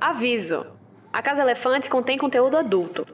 Aviso: 0.00 0.64
a 1.12 1.20
Casa 1.20 1.42
Elefante 1.42 1.90
contém 1.90 2.16
conteúdo 2.16 2.56
adulto. 2.56 3.04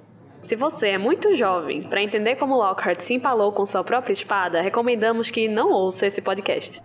Se 0.42 0.54
você 0.54 0.88
é 0.88 0.98
muito 0.98 1.34
jovem 1.34 1.82
para 1.82 2.02
entender 2.02 2.36
como 2.36 2.56
Lockhart 2.56 3.00
se 3.00 3.14
empalou 3.14 3.52
com 3.52 3.64
sua 3.64 3.82
própria 3.82 4.12
espada, 4.12 4.60
recomendamos 4.60 5.30
que 5.30 5.48
não 5.48 5.70
ouça 5.70 6.06
esse 6.06 6.20
podcast. 6.20 6.82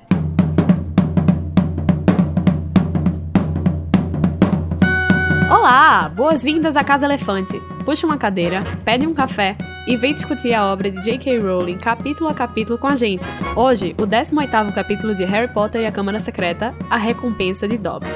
Olá! 5.52 6.08
Boas-vindas 6.16 6.78
à 6.78 6.84
Casa 6.84 7.06
Elefante. 7.06 7.60
Puxe 7.84 8.06
uma 8.06 8.18
cadeira, 8.18 8.64
pede 8.86 9.06
um 9.06 9.14
café 9.14 9.58
e 9.86 9.98
vem 9.98 10.14
discutir 10.14 10.54
a 10.54 10.66
obra 10.72 10.90
de 10.90 11.02
J.K. 11.04 11.40
Rowling 11.40 11.78
capítulo 11.78 12.30
a 12.30 12.34
capítulo 12.34 12.80
com 12.80 12.88
a 12.88 12.96
gente. 12.96 13.26
Hoje, 13.54 13.94
o 14.00 14.08
18º 14.08 14.74
capítulo 14.74 15.14
de 15.14 15.26
Harry 15.26 15.52
Potter 15.54 15.82
e 15.82 15.86
a 15.86 15.92
Câmara 15.92 16.22
Secreta, 16.22 16.74
A 16.90 16.96
Recompensa 16.96 17.68
de 17.68 17.78
Dobby. 17.78 18.08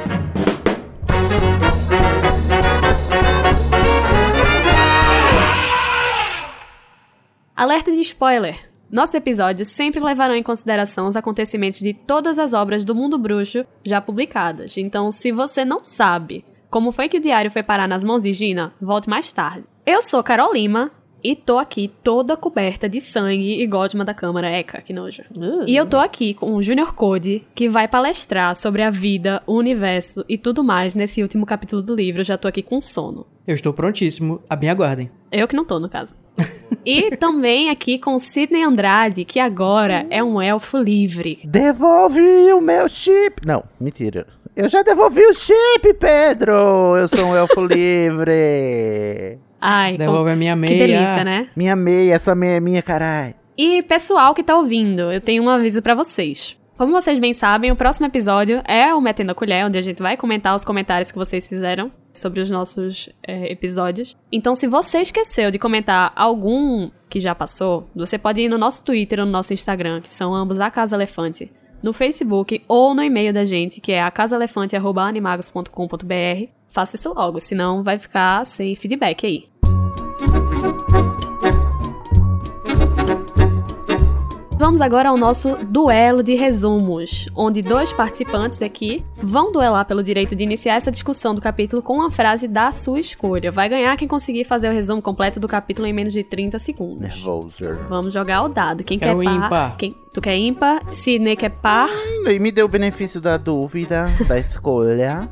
Alerta 7.55 7.91
de 7.91 8.01
spoiler! 8.01 8.67
Nossos 8.91 9.13
episódios 9.13 9.67
sempre 9.67 9.99
levarão 9.99 10.35
em 10.35 10.41
consideração 10.41 11.07
os 11.07 11.15
acontecimentos 11.15 11.79
de 11.81 11.93
todas 11.93 12.39
as 12.39 12.51
obras 12.51 12.83
do 12.83 12.95
mundo 12.95 13.15
bruxo 13.15 13.63
já 13.83 14.01
publicadas. 14.01 14.75
Então, 14.75 15.11
se 15.11 15.31
você 15.31 15.63
não 15.63 15.83
sabe 15.83 16.43
como 16.67 16.91
foi 16.91 17.07
que 17.07 17.17
o 17.17 17.21
diário 17.21 17.51
foi 17.51 17.61
parar 17.61 17.87
nas 17.87 18.03
mãos 18.03 18.23
de 18.23 18.33
Gina, 18.33 18.73
volte 18.81 19.07
mais 19.07 19.31
tarde. 19.31 19.65
Eu 19.85 20.01
sou 20.01 20.23
Carol 20.23 20.51
Lima 20.51 20.91
e 21.23 21.35
tô 21.35 21.57
aqui 21.57 21.89
toda 22.03 22.35
coberta 22.35 22.89
de 22.89 22.99
sangue 22.99 23.61
e 23.61 23.65
gosma 23.65 24.03
da 24.03 24.13
câmara. 24.13 24.49
Eca, 24.49 24.81
que 24.81 24.91
nojo. 24.91 25.23
Uh. 25.35 25.63
E 25.65 25.75
eu 25.75 25.85
tô 25.85 25.97
aqui 25.97 26.33
com 26.33 26.53
o 26.53 26.61
Junior 26.61 26.93
Code, 26.93 27.43
que 27.55 27.69
vai 27.69 27.87
palestrar 27.87 28.55
sobre 28.55 28.81
a 28.81 28.89
vida, 28.89 29.41
o 29.47 29.53
universo 29.53 30.25
e 30.27 30.37
tudo 30.37 30.63
mais 30.63 30.93
nesse 30.93 31.21
último 31.21 31.45
capítulo 31.45 31.81
do 31.81 31.95
livro. 31.95 32.21
Eu 32.21 32.25
já 32.25 32.37
tô 32.37 32.47
aqui 32.47 32.61
com 32.61 32.81
sono. 32.81 33.25
Eu 33.47 33.55
estou 33.55 33.73
prontíssimo, 33.73 34.41
a 34.49 34.55
me 34.55 34.69
aguardem. 34.69 35.09
Eu 35.31 35.47
que 35.47 35.55
não 35.55 35.65
tô, 35.65 35.79
no 35.79 35.89
caso. 35.89 36.15
e 36.85 37.15
também 37.17 37.69
aqui 37.69 37.99
com 37.99 38.17
Sidney 38.19 38.63
Andrade, 38.63 39.25
que 39.25 39.39
agora 39.39 40.05
é 40.09 40.23
um 40.23 40.41
elfo 40.41 40.77
livre. 40.77 41.39
Devolve 41.43 42.21
o 42.53 42.61
meu 42.61 42.87
chip. 42.89 43.45
Não, 43.45 43.63
mentira. 43.79 44.27
Eu 44.55 44.69
já 44.69 44.83
devolvi 44.83 45.25
o 45.25 45.33
chip, 45.33 45.93
Pedro! 45.99 46.95
Eu 46.95 47.07
sou 47.07 47.25
um 47.25 47.35
elfo 47.35 47.61
livre! 47.65 49.39
Ai, 49.65 49.95
Devolve 49.97 50.31
a 50.31 50.35
minha 50.35 50.55
que 50.55 50.59
meia. 50.59 50.87
delícia, 50.87 51.23
né? 51.23 51.47
Minha 51.55 51.73
meia, 51.73 52.15
essa 52.15 52.35
meia 52.35 52.57
é 52.57 52.59
minha, 52.59 52.81
carai. 52.81 53.33
E 53.57 53.81
pessoal 53.83 54.33
que 54.33 54.43
tá 54.43 54.57
ouvindo, 54.57 55.09
eu 55.09 55.21
tenho 55.21 55.41
um 55.41 55.49
aviso 55.49 55.81
pra 55.81 55.95
vocês. 55.95 56.57
Como 56.77 56.91
vocês 56.91 57.17
bem 57.17 57.33
sabem, 57.33 57.71
o 57.71 57.75
próximo 57.77 58.05
episódio 58.05 58.61
é 58.67 58.93
o 58.93 58.99
Metendo 58.99 59.31
a 59.31 59.35
Colher, 59.35 59.65
onde 59.65 59.77
a 59.77 59.81
gente 59.81 60.01
vai 60.01 60.17
comentar 60.17 60.53
os 60.53 60.65
comentários 60.65 61.13
que 61.13 61.17
vocês 61.17 61.47
fizeram 61.47 61.89
sobre 62.13 62.41
os 62.41 62.49
nossos 62.49 63.07
é, 63.25 63.49
episódios. 63.49 64.17
Então, 64.29 64.53
se 64.53 64.67
você 64.67 64.97
esqueceu 64.99 65.49
de 65.49 65.57
comentar 65.57 66.11
algum 66.13 66.91
que 67.07 67.21
já 67.21 67.33
passou, 67.33 67.87
você 67.95 68.17
pode 68.17 68.41
ir 68.41 68.49
no 68.49 68.57
nosso 68.57 68.83
Twitter 68.83 69.19
ou 69.19 69.25
no 69.25 69.31
nosso 69.31 69.53
Instagram, 69.53 70.01
que 70.01 70.09
são 70.09 70.35
ambos 70.35 70.59
a 70.59 70.69
Casa 70.69 70.97
Elefante, 70.97 71.49
no 71.81 71.93
Facebook 71.93 72.61
ou 72.67 72.93
no 72.93 73.01
e-mail 73.01 73.31
da 73.31 73.45
gente, 73.45 73.79
que 73.79 73.93
é 73.93 74.01
acasaelefante.animagos.com.br. 74.01 76.47
Faça 76.69 76.95
isso 76.97 77.13
logo, 77.13 77.39
senão 77.39 77.81
vai 77.83 77.97
ficar 77.97 78.45
sem 78.45 78.75
feedback 78.75 79.25
aí. 79.25 79.52
Vamos 84.57 84.79
agora 84.79 85.09
ao 85.09 85.17
nosso 85.17 85.57
duelo 85.65 86.23
de 86.23 86.35
resumos, 86.35 87.27
onde 87.35 87.61
dois 87.61 87.91
participantes 87.91 88.61
aqui 88.61 89.03
vão 89.21 89.51
duelar 89.51 89.85
pelo 89.85 90.01
direito 90.01 90.37
de 90.37 90.43
iniciar 90.43 90.75
essa 90.75 90.89
discussão 90.89 91.35
do 91.35 91.41
capítulo 91.41 91.81
com 91.81 91.95
uma 91.95 92.09
frase 92.09 92.47
da 92.47 92.71
sua 92.71 92.97
escolha. 92.97 93.51
Vai 93.51 93.67
ganhar 93.67 93.97
quem 93.97 94.07
conseguir 94.07 94.45
fazer 94.45 94.69
o 94.69 94.71
resumo 94.71 95.01
completo 95.01 95.37
do 95.37 95.49
capítulo 95.49 95.85
em 95.85 95.91
menos 95.91 96.13
de 96.13 96.23
30 96.23 96.57
segundos. 96.59 97.25
Nervoser. 97.25 97.77
Vamos 97.89 98.13
jogar 98.13 98.43
o 98.43 98.47
dado. 98.47 98.85
Quem 98.85 98.97
Quero 98.97 99.19
quer 99.19 99.25
par? 99.25 99.35
ímpar. 99.45 99.77
Quem... 99.77 99.95
Tu 100.13 100.21
quer 100.21 100.37
ímpar? 100.37 100.81
Sidney 100.93 101.35
quer 101.35 101.49
par? 101.49 101.89
E 102.25 102.39
me 102.39 102.51
deu 102.51 102.65
o 102.65 102.69
benefício 102.69 103.19
da 103.19 103.35
dúvida, 103.35 104.07
da 104.27 104.37
escolha. 104.39 105.29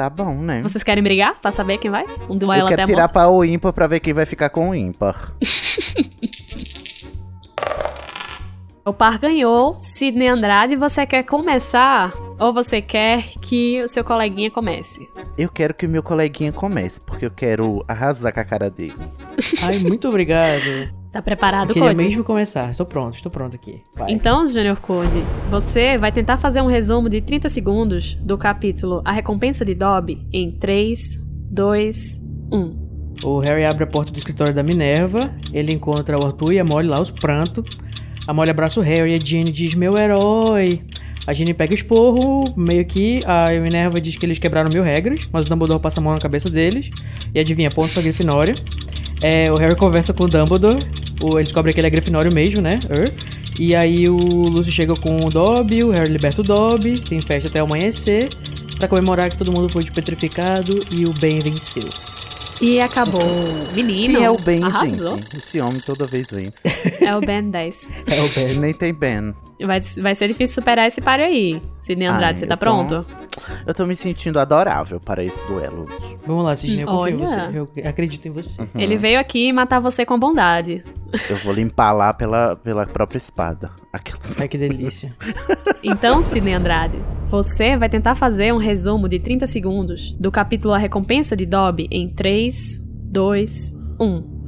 Tá 0.00 0.08
bom, 0.08 0.34
né? 0.34 0.62
Vocês 0.62 0.82
querem 0.82 1.04
brigar 1.04 1.38
pra 1.42 1.50
saber 1.50 1.76
quem 1.76 1.90
vai? 1.90 2.06
Um 2.26 2.34
duelo 2.34 2.62
Eu 2.62 2.66
até 2.68 2.76
quero 2.76 2.84
a 2.84 2.86
tirar 2.86 3.08
pra 3.10 3.28
o 3.28 3.44
ímpar 3.44 3.70
pra 3.70 3.86
ver 3.86 4.00
quem 4.00 4.14
vai 4.14 4.24
ficar 4.24 4.48
com 4.48 4.70
o 4.70 4.74
ímpar. 4.74 5.34
O 8.82 8.94
par 8.94 9.18
ganhou. 9.18 9.78
Sidney 9.78 10.26
Andrade, 10.26 10.74
você 10.74 11.04
quer 11.04 11.22
começar? 11.22 12.14
Ou 12.38 12.52
você 12.52 12.80
quer 12.80 13.24
que 13.42 13.82
o 13.82 13.86
seu 13.86 14.02
coleguinha 14.02 14.50
comece? 14.50 15.06
Eu 15.36 15.50
quero 15.50 15.74
que 15.74 15.84
o 15.84 15.88
meu 15.88 16.02
coleguinha 16.02 16.50
comece, 16.50 16.98
porque 16.98 17.26
eu 17.26 17.30
quero 17.30 17.84
arrasar 17.86 18.32
com 18.32 18.40
a 18.40 18.44
cara 18.44 18.70
dele. 18.70 18.96
Ai, 19.62 19.78
muito 19.78 20.08
obrigado. 20.08 20.90
Tá 21.12 21.20
preparado, 21.20 21.70
Eu 21.70 21.74
queria 21.74 21.92
mesmo 21.92 22.22
começar. 22.22 22.70
Estou 22.70 22.86
pronto, 22.86 23.16
estou 23.16 23.32
pronto 23.32 23.56
aqui. 23.56 23.82
Vai. 23.96 24.12
Então, 24.12 24.46
Junior 24.46 24.80
Code, 24.80 25.24
você 25.50 25.98
vai 25.98 26.12
tentar 26.12 26.36
fazer 26.36 26.62
um 26.62 26.68
resumo 26.68 27.08
de 27.08 27.20
30 27.20 27.48
segundos 27.48 28.14
do 28.14 28.38
capítulo 28.38 29.02
A 29.04 29.10
Recompensa 29.10 29.64
de 29.64 29.74
Dobby 29.74 30.24
em 30.32 30.52
3, 30.52 31.20
2, 31.50 32.22
1. 32.52 32.90
O 33.24 33.38
Harry 33.40 33.64
abre 33.64 33.82
a 33.84 33.86
porta 33.88 34.12
do 34.12 34.18
escritório 34.18 34.54
da 34.54 34.62
Minerva. 34.62 35.34
Ele 35.52 35.72
encontra 35.72 36.16
o 36.16 36.24
Arthur 36.24 36.52
e 36.52 36.60
a 36.60 36.64
Molly 36.64 36.86
lá, 36.86 37.00
os 37.00 37.10
prantos. 37.10 37.68
A 38.26 38.32
Molly 38.32 38.50
abraça 38.50 38.78
o 38.78 38.82
Harry 38.82 39.12
e 39.12 39.14
a 39.14 39.18
Ginny 39.18 39.50
diz: 39.50 39.74
Meu 39.74 39.98
herói. 39.98 40.82
A 41.26 41.32
Ginny 41.32 41.52
pega 41.52 41.72
o 41.72 41.74
esporro, 41.74 42.54
meio 42.56 42.84
que 42.84 43.20
a 43.26 43.50
Minerva 43.60 44.00
diz 44.00 44.16
que 44.16 44.24
eles 44.24 44.38
quebraram 44.38 44.70
mil 44.70 44.82
regras, 44.82 45.20
mas 45.30 45.44
o 45.44 45.48
Dumbledore 45.48 45.80
passa 45.80 46.00
a 46.00 46.02
mão 46.02 46.14
na 46.14 46.18
cabeça 46.18 46.48
deles. 46.48 46.88
E 47.34 47.38
adivinha, 47.38 47.70
ponto 47.70 47.92
pra 47.92 48.02
Grifinória. 48.02 48.54
É, 49.22 49.50
o 49.52 49.56
Harry 49.56 49.76
conversa 49.76 50.12
com 50.12 50.24
o 50.24 50.28
Dumbledore. 50.28 50.78
O, 51.22 51.36
ele 51.38 51.44
descobre 51.44 51.72
que 51.72 51.80
ele 51.80 51.86
é 51.86 51.90
Grifinório 51.90 52.32
mesmo, 52.32 52.60
né? 52.62 52.80
Er. 52.88 53.12
E 53.58 53.74
aí 53.74 54.08
o 54.08 54.16
Lúcio 54.16 54.72
chega 54.72 54.94
com 54.94 55.24
o 55.24 55.30
Dobby, 55.30 55.84
o 55.84 55.90
Harry 55.90 56.10
liberta 56.10 56.40
o 56.40 56.44
Dobby, 56.44 56.98
tem 56.98 57.20
festa 57.20 57.48
até 57.48 57.60
amanhecer, 57.60 58.30
pra 58.78 58.88
comemorar 58.88 59.28
que 59.28 59.36
todo 59.36 59.52
mundo 59.52 59.68
foi 59.68 59.82
despetrificado 59.84 60.80
e 60.90 61.04
o 61.04 61.12
bem 61.12 61.40
venceu. 61.40 61.84
E 62.60 62.78
acabou. 62.80 63.20
Menino, 63.74 64.16
Quem 64.16 64.24
é 64.24 64.30
o 64.30 64.38
Ben, 64.38 64.62
arrasou. 64.62 65.16
gente? 65.16 65.36
Esse 65.36 65.60
homem 65.60 65.80
toda 65.80 66.06
vez 66.06 66.28
vence. 66.30 66.52
É 67.00 67.16
o 67.16 67.20
Ben 67.20 67.50
10. 67.50 67.90
É 68.06 68.22
o 68.22 68.28
Ben. 68.28 68.58
Nem 68.58 68.74
tem 68.74 68.92
Ben. 68.92 69.34
Vai, 69.64 69.80
vai 70.02 70.14
ser 70.14 70.28
difícil 70.28 70.54
superar 70.54 70.86
esse 70.86 71.00
páreo 71.00 71.24
aí. 71.24 71.60
Sidney 71.82 72.06
Andrade, 72.06 72.24
Ai, 72.24 72.36
você 72.38 72.46
tá 72.46 72.54
eu 72.54 72.58
tô- 72.58 72.64
pronto? 72.64 73.06
Eu 73.66 73.72
tô 73.74 73.86
me 73.86 73.96
sentindo 73.96 74.38
adorável 74.38 75.00
para 75.00 75.24
esse 75.24 75.44
duelo. 75.46 75.86
Vamos 76.26 76.44
lá, 76.44 76.54
Cisne, 76.56 76.82
eu 76.82 76.86
confio 76.86 77.18
em 77.18 77.22
Olha. 77.22 77.26
você. 77.52 77.58
Eu 77.80 77.88
acredito 77.88 78.26
em 78.26 78.30
você. 78.30 78.68
Ele 78.74 78.96
veio 78.96 79.18
aqui 79.18 79.52
matar 79.52 79.80
você 79.80 80.04
com 80.04 80.18
bondade. 80.18 80.84
Eu 81.28 81.36
vou 81.38 81.52
limpar 81.52 81.92
lá 81.92 82.12
pela, 82.12 82.54
pela 82.56 82.86
própria 82.86 83.18
espada. 83.18 83.70
Aquelas... 83.92 84.40
Ai, 84.40 84.48
que 84.48 84.58
delícia. 84.58 85.14
Então, 85.82 86.20
Sidney 86.22 86.52
Andrade, 86.52 86.98
você 87.28 87.74
vai 87.76 87.88
tentar 87.88 88.14
fazer 88.14 88.52
um 88.52 88.58
resumo 88.58 89.08
de 89.08 89.18
30 89.18 89.46
segundos 89.46 90.12
do 90.20 90.30
capítulo 90.30 90.74
A 90.74 90.78
Recompensa 90.78 91.34
de 91.34 91.46
Dobby 91.46 91.88
em 91.90 92.06
3, 92.10 92.78
2, 93.10 93.74
1. 93.98 94.39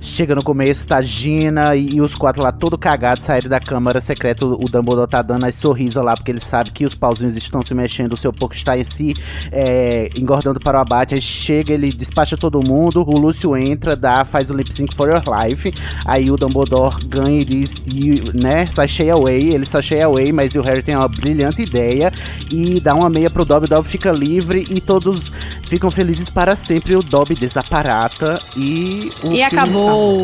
Chega 0.00 0.34
no 0.34 0.42
começo, 0.42 0.86
tá 0.86 1.00
Gina 1.00 1.74
e, 1.76 1.94
e 1.94 2.00
os 2.00 2.14
quatro 2.14 2.42
lá 2.42 2.52
todo 2.52 2.76
cagados 2.78 3.24
saíram 3.24 3.48
da 3.48 3.60
câmara 3.60 4.00
secreta. 4.00 4.46
O, 4.46 4.54
o 4.54 4.68
Dumbledore 4.68 5.08
tá 5.08 5.22
dando 5.22 5.44
as 5.44 5.54
sorrisas 5.54 6.02
lá, 6.02 6.14
porque 6.14 6.30
ele 6.30 6.40
sabe 6.40 6.70
que 6.70 6.84
os 6.84 6.94
pauzinhos 6.94 7.36
estão 7.36 7.62
se 7.62 7.74
mexendo, 7.74 8.12
o 8.12 8.16
seu 8.16 8.32
porco 8.32 8.54
está 8.54 8.76
em 8.76 8.84
si 8.84 9.14
é, 9.50 10.08
engordando 10.16 10.60
para 10.60 10.78
o 10.78 10.80
abate. 10.80 11.14
Aí 11.14 11.20
chega, 11.20 11.72
ele 11.72 11.92
despacha 11.92 12.36
todo 12.36 12.62
mundo, 12.66 13.04
o 13.06 13.18
Lúcio 13.18 13.56
entra, 13.56 13.94
dá, 13.96 14.24
faz 14.24 14.50
o 14.50 14.54
lip 14.54 14.72
sync 14.72 14.94
for 14.94 15.08
your 15.08 15.22
life. 15.26 15.72
Aí 16.04 16.30
o 16.30 16.36
Dumbledore 16.36 17.04
ganha 17.06 17.40
e 17.40 17.44
diz, 17.44 17.82
e, 17.86 18.22
né, 18.38 18.66
sachei 18.66 19.10
away, 19.10 19.54
ele 19.54 19.64
sachei 19.64 20.02
away, 20.02 20.32
mas 20.32 20.54
o 20.54 20.60
Harry 20.62 20.82
tem 20.82 20.96
uma 20.96 21.08
brilhante 21.08 21.62
ideia 21.62 22.12
e 22.50 22.80
dá 22.80 22.94
uma 22.94 23.08
meia 23.08 23.30
pro 23.30 23.44
Dobby, 23.44 23.66
o 23.66 23.68
Dobby 23.68 23.88
fica 23.88 24.10
livre 24.10 24.66
e 24.70 24.80
todos 24.80 25.30
ficam 25.62 25.90
felizes 25.90 26.28
para 26.28 26.56
sempre. 26.56 26.96
O 26.96 27.02
Dobby 27.02 27.34
desaparata 27.34 28.38
e 28.56 29.10
o 29.22 29.32
E 29.32 29.42
acabou! 29.56 30.14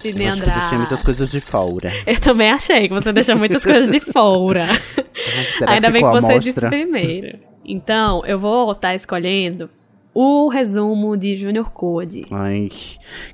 Sidney 0.00 0.28
Eu 0.28 0.36
deixei 0.36 0.78
muitas 0.78 1.04
coisas 1.04 1.30
de 1.30 1.40
fora. 1.40 1.92
Eu 2.06 2.18
também 2.20 2.50
achei 2.50 2.88
que 2.88 2.94
você 2.94 3.12
deixou 3.12 3.36
muitas 3.36 3.64
coisas 3.64 3.90
de 3.90 4.00
fora. 4.00 4.66
Será 5.58 5.72
Ainda 5.72 5.90
bem 5.90 6.02
que 6.02 6.10
você 6.10 6.38
disse 6.38 6.60
primeiro. 6.66 7.38
Então, 7.64 8.22
eu 8.24 8.38
vou 8.38 8.72
estar 8.72 8.94
escolhendo 8.94 9.68
o 10.14 10.48
resumo 10.48 11.16
de 11.16 11.36
Junior 11.36 11.70
Code. 11.70 12.22
Ai, 12.30 12.70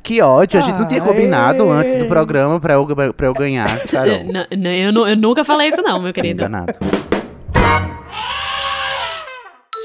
que 0.02 0.20
ódio. 0.20 0.58
A 0.58 0.62
gente 0.62 0.76
não 0.78 0.86
tinha 0.86 1.00
combinado 1.00 1.68
antes 1.70 1.94
do 1.96 2.06
programa 2.06 2.58
pra 2.60 2.74
eu, 2.74 2.86
pra 3.14 3.26
eu 3.28 3.32
ganhar, 3.34 3.80
Carol. 3.86 4.24
N- 4.50 4.82
eu, 4.82 5.06
eu 5.06 5.16
nunca 5.16 5.44
falei 5.44 5.68
isso 5.68 5.80
não, 5.82 6.02
meu 6.02 6.12
querido. 6.12 6.42
Enganado. 6.42 6.72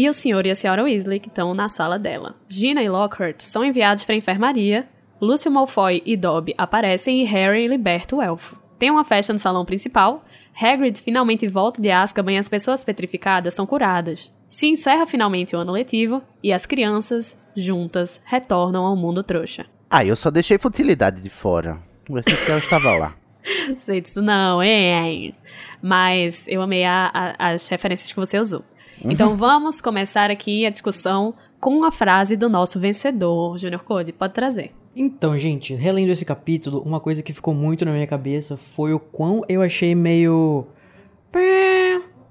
e 0.00 0.08
o 0.08 0.14
Sr. 0.14 0.46
e 0.46 0.50
a 0.50 0.54
Sra. 0.54 0.82
Weasley 0.82 1.20
que 1.20 1.28
estão 1.28 1.52
na 1.52 1.68
sala 1.68 1.98
dela. 1.98 2.34
Gina 2.48 2.82
e 2.82 2.88
Lockhart 2.88 3.42
são 3.42 3.62
enviados 3.62 4.02
para 4.02 4.14
a 4.14 4.18
enfermaria, 4.18 4.88
Lúcio 5.20 5.50
Malfoy 5.50 6.02
e 6.06 6.16
Dobby 6.16 6.54
aparecem 6.56 7.20
e 7.20 7.24
Harry 7.24 7.68
liberta 7.68 8.16
o 8.16 8.22
elfo. 8.22 8.58
Tem 8.78 8.90
uma 8.90 9.04
festa 9.04 9.34
no 9.34 9.38
salão 9.38 9.62
principal, 9.66 10.24
Hagrid 10.58 11.02
finalmente 11.02 11.46
volta 11.46 11.82
de 11.82 11.90
Azkaban 11.90 12.32
e 12.32 12.38
as 12.38 12.48
pessoas 12.48 12.82
petrificadas 12.82 13.52
são 13.52 13.66
curadas. 13.66 14.32
Se 14.48 14.66
encerra 14.66 15.06
finalmente 15.06 15.54
o 15.54 15.58
ano 15.58 15.72
letivo 15.72 16.22
e 16.42 16.50
as 16.50 16.64
crianças, 16.64 17.38
juntas, 17.54 18.22
retornam 18.24 18.86
ao 18.86 18.96
mundo 18.96 19.22
trouxa. 19.22 19.66
Ah, 19.90 20.02
eu 20.02 20.16
só 20.16 20.30
deixei 20.30 20.56
futilidade 20.56 21.20
de 21.20 21.28
fora. 21.28 21.78
O 22.08 22.18
essencial 22.18 22.56
estava 22.58 22.90
lá. 22.96 23.14
Sei 23.76 24.00
disso 24.00 24.22
não, 24.22 24.62
hein? 24.62 25.34
Mas 25.82 26.48
eu 26.48 26.62
amei 26.62 26.84
a, 26.86 27.10
a, 27.12 27.50
as 27.52 27.68
referências 27.68 28.10
que 28.10 28.18
você 28.18 28.38
usou. 28.38 28.64
Então 29.04 29.36
vamos 29.36 29.80
começar 29.80 30.30
aqui 30.30 30.66
a 30.66 30.70
discussão 30.70 31.34
com 31.58 31.84
a 31.84 31.92
frase 31.92 32.36
do 32.36 32.48
nosso 32.48 32.78
vencedor, 32.78 33.58
Junior 33.58 33.82
Code. 33.82 34.12
Pode 34.12 34.32
trazer. 34.32 34.72
Então, 34.94 35.38
gente, 35.38 35.74
relendo 35.74 36.10
esse 36.10 36.24
capítulo, 36.24 36.82
uma 36.84 37.00
coisa 37.00 37.22
que 37.22 37.32
ficou 37.32 37.54
muito 37.54 37.84
na 37.84 37.92
minha 37.92 38.06
cabeça 38.06 38.56
foi 38.56 38.92
o 38.92 38.98
quão 38.98 39.42
eu 39.48 39.62
achei 39.62 39.94
meio. 39.94 40.66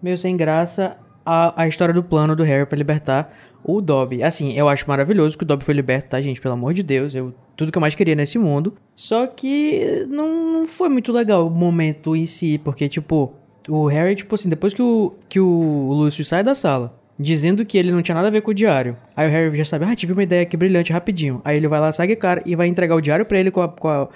meio 0.01 0.18
sem 0.18 0.36
graça 0.36 0.98
a, 1.25 1.63
a 1.63 1.68
história 1.68 1.94
do 1.94 2.04
plano 2.04 2.36
do 2.36 2.44
Harry 2.44 2.66
pra 2.66 2.77
libertar 2.77 3.33
o 3.63 3.81
Dobby. 3.81 4.24
Assim, 4.24 4.54
eu 4.54 4.68
acho 4.68 4.88
maravilhoso 4.88 5.38
que 5.38 5.44
o 5.44 5.48
Dobby 5.48 5.63
foi 5.63 5.74
liberto, 5.74 6.10
tá, 6.10 6.21
gente? 6.21 6.42
Pelo 6.42 6.54
amor 6.54 6.74
de 6.74 6.83
Deus, 6.83 7.16
eu 7.16 7.33
tudo 7.56 7.71
que 7.71 7.77
eu 7.77 7.81
mais 7.81 7.95
queria 7.95 8.16
nesse 8.16 8.39
mundo. 8.39 8.74
Só 8.95 9.27
que 9.27 10.06
não, 10.10 10.54
não 10.54 10.66
foi 10.66 10.89
muito 10.89 11.12
legal 11.12 11.48
o 11.48 11.50
momento 11.50 12.16
em 12.16 12.25
si, 12.25 12.57
porque, 12.57 12.88
tipo, 12.88 13.33
o 13.69 13.88
Harry, 13.88 14.16
tipo 14.16 14.33
assim, 14.36 14.50
depois 14.50 14.74
que 14.74 14.81
o, 14.81 15.13
que 15.27 15.39
o 15.39 15.94
Lúcio 15.94 16.25
sai 16.25 16.44
da 16.44 16.56
sala, 16.56 16.98
dizendo 17.18 17.66
que 17.66 17.77
ele 17.77 17.92
não 17.92 18.01
tinha 18.01 18.16
nada 18.16 18.27
a 18.27 18.31
ver 18.31 18.42
com 18.42 18.51
o 18.51 18.54
diário. 18.54 18.98
Aí 19.16 19.27
o 19.27 19.31
Harry 19.31 19.57
já 19.57 19.66
sabe, 19.66 19.86
ah, 19.86 19.95
tive 19.95 20.13
uma 20.13 20.24
ideia 20.24 20.44
aqui 20.44 20.57
brilhante, 20.57 20.94
rapidinho. 20.94 21.42
Aí 21.44 21.57
ele 21.57 21.68
vai 21.68 21.80
lá, 21.80 21.92
segue 21.92 22.16
cara 22.16 22.42
e 22.45 22.56
vai 22.56 22.68
entregar 22.68 22.95
o 22.95 23.01
diário 23.01 23.25
pra 23.25 23.39
ele 23.39 23.51
com 23.51 23.62
a, 23.62 23.68
com 23.68 23.88
a, 23.88 24.07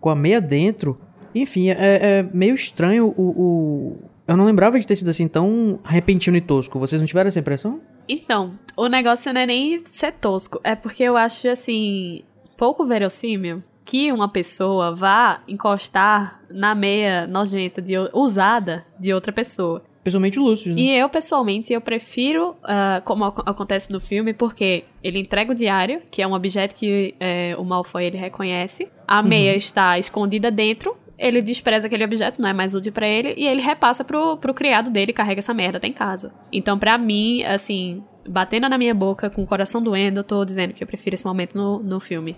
com 0.00 0.10
a 0.10 0.14
meia 0.14 0.40
dentro. 0.40 0.98
Enfim, 1.34 1.70
é, 1.70 1.76
é 1.78 2.26
meio 2.32 2.54
estranho 2.54 3.12
o, 3.16 3.22
o... 3.22 3.96
Eu 4.26 4.36
não 4.36 4.44
lembrava 4.44 4.78
de 4.78 4.86
ter 4.86 4.94
sido 4.96 5.10
assim 5.10 5.26
tão 5.26 5.80
repentino 5.84 6.36
e 6.36 6.40
tosco. 6.40 6.78
Vocês 6.78 7.00
não 7.00 7.06
tiveram 7.06 7.28
essa 7.28 7.40
impressão? 7.40 7.80
Então, 8.08 8.52
o 8.76 8.86
negócio 8.86 9.32
não 9.32 9.40
é 9.40 9.46
nem 9.46 9.78
ser 9.86 10.12
tosco, 10.12 10.60
é 10.64 10.74
porque 10.74 11.02
eu 11.02 11.16
acho, 11.16 11.48
assim, 11.48 12.22
pouco 12.56 12.84
verossímil 12.84 13.62
que 13.90 14.12
uma 14.12 14.28
pessoa 14.28 14.94
vá 14.94 15.38
encostar 15.48 16.40
na 16.48 16.76
meia 16.76 17.26
nojenta, 17.26 17.82
de, 17.82 17.94
usada 18.12 18.86
de 19.00 19.12
outra 19.12 19.32
pessoa. 19.32 19.82
Pessoalmente 20.04 20.38
o 20.38 20.44
Lúcio, 20.44 20.72
né? 20.72 20.80
E 20.80 20.90
eu, 20.96 21.08
pessoalmente, 21.08 21.72
eu 21.72 21.80
prefiro, 21.80 22.50
uh, 22.50 23.02
como 23.04 23.24
ac 23.24 23.42
acontece 23.44 23.90
no 23.90 23.98
filme, 23.98 24.32
porque 24.32 24.84
ele 25.02 25.18
entrega 25.18 25.50
o 25.50 25.54
diário, 25.56 26.02
que 26.08 26.22
é 26.22 26.26
um 26.26 26.34
objeto 26.34 26.76
que 26.76 27.16
é, 27.18 27.56
o 27.58 27.64
Malfoy 27.64 28.04
ele 28.04 28.16
reconhece. 28.16 28.88
A 29.08 29.24
meia 29.24 29.50
uhum. 29.50 29.56
está 29.56 29.98
escondida 29.98 30.52
dentro. 30.52 30.96
Ele 31.18 31.42
despreza 31.42 31.88
aquele 31.88 32.04
objeto, 32.04 32.40
não 32.40 32.48
é 32.48 32.52
mais 32.52 32.74
útil 32.74 32.92
para 32.92 33.08
ele, 33.08 33.34
e 33.36 33.44
ele 33.44 33.60
repassa 33.60 34.04
pro, 34.04 34.36
pro 34.36 34.54
criado 34.54 34.88
dele, 34.88 35.12
carrega 35.12 35.40
essa 35.40 35.52
merda 35.52 35.78
até 35.78 35.88
em 35.88 35.92
casa. 35.92 36.32
Então, 36.52 36.78
para 36.78 36.96
mim, 36.96 37.42
assim, 37.42 38.04
batendo 38.26 38.68
na 38.68 38.78
minha 38.78 38.94
boca, 38.94 39.28
com 39.28 39.42
o 39.42 39.46
coração 39.46 39.82
doendo, 39.82 40.20
eu 40.20 40.24
tô 40.24 40.44
dizendo 40.44 40.74
que 40.74 40.84
eu 40.84 40.86
prefiro 40.86 41.14
esse 41.14 41.26
momento 41.26 41.58
no, 41.58 41.80
no 41.80 41.98
filme. 41.98 42.36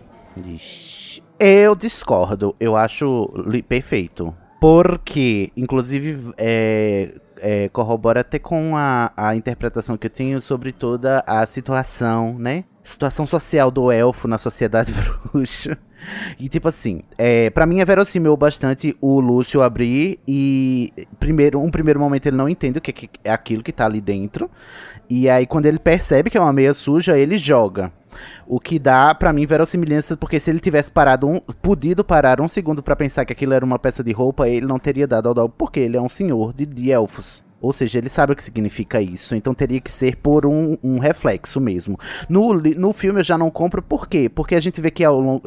Ixi. 0.48 1.21
Eu 1.38 1.74
discordo. 1.74 2.54
Eu 2.58 2.76
acho 2.76 3.28
perfeito. 3.68 4.34
Porque, 4.60 5.50
inclusive, 5.56 6.32
é, 6.38 7.14
é, 7.38 7.68
corrobora 7.68 8.20
até 8.20 8.38
com 8.38 8.76
a, 8.76 9.12
a 9.16 9.34
interpretação 9.34 9.96
que 9.96 10.06
eu 10.06 10.10
tenho 10.10 10.40
sobre 10.40 10.72
toda 10.72 11.22
a 11.26 11.44
situação, 11.44 12.38
né? 12.38 12.64
Situação 12.84 13.26
social 13.26 13.70
do 13.70 13.90
elfo 13.90 14.28
na 14.28 14.38
sociedade 14.38 14.92
bruxa. 15.32 15.76
E 16.38 16.48
tipo 16.48 16.68
assim, 16.68 17.02
é, 17.18 17.50
para 17.50 17.66
mim 17.66 17.80
é 17.80 17.84
verossímil 17.84 18.36
bastante 18.36 18.96
o 19.00 19.20
Lúcio 19.20 19.62
abrir 19.62 20.18
e 20.26 20.92
primeiro, 21.18 21.60
um 21.60 21.70
primeiro 21.70 22.00
momento 22.00 22.26
ele 22.26 22.36
não 22.36 22.48
entende 22.48 22.78
o 22.78 22.82
que, 22.82 22.92
que 22.92 23.10
é 23.22 23.30
aquilo 23.30 23.62
que 23.62 23.72
tá 23.72 23.86
ali 23.86 24.00
dentro. 24.00 24.50
E 25.08 25.28
aí 25.28 25.46
quando 25.46 25.66
ele 25.66 25.78
percebe 25.78 26.30
que 26.30 26.38
é 26.38 26.40
uma 26.40 26.52
meia 26.52 26.74
suja, 26.74 27.16
ele 27.16 27.36
joga. 27.36 27.92
O 28.46 28.60
que 28.60 28.78
dá 28.78 29.14
para 29.14 29.32
mim 29.32 29.46
verossimilhança, 29.46 30.16
porque 30.16 30.40
se 30.40 30.50
ele 30.50 30.60
tivesse 30.60 30.90
parado 30.90 31.26
um, 31.26 31.40
podido 31.40 32.04
parar 32.04 32.40
um 32.40 32.48
segundo 32.48 32.82
para 32.82 32.96
pensar 32.96 33.24
que 33.24 33.32
aquilo 33.32 33.54
era 33.54 33.64
uma 33.64 33.78
peça 33.78 34.02
de 34.02 34.12
roupa, 34.12 34.48
ele 34.48 34.66
não 34.66 34.78
teria 34.78 35.06
dado 35.06 35.28
ao 35.28 35.34
Dalbo, 35.34 35.54
porque 35.56 35.80
ele 35.80 35.96
é 35.96 36.00
um 36.00 36.08
senhor 36.08 36.52
de, 36.52 36.66
de 36.66 36.90
elfos. 36.90 37.44
Ou 37.62 37.72
seja, 37.72 37.98
ele 37.98 38.08
sabe 38.08 38.32
o 38.32 38.36
que 38.36 38.42
significa 38.42 39.00
isso. 39.00 39.36
Então 39.36 39.54
teria 39.54 39.80
que 39.80 39.90
ser 39.90 40.16
por 40.16 40.44
um, 40.44 40.76
um 40.82 40.98
reflexo 40.98 41.60
mesmo. 41.60 41.96
No, 42.28 42.54
no 42.54 42.92
filme 42.92 43.20
eu 43.20 43.24
já 43.24 43.38
não 43.38 43.50
compro 43.50 43.80
por 43.80 44.08
quê? 44.08 44.28
Porque 44.28 44.56
a 44.56 44.60
gente 44.60 44.80
vê 44.80 44.90
que 44.90 45.04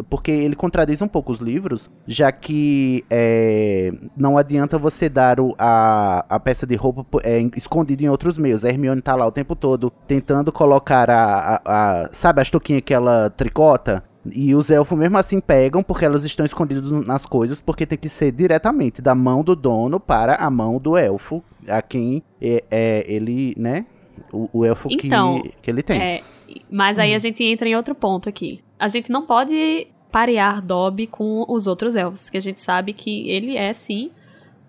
porque 0.09 0.31
ele 0.31 0.55
contradiz 0.55 1.01
um 1.01 1.07
pouco 1.07 1.33
os 1.33 1.39
livros, 1.39 1.89
já 2.07 2.31
que 2.31 3.03
é, 3.09 3.91
não 4.15 4.37
adianta 4.37 4.77
você 4.77 5.09
dar 5.09 5.39
o, 5.39 5.53
a, 5.59 6.25
a 6.29 6.39
peça 6.39 6.65
de 6.65 6.75
roupa 6.75 7.05
é, 7.23 7.39
escondida 7.55 8.03
em 8.03 8.09
outros 8.09 8.37
meios. 8.37 8.63
A 8.63 8.69
Hermione 8.69 9.01
tá 9.01 9.13
lá 9.15 9.27
o 9.27 9.31
tempo 9.31 9.55
todo 9.55 9.91
tentando 10.07 10.51
colocar 10.51 11.09
a, 11.09 11.61
a, 11.65 12.03
a 12.03 12.09
sabe 12.13 12.41
as 12.41 12.49
touquinhas 12.49 12.83
que 12.85 12.93
ela 12.93 13.29
tricota? 13.29 14.03
E 14.31 14.55
os 14.55 14.69
elfos 14.69 14.97
mesmo 14.97 15.17
assim 15.17 15.39
pegam 15.39 15.83
porque 15.83 16.05
elas 16.05 16.23
estão 16.23 16.45
escondidas 16.45 16.89
nas 17.05 17.25
coisas, 17.25 17.61
porque 17.61 17.85
tem 17.85 17.97
que 17.97 18.09
ser 18.09 18.31
diretamente 18.31 19.01
da 19.01 19.13
mão 19.13 19.43
do 19.43 19.55
dono 19.55 19.99
para 19.99 20.35
a 20.35 20.49
mão 20.49 20.79
do 20.79 20.97
elfo, 20.97 21.43
a 21.67 21.81
quem 21.81 22.23
é, 22.41 22.63
é 22.71 23.05
ele, 23.07 23.53
né? 23.57 23.85
O, 24.31 24.49
o 24.51 24.65
elfo 24.65 24.87
então, 24.89 25.41
que, 25.41 25.53
que 25.61 25.71
ele 25.71 25.83
tem. 25.83 26.01
É, 26.01 26.23
mas 26.69 26.97
aí 26.97 27.11
hum. 27.11 27.15
a 27.15 27.19
gente 27.19 27.43
entra 27.43 27.67
em 27.67 27.75
outro 27.75 27.93
ponto 27.93 28.27
aqui. 28.29 28.61
A 28.79 28.87
gente 28.87 29.11
não 29.11 29.25
pode 29.25 29.87
parear 30.11 30.61
Dobby 30.61 31.07
com 31.07 31.45
os 31.47 31.67
outros 31.67 31.95
elfos, 31.95 32.29
que 32.29 32.37
a 32.37 32.41
gente 32.41 32.61
sabe 32.61 32.93
que 32.93 33.29
ele 33.29 33.57
é 33.57 33.73
sim 33.73 34.11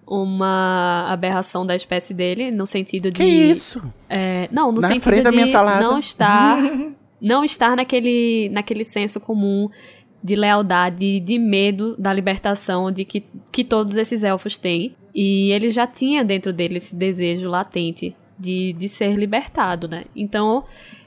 uma 0.07 1.07
aberração 1.09 1.67
da 1.67 1.75
espécie 1.75 2.15
dele, 2.15 2.51
no 2.51 2.67
sentido 2.67 3.11
de. 3.11 3.23
Que 3.23 3.25
isso? 3.25 3.83
É, 4.09 4.49
não, 4.53 4.71
no 4.71 4.81
Na 4.81 4.89
sentido 4.89 5.31
de 5.31 5.53
não 5.81 5.99
estar 5.99 6.59
não 7.21 7.45
estar 7.45 7.77
naquele, 7.77 8.49
naquele 8.51 8.85
senso 8.85 9.21
comum 9.21 9.69
de 10.23 10.35
lealdade, 10.35 11.21
de 11.21 11.39
medo 11.39 11.95
da 11.97 12.13
libertação 12.13 12.91
de 12.91 13.05
que, 13.05 13.25
que 13.53 13.63
todos 13.63 13.97
esses 13.97 14.25
elfos 14.25 14.59
têm. 14.59 14.95
E 15.15 15.51
ele 15.53 15.71
já 15.71 15.87
tinha 15.87 16.25
dentro 16.25 16.53
dele 16.53 16.79
esse 16.79 16.95
desejo 16.95 17.49
latente 17.49 18.15
de, 18.39 18.73
de 18.75 18.89
ser 18.89 19.15
libertado, 19.15 19.89
né? 19.89 20.05
Então 20.15 20.65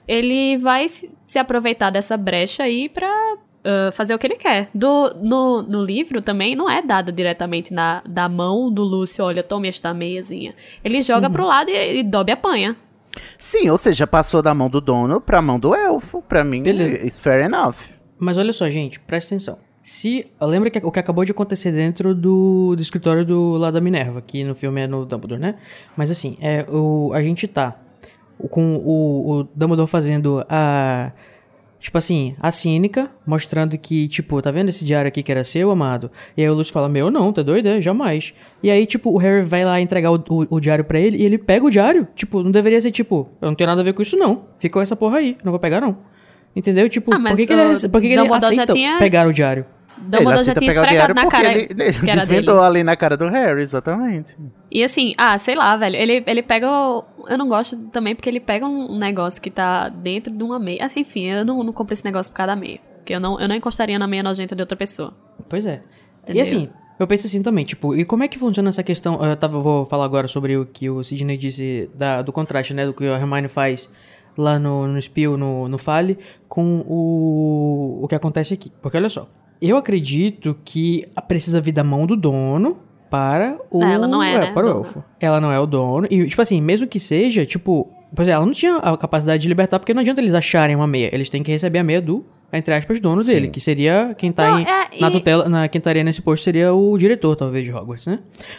ele 0.08 0.58
vai 0.58 0.88
se, 0.88 1.12
aproveitar 1.38 1.92
dessa 1.92 2.18
brecha 2.18 2.64
aí 2.64 2.90
pra 2.90 3.08
uh, 3.38 3.92
fazer 3.92 4.16
o 4.16 4.18
que 4.18 4.26
ele 4.26 4.36
quer. 4.36 4.70
Do, 4.74 5.14
no, 5.22 5.62
no 5.62 5.84
livro 5.84 6.22
também 6.22 6.56
não 6.56 6.70
é 6.70 6.82
dada 6.82 7.12
diretamente 7.12 7.74
na, 7.74 8.02
da 8.08 8.28
mão 8.28 8.72
do 8.72 8.84
Lúcio, 8.84 9.24
olha, 9.24 9.44
tome 9.44 9.68
esta 9.68 9.94
meiazinha. 9.94 10.56
Ele 10.84 11.02
joga 11.02 11.28
uhum. 11.28 11.34
pro 11.34 11.46
lado 11.46 11.70
e, 11.70 12.00
e 12.00 12.04
Dobby 12.04 12.32
apanha. 12.32 12.76
Sim, 13.38 13.70
ou 13.70 13.78
seja, 13.78 14.06
passou 14.06 14.42
da 14.42 14.54
mão 14.54 14.70
do 14.70 14.80
dono 14.80 15.20
pra 15.20 15.42
mão 15.42 15.60
do 15.60 15.74
elfo. 15.74 16.22
Pra 16.22 16.44
mim, 16.44 16.64
Beleza. 16.64 16.96
it's 16.96 17.20
fair 17.20 17.46
enough. 17.46 17.76
Mas 18.18 18.38
olha 18.38 18.54
só, 18.54 18.70
gente, 18.70 19.00
presta 19.00 19.36
atenção. 19.36 19.58
Se. 19.82 20.30
Lembra 20.42 20.70
que 20.70 20.80
o 20.84 20.92
que 20.92 21.00
acabou 21.00 21.26
de 21.26 21.32
acontecer 21.32 21.72
dentro 21.72 22.14
do, 22.14 22.76
do 22.76 22.82
escritório 22.82 23.26
do 23.26 23.54
lado 23.58 23.74
da 23.74 23.82
Minerva, 23.82 24.22
que 24.22 24.44
no 24.44 24.54
filme 24.54 24.82
é 24.82 24.88
no 24.88 25.06
Dumbledore, 25.06 25.40
né? 25.40 25.56
Mas 25.96 26.12
assim, 26.12 26.38
é, 26.42 26.66
o, 26.70 27.12
a 27.14 27.22
gente 27.22 27.48
tá 27.48 27.80
com 28.50 28.76
o, 28.76 29.40
o 29.40 29.44
Dumbledore 29.56 29.90
fazendo 29.90 30.46
a 30.50 31.12
Tipo 31.80 31.98
assim, 31.98 32.36
a 32.42 32.52
cínica, 32.52 33.10
mostrando 33.26 33.78
que, 33.78 34.08
tipo, 34.10 34.42
tá 34.42 34.52
vendo 34.52 34.68
esse 34.68 34.84
diário 34.84 35.08
aqui 35.08 35.24
que 35.24 35.32
era 35.32 35.46
seu, 35.46 35.72
amado? 35.72 36.12
E 36.36 36.42
aí 36.42 36.50
o 36.50 36.54
Lúcio 36.54 36.74
fala, 36.74 36.90
meu, 36.90 37.10
não, 37.10 37.32
tá 37.32 37.42
doido? 37.42 37.70
É, 37.70 37.82
jamais. 37.82 38.34
E 38.62 38.70
aí, 38.70 38.86
tipo, 38.86 39.10
o 39.10 39.18
Harry 39.18 39.44
vai 39.44 39.64
lá 39.64 39.80
entregar 39.80 40.12
o, 40.12 40.22
o, 40.30 40.56
o 40.56 40.60
diário 40.60 40.84
para 40.84 41.00
ele 41.00 41.18
e 41.18 41.24
ele 41.24 41.38
pega 41.38 41.66
o 41.66 41.72
diário. 41.72 42.06
Tipo, 42.16 42.44
não 42.44 42.52
deveria 42.52 42.82
ser, 42.82 42.92
tipo, 42.92 43.30
eu 43.42 43.48
não 43.48 43.56
tenho 43.56 43.70
nada 43.70 43.80
a 43.80 43.84
ver 43.84 43.94
com 43.94 44.02
isso, 44.02 44.18
não. 44.18 44.48
Ficou 44.60 44.82
essa 44.82 44.96
porra 44.96 45.20
aí, 45.20 45.38
não 45.42 45.54
vou 45.54 45.60
pegar, 45.60 45.80
não. 45.80 45.98
Entendeu? 46.54 46.90
Tipo, 46.90 47.14
ah, 47.14 47.20
por 47.20 47.38
que, 47.38 47.48
que 47.48 47.54
ele, 47.54 47.90
por 47.90 48.02
que, 48.02 48.08
que 48.08 48.14
ele 48.14 48.34
aceita 48.34 48.74
tinha... 48.74 48.98
pegar 48.98 49.28
o 49.28 49.32
diário? 49.32 49.66
Dumbledore 49.98 50.44
já 50.44 50.56
tinha 50.56 50.72
esfregado 50.72 51.14
na 51.14 51.28
cara. 51.28 51.52
Ele, 51.52 51.68
ele 51.72 51.92
desvendou 52.16 52.56
dele. 52.56 52.68
ali 52.68 52.84
na 52.84 52.96
cara 52.96 53.16
do 53.16 53.28
Harry, 53.28 53.62
exatamente. 53.62 54.36
E 54.72 54.84
assim, 54.84 55.14
ah, 55.18 55.38
sei 55.38 55.56
lá, 55.56 55.76
velho. 55.76 55.96
Ele, 55.96 56.24
ele 56.26 56.44
pega. 56.44 56.68
Eu 56.68 57.38
não 57.38 57.48
gosto 57.48 57.78
também 57.88 58.16
porque 58.16 58.30
ele 58.30 58.40
pega 58.40 58.68
um 58.68 58.98
negócio 58.98 59.42
que 59.42 59.50
tá 59.50 59.90
dentro 59.90 60.34
de 60.34 60.44
uma 60.44 60.60
meia. 60.60 60.86
Assim, 60.86 61.02
enfim, 61.02 61.26
eu 61.26 61.46
não, 61.46 61.64
não 61.64 61.74
comprei 61.74 61.94
esse 61.94 62.06
negócio 62.06 62.32
por 62.32 62.38
causa 62.38 62.54
da 62.54 62.56
meia. 62.56 62.80
Porque 62.98 63.14
eu 63.14 63.20
não, 63.20 63.40
eu 63.40 63.48
não 63.48 63.56
encostaria 63.56 63.98
na 63.98 64.08
meia 64.08 64.22
nojenta 64.22 64.56
de 64.56 64.62
outra 64.62 64.78
pessoa. 64.78 65.14
Pois 65.48 65.66
é. 65.66 65.82
Entendeu? 66.22 66.40
E 66.40 66.42
assim, 66.42 66.68
eu 67.00 67.08
penso 67.08 67.26
assim 67.26 67.42
também, 67.42 67.66
tipo, 67.66 67.96
e 67.96 68.06
como 68.06 68.24
é 68.24 68.28
que 68.28 68.38
funciona 68.38 68.70
essa 68.70 68.84
questão? 68.84 69.24
Eu 69.24 69.36
tava, 69.36 69.60
vou 69.60 69.86
falar 69.86 70.06
agora 70.06 70.28
sobre 70.28 70.58
o 70.58 70.66
que 70.66 70.90
o 70.90 71.04
Sidney 71.04 71.38
disse 71.38 71.90
da, 71.96 72.22
do 72.22 72.32
contraste, 72.32 72.74
né? 72.74 72.86
Do 72.86 72.94
que 72.94 73.04
o 73.04 73.08
Hermione 73.08 73.48
faz 73.48 73.90
lá 74.38 74.60
no, 74.60 74.86
no 74.88 75.02
Spiel, 75.02 75.38
no, 75.38 75.68
no 75.68 75.78
Fale, 75.78 76.18
com 76.48 76.84
o, 76.88 78.02
o 78.04 78.08
que 78.08 78.16
acontece 78.16 78.54
aqui. 78.54 78.72
Porque 78.82 78.98
olha 78.98 79.10
só, 79.10 79.28
eu 79.62 79.78
acredito 79.78 80.58
que 80.64 81.08
precisa 81.28 81.60
vir 81.60 81.72
da 81.72 81.84
mão 81.84 82.06
do 82.06 82.16
dono 82.16 82.78
para 83.10 83.58
o. 83.72 83.80
Não, 83.80 83.88
ela 83.88 84.08
não 84.08 84.22
é, 84.24 84.40
né, 84.40 84.52
para 84.54 84.66
o 84.66 84.70
elfo. 84.70 85.04
Ela 85.20 85.40
não 85.42 85.52
é 85.52 85.60
o 85.60 85.66
dono. 85.66 86.08
E, 86.10 86.28
tipo 86.28 86.42
assim, 86.42 86.62
mesmo 86.62 86.88
que 86.88 87.00
seja, 87.00 87.46
tipo. 87.46 87.90
Pois 88.16 88.28
é, 88.28 88.32
ela 88.32 88.46
não 88.46 88.54
tinha 88.54 88.78
a 88.78 88.98
capacidade 88.98 89.42
de 89.44 89.48
libertar, 89.48 89.78
porque 89.80 89.94
não 89.94 90.02
adianta 90.02 90.20
eles 90.20 90.34
acharem 90.34 90.76
uma 90.76 90.88
meia. 90.88 91.10
Eles 91.14 91.30
têm 91.30 91.44
que 91.44 91.52
receber 91.52 91.78
a 91.78 91.84
meia 91.84 92.02
do, 92.02 92.26
entre 92.52 92.74
aspas, 92.74 93.00
dono 93.00 93.24
dele, 93.24 93.50
que 93.50 93.60
seria 93.60 94.16
quem 94.18 94.32
tá 94.32 94.50
Não, 94.50 94.60
em- 94.62 94.64
é, 94.64 95.00
na 95.00 95.10
e- 95.10 95.12
tutela, 95.12 95.48
na, 95.48 95.68
quem 95.68 95.78
estaria 95.78 96.04
nesse 96.04 96.20
posto 96.20 96.44
seria 96.44 96.74
o 96.74 96.98
diretor, 96.98 97.36
talvez, 97.36 97.64
de 97.64 97.72
Hogwarts, 97.72 98.08
né? 98.08 98.18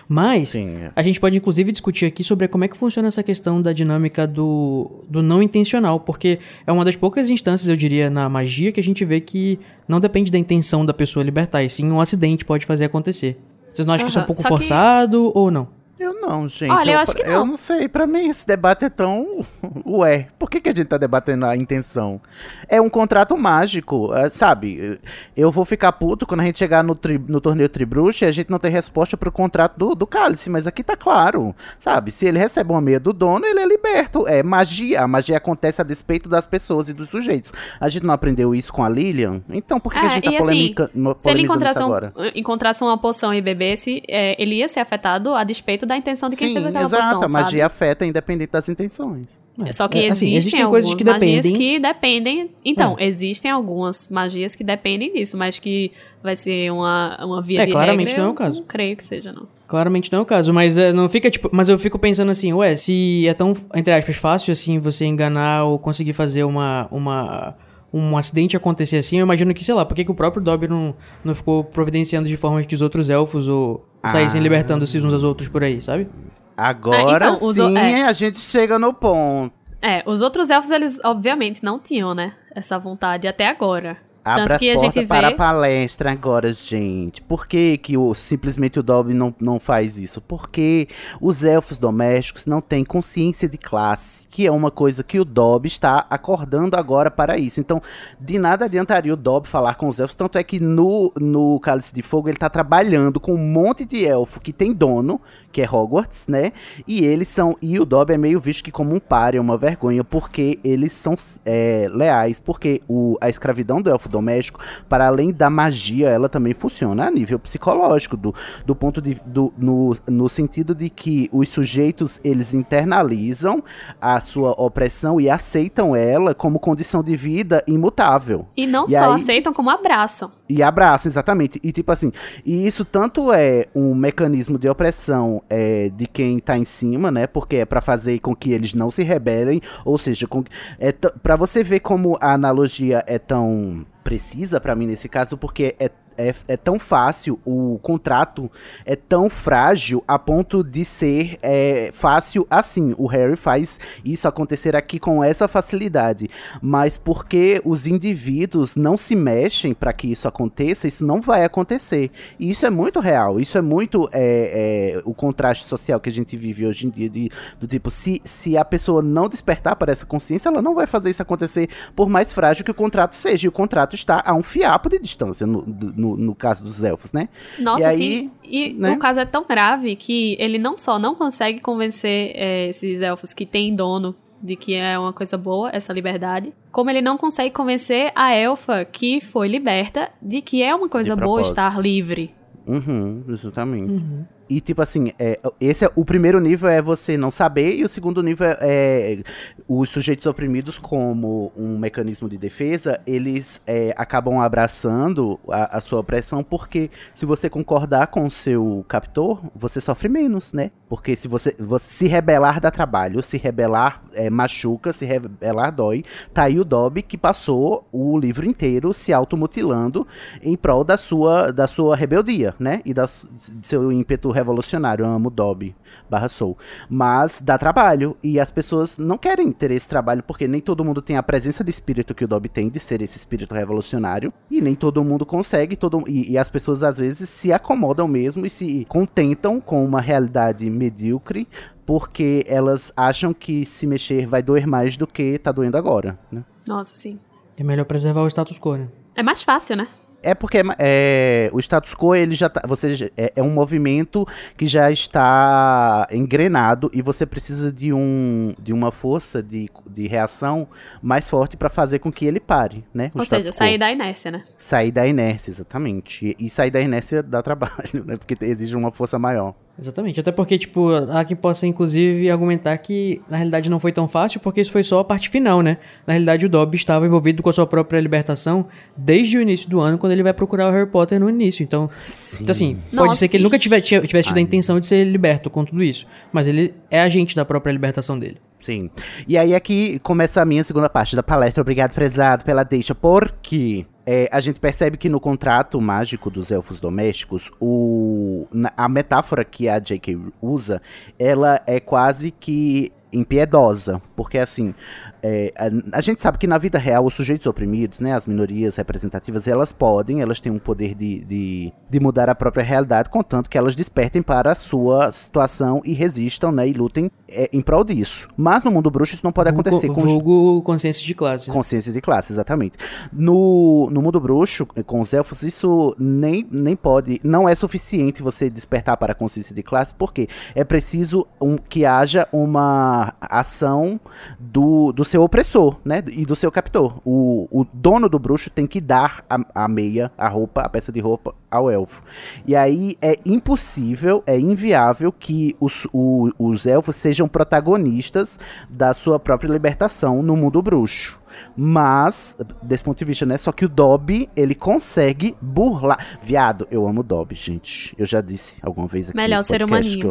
Mas, 0.09 0.50
Sim, 0.50 0.76
é. 0.76 0.92
a 0.95 1.02
gente 1.02 1.19
pode 1.19 1.37
inclusive 1.37 1.73
discutir 1.73 2.07
aqui 2.07 2.23
sobre 2.23 2.47
como 2.47 2.62
é 2.62 2.69
que 2.69 2.76
funciona 2.76 3.09
essa 3.09 3.25
questão 3.25 3.61
da 3.61 3.73
dinâmica 3.73 4.25
do, 4.25 5.02
do 5.09 5.21
não 5.21 5.42
intencional, 5.42 5.99
porque 5.99 6.38
é 6.64 6.71
uma 6.71 6.85
das 6.85 6.95
poucas 6.95 7.28
instâncias, 7.28 7.69
eu 7.69 7.75
diria, 7.76 8.09
na 8.09 8.28
magia 8.28 8.71
que 8.71 8.78
a 8.78 8.85
gente 8.85 9.04
vê 9.04 9.21
que 9.21 9.59
não 9.88 9.99
depende 9.99 10.30
da 10.30 10.38
intenção 10.38 10.87
da 10.87 10.95
pessoa 10.95 11.25
libertar, 11.25 11.64
e 11.64 11.69
sim 11.69 11.90
um 11.90 12.00
acidente 12.00 12.45
pode 12.45 12.64
fazer 12.64 12.85
acontecer. 12.85 13.37
Vocês 13.72 13.86
não 13.86 13.94
acham 13.94 14.04
que 14.06 14.10
isso 14.10 14.18
é 14.18 14.22
um 14.22 14.26
pouco 14.26 14.42
só 14.42 14.48
que- 14.48 14.54
forçado 14.54 15.32
ou 15.34 15.50
não? 15.50 15.68
Eu 16.00 16.14
não, 16.21 16.49
gente. 16.49 16.71
Olha, 16.71 16.92
eu 16.92 16.99
acho 16.99 17.14
que 17.14 17.23
Eu 17.23 17.40
não. 17.40 17.47
não 17.49 17.57
sei. 17.57 17.87
Pra 17.88 18.07
mim, 18.07 18.26
esse 18.28 18.47
debate 18.47 18.85
é 18.87 18.88
tão. 18.88 19.45
Ué, 19.87 20.28
por 20.38 20.49
que, 20.49 20.61
que 20.61 20.69
a 20.71 20.73
gente 20.75 20.87
tá 20.87 20.97
debatendo 20.97 21.45
a 21.45 21.54
intenção? 21.57 22.21
É 22.69 22.80
um 22.80 22.88
contrato 22.88 23.37
mágico, 23.37 24.12
é, 24.14 24.30
sabe? 24.30 24.99
Eu 25.37 25.50
vou 25.50 25.64
ficar 25.64 25.92
puto 25.92 26.26
quando 26.26 26.40
a 26.40 26.45
gente 26.45 26.59
chegar 26.59 26.83
no, 26.83 26.95
tri- 26.95 27.19
no 27.28 27.40
torneio 27.40 27.69
Tribruxa 27.69 28.25
e 28.25 28.28
a 28.28 28.33
gente 28.33 28.50
não 28.50 28.59
ter 28.59 28.71
resposta 28.71 29.16
pro 29.16 29.30
contrato 29.30 29.76
do, 29.76 29.95
do 29.95 30.07
cálice, 30.07 30.49
mas 30.49 30.66
aqui 30.66 30.83
tá 30.83 30.97
claro, 30.97 31.54
sabe? 31.78 32.11
Se 32.11 32.26
ele 32.26 32.38
recebe 32.38 32.71
uma 32.73 32.80
meia 32.80 32.99
do 32.99 33.12
dono, 33.12 33.45
ele 33.45 33.61
é 33.61 33.66
liberto. 33.66 34.26
É 34.26 34.42
magia. 34.42 35.02
A 35.02 35.09
magia 35.09 35.37
acontece 35.37 35.80
a 35.83 35.85
despeito 35.85 36.28
das 36.28 36.47
pessoas 36.47 36.88
e 36.88 36.95
dos 36.95 37.11
sujeitos. 37.11 37.52
A 37.78 37.88
gente 37.90 38.07
não 38.07 38.14
aprendeu 38.14 38.54
isso 38.54 38.73
com 38.73 38.83
a 38.83 38.88
Lilian? 38.88 39.42
Então 39.50 39.78
por 39.78 39.92
que, 39.92 40.00
que 40.00 40.07
a 40.07 40.09
É, 40.09 40.14
gente 40.14 40.25
tá 40.25 40.30
e 40.33 40.37
assim, 40.38 40.75
Se 41.19 41.30
ele 41.30 41.42
encontrasse, 41.42 41.83
um- 41.83 41.90
encontrasse 42.35 42.83
uma 42.83 42.97
poção 42.97 43.35
e 43.35 43.42
bebesse, 43.42 44.02
é, 44.09 44.40
ele 44.42 44.54
ia 44.57 44.69
ser 44.69 44.80
afetado 44.80 45.35
a 45.35 45.45
despeito 45.45 45.89
da 45.90 45.97
intenção 45.97 46.28
de 46.28 46.37
quem 46.37 46.49
Sim, 46.49 46.54
fez 46.54 46.66
aquela 46.66 46.85
exato. 46.85 47.02
poção, 47.20 47.23
a 47.25 47.28
magia 47.28 47.49
sabe? 47.50 47.62
afeta 47.62 48.06
independente 48.06 48.50
das 48.52 48.68
intenções. 48.68 49.26
Só 49.73 49.88
que 49.88 49.99
É, 49.99 50.00
assim, 50.02 50.09
existem, 50.35 50.37
existem 50.37 50.62
algumas 50.62 50.85
coisas 50.87 50.99
que 50.99 51.04
magias 51.04 51.44
dependem- 51.44 51.52
que 51.75 51.78
dependem. 51.78 52.50
Então, 52.64 52.97
É. 52.99 53.04
existem 53.06 53.50
algumas 53.50 54.09
magias 54.09 54.54
que 54.56 54.64
dependem 54.64 55.12
disso, 55.12 55.37
mas 55.37 55.59
que 55.59 55.92
vai 56.23 56.35
ser 56.35 56.73
uma, 56.73 57.18
uma 57.23 57.42
via 57.42 57.62
É, 57.62 57.66
de 57.66 57.73
claramente 57.73 58.09
regra, 58.09 58.23
não 58.23 58.28
é 58.30 58.32
o 58.32 58.35
caso. 58.35 58.61
Não 58.61 58.66
creio 58.66 58.97
que 58.97 59.04
seja, 59.04 59.32
não. 59.32 59.47
Claramente 59.68 60.11
não 60.11 60.20
é 60.20 60.23
o 60.23 60.25
caso, 60.26 60.54
mas 60.54 60.78
é, 60.78 60.92
não 60.92 61.09
fica 61.09 61.30
tipo, 61.30 61.50
mas 61.52 61.68
eu 61.68 61.78
fico 61.78 61.99
pensando 61.99 62.30
assim, 62.30 62.52
ué, 62.54 62.75
se 62.76 63.28
é 63.28 63.35
tão 63.35 63.54
entre 63.75 63.92
aspas 63.92 64.16
fácil 64.16 64.50
assim 64.52 64.78
você 64.78 65.04
enganar 65.04 65.64
ou 65.64 65.78
conseguir 65.78 66.12
fazer 66.14 66.42
uma 66.44 66.88
uma 66.90 67.54
um 67.92 68.16
acidente 68.16 68.56
acontecer 68.56 68.99
assim, 68.99 69.18
eu 69.18 69.25
imagino 69.25 69.52
que, 69.52 69.64
sei 69.64 69.75
lá, 69.75 69.85
por 69.85 69.94
que, 69.94 70.04
que 70.04 70.11
o 70.11 70.14
próprio 70.14 70.42
Dobby 70.42 70.68
não, 70.68 70.94
não 71.25 71.35
ficou 71.35 71.64
providenciando 71.64 72.28
de 72.28 72.37
forma 72.37 72.62
que 72.62 72.75
os 72.75 72.80
outros 72.82 73.11
elfos 73.11 73.49
ou 73.49 73.85
saíssem 74.06 74.38
Ah. 74.40 74.42
libertando-se 74.42 74.99
uns 74.99 75.12
aos 75.12 75.23
outros 75.25 75.49
por 75.49 75.62
aí, 75.64 75.82
sabe? 75.82 76.09
Agora 76.56 77.30
então, 77.32 77.49
os 77.49 77.56
sim 77.56 77.62
o- 77.75 77.78
é. 77.78 78.02
a 78.04 78.12
gente 78.12 78.38
chega 78.38 78.78
no 78.78 78.92
ponto. 78.92 79.52
É, 79.82 80.02
os 80.06 80.20
outros 80.20 80.50
elfos, 80.50 80.70
eles 80.70 81.00
obviamente 81.04 81.64
não 81.64 81.78
tinham, 81.78 82.14
né? 82.14 82.35
Essa 82.54 82.78
vontade 82.78 83.26
até 83.26 83.49
agora. 83.49 83.97
Abra 84.24 84.44
Tanto 84.44 84.52
as 84.54 84.60
que 84.60 84.70
a 84.70 84.74
portas 84.74 84.94
gente 84.94 85.08
para 85.08 85.28
a 85.28 85.30
vê. 85.30 85.36
palestra 85.36 86.12
agora, 86.12 86.52
gente. 86.52 87.22
Por 87.22 87.46
que, 87.46 87.78
que 87.78 87.96
o, 87.96 88.12
simplesmente 88.14 88.78
o 88.78 88.82
Dobby 88.82 89.14
não, 89.14 89.34
não 89.40 89.58
faz 89.58 89.96
isso? 89.96 90.20
Porque 90.20 90.88
os 91.20 91.42
elfos 91.42 91.78
domésticos 91.78 92.44
não 92.44 92.60
têm 92.60 92.84
consciência 92.84 93.48
de 93.48 93.56
classe, 93.56 94.26
que 94.28 94.46
é 94.46 94.52
uma 94.52 94.70
coisa 94.70 95.02
que 95.02 95.18
o 95.18 95.24
Dobby 95.24 95.68
está 95.68 96.06
acordando 96.10 96.76
agora 96.76 97.10
para 97.10 97.38
isso. 97.38 97.60
Então, 97.60 97.80
de 98.20 98.38
nada 98.38 98.66
adiantaria 98.66 99.12
o 99.12 99.16
Dobby 99.16 99.48
falar 99.48 99.74
com 99.76 99.88
os 99.88 99.98
elfos, 99.98 100.16
tanto 100.16 100.36
é 100.36 100.44
que 100.44 100.60
no, 100.60 101.10
no 101.18 101.58
Cálice 101.60 101.94
de 101.94 102.02
Fogo 102.02 102.28
ele 102.28 102.36
está 102.36 102.50
trabalhando 102.50 103.18
com 103.18 103.32
um 103.32 103.38
monte 103.38 103.86
de 103.86 104.04
elfo 104.04 104.38
que 104.38 104.52
tem 104.52 104.74
dono, 104.74 105.18
que 105.50 105.62
é 105.62 105.68
Hogwarts, 105.68 106.26
né? 106.28 106.52
E 106.86 107.04
eles 107.04 107.28
são. 107.28 107.56
E 107.60 107.80
o 107.80 107.84
Dobby 107.84 108.14
é 108.14 108.18
meio 108.18 108.38
visto 108.38 108.62
que 108.62 108.70
como 108.70 108.94
um 108.94 109.00
páreo, 109.00 109.40
uma 109.40 109.56
vergonha, 109.56 110.04
porque 110.04 110.58
eles 110.62 110.92
são 110.92 111.14
é, 111.44 111.88
leais, 111.90 112.38
porque 112.38 112.82
o, 112.86 113.16
a 113.20 113.28
escravidão 113.28 113.80
do 113.80 113.90
elfo 113.90 114.09
doméstico, 114.10 114.60
para 114.88 115.06
além 115.06 115.32
da 115.32 115.48
magia, 115.48 116.08
ela 116.08 116.28
também 116.28 116.52
funciona 116.52 117.06
a 117.06 117.10
nível 117.10 117.38
psicológico, 117.38 118.16
do, 118.16 118.34
do 118.66 118.74
ponto 118.74 119.00
de. 119.00 119.14
Do, 119.24 119.52
no, 119.56 119.96
no 120.08 120.28
sentido 120.28 120.74
de 120.74 120.90
que 120.90 121.28
os 121.32 121.48
sujeitos 121.48 122.20
eles 122.24 122.52
internalizam 122.54 123.62
a 124.00 124.20
sua 124.20 124.50
opressão 124.52 125.20
e 125.20 125.30
aceitam 125.30 125.94
ela 125.94 126.34
como 126.34 126.58
condição 126.58 127.02
de 127.02 127.14
vida 127.16 127.62
imutável. 127.66 128.46
E 128.56 128.66
não 128.66 128.84
E 128.86 128.90
só 128.96 129.10
aí- 129.10 129.16
aceitam, 129.16 129.52
como 129.52 129.70
abraçam. 129.70 130.30
E 130.48 130.62
abraço, 130.62 131.06
exatamente. 131.06 131.60
E 131.62 131.70
tipo 131.70 131.92
assim, 131.92 132.10
e 132.44 132.66
isso 132.66 132.84
tanto 132.84 133.32
é 133.32 133.66
um 133.74 133.94
mecanismo 133.94 134.58
de 134.58 134.68
opressão 134.68 135.42
é, 135.48 135.88
de 135.90 136.06
quem 136.06 136.38
tá 136.40 136.58
em 136.58 136.64
cima, 136.64 137.10
né? 137.10 137.26
Porque 137.26 137.56
é 137.56 137.64
pra 137.64 137.80
fazer 137.80 138.18
com 138.18 138.34
que 138.34 138.52
eles 138.52 138.74
não 138.74 138.90
se 138.90 139.02
rebelem, 139.04 139.60
ou 139.84 139.96
seja, 139.96 140.26
com, 140.26 140.42
é 140.78 140.90
pra 140.92 141.36
você 141.36 141.62
ver 141.62 141.80
como 141.80 142.18
a 142.20 142.32
analogia 142.32 143.04
é 143.06 143.18
tão 143.18 143.86
precisa 144.02 144.61
pra 144.61 144.75
mim 144.75 144.87
nesse 144.87 145.09
caso, 145.09 145.37
porque 145.37 145.76
é 145.78 145.90
é, 146.20 146.34
é 146.48 146.56
tão 146.56 146.78
fácil, 146.78 147.38
o 147.44 147.78
contrato 147.82 148.50
é 148.84 148.94
tão 148.94 149.30
frágil 149.30 150.04
a 150.06 150.18
ponto 150.18 150.62
de 150.62 150.84
ser 150.84 151.38
é, 151.42 151.90
fácil 151.92 152.46
assim. 152.50 152.94
O 152.98 153.06
Harry 153.06 153.36
faz 153.36 153.80
isso 154.04 154.28
acontecer 154.28 154.76
aqui 154.76 154.98
com 154.98 155.24
essa 155.24 155.48
facilidade. 155.48 156.28
Mas 156.60 156.98
porque 156.98 157.60
os 157.64 157.86
indivíduos 157.86 158.76
não 158.76 158.96
se 158.96 159.16
mexem 159.16 159.72
para 159.72 159.92
que 159.92 160.10
isso 160.10 160.28
aconteça, 160.28 160.86
isso 160.86 161.04
não 161.04 161.20
vai 161.20 161.44
acontecer. 161.44 162.10
E 162.38 162.50
isso 162.50 162.66
é 162.66 162.70
muito 162.70 163.00
real. 163.00 163.40
Isso 163.40 163.56
é 163.56 163.62
muito 163.62 164.08
é, 164.12 164.96
é, 164.96 165.02
o 165.04 165.14
contraste 165.14 165.66
social 165.66 165.98
que 166.00 166.08
a 166.08 166.12
gente 166.12 166.36
vive 166.36 166.66
hoje 166.66 166.86
em 166.86 166.90
dia. 166.90 167.08
De, 167.08 167.30
do 167.58 167.66
tipo, 167.66 167.90
se, 167.90 168.20
se 168.24 168.56
a 168.56 168.64
pessoa 168.64 169.02
não 169.02 169.28
despertar 169.28 169.76
para 169.76 169.92
essa 169.92 170.04
consciência, 170.04 170.48
ela 170.48 170.60
não 170.60 170.74
vai 170.74 170.86
fazer 170.86 171.10
isso 171.10 171.22
acontecer, 171.22 171.68
por 171.96 172.08
mais 172.08 172.32
frágil 172.32 172.64
que 172.64 172.70
o 172.70 172.74
contrato 172.74 173.16
seja. 173.16 173.46
E 173.46 173.48
o 173.48 173.52
contrato 173.52 173.94
está 173.94 174.22
a 174.24 174.34
um 174.34 174.42
fiapo 174.42 174.88
de 174.88 174.98
distância, 174.98 175.46
no, 175.46 175.64
no, 175.66 176.09
no 176.16 176.34
caso 176.34 176.62
dos 176.62 176.82
elfos, 176.82 177.12
né? 177.12 177.28
Nossa, 177.58 177.84
E 177.84 177.86
aí, 177.86 177.96
sim. 177.96 178.30
E 178.42 178.72
né? 178.74 178.92
o 178.92 178.98
caso 178.98 179.20
é 179.20 179.24
tão 179.24 179.44
grave 179.46 179.96
que 179.96 180.36
ele 180.38 180.58
não 180.58 180.76
só 180.76 180.98
não 180.98 181.14
consegue 181.14 181.60
convencer 181.60 182.32
é, 182.34 182.68
esses 182.68 183.02
elfos 183.02 183.32
que 183.32 183.46
têm 183.46 183.74
dono 183.74 184.14
de 184.42 184.56
que 184.56 184.74
é 184.74 184.98
uma 184.98 185.12
coisa 185.12 185.36
boa 185.36 185.70
essa 185.70 185.92
liberdade, 185.92 186.52
como 186.72 186.88
ele 186.90 187.02
não 187.02 187.18
consegue 187.18 187.54
convencer 187.54 188.10
a 188.14 188.34
elfa 188.34 188.84
que 188.84 189.20
foi 189.20 189.48
liberta 189.48 190.08
de 190.20 190.40
que 190.40 190.62
é 190.62 190.74
uma 190.74 190.88
coisa 190.88 191.14
boa 191.14 191.40
estar 191.42 191.78
livre. 191.78 192.34
Uhum, 192.66 193.24
exatamente. 193.28 194.04
E 194.50 194.61
tipo 194.61 194.83
assim, 194.83 195.12
é, 195.16 195.38
esse 195.61 195.85
é 195.85 195.90
o 195.95 196.04
primeiro 196.04 196.40
nível 196.40 196.69
é 196.69 196.83
você 196.83 197.16
não 197.16 197.30
saber 197.30 197.76
e 197.76 197.85
o 197.85 197.88
segundo 197.88 198.21
nível 198.21 198.49
é, 198.49 198.57
é 198.61 199.23
os 199.69 199.88
sujeitos 199.90 200.26
oprimidos 200.26 200.76
como 200.76 201.52
um 201.57 201.78
mecanismo 201.78 202.28
de 202.28 202.37
defesa, 202.37 203.00
eles 203.07 203.61
é, 203.64 203.95
acabam 203.97 204.40
abraçando 204.40 205.38
a, 205.49 205.76
a 205.76 205.80
sua 205.80 206.00
opressão 206.00 206.42
porque 206.42 206.90
se 207.14 207.25
você 207.25 207.49
concordar 207.49 208.09
com 208.09 208.26
o 208.26 208.30
seu 208.30 208.85
captor, 208.88 209.40
você 209.54 209.80
sofre 209.80 210.09
menos, 210.09 210.52
né? 210.52 210.73
Porque 210.88 211.14
se 211.14 211.28
você, 211.28 211.54
você 211.57 212.00
se 212.00 212.09
rebelar 212.09 212.61
dá 212.61 212.73
trabalho, 212.73 213.23
se 213.23 213.38
rebelar 213.38 214.02
é, 214.12 214.28
machuca, 214.28 214.92
se 214.92 215.04
rebelar 215.04 215.71
dói. 215.71 216.04
Tá 216.35 216.42
aí 216.42 216.59
o 216.59 216.64
Dobby 216.64 217.02
que 217.02 217.16
passou 217.16 217.87
o 217.92 218.19
livro 218.19 218.45
inteiro 218.45 218.92
se 218.92 219.12
automutilando 219.12 220.04
em 220.42 220.57
prol 220.57 220.83
da 220.83 220.97
sua, 220.97 221.52
da 221.52 221.69
sua 221.69 221.95
rebeldia, 221.95 222.57
né? 222.59 222.83
E 222.85 222.92
da, 222.92 223.04
de 223.04 223.66
seu 223.66 223.92
ímpeto 223.92 224.33
revolucionário. 224.40 225.04
Eu 225.04 225.11
amo 225.11 225.30
Dobby 225.30 225.75
barra 226.09 226.28
Soul. 226.28 226.59
Mas 226.88 227.40
dá 227.40 227.56
trabalho. 227.56 228.16
E 228.23 228.40
as 228.40 228.50
pessoas 228.50 228.99
não 228.99 229.16
querem 229.16 229.52
ter 229.52 229.70
esse 229.70 229.88
trabalho 229.88 230.23
porque 230.23 230.49
nem 230.49 230.61
todo 230.61 230.85
mundo 230.85 231.00
tem 231.00 231.16
a 231.16 231.23
presença 231.23 231.62
de 231.62 231.70
espírito 231.70 232.14
que 232.14 232.25
o 232.25 232.28
Dobby 232.28 232.49
tem, 232.49 232.68
de 232.68 232.80
ser 232.80 233.00
esse 233.00 233.16
espírito 233.16 233.54
revolucionário. 233.54 234.32
E 234.50 234.61
nem 234.61 234.75
todo 234.75 235.04
mundo 235.04 235.25
consegue. 235.25 235.76
Todo, 235.76 236.04
e, 236.09 236.32
e 236.32 236.38
as 236.38 236.50
pessoas 236.50 236.82
às 236.82 236.99
vezes 236.99 237.28
se 237.28 237.52
acomodam 237.52 238.09
mesmo 238.09 238.44
e 238.44 238.50
se 238.50 238.85
contentam 238.88 239.61
com 239.61 239.85
uma 239.85 240.00
realidade 240.00 240.68
medíocre. 240.68 241.47
Porque 241.87 242.44
elas 242.47 242.92
acham 242.97 243.32
que 243.32 243.64
se 243.66 243.87
mexer 243.87 244.26
vai 244.26 244.42
doer 244.42 244.66
mais 244.66 244.97
do 244.97 245.06
que 245.06 245.38
tá 245.38 245.50
doendo 245.50 245.76
agora, 245.76 246.18
né? 246.30 246.44
Nossa, 246.66 246.94
sim. 246.94 247.18
É 247.56 247.64
melhor 247.64 247.85
preservar 247.85 248.23
o 248.23 248.28
status 248.28 248.59
quo, 248.59 248.76
né? 248.76 248.88
É 249.14 249.23
mais 249.23 249.42
fácil, 249.42 249.76
né? 249.76 249.88
É 250.22 250.34
porque 250.34 250.62
é, 250.78 251.50
o 251.52 251.58
status 251.58 251.94
quo 251.94 252.14
ele 252.14 252.34
já 252.34 252.48
tá, 252.48 252.62
você 252.66 253.10
é, 253.16 253.32
é 253.36 253.42
um 253.42 253.50
movimento 253.50 254.26
que 254.56 254.66
já 254.66 254.90
está 254.90 256.06
engrenado 256.10 256.90
e 256.92 257.00
você 257.00 257.24
precisa 257.24 257.72
de 257.72 257.92
um 257.92 258.54
de 258.60 258.72
uma 258.72 258.92
força 258.92 259.42
de, 259.42 259.68
de 259.88 260.06
reação 260.06 260.68
mais 261.02 261.28
forte 261.28 261.56
para 261.56 261.68
fazer 261.68 261.98
com 262.00 262.12
que 262.12 262.26
ele 262.26 262.40
pare, 262.40 262.84
né? 262.92 263.10
Ou 263.14 263.24
seja, 263.24 263.48
quo. 263.48 263.52
sair 263.52 263.78
da 263.78 263.90
inércia, 263.90 264.30
né? 264.30 264.44
sair 264.58 264.92
da 264.92 265.06
inércia, 265.06 265.50
exatamente. 265.50 266.36
E, 266.38 266.46
e 266.46 266.50
sair 266.50 266.70
da 266.70 266.80
inércia 266.80 267.22
dá 267.22 267.42
trabalho, 267.42 268.04
né? 268.04 268.16
Porque 268.16 268.36
exige 268.44 268.76
uma 268.76 268.92
força 268.92 269.18
maior. 269.18 269.54
Exatamente. 269.80 270.20
Até 270.20 270.30
porque, 270.30 270.58
tipo, 270.58 270.90
há 271.10 271.25
quem 271.25 271.37
possa, 271.37 271.66
inclusive, 271.66 272.30
argumentar 272.30 272.76
que 272.78 273.20
na 273.28 273.38
realidade 273.38 273.70
não 273.70 273.80
foi 273.80 273.92
tão 273.92 274.06
fácil, 274.06 274.38
porque 274.38 274.60
isso 274.60 274.70
foi 274.70 274.84
só 274.84 275.00
a 275.00 275.04
parte 275.04 275.30
final, 275.30 275.62
né? 275.62 275.78
Na 276.06 276.12
realidade, 276.12 276.44
o 276.44 276.49
Dobby 276.49 276.76
estava 276.76 277.06
envolvido 277.06 277.42
com 277.42 277.49
a 277.49 277.52
sua 277.52 277.66
própria 277.66 277.99
libertação 277.99 278.66
desde 278.94 279.38
o 279.38 279.42
início 279.42 279.70
do 279.70 279.80
ano, 279.80 279.96
quando 279.96 280.12
ele 280.12 280.22
vai 280.22 280.34
procurar 280.34 280.68
o 280.68 280.72
Harry 280.72 280.87
Potter 280.87 281.18
no 281.18 281.30
início. 281.30 281.62
Então, 281.62 281.88
Sim. 282.04 282.42
então 282.42 282.52
assim, 282.52 282.78
pode 282.90 283.08
Nossa. 283.08 283.20
ser 283.20 283.28
que 283.28 283.37
ele 283.38 283.44
nunca 283.44 283.58
tivesse, 283.58 284.00
tivesse 284.06 284.28
tido 284.28 284.37
a 284.37 284.40
intenção 284.40 284.78
de 284.78 284.87
ser 284.87 285.02
liberto 285.04 285.49
com 285.49 285.64
tudo 285.64 285.82
isso. 285.82 286.06
Mas 286.30 286.46
ele 286.46 286.75
é 286.90 287.00
agente 287.00 287.34
da 287.34 287.44
própria 287.44 287.72
libertação 287.72 288.18
dele. 288.18 288.37
Sim. 288.60 288.90
E 289.26 289.38
aí 289.38 289.54
aqui 289.54 289.99
começa 290.00 290.42
a 290.42 290.44
minha 290.44 290.62
segunda 290.62 290.90
parte 290.90 291.16
da 291.16 291.22
palestra. 291.22 291.62
Obrigado, 291.62 291.94
prezado, 291.94 292.44
pela 292.44 292.62
deixa. 292.62 292.94
Porque 292.94 293.87
é, 294.12 294.28
a 294.32 294.40
gente 294.40 294.58
percebe 294.58 294.96
que 294.96 295.08
no 295.08 295.20
contrato 295.20 295.80
mágico 295.80 296.28
dos 296.28 296.50
elfos 296.50 296.80
domésticos, 296.80 297.48
o, 297.60 298.44
a 298.76 298.88
metáfora 298.88 299.44
que 299.44 299.68
a 299.68 299.78
J.K. 299.78 300.18
usa, 300.42 300.82
ela 301.16 301.62
é 301.64 301.78
quase 301.78 302.32
que 302.32 302.90
impiedosa. 303.12 304.02
Porque 304.16 304.36
assim, 304.36 304.74
é, 305.22 305.52
a, 305.56 305.98
a 305.98 306.00
gente 306.00 306.22
sabe 306.22 306.38
que 306.38 306.46
na 306.46 306.58
vida 306.58 306.78
real 306.78 307.04
os 307.04 307.14
sujeitos 307.14 307.46
oprimidos, 307.46 308.00
né, 308.00 308.14
as 308.14 308.26
minorias 308.26 308.76
representativas, 308.76 309.46
elas 309.46 309.72
podem, 309.72 310.20
elas 310.20 310.40
têm 310.40 310.50
um 310.52 310.58
poder 310.58 310.94
de, 310.94 311.24
de, 311.24 311.72
de 311.88 312.00
mudar 312.00 312.28
a 312.28 312.34
própria 312.34 312.64
realidade, 312.64 313.10
contanto 313.10 313.48
que 313.48 313.58
elas 313.58 313.76
despertem 313.76 314.22
para 314.22 314.52
a 314.52 314.54
sua 314.54 315.12
situação 315.12 315.80
e 315.84 315.92
resistam, 315.92 316.52
né, 316.52 316.68
e 316.68 316.72
lutem 316.72 317.10
é, 317.28 317.48
em 317.52 317.60
prol 317.60 317.84
disso. 317.84 318.28
Mas 318.36 318.64
no 318.64 318.70
mundo 318.70 318.90
bruxo 318.90 319.14
isso 319.14 319.24
não 319.24 319.32
pode 319.32 319.50
acontecer 319.50 319.88
com 319.88 320.00
vulgo 320.02 320.62
consciência 320.62 321.04
de 321.04 321.14
classe. 321.14 321.48
né? 321.48 321.54
Consciência 321.54 321.92
de 321.92 322.00
classe, 322.00 322.32
exatamente. 322.32 322.78
No, 323.12 323.88
no 323.90 324.02
mundo 324.02 324.20
bruxo, 324.20 324.66
com 324.66 325.00
os 325.00 325.12
elfos, 325.12 325.42
isso 325.42 325.94
nem, 325.98 326.46
nem 326.50 326.74
pode. 326.76 327.20
Não 327.22 327.48
é 327.48 327.54
suficiente 327.54 328.22
você 328.22 328.48
despertar 328.48 328.96
para 328.96 329.12
a 329.12 329.14
consciência 329.14 329.54
de 329.54 329.62
classe, 329.62 329.94
porque 329.94 330.28
é 330.54 330.64
preciso 330.64 331.26
um, 331.40 331.56
que 331.56 331.84
haja 331.84 332.26
uma 332.32 333.14
ação 333.20 334.00
do, 334.38 334.92
do 334.92 335.04
seu 335.10 335.22
opressor, 335.22 335.76
né? 335.84 336.02
E 336.08 336.24
do 336.24 336.34
seu 336.36 336.50
captor. 336.50 337.00
O, 337.04 337.46
o 337.50 337.66
dono 337.72 338.08
do 338.08 338.18
bruxo 338.18 338.48
tem 338.50 338.66
que 338.66 338.80
dar 338.80 339.24
a, 339.28 339.64
a 339.64 339.68
meia, 339.68 340.10
a 340.16 340.28
roupa, 340.28 340.62
a 340.62 340.68
peça 340.68 340.90
de 340.92 341.00
roupa 341.00 341.34
ao 341.50 341.70
elfo. 341.70 342.02
E 342.46 342.54
aí 342.56 342.96
é 343.02 343.18
impossível, 343.26 344.22
é 344.26 344.38
inviável 344.38 345.12
que 345.12 345.56
os, 345.60 345.86
o- 345.92 346.30
os 346.38 346.64
elfos 346.64 346.96
sejam 346.96 347.28
protagonistas 347.28 348.38
da 348.68 348.94
sua 348.94 349.18
própria 349.18 349.50
libertação 349.50 350.22
no 350.22 350.36
mundo 350.36 350.62
bruxo. 350.62 351.19
Mas, 351.56 352.37
desse 352.62 352.82
ponto 352.82 352.99
de 352.99 353.04
vista, 353.04 353.26
né? 353.26 353.38
Só 353.38 353.52
que 353.52 353.64
o 353.64 353.68
Dobby, 353.68 354.28
ele 354.37 354.54
consegue 354.54 355.37
burlar. 355.40 356.18
Viado, 356.23 356.66
eu 356.70 356.87
amo 356.87 357.00
o 357.00 357.04
Dobby, 357.04 357.35
gente. 357.35 357.94
Eu 357.99 358.06
já 358.06 358.20
disse 358.20 358.59
alguma 358.62 358.87
vez 358.87 359.09
aqui 359.09 359.16
Melhor 359.16 359.44
ser 359.44 359.62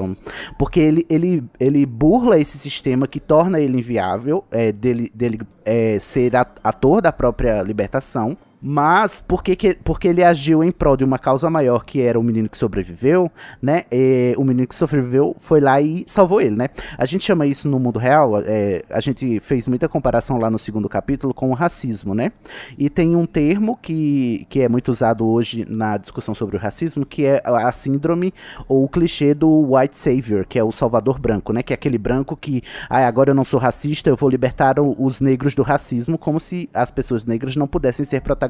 amo. 0.04 0.18
Porque 0.58 0.80
ele, 0.80 1.06
ele, 1.10 1.44
ele 1.60 1.86
burla 1.86 2.40
esse 2.40 2.58
sistema 2.58 3.08
que 3.08 3.20
torna 3.20 3.60
ele 3.60 3.80
inviável, 3.80 4.44
é, 4.52 4.72
dele, 4.72 5.12
dele 5.14 5.40
é, 5.66 6.00
ser 6.00 6.34
ator 6.36 7.02
da 7.02 7.12
própria 7.12 7.62
libertação. 7.62 8.38
Mas 8.62 9.22
porque, 9.22 9.56
que, 9.56 9.74
porque 9.84 10.08
ele 10.08 10.24
agiu 10.24 10.64
em 10.64 10.72
prol 10.72 10.98
de 10.98 11.04
uma 11.04 11.18
causa 11.18 11.50
maior, 11.50 11.86
que 11.86 12.02
era 12.02 12.20
o 12.20 12.24
menino 12.24 12.50
que 12.50 12.58
sobreviveu, 12.58 13.32
né? 13.62 13.84
é, 13.92 14.34
o 14.38 14.44
menino 14.44 14.68
que 14.68 14.76
sobreviveu 14.76 15.36
foi 15.40 15.62
lá 15.62 15.80
e 15.82 16.04
salvou 16.08 16.42
ele, 16.42 16.56
né? 16.56 16.70
A 16.98 17.06
gente 17.06 17.24
chama 17.24 17.46
isso 17.46 17.68
no 17.70 17.80
mundo 17.80 17.98
real, 17.98 18.40
é, 18.46 18.84
a 18.90 19.00
gente 19.00 19.40
fez 19.40 19.68
muita 19.68 19.88
comparação 19.88 20.38
lá 20.38 20.50
no 20.50 20.60
segundo 20.60 20.90
capítulo 20.90 21.34
com 21.34 21.50
o 21.50 21.54
racismo, 21.54 22.14
né? 22.14 22.32
E 22.78 22.90
tem 22.90 23.16
um 23.16 23.26
termo 23.26 23.78
que, 23.82 24.46
que 24.50 24.62
é 24.62 24.70
muito 24.70 24.90
usado 24.90 25.26
hoje 25.26 25.66
na 25.68 25.98
discussão 25.98 26.36
sobre 26.36 26.58
o 26.58 26.60
racismo, 26.60 27.06
que 27.06 27.26
é 27.26 27.42
a 27.46 27.72
síndrome 27.72 28.34
ou 28.68 28.84
o 28.84 28.90
clichê 28.90 29.34
do 29.34 29.76
white 29.76 29.98
savior, 29.98 30.46
que 30.46 30.60
é 30.60 30.64
o 30.64 30.72
salvador 30.72 31.20
branco, 31.20 31.54
né? 31.54 31.64
Que 31.64 31.74
é 31.74 31.76
aquele 31.76 31.98
branco 31.98 32.36
que, 32.36 32.62
ah, 32.90 33.08
agora 33.08 33.32
eu 33.32 33.36
não 33.36 33.46
sou 33.46 33.60
racista, 33.60 34.10
eu 34.10 34.16
vou 34.16 34.30
libertar 34.30 34.76
os 34.80 35.22
negros 35.22 35.56
do 35.56 35.64
racismo, 35.64 36.18
como 36.18 36.40
se 36.40 36.70
as 36.74 36.92
pessoas 36.92 37.26
negras 37.26 37.56
não 37.56 37.68
pudessem 37.68 38.06
ser 38.06 38.22
protagonistas 38.22 38.49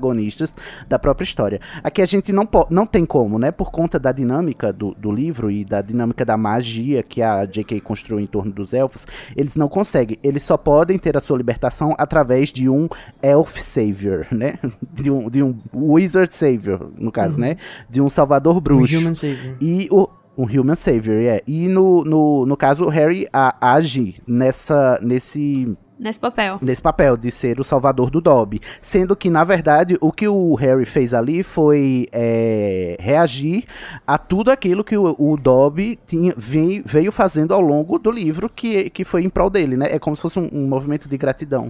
da 0.87 0.97
própria 0.97 1.23
história. 1.23 1.59
Aqui 1.83 2.01
a 2.01 2.05
gente 2.05 2.31
não, 2.31 2.47
não 2.69 2.85
tem 2.85 3.05
como, 3.05 3.37
né? 3.37 3.51
Por 3.51 3.71
conta 3.71 3.99
da 3.99 4.11
dinâmica 4.11 4.71
do, 4.71 4.93
do 4.95 5.11
livro 5.11 5.51
e 5.51 5.63
da 5.65 5.81
dinâmica 5.81 6.23
da 6.25 6.37
magia 6.37 7.03
que 7.03 7.21
a 7.21 7.45
J.K. 7.45 7.81
construiu 7.81 8.19
em 8.19 8.25
torno 8.25 8.51
dos 8.51 8.73
elfos, 8.73 9.05
eles 9.35 9.55
não 9.55 9.67
conseguem. 9.67 10.17
Eles 10.23 10.43
só 10.43 10.57
podem 10.57 10.97
ter 10.97 11.15
a 11.17 11.19
sua 11.19 11.37
libertação 11.37 11.95
através 11.97 12.49
de 12.51 12.69
um 12.69 12.87
elf 13.21 13.57
savior, 13.59 14.27
né? 14.31 14.57
De 14.93 15.11
um, 15.11 15.29
de 15.29 15.43
um 15.43 15.57
wizard 15.73 16.33
savior, 16.35 16.91
no 16.97 17.11
caso, 17.11 17.39
né? 17.39 17.57
De 17.89 18.01
um 18.01 18.09
salvador 18.09 18.57
Um 18.57 18.61
bruxo. 18.61 18.97
human 18.99 19.15
savior. 19.15 19.55
E 19.61 19.87
o. 19.91 20.07
Um 20.37 20.45
human 20.45 20.75
savior, 20.75 21.21
é. 21.21 21.41
E 21.45 21.67
no, 21.67 22.01
no, 22.05 22.45
no 22.45 22.55
caso, 22.55 22.85
o 22.85 22.87
Harry 22.87 23.27
a- 23.33 23.57
age 23.59 24.15
nessa, 24.25 24.97
nesse, 25.01 25.75
Nesse 25.99 26.19
papel. 26.19 26.59
nesse 26.61 26.81
papel 26.81 27.17
de 27.17 27.29
ser 27.29 27.59
o 27.59 27.63
salvador 27.63 28.09
do 28.09 28.21
Dobby. 28.21 28.61
Sendo 28.81 29.17
que, 29.17 29.29
na 29.29 29.43
verdade, 29.43 29.97
o 29.99 30.13
que 30.13 30.29
o 30.29 30.55
Harry 30.55 30.85
fez 30.85 31.13
ali 31.13 31.43
foi 31.43 32.07
é, 32.13 32.95
reagir 33.01 33.65
a 34.07 34.17
tudo 34.17 34.49
aquilo 34.49 34.81
que 34.81 34.97
o, 34.97 35.13
o 35.19 35.35
Dobby 35.35 35.99
tinha, 36.07 36.33
veio, 36.37 36.83
veio 36.85 37.11
fazendo 37.11 37.53
ao 37.53 37.59
longo 37.59 37.99
do 37.99 38.09
livro, 38.09 38.49
que, 38.49 38.89
que 38.89 39.03
foi 39.03 39.23
em 39.23 39.29
prol 39.29 39.49
dele, 39.49 39.75
né? 39.75 39.87
É 39.91 39.99
como 39.99 40.15
se 40.15 40.21
fosse 40.21 40.39
um, 40.39 40.49
um 40.53 40.67
movimento 40.67 41.09
de 41.09 41.17
gratidão. 41.17 41.69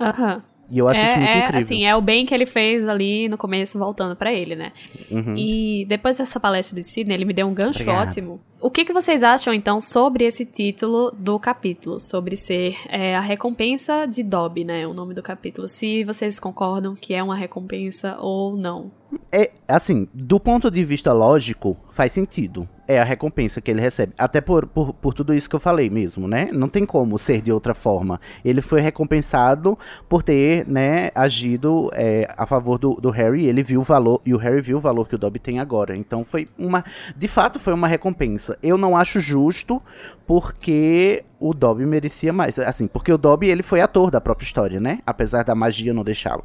Aham. 0.00 0.42
E 0.70 0.78
eu 0.78 0.88
acho 0.88 1.00
é, 1.00 1.04
isso 1.04 1.18
muito 1.18 1.30
é, 1.30 1.38
incrível. 1.38 1.58
assim, 1.58 1.84
é 1.84 1.96
o 1.96 2.00
bem 2.00 2.24
que 2.24 2.34
ele 2.34 2.46
fez 2.46 2.88
ali 2.88 3.28
no 3.28 3.36
começo, 3.36 3.78
voltando 3.78 4.16
pra 4.16 4.32
ele, 4.32 4.56
né? 4.56 4.72
Uhum. 5.10 5.34
E 5.36 5.84
depois 5.86 6.16
dessa 6.18 6.40
palestra 6.40 6.80
de 6.80 6.86
Sidney, 6.86 7.16
ele 7.16 7.24
me 7.24 7.32
deu 7.32 7.46
um 7.46 7.54
gancho 7.54 7.82
Obrigado. 7.82 8.08
ótimo. 8.08 8.40
O 8.60 8.70
que, 8.70 8.84
que 8.84 8.92
vocês 8.94 9.22
acham, 9.22 9.52
então, 9.52 9.78
sobre 9.78 10.24
esse 10.24 10.46
título 10.46 11.10
do 11.12 11.38
capítulo? 11.38 12.00
Sobre 12.00 12.34
ser 12.34 12.76
é, 12.88 13.14
a 13.14 13.20
recompensa 13.20 14.06
de 14.06 14.22
Dobby, 14.22 14.64
né? 14.64 14.86
O 14.86 14.94
nome 14.94 15.12
do 15.12 15.22
capítulo. 15.22 15.68
Se 15.68 16.02
vocês 16.02 16.40
concordam 16.40 16.94
que 16.94 17.12
é 17.12 17.22
uma 17.22 17.36
recompensa 17.36 18.16
ou 18.18 18.56
não. 18.56 18.90
É, 19.30 19.50
assim, 19.66 20.08
do 20.12 20.38
ponto 20.38 20.70
de 20.70 20.84
vista 20.84 21.12
lógico, 21.12 21.76
faz 21.90 22.12
sentido. 22.12 22.68
É 22.86 23.00
a 23.00 23.04
recompensa 23.04 23.60
que 23.60 23.70
ele 23.70 23.80
recebe. 23.80 24.12
Até 24.18 24.40
por, 24.40 24.66
por, 24.66 24.92
por 24.92 25.14
tudo 25.14 25.32
isso 25.32 25.48
que 25.48 25.56
eu 25.56 25.60
falei 25.60 25.88
mesmo, 25.88 26.28
né? 26.28 26.50
Não 26.52 26.68
tem 26.68 26.84
como 26.84 27.18
ser 27.18 27.40
de 27.40 27.50
outra 27.50 27.74
forma. 27.74 28.20
Ele 28.44 28.60
foi 28.60 28.80
recompensado 28.80 29.78
por 30.08 30.22
ter, 30.22 30.66
né, 30.68 31.10
agido 31.14 31.90
é, 31.94 32.28
a 32.36 32.46
favor 32.46 32.78
do, 32.78 32.94
do 32.94 33.10
Harry. 33.10 33.46
Ele 33.46 33.62
viu 33.62 33.80
o 33.80 33.84
valor, 33.84 34.20
e 34.24 34.34
o 34.34 34.36
Harry 34.36 34.60
viu 34.60 34.76
o 34.76 34.80
valor 34.80 35.08
que 35.08 35.14
o 35.14 35.18
Dobby 35.18 35.38
tem 35.38 35.58
agora. 35.58 35.96
Então 35.96 36.24
foi 36.24 36.48
uma. 36.58 36.84
De 37.16 37.26
fato, 37.26 37.58
foi 37.58 37.72
uma 37.72 37.88
recompensa. 37.88 38.58
Eu 38.62 38.76
não 38.76 38.96
acho 38.96 39.18
justo, 39.18 39.82
porque 40.26 41.24
o 41.40 41.54
Dobby 41.54 41.86
merecia 41.86 42.32
mais. 42.32 42.58
Assim, 42.58 42.86
porque 42.86 43.12
o 43.12 43.18
Dobby 43.18 43.48
ele 43.48 43.62
foi 43.62 43.80
ator 43.80 44.10
da 44.10 44.20
própria 44.20 44.44
história, 44.44 44.78
né? 44.78 44.98
Apesar 45.06 45.42
da 45.42 45.54
magia 45.54 45.94
não 45.94 46.04
deixá-lo. 46.04 46.44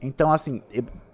Então, 0.00 0.32
assim, 0.32 0.62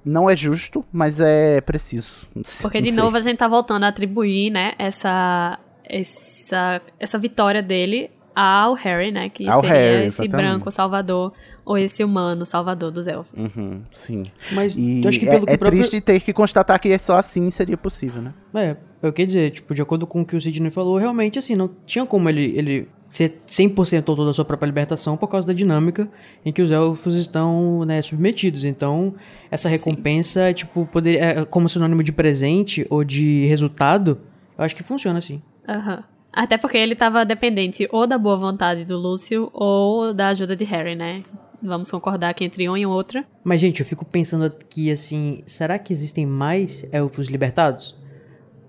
não 0.05 0.29
é 0.29 0.37
justo, 0.37 0.85
mas 0.93 1.21
é 1.21 1.61
preciso. 1.61 2.29
Porque, 2.61 2.81
de 2.81 2.93
novo, 2.93 3.17
a 3.17 3.21
gente 3.21 3.39
tá 3.39 3.49
voltando 3.49 3.85
a 3.85 3.89
atribuir, 3.89 4.51
né, 4.51 4.73
essa, 4.79 5.59
essa, 5.85 6.83
essa 6.99 7.19
vitória 7.19 7.63
dele 7.63 8.11
ao 8.35 8.75
Harry, 8.75 9.13
né? 9.13 9.29
Que 9.29 9.49
Ao 9.49 9.61
seria 9.61 9.75
Harry, 9.75 10.07
esse 10.07 10.25
exatamente. 10.25 10.31
branco 10.31 10.71
salvador, 10.71 11.33
ou 11.65 11.79
esse 11.79 12.03
humano 12.03 12.45
salvador 12.45 12.91
dos 12.91 13.07
elfos. 13.07 13.55
Uhum, 13.55 13.83
sim. 13.95 14.25
Mas 14.53 14.77
E 14.77 15.03
eu 15.03 15.09
acho 15.09 15.21
que 15.21 15.29
é, 15.29 15.31
pelo 15.31 15.47
que 15.47 15.53
é 15.53 15.57
próprio... 15.57 15.81
triste 15.81 16.01
ter 16.01 16.21
que 16.21 16.33
constatar 16.33 16.81
que 16.81 16.89
é 16.89 16.99
só 16.99 17.17
assim 17.17 17.51
seria 17.51 17.77
possível, 17.77 18.21
né? 18.21 18.35
É, 18.55 18.77
eu 19.03 19.13
quero 19.13 19.27
dizer, 19.27 19.51
tipo, 19.53 19.73
de 19.75 19.81
acordo 19.81 20.07
com 20.07 20.23
o 20.23 20.27
que 20.27 20.35
o 20.35 20.41
Sidney 20.41 20.71
falou, 20.71 20.99
realmente, 20.99 21.39
assim, 21.39 21.55
não 21.55 21.71
tinha 21.87 22.05
como 22.05 22.29
ele, 22.29 22.53
ele 22.57 22.89
ser 23.15 23.41
100% 23.47 24.09
autor 24.09 24.27
da 24.27 24.33
sua 24.33 24.45
própria 24.45 24.67
libertação 24.67 25.17
por 25.17 25.29
causa 25.29 25.47
da 25.47 25.53
dinâmica 25.53 26.09
em 26.45 26.53
que 26.53 26.61
os 26.61 26.69
elfos 26.69 27.15
estão, 27.15 27.85
né, 27.85 28.03
submetidos. 28.03 28.65
Então, 28.65 29.15
essa 29.53 29.69
Sim. 29.69 29.77
recompensa, 29.77 30.53
tipo, 30.53 30.85
poderia, 30.87 31.21
é, 31.21 31.45
como 31.45 31.69
sinônimo 31.69 32.03
de 32.03 32.11
presente 32.11 32.85
ou 32.91 33.05
de 33.05 33.47
resultado, 33.47 34.19
eu 34.59 34.65
acho 34.65 34.75
que 34.75 34.83
funciona 34.83 35.21
assim. 35.21 35.41
Aham. 35.69 36.03
Até 36.33 36.59
porque 36.59 36.77
ele 36.77 36.97
tava 36.97 37.25
dependente 37.25 37.89
ou 37.93 38.05
da 38.05 38.19
boa 38.19 38.37
vontade 38.37 38.85
do 38.85 38.99
Lúcio 38.99 39.49
ou 39.53 40.13
da 40.13 40.29
ajuda 40.29 40.57
de 40.57 40.65
Harry, 40.65 40.97
né? 40.97 41.23
Vamos 41.63 41.89
concordar 41.93 42.35
que 42.35 42.45
entre 42.45 42.69
um 42.69 42.77
e 42.77 42.85
outra. 42.85 43.25
Mas, 43.45 43.61
gente, 43.61 43.79
eu 43.79 43.87
fico 43.87 44.05
pensando 44.05 44.47
aqui, 44.47 44.91
assim, 44.91 45.45
será 45.47 45.79
que 45.79 45.93
existem 45.93 46.27
mais 46.27 46.85
elfos 46.91 47.29
libertados? 47.29 47.97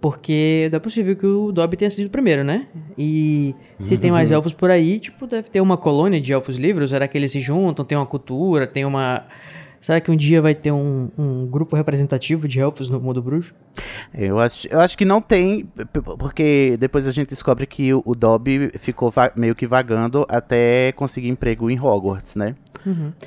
Porque 0.05 0.69
não 0.71 0.77
é 0.77 0.79
possível 0.79 1.15
que 1.15 1.25
o 1.25 1.51
Dobby 1.51 1.75
tenha 1.77 1.89
sido 1.89 2.05
o 2.05 2.09
primeiro, 2.11 2.43
né? 2.43 2.67
E 2.95 3.55
se 3.83 3.97
tem 3.97 4.11
mais 4.11 4.29
elfos 4.29 4.53
por 4.53 4.69
aí, 4.69 4.99
tipo, 4.99 5.25
deve 5.25 5.49
ter 5.49 5.59
uma 5.61 5.77
colônia 5.77 6.21
de 6.21 6.31
elfos 6.31 6.57
livres. 6.57 6.91
Será 6.91 7.07
que 7.07 7.17
eles 7.17 7.31
se 7.31 7.41
juntam, 7.41 7.83
tem 7.83 7.97
uma 7.97 8.05
cultura, 8.05 8.67
tem 8.67 8.85
uma... 8.85 9.23
Será 9.81 9.99
que 9.99 10.11
um 10.11 10.15
dia 10.15 10.43
vai 10.43 10.53
ter 10.53 10.71
um, 10.71 11.09
um 11.17 11.47
grupo 11.47 11.75
representativo 11.75 12.47
de 12.47 12.59
elfos 12.59 12.87
no 12.87 12.99
mundo 13.01 13.19
bruxo? 13.19 13.55
Eu 14.13 14.37
acho, 14.37 14.67
eu 14.67 14.79
acho 14.79 14.95
que 14.95 15.05
não 15.05 15.19
tem, 15.19 15.67
porque 16.19 16.77
depois 16.79 17.07
a 17.07 17.11
gente 17.11 17.29
descobre 17.29 17.65
que 17.65 17.91
o, 17.91 18.03
o 18.05 18.13
Dobby 18.13 18.71
ficou 18.77 19.11
meio 19.35 19.55
que 19.55 19.65
vagando 19.65 20.23
até 20.29 20.91
conseguir 20.91 21.29
emprego 21.29 21.67
em 21.71 21.79
Hogwarts, 21.79 22.35
né? 22.35 22.53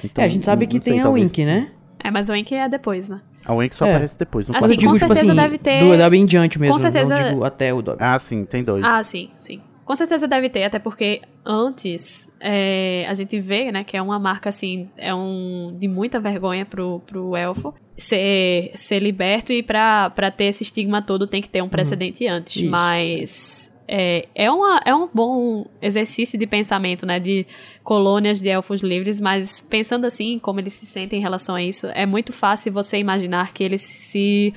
Então, 0.04 0.22
é, 0.22 0.26
a 0.26 0.28
gente 0.28 0.46
sabe 0.46 0.64
não- 0.64 0.68
que 0.70 0.76
não 0.78 0.84
sei, 0.84 0.92
tem 0.92 1.00
a 1.00 1.02
talvez- 1.02 1.24
Wink, 1.26 1.44
né? 1.44 1.72
É, 2.04 2.08
mas 2.12 2.28
o 2.28 2.34
Enki 2.36 2.54
é 2.54 2.68
depois, 2.68 3.10
né? 3.10 3.20
A 3.48 3.54
Wink 3.54 3.74
só 3.74 3.86
É. 3.86 3.90
aparece 3.94 4.16
depois. 4.18 4.46
No 4.46 4.56
Assim, 4.56 4.76
digo, 4.76 4.92
com 4.92 4.98
tipo 4.98 4.98
certeza 5.14 5.32
assim, 5.32 5.40
deve 5.40 5.58
ter- 5.58 5.80
do 5.82 5.96
Dobby 5.96 6.18
em 6.18 6.26
diante 6.26 6.58
mesmo, 6.58 6.78
certeza- 6.78 7.16
não 7.18 7.28
digo 7.30 7.44
até 7.44 7.72
o 7.74 7.82
Dobby. 7.82 7.98
Ah, 8.02 8.18
sim, 8.18 8.44
tem 8.44 8.62
dois. 8.62 8.84
Ah, 8.84 9.02
sim, 9.02 9.30
sim. 9.34 9.60
Com 9.84 9.94
certeza 9.94 10.28
deve 10.28 10.50
ter, 10.50 10.64
até 10.64 10.78
porque 10.78 11.22
antes 11.46 12.30
é, 12.38 13.06
a 13.08 13.14
gente 13.14 13.40
vê, 13.40 13.72
né, 13.72 13.82
que 13.84 13.96
é 13.96 14.02
uma 14.02 14.18
marca 14.18 14.50
assim, 14.50 14.90
é 14.98 15.14
um 15.14 15.74
de 15.80 15.88
muita 15.88 16.20
vergonha 16.20 16.66
pro, 16.66 17.00
pro 17.06 17.34
elfo 17.34 17.72
ser, 17.96 18.70
ser 18.74 19.00
liberto 19.00 19.50
e 19.50 19.62
pra, 19.62 20.10
pra 20.10 20.30
ter 20.30 20.44
esse 20.44 20.62
estigma 20.62 21.00
todo 21.00 21.26
tem 21.26 21.40
que 21.40 21.48
ter 21.48 21.62
um 21.62 21.68
precedente 21.70 22.26
antes. 22.26 22.56
Isso. 22.56 22.70
Mas 22.70 23.74
é, 23.88 24.28
é, 24.34 24.50
uma, 24.50 24.80
é 24.84 24.94
um 24.94 25.08
bom 25.12 25.66
exercício 25.80 26.38
de 26.38 26.46
pensamento, 26.46 27.06
né, 27.06 27.18
de 27.18 27.46
colônias 27.82 28.38
de 28.38 28.50
elfos 28.50 28.82
livres, 28.82 29.18
mas 29.18 29.62
pensando 29.62 30.04
assim, 30.04 30.38
como 30.38 30.60
eles 30.60 30.74
se 30.74 30.84
sentem 30.84 31.18
em 31.18 31.22
relação 31.22 31.54
a 31.54 31.62
isso, 31.62 31.86
é 31.88 32.04
muito 32.04 32.30
fácil 32.32 32.70
você 32.70 32.98
imaginar 32.98 33.54
que 33.54 33.64
eles 33.64 33.80
se. 33.80 34.52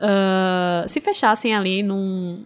ah, 0.00 0.84
se 0.86 1.00
fechassem 1.00 1.54
ali 1.54 1.82
num, 1.82 2.44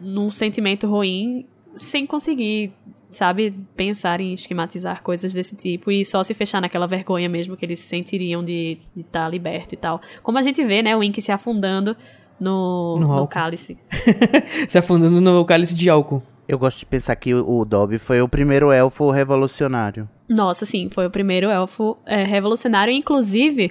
num 0.00 0.28
sentimento 0.28 0.88
ruim 0.88 1.46
sem 1.76 2.04
conseguir, 2.04 2.72
sabe, 3.10 3.54
pensar 3.76 4.20
em 4.20 4.34
esquematizar 4.34 5.02
coisas 5.02 5.32
desse 5.32 5.56
tipo 5.56 5.92
e 5.92 6.04
só 6.04 6.22
se 6.24 6.34
fechar 6.34 6.60
naquela 6.60 6.86
vergonha 6.88 7.28
mesmo 7.28 7.56
que 7.56 7.64
eles 7.64 7.78
sentiriam 7.78 8.42
de 8.42 8.78
estar 8.96 9.28
liberto 9.28 9.74
e 9.74 9.78
tal. 9.78 10.00
Como 10.22 10.36
a 10.36 10.42
gente 10.42 10.64
vê, 10.64 10.82
né, 10.82 10.96
o 10.96 11.02
Ink 11.02 11.22
se 11.22 11.30
afundando 11.30 11.96
no, 12.40 12.94
No 12.98 13.16
no, 13.16 13.26
cálice. 13.26 13.78
Se 14.66 14.78
afundando 14.78 15.20
no 15.20 15.44
cálice 15.44 15.74
de 15.74 15.88
álcool. 15.90 16.22
Eu 16.48 16.58
gosto 16.58 16.78
de 16.80 16.86
pensar 16.86 17.14
que 17.16 17.32
o 17.32 17.60
o 17.60 17.64
Dobby 17.64 17.98
foi 17.98 18.20
o 18.20 18.28
primeiro 18.28 18.72
elfo 18.72 19.10
revolucionário. 19.10 20.08
Nossa, 20.28 20.64
sim, 20.64 20.88
foi 20.90 21.06
o 21.06 21.10
primeiro 21.10 21.48
elfo 21.48 21.96
é, 22.06 22.24
revolucionário, 22.24 22.92
inclusive 22.92 23.70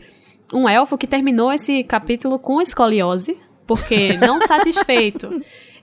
um 0.53 0.67
elfo 0.67 0.97
que 0.97 1.07
terminou 1.07 1.51
esse 1.51 1.83
capítulo 1.83 2.39
com 2.39 2.61
escoliose, 2.61 3.37
porque 3.67 4.13
não 4.17 4.39
satisfeito 4.47 5.41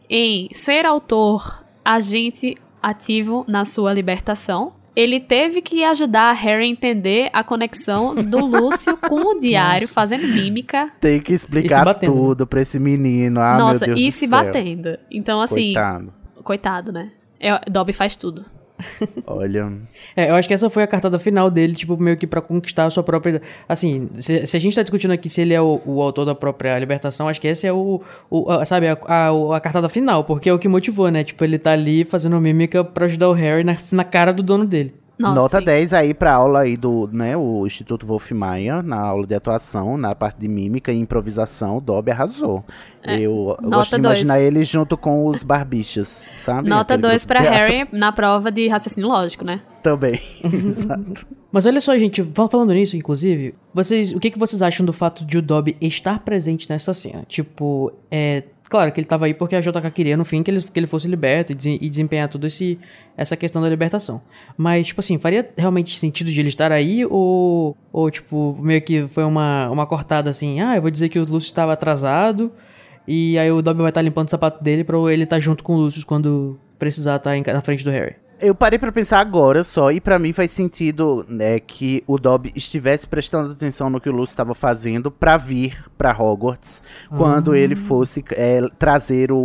em 0.09 0.49
ser 0.53 0.87
autor 0.87 1.62
agente 1.85 2.57
ativo 2.83 3.44
na 3.49 3.64
sua 3.64 3.92
libertação, 3.92 4.72
ele 4.97 5.21
teve 5.21 5.61
que 5.61 5.85
ajudar 5.85 6.31
a 6.31 6.33
Harry 6.33 6.65
a 6.65 6.67
entender 6.67 7.29
a 7.33 7.45
conexão 7.45 8.15
do 8.15 8.39
Lúcio 8.47 8.97
com 9.07 9.35
o 9.37 9.39
diário, 9.39 9.87
fazendo 9.87 10.27
mímica. 10.27 10.91
Tem 10.99 11.21
que 11.21 11.35
explicar 11.35 11.85
batendo. 11.85 12.13
tudo 12.13 12.47
pra 12.47 12.63
esse 12.63 12.81
menino. 12.81 13.39
Ah, 13.41 13.59
Nossa, 13.59 13.87
meu 13.87 13.95
Deus 13.95 14.01
e 14.01 14.11
do 14.11 14.13
se 14.13 14.27
céu. 14.27 14.31
batendo. 14.45 14.99
Então, 15.11 15.41
assim, 15.41 15.75
Coitado. 15.75 16.15
coitado, 16.43 16.93
né? 16.93 17.11
É, 17.39 17.61
Dobby 17.71 17.93
faz 17.93 18.17
tudo. 18.17 18.45
Olha. 19.27 19.73
É, 20.15 20.31
eu 20.31 20.35
acho 20.35 20.47
que 20.49 20.55
essa 20.55 20.69
foi 20.71 20.83
a 20.83 20.87
cartada 20.87 21.19
final 21.19 21.51
dele, 21.51 21.75
tipo, 21.75 21.97
meio 21.97 22.17
que 22.17 22.27
pra 22.27 22.41
conquistar 22.41 22.85
a 22.85 22.91
sua 22.91 23.03
própria. 23.03 23.41
Assim, 23.69 24.09
se, 24.19 24.47
se 24.47 24.57
a 24.57 24.61
gente 24.61 24.75
tá 24.75 24.83
discutindo 24.83 25.11
aqui 25.12 25.29
se 25.29 25.41
ele 25.41 25.55
é 25.55 25.61
o, 25.61 25.81
o 25.85 26.03
autor 26.03 26.25
da 26.25 26.35
própria 26.35 26.79
libertação, 26.79 27.29
acho 27.29 27.41
que 27.41 27.49
esse 27.49 27.67
é 27.67 27.73
o. 27.73 28.01
o- 28.31 28.51
a- 28.51 28.65
sabe, 28.65 28.89
a, 28.89 28.99
a, 29.07 29.57
a 29.57 29.61
cartada 29.61 29.89
final, 29.89 30.25
porque 30.25 30.49
é 30.49 30.53
o 30.53 30.59
que 30.59 30.69
motivou, 30.69 31.11
né? 31.11 31.25
Tipo, 31.25 31.45
ele 31.45 31.59
tá 31.59 31.73
ali 31.73 32.05
fazendo 32.05 32.41
mímica 32.41 32.85
pra 32.85 33.07
ajudar 33.07 33.29
o 33.29 33.33
Harry 33.33 33.65
na, 33.65 33.77
na 33.91 34.05
cara 34.05 34.33
do 34.33 34.43
dono 34.43 34.65
dele. 34.67 34.95
Nossa, 35.18 35.35
Nota 35.35 35.59
sim. 35.61 35.64
10 35.64 35.92
aí 35.94 36.12
pra 36.14 36.35
aula 36.35 36.61
aí 36.61 36.76
do, 36.76 37.09
né, 37.12 37.35
o 37.37 37.66
Instituto 37.66 38.07
Wolf 38.07 38.31
Maia, 38.33 38.83
na 38.83 39.00
aula 39.00 39.26
de 39.26 39.35
atuação, 39.35 39.96
na 39.96 40.14
parte 40.14 40.38
de 40.38 40.46
mímica 40.48 40.92
e 40.92 40.98
improvisação, 40.98 41.79
o 41.79 41.81
Dobby 41.81 42.11
arrasou. 42.11 42.62
eu 43.02 43.14
eu 43.16 43.57
É, 43.59 43.62
nota 43.62 43.76
gosto 43.76 43.96
de 43.96 44.02
dois. 44.02 44.18
imaginar 44.20 44.40
ele 44.40 44.62
junto 44.62 44.96
com 44.96 45.26
os 45.26 45.42
barbichas, 45.42 46.26
sabe? 46.38 46.68
Nota 46.68 46.94
Aquele 46.94 47.09
2 47.09 47.24
grupo 47.24 47.40
pra 47.42 47.50
Harry 47.50 47.88
na 47.92 48.12
prova 48.12 48.50
de 48.52 48.68
raciocínio 48.68 49.09
lógico, 49.09 49.44
né? 49.44 49.61
Também. 49.83 50.20
Exato. 50.44 51.26
Mas 51.50 51.64
olha 51.64 51.81
só, 51.81 51.96
gente, 51.96 52.22
fal- 52.22 52.48
falando 52.50 52.74
nisso, 52.74 52.96
inclusive, 52.96 53.55
vocês, 53.72 54.12
o 54.12 54.20
que, 54.20 54.31
que 54.31 54.38
vocês 54.38 54.61
acham 54.61 54.85
do 54.85 54.92
fato 54.92 55.24
de 55.24 55.38
o 55.38 55.42
Dobby 55.42 55.76
estar 55.81 56.18
presente 56.18 56.68
nessa 56.68 56.92
cena? 56.92 57.24
Tipo, 57.26 57.90
é. 58.11 58.42
Claro 58.68 58.90
que 58.90 58.98
ele 59.00 59.07
tava 59.07 59.26
aí 59.26 59.35
porque 59.35 59.55
a 59.55 59.61
JK 59.61 59.90
queria, 59.94 60.16
no 60.16 60.24
fim, 60.24 60.42
que 60.42 60.50
ele, 60.50 60.61
que 60.61 60.79
ele 60.79 60.88
fosse 60.88 61.07
liberto 61.07 61.52
e, 61.52 61.88
desempenhar 61.88 62.29
toda 62.29 62.48
essa 63.16 63.37
questão 63.37 63.62
da 63.62 63.68
libertação. 63.68 64.20
Mas, 64.57 64.88
tipo 64.88 65.00
assim, 65.00 65.18
faria 65.18 65.48
realmente 65.57 65.96
sentido 65.98 66.31
de 66.31 66.40
ele 66.40 66.48
estar 66.48 66.72
aí? 66.72 67.05
Ou, 67.07 67.76
ou 67.92 68.11
tipo, 68.11 68.57
meio 68.61 68.83
que 68.83 69.07
foi 69.09 69.22
uma, 69.24 69.70
uma 69.70 69.87
cortada 69.87 70.31
assim, 70.31 70.61
ah, 70.61 70.74
eu 70.76 70.83
vou 70.83 70.90
dizer 70.90 71.09
que 71.09 71.18
o 71.18 71.24
Lúcio 71.24 71.46
estava 71.46 71.72
atrasado 71.74 72.50
e 73.07 73.38
aí 73.38 73.50
o 73.52 73.62
Dobby 73.62 73.83
vai 73.83 73.90
estar 73.90 74.02
limpando 74.02 74.26
o 74.26 74.31
sapato 74.31 74.62
dele 74.64 74.83
pra 74.83 74.96
ele 75.12 75.22
estar 75.22 75.38
junto 75.38 75.62
com 75.62 75.74
o 75.74 75.79
Lúcio 75.79 76.05
quando 76.05 76.59
precisar 76.76 77.16
estar 77.16 77.40
ca- 77.42 77.52
na 77.52 77.62
frente 77.62 77.85
do 77.85 77.90
Harry. 77.90 78.16
Eu 78.40 78.55
parei 78.55 78.79
pra 78.79 78.92
pensar 78.92 79.18
agora 79.20 79.64
só, 79.64 79.90
e 79.90 80.01
pra 80.01 80.18
mim 80.18 80.33
faz 80.33 80.51
sentido 80.51 81.25
né, 81.29 81.59
que 81.59 82.03
o 82.07 82.18
Dobby 82.18 82.53
estivesse 82.55 83.07
prestando 83.07 83.53
atenção 83.53 83.88
no 83.88 84.01
que 84.01 84.09
o 84.09 84.12
Lúcio 84.12 84.33
estava 84.33 84.55
fazendo 84.55 85.11
pra 85.11 85.37
vir 85.37 85.83
pra 85.96 86.12
Hogwarts 86.12 86.83
quando 87.16 87.53
Ah. 87.53 87.59
ele 87.59 87.75
fosse 87.75 88.22
é, 88.33 88.61
trazer 88.79 89.33
o, 89.33 89.38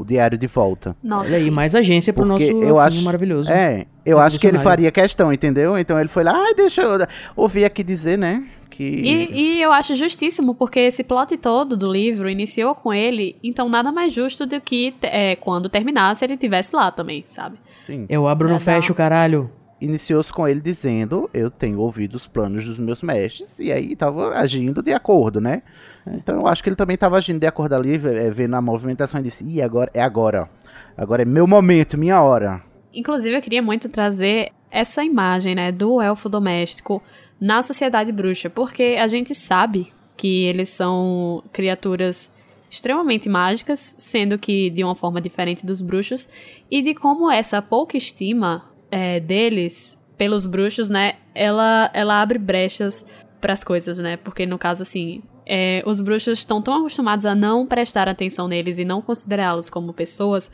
o 0.00 0.04
diário 0.06 0.38
de 0.38 0.46
volta. 0.46 0.96
Nossa, 1.02 1.34
Olha 1.34 1.44
aí, 1.44 1.50
mais 1.50 1.74
agência 1.74 2.12
pro 2.12 2.26
Porque 2.26 2.50
nosso 2.52 2.64
eu 2.64 2.78
acho, 2.78 3.02
maravilhoso. 3.04 3.50
É, 3.50 3.86
eu 4.04 4.18
acho 4.18 4.38
que 4.40 4.46
ele 4.46 4.58
faria 4.58 4.90
questão, 4.90 5.32
entendeu? 5.32 5.76
Então 5.78 5.98
ele 5.98 6.08
foi 6.08 6.24
lá, 6.24 6.32
ah, 6.32 6.54
deixa 6.56 6.82
eu 6.82 7.06
ouvir 7.36 7.64
aqui 7.64 7.82
dizer, 7.82 8.16
né? 8.16 8.46
Que. 8.70 8.84
E, 8.84 9.32
e 9.32 9.62
eu 9.62 9.72
acho 9.72 9.94
justíssimo, 9.96 10.54
porque 10.54 10.80
esse 10.80 11.02
plot 11.04 11.36
todo 11.38 11.76
do 11.76 11.90
livro 11.90 12.28
iniciou 12.28 12.74
com 12.74 12.92
ele, 12.92 13.36
então 13.42 13.68
nada 13.68 13.90
mais 13.90 14.12
justo 14.12 14.44
do 14.44 14.60
que 14.60 14.94
é, 15.02 15.34
quando 15.36 15.68
terminasse 15.68 16.24
ele 16.24 16.36
tivesse 16.36 16.74
lá 16.76 16.90
também, 16.90 17.24
sabe? 17.26 17.56
Sim. 17.86 18.04
Eu 18.08 18.26
abro, 18.26 18.48
não 18.48 18.58
fecho, 18.58 18.92
caralho. 18.92 19.48
Iniciou-se 19.80 20.32
com 20.32 20.48
ele 20.48 20.60
dizendo: 20.60 21.30
Eu 21.32 21.52
tenho 21.52 21.78
ouvido 21.78 22.16
os 22.16 22.26
planos 22.26 22.64
dos 22.64 22.78
meus 22.78 23.00
mestres, 23.00 23.60
e 23.60 23.70
aí 23.70 23.94
tava 23.94 24.36
agindo 24.36 24.82
de 24.82 24.92
acordo, 24.92 25.40
né? 25.40 25.62
Então 26.04 26.40
eu 26.40 26.48
acho 26.48 26.64
que 26.64 26.68
ele 26.68 26.74
também 26.74 26.96
tava 26.96 27.16
agindo 27.16 27.38
de 27.38 27.46
acordo 27.46 27.76
ali, 27.76 27.94
eh, 27.94 28.30
vendo 28.30 28.56
a 28.56 28.60
movimentação 28.60 29.20
e 29.20 29.22
disse: 29.22 29.44
Ih, 29.44 29.62
agora 29.62 29.88
é 29.94 30.02
agora. 30.02 30.50
Agora 30.96 31.22
é 31.22 31.24
meu 31.24 31.46
momento, 31.46 31.96
minha 31.96 32.20
hora. 32.20 32.60
Inclusive, 32.92 33.36
eu 33.36 33.40
queria 33.40 33.62
muito 33.62 33.88
trazer 33.88 34.50
essa 34.68 35.04
imagem, 35.04 35.54
né, 35.54 35.70
do 35.70 36.00
elfo 36.00 36.28
doméstico 36.28 37.00
na 37.40 37.62
sociedade 37.62 38.10
bruxa, 38.10 38.50
porque 38.50 38.96
a 38.98 39.06
gente 39.06 39.32
sabe 39.32 39.92
que 40.16 40.44
eles 40.44 40.70
são 40.70 41.44
criaturas 41.52 42.30
extremamente 42.76 43.28
mágicas, 43.28 43.94
sendo 43.98 44.38
que 44.38 44.70
de 44.70 44.84
uma 44.84 44.94
forma 44.94 45.20
diferente 45.20 45.64
dos 45.66 45.80
bruxos, 45.80 46.28
e 46.70 46.82
de 46.82 46.94
como 46.94 47.30
essa 47.30 47.60
pouca 47.60 47.96
estima 47.96 48.64
é, 48.90 49.18
deles 49.20 49.98
pelos 50.16 50.46
bruxos, 50.46 50.88
né, 50.88 51.14
ela, 51.34 51.90
ela 51.92 52.22
abre 52.22 52.38
brechas 52.38 53.04
para 53.40 53.52
as 53.52 53.62
coisas, 53.62 53.98
né, 53.98 54.16
porque 54.16 54.46
no 54.46 54.58
caso, 54.58 54.82
assim, 54.82 55.22
é, 55.46 55.82
os 55.86 56.00
bruxos 56.00 56.38
estão 56.38 56.60
tão 56.62 56.74
acostumados 56.74 57.26
a 57.26 57.34
não 57.34 57.66
prestar 57.66 58.08
atenção 58.08 58.48
neles 58.48 58.78
e 58.78 58.84
não 58.84 59.00
considerá-los 59.02 59.68
como 59.70 59.92
pessoas 59.92 60.50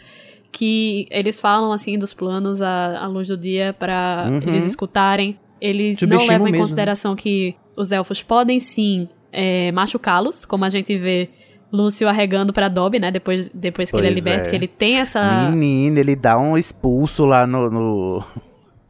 que 0.50 1.06
eles 1.11 1.40
falam 1.40 1.72
assim 1.72 1.98
dos 1.98 2.12
planos 2.12 2.61
à, 2.61 2.98
à 2.98 3.06
luz 3.06 3.26
do 3.28 3.37
dia 3.38 3.74
para 3.78 4.26
Uhum. 4.28 4.37
eles 4.48 4.66
escutarem. 4.66 5.38
Eles 5.58 6.00
não 6.02 6.18
levam 6.18 6.26
em 6.26 6.50
mesmo, 6.50 6.50
né? 6.50 6.58
consideração 6.58 7.16
que 7.16 7.54
os 7.74 7.90
elfos 7.90 8.22
podem 8.22 8.61
sim 8.61 9.08
é, 9.32 9.72
machucá-los, 9.72 10.44
como 10.44 10.64
a 10.66 10.68
gente 10.68 10.94
vê 10.98 11.30
Lúcio 11.72 12.08
arregando 12.08 12.52
pra 12.52 12.68
Dobby, 12.68 12.98
né? 12.98 13.11
Depois, 13.11 13.48
depois 13.52 13.90
que 13.90 13.96
ele 13.96 14.08
é 14.08 14.11
Pois 14.11 14.16
liberto, 14.24 14.46
é. 14.48 14.50
que 14.50 14.56
ele 14.56 14.68
tem 14.68 14.98
essa. 14.98 15.48
Menino, 15.50 15.98
ele 15.98 16.14
dá 16.14 16.38
um 16.38 16.56
expulso 16.58 17.24
lá 17.24 17.46
no. 17.46 17.70
no- 17.70 18.24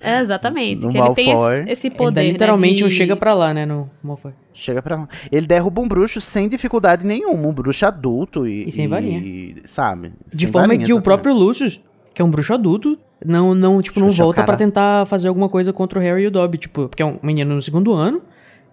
É, 0.01 0.18
exatamente. 0.21 0.85
No 0.85 0.90
que 0.90 0.99
ele 0.99 1.14
tem 1.14 1.29
Malfoy. 1.29 1.64
esse, 1.68 1.87
Ele 1.87 1.95
poder. 1.95 2.14
dá 2.14 2.21
né, 2.23 2.33
literalmente 2.33 2.75
de- 2.79 2.85
um 2.85 2.90
chega 2.90 3.14
pra 3.14 3.35
lá, 3.35 3.55
né, 3.55 3.64
no 3.64 3.88
Malfoy. 4.03 4.33
Chega 4.53 4.83
pra 4.83 4.97
lá. 4.97 5.09
Ele 5.31 5.47
derruba 5.47 5.81
um 5.81 5.87
bruxo 5.87 6.21
sem 6.21 6.49
dificuldade 6.49 7.07
nenhuma, 7.07 7.47
um 7.49 7.53
bruxo 7.53 7.87
adulto 7.87 8.47
e. 8.47 8.68
E 8.68 8.73
sem 8.73 8.88
varinha. 8.88 9.18
e- 9.18 9.62
sabe? 9.64 10.12
De 10.35 10.47
forma 10.49 10.66
varinha, 10.68 10.85
que 10.85 10.92
o 10.92 10.97
exatamente. 10.97 11.05
próprio 11.05 11.35
Lucius, 11.35 11.81
que 12.12 12.21
é 12.21 12.25
um 12.25 12.31
bruxo 12.31 12.53
adulto, 12.53 12.99
não, 13.25 13.55
não, 13.55 13.81
tipo, 13.81 14.01
não 14.01 14.09
Xuxa, 14.11 14.25
volta 14.25 14.42
pra 14.42 14.57
tentar 14.57 15.07
fazer 15.07 15.29
alguma 15.29 15.49
coisa 15.49 15.73
contra 15.73 16.01
o 16.01 16.03
Harry 16.03 16.25
e 16.25 16.27
o 16.27 16.31
Dobby, 16.33 16.59
tipo, 16.59 16.88
porque 16.88 17.03
é 17.03 17.07
um 17.07 17.18
menino 17.23 17.55
no 17.55 17.62
segundo 17.62 17.92
ano 17.95 18.21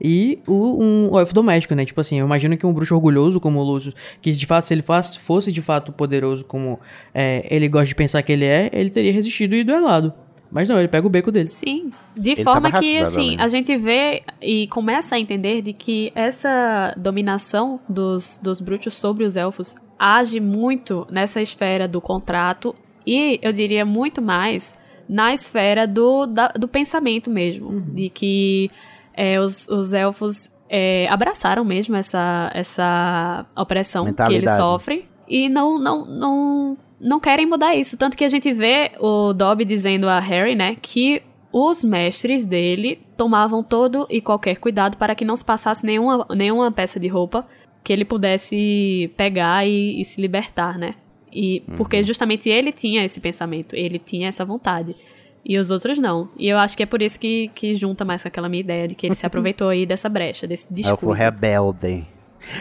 e 0.02 0.40
o, 0.48 0.78
um 1.12 1.20
elfo 1.20 1.34
doméstico, 1.34 1.76
né? 1.76 1.86
Tipo 1.86 2.02
assim, 2.02 2.20
eu 2.20 2.26
imagino 2.26 2.58
que 2.58 2.66
um 2.66 2.74
bruxo 2.74 2.96
orgulhoso 2.96 3.40
como 3.40 3.60
o 3.60 3.64
Lucius, 3.64 3.94
que 4.22 4.32
de 4.32 4.46
fato, 4.46 4.64
se 4.64 4.74
ele 4.74 4.82
fosse, 4.82 5.20
fosse 5.20 5.52
de 5.52 5.62
fato 5.62 5.92
poderoso 5.92 6.44
como 6.46 6.80
é, 7.14 7.46
ele 7.54 7.68
gosta 7.68 7.88
de 7.88 7.96
pensar 7.96 8.22
que 8.24 8.32
ele 8.32 8.46
é, 8.46 8.70
ele 8.74 8.90
teria 8.90 9.12
resistido 9.14 9.56
e 9.56 9.64
duelado. 9.64 10.14
Mas 10.52 10.68
não, 10.68 10.80
ele 10.80 10.88
pega 10.88 11.06
o 11.06 11.10
beco 11.12 11.32
dele. 11.32 11.46
Sim, 11.46 11.92
de 12.20 12.32
Ele 12.32 12.44
forma 12.44 12.72
que, 12.72 12.98
assim, 12.98 13.30
ali. 13.34 13.38
a 13.40 13.48
gente 13.48 13.76
vê 13.78 14.24
e 14.42 14.66
começa 14.68 15.14
a 15.16 15.20
entender 15.20 15.62
de 15.62 15.74
que 15.74 16.12
essa 16.16 16.92
dominação 16.98 17.80
dos, 17.88 18.40
dos 18.42 18.60
bruxos 18.60 18.96
sobre 18.96 19.26
os 19.26 19.38
elfos 19.38 19.76
age 20.00 20.40
muito 20.40 21.06
nessa 21.12 21.40
esfera 21.40 21.88
do 21.88 22.02
contrato 22.02 22.76
e, 23.06 23.38
eu 23.44 23.52
diria, 23.54 23.86
muito 23.86 24.24
mais 24.24 24.74
na 25.08 25.32
esfera 25.36 25.86
do, 25.86 26.26
da- 26.26 26.48
do 26.58 26.68
pensamento 26.68 27.30
mesmo. 27.30 27.82
De 27.82 28.10
que 28.10 28.72
é, 29.20 29.38
os, 29.38 29.68
os 29.68 29.94
elfos 29.94 30.50
é, 30.70 31.06
abraçaram 31.10 31.66
mesmo 31.66 31.98
essa, 31.98 32.50
essa 32.54 33.46
opressão 33.54 34.06
que 34.14 34.34
eles 34.34 34.56
sofrem 34.56 35.04
e 35.28 35.50
não, 35.50 35.78
não, 35.78 36.06
não, 36.06 36.78
não 37.02 37.20
querem 37.20 37.46
mudar 37.46 37.76
isso. 37.76 37.98
Tanto 37.98 38.16
que 38.16 38.24
a 38.24 38.30
gente 38.30 38.54
vê 38.54 38.94
o 38.98 39.34
Dobby 39.34 39.66
dizendo 39.66 40.08
a 40.08 40.22
Harry, 40.22 40.56
né, 40.56 40.78
que 40.82 41.22
os 41.52 41.84
mestres 41.84 42.46
dele 42.46 43.02
tomavam 43.18 43.62
todo 43.62 44.08
e 44.10 44.22
qualquer 44.22 44.56
cuidado 44.56 44.96
para 44.96 45.14
que 45.14 45.26
não 45.26 45.36
se 45.36 45.44
passasse 45.44 45.86
nenhuma, 45.86 46.26
nenhuma 46.34 46.72
peça 46.72 46.98
de 46.98 47.10
roupa 47.10 47.44
que 47.84 47.92
ele 47.92 48.06
pudesse 48.06 49.12
pegar 49.18 49.68
e, 49.68 50.00
e 50.00 50.06
se 50.06 50.22
libertar, 50.22 50.78
né? 50.78 50.96
E 51.32 51.62
porque 51.76 52.02
justamente 52.04 52.50
ele 52.50 52.72
tinha 52.72 53.04
esse 53.04 53.20
pensamento, 53.20 53.76
ele 53.76 54.00
tinha 54.00 54.30
essa 54.30 54.46
vontade. 54.46 54.96
E 55.44 55.58
os 55.58 55.72
outros 55.72 55.98
não. 55.98 56.30
E 56.38 56.48
eu 56.48 56.58
acho 56.58 56.76
que 56.78 56.84
é 56.84 56.86
por 56.86 57.02
isso 57.02 57.20
que, 57.20 57.50
que 57.56 57.74
junta 57.74 58.04
mais 58.06 58.22
com 58.22 58.28
aquela 58.28 58.50
minha 58.50 58.62
ideia 58.62 58.88
de 58.88 58.96
que 58.96 59.06
ele 59.08 59.16
se 59.16 59.26
aproveitou 59.28 59.70
aí 59.70 59.86
dessa 59.86 60.10
brecha, 60.10 60.46
desse 60.48 60.66
Elfo 60.66 60.74
desculpa. 60.76 61.16
rebelde. 61.16 62.08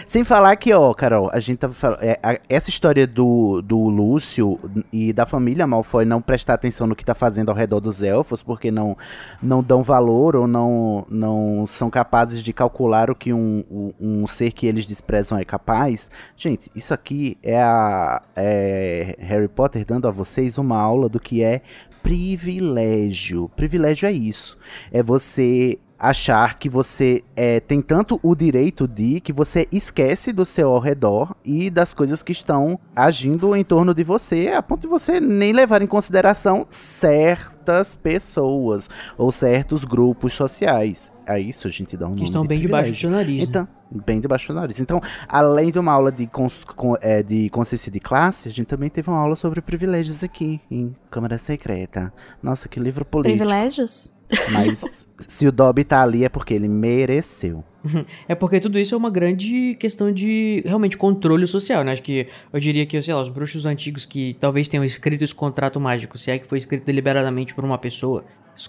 Sem 0.08 0.24
falar 0.24 0.56
que, 0.56 0.72
ó, 0.72 0.92
Carol, 0.92 1.30
a 1.32 1.38
gente 1.38 1.58
tava 1.58 1.72
falando. 1.72 2.02
é, 2.02 2.18
a- 2.20 2.40
essa 2.48 2.68
história 2.68 3.06
do, 3.06 3.62
do 3.62 3.78
Lúcio 3.88 4.58
e 4.92 5.12
da 5.12 5.24
família 5.24 5.68
Malfoy 5.68 6.04
não 6.04 6.20
prestar 6.20 6.54
atenção 6.54 6.84
no 6.88 6.96
que 6.96 7.04
tá 7.04 7.14
fazendo 7.14 7.48
ao 7.50 7.54
redor 7.54 7.78
dos 7.78 8.02
elfos, 8.02 8.42
porque 8.42 8.72
não, 8.72 8.96
não 9.40 9.62
dão 9.62 9.80
valor 9.84 10.34
ou 10.34 10.48
não, 10.48 11.06
não 11.08 11.64
são 11.64 11.88
capazes 11.90 12.42
de 12.42 12.52
calcular 12.52 13.08
o 13.08 13.14
que 13.14 13.32
um, 13.32 13.64
um, 13.70 13.92
um 14.00 14.26
ser 14.26 14.50
que 14.50 14.66
eles 14.66 14.84
desprezam 14.84 15.38
é 15.38 15.44
capaz. 15.44 16.10
Gente, 16.36 16.68
isso 16.74 16.92
aqui 16.92 17.38
é, 17.40 17.56
a, 17.62 18.20
é 18.34 19.14
Harry 19.20 19.48
Potter 19.48 19.84
dando 19.86 20.08
a 20.08 20.10
vocês 20.10 20.58
uma 20.58 20.76
aula 20.76 21.08
do 21.08 21.20
que 21.20 21.42
é 21.44 21.62
privilégio. 22.02 23.48
Privilégio 23.56 24.06
é 24.06 24.12
isso. 24.12 24.56
É 24.92 25.02
você 25.02 25.78
achar 25.98 26.56
que 26.56 26.68
você 26.68 27.22
é, 27.34 27.58
tem 27.60 27.80
tanto 27.82 28.20
o 28.22 28.34
direito 28.34 28.86
de 28.86 29.20
que 29.20 29.32
você 29.32 29.66
esquece 29.72 30.32
do 30.32 30.44
seu 30.44 30.70
ao 30.70 30.78
redor 30.78 31.34
e 31.44 31.70
das 31.70 31.92
coisas 31.92 32.22
que 32.22 32.32
estão 32.32 32.78
agindo 32.94 33.56
em 33.56 33.64
torno 33.64 33.92
de 33.92 34.04
você, 34.04 34.48
a 34.56 34.62
ponto 34.62 34.82
de 34.82 34.86
você 34.86 35.18
nem 35.20 35.52
levar 35.52 35.82
em 35.82 35.86
consideração 35.86 36.66
certas 36.70 37.96
pessoas 37.96 38.88
ou 39.16 39.32
certos 39.32 39.84
grupos 39.84 40.32
sociais. 40.34 41.10
É 41.26 41.38
isso, 41.38 41.68
gente, 41.68 41.96
dá 41.96 42.06
um 42.06 42.10
Que 42.10 42.16
nome 42.16 42.24
estão 42.26 42.42
de 42.42 42.48
bem 42.48 42.58
debaixo 42.60 42.90
do 42.90 42.94
privilégio. 42.94 43.00
seu 43.00 43.10
nariz. 43.10 43.38
né? 43.38 43.44
Então, 43.48 43.68
bem 44.06 44.20
debaixo 44.20 44.48
do 44.48 44.54
nariz. 44.54 44.80
Então, 44.80 45.00
além 45.28 45.70
de 45.70 45.78
uma 45.78 45.92
aula 45.92 46.12
de, 46.12 46.26
cons, 46.26 46.64
com, 46.64 46.96
é, 47.02 47.22
de 47.22 47.50
consciência 47.50 47.90
de 47.90 48.00
classe, 48.00 48.48
a 48.48 48.52
gente 48.52 48.66
também 48.66 48.88
teve 48.88 49.10
uma 49.10 49.18
aula 49.18 49.36
sobre 49.36 49.60
privilégios 49.60 50.22
aqui, 50.24 50.60
em 50.70 50.94
Câmara 51.10 51.36
Secreta. 51.36 52.12
Nossa, 52.42 52.68
que 52.68 52.78
livro 52.80 53.04
político. 53.04 53.38
Privilégios? 53.38 54.12
Mas 54.52 55.08
se 55.26 55.46
o 55.46 55.52
Dobby 55.52 55.84
tá 55.84 56.02
ali 56.02 56.24
é 56.24 56.28
porque 56.28 56.54
ele 56.54 56.68
mereceu. 56.68 57.64
É 58.28 58.34
porque 58.34 58.60
tudo 58.60 58.78
isso 58.78 58.94
é 58.94 58.98
uma 58.98 59.10
grande 59.10 59.74
questão 59.80 60.12
de 60.12 60.62
realmente 60.66 60.96
controle 60.96 61.46
social, 61.46 61.82
né? 61.82 61.92
Acho 61.92 62.02
que 62.02 62.26
eu 62.52 62.60
diria 62.60 62.84
que, 62.84 63.00
sei 63.00 63.14
lá, 63.14 63.22
os 63.22 63.30
bruxos 63.30 63.64
antigos 63.64 64.04
que 64.04 64.36
talvez 64.38 64.68
tenham 64.68 64.84
escrito 64.84 65.22
esse 65.22 65.34
contrato 65.34 65.80
mágico, 65.80 66.18
se 66.18 66.30
é 66.30 66.38
que 66.38 66.46
foi 66.46 66.58
escrito 66.58 66.84
deliberadamente 66.84 67.54
por 67.54 67.64
uma 67.64 67.78
pessoa, 67.78 68.24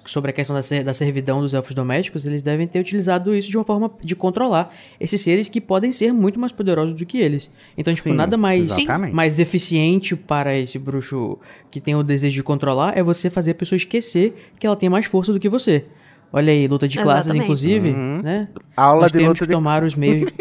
sobre 0.06 0.30
a 0.30 0.34
questão 0.34 0.56
da, 0.56 0.62
ser- 0.62 0.84
da 0.84 0.93
servidão 0.93 1.41
dos 1.41 1.54
elfos 1.54 1.73
domésticos, 1.73 2.23
eles 2.25 2.41
devem 2.43 2.67
ter 2.67 2.80
utilizado 2.80 3.34
isso 3.36 3.49
de 3.49 3.58
uma 3.58 3.63
forma 3.63 3.91
de 4.04 4.15
controlar 4.15 4.71
esses 4.99 5.19
seres 5.19 5.49
que 5.49 5.60
podem 5.60 5.91
ser 5.91 6.13
muito 6.13 6.39
mais 6.39 6.52
poderosos 6.52 6.93
do 6.93 7.06
que 7.06 7.17
eles. 7.17 7.49
Então, 7.75 7.93
tipo, 7.93 8.08
Sim, 8.10 8.15
nada 8.15 8.38
mais, 8.38 8.69
exatamente. 8.69 9.13
mais 9.15 9.39
eficiente 9.39 10.15
para 10.15 10.56
esse 10.56 10.78
bruxo 10.78 11.39
que 11.71 11.82
tem 11.82 11.95
o 11.95 12.04
desejo 12.04 12.36
de 12.36 12.43
controlar 12.43 12.95
é 12.95 13.02
você 13.02 13.30
fazer 13.32 13.52
a 13.52 13.56
pessoa 13.56 13.78
esquecer 13.78 14.52
que 14.60 14.67
ela 14.67 14.75
tem 14.75 14.89
mais 14.89 15.08
força 15.08 15.34
do 15.34 15.39
que 15.39 15.49
você. 15.49 15.86
Olha 16.32 16.54
aí, 16.54 16.67
luta 16.67 16.88
de 16.88 16.99
classes, 16.99 17.25
Exatamente. 17.32 17.43
inclusive, 17.45 17.89
Uhum. 17.89 18.21
né? 18.21 18.47
Aula 18.78 19.02
Nós 19.02 19.12
de 19.12 19.17
luta 19.17 19.39
que 19.39 19.47
de 19.47 19.52
tomar 19.54 19.84
os 19.84 19.95
meios. 19.95 20.32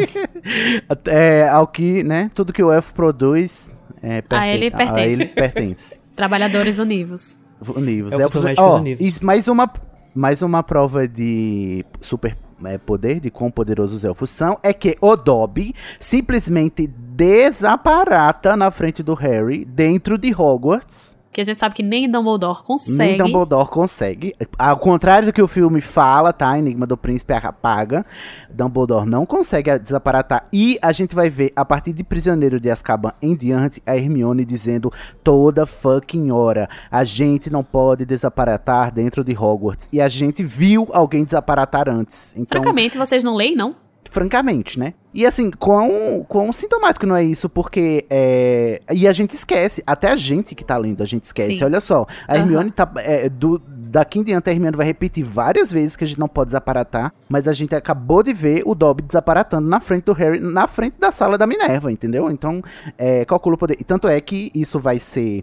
É, 1.06 1.48
ao 1.48 1.66
que, 1.66 2.02
né? 2.04 2.30
Tudo 2.34 2.52
que 2.52 2.62
o 2.62 2.70
elfo 2.70 2.92
produz 2.94 3.74
é, 4.02 4.22
A 4.30 4.48
ele 4.48 4.70
pertence. 4.70 5.00
A 5.00 5.06
ele 5.06 5.26
pertence. 5.26 5.98
Trabalhadores 6.14 6.78
univos. 6.78 7.38
Univos. 7.74 8.12
Elfos 8.12 8.20
Elfos, 8.24 8.40
domésticos 8.42 8.72
ó, 8.74 8.78
univos. 8.78 9.06
isso- 9.06 9.24
mais 9.26 9.48
uma, 9.48 9.70
mais 10.14 10.42
uma 10.42 10.62
prova 10.62 11.08
de 11.08 11.84
super 12.00 12.36
é, 12.64 12.76
poder, 12.78 13.20
de 13.20 13.30
quão 13.30 13.50
poderosos 13.50 13.98
os 13.98 14.04
elfos 14.04 14.30
são, 14.30 14.58
é 14.62 14.72
que 14.72 14.96
o 15.00 15.14
Dobby 15.16 15.74
simplesmente 16.00 16.86
desaparata 16.88 18.56
na 18.56 18.70
frente 18.70 19.02
do 19.02 19.14
Harry, 19.14 19.64
dentro 19.64 20.16
de 20.18 20.32
Hogwarts. 20.34 21.16
Que 21.32 21.40
a 21.40 21.44
gente 21.44 21.58
sabe 21.58 21.74
que 21.74 21.82
nem 21.82 22.10
Dumbledore 22.10 22.62
consegue. 22.62 22.98
Nem 22.98 23.16
Dumbledore 23.16 23.68
consegue. 23.68 24.34
Ao 24.58 24.76
contrário 24.76 25.26
do 25.26 25.32
que 25.32 25.42
o 25.42 25.46
filme 25.46 25.80
fala, 25.80 26.32
tá? 26.32 26.58
Enigma 26.58 26.86
do 26.86 26.96
Príncipe 26.96 27.32
apaga. 27.32 28.04
Dumbledore 28.50 29.06
não 29.06 29.24
consegue 29.24 29.78
desaparatar. 29.78 30.48
E 30.52 30.78
a 30.82 30.90
gente 30.90 31.14
vai 31.14 31.28
ver, 31.28 31.52
a 31.54 31.64
partir 31.64 31.92
de 31.92 32.02
Prisioneiro 32.02 32.58
de 32.58 32.70
Azkaban 32.70 33.12
em 33.20 33.36
diante, 33.36 33.82
a 33.86 33.96
Hermione 33.96 34.44
dizendo 34.44 34.92
toda 35.22 35.66
fucking 35.66 36.30
hora: 36.30 36.68
a 36.90 37.04
gente 37.04 37.50
não 37.50 37.62
pode 37.62 38.04
desaparatar 38.04 38.92
dentro 38.92 39.22
de 39.22 39.36
Hogwarts. 39.36 39.88
E 39.92 40.00
a 40.00 40.08
gente 40.08 40.42
viu 40.42 40.88
alguém 40.92 41.24
desaparatar 41.24 41.88
antes. 41.88 42.32
Então, 42.36 42.60
Francamente, 42.60 42.98
vocês 42.98 43.22
não 43.22 43.36
leem, 43.36 43.54
não? 43.54 43.87
Francamente, 44.10 44.78
né? 44.78 44.94
E 45.12 45.26
assim, 45.26 45.50
quão, 45.50 46.24
quão 46.28 46.52
sintomático 46.52 47.06
não 47.06 47.16
é 47.16 47.24
isso, 47.24 47.48
porque 47.48 48.04
é, 48.10 48.80
e 48.92 49.08
a 49.08 49.12
gente 49.12 49.34
esquece, 49.34 49.82
até 49.86 50.10
a 50.10 50.16
gente 50.16 50.54
que 50.54 50.64
tá 50.64 50.76
lendo, 50.76 51.02
a 51.02 51.06
gente 51.06 51.24
esquece. 51.24 51.54
Sim. 51.54 51.64
Olha 51.64 51.80
só, 51.80 52.06
a 52.26 52.34
Aham. 52.34 52.42
Hermione 52.42 52.70
tá 52.70 52.90
é, 52.98 53.28
do 53.28 53.60
daqui 53.88 54.18
em 54.18 54.22
diante 54.22 54.50
a 54.50 54.52
Hermione 54.52 54.76
vai 54.76 54.86
repetir 54.86 55.24
várias 55.24 55.72
vezes 55.72 55.96
que 55.96 56.04
a 56.04 56.06
gente 56.06 56.20
não 56.20 56.28
pode 56.28 56.48
desaparatar, 56.48 57.12
mas 57.28 57.48
a 57.48 57.52
gente 57.52 57.74
acabou 57.74 58.22
de 58.22 58.32
ver 58.32 58.62
o 58.66 58.74
Dobby 58.74 59.02
desaparatando 59.02 59.66
na 59.66 59.80
frente 59.80 60.04
do 60.04 60.12
Harry, 60.12 60.38
na 60.38 60.66
frente 60.66 60.98
da 60.98 61.10
sala 61.10 61.38
da 61.38 61.46
Minerva, 61.46 61.90
entendeu? 61.90 62.30
Então, 62.30 62.62
é, 62.96 63.24
calcula 63.24 63.54
o 63.54 63.58
poder. 63.58 63.76
E 63.80 63.84
tanto 63.84 64.06
é 64.06 64.20
que 64.20 64.50
isso 64.54 64.78
vai 64.78 64.98
ser 64.98 65.42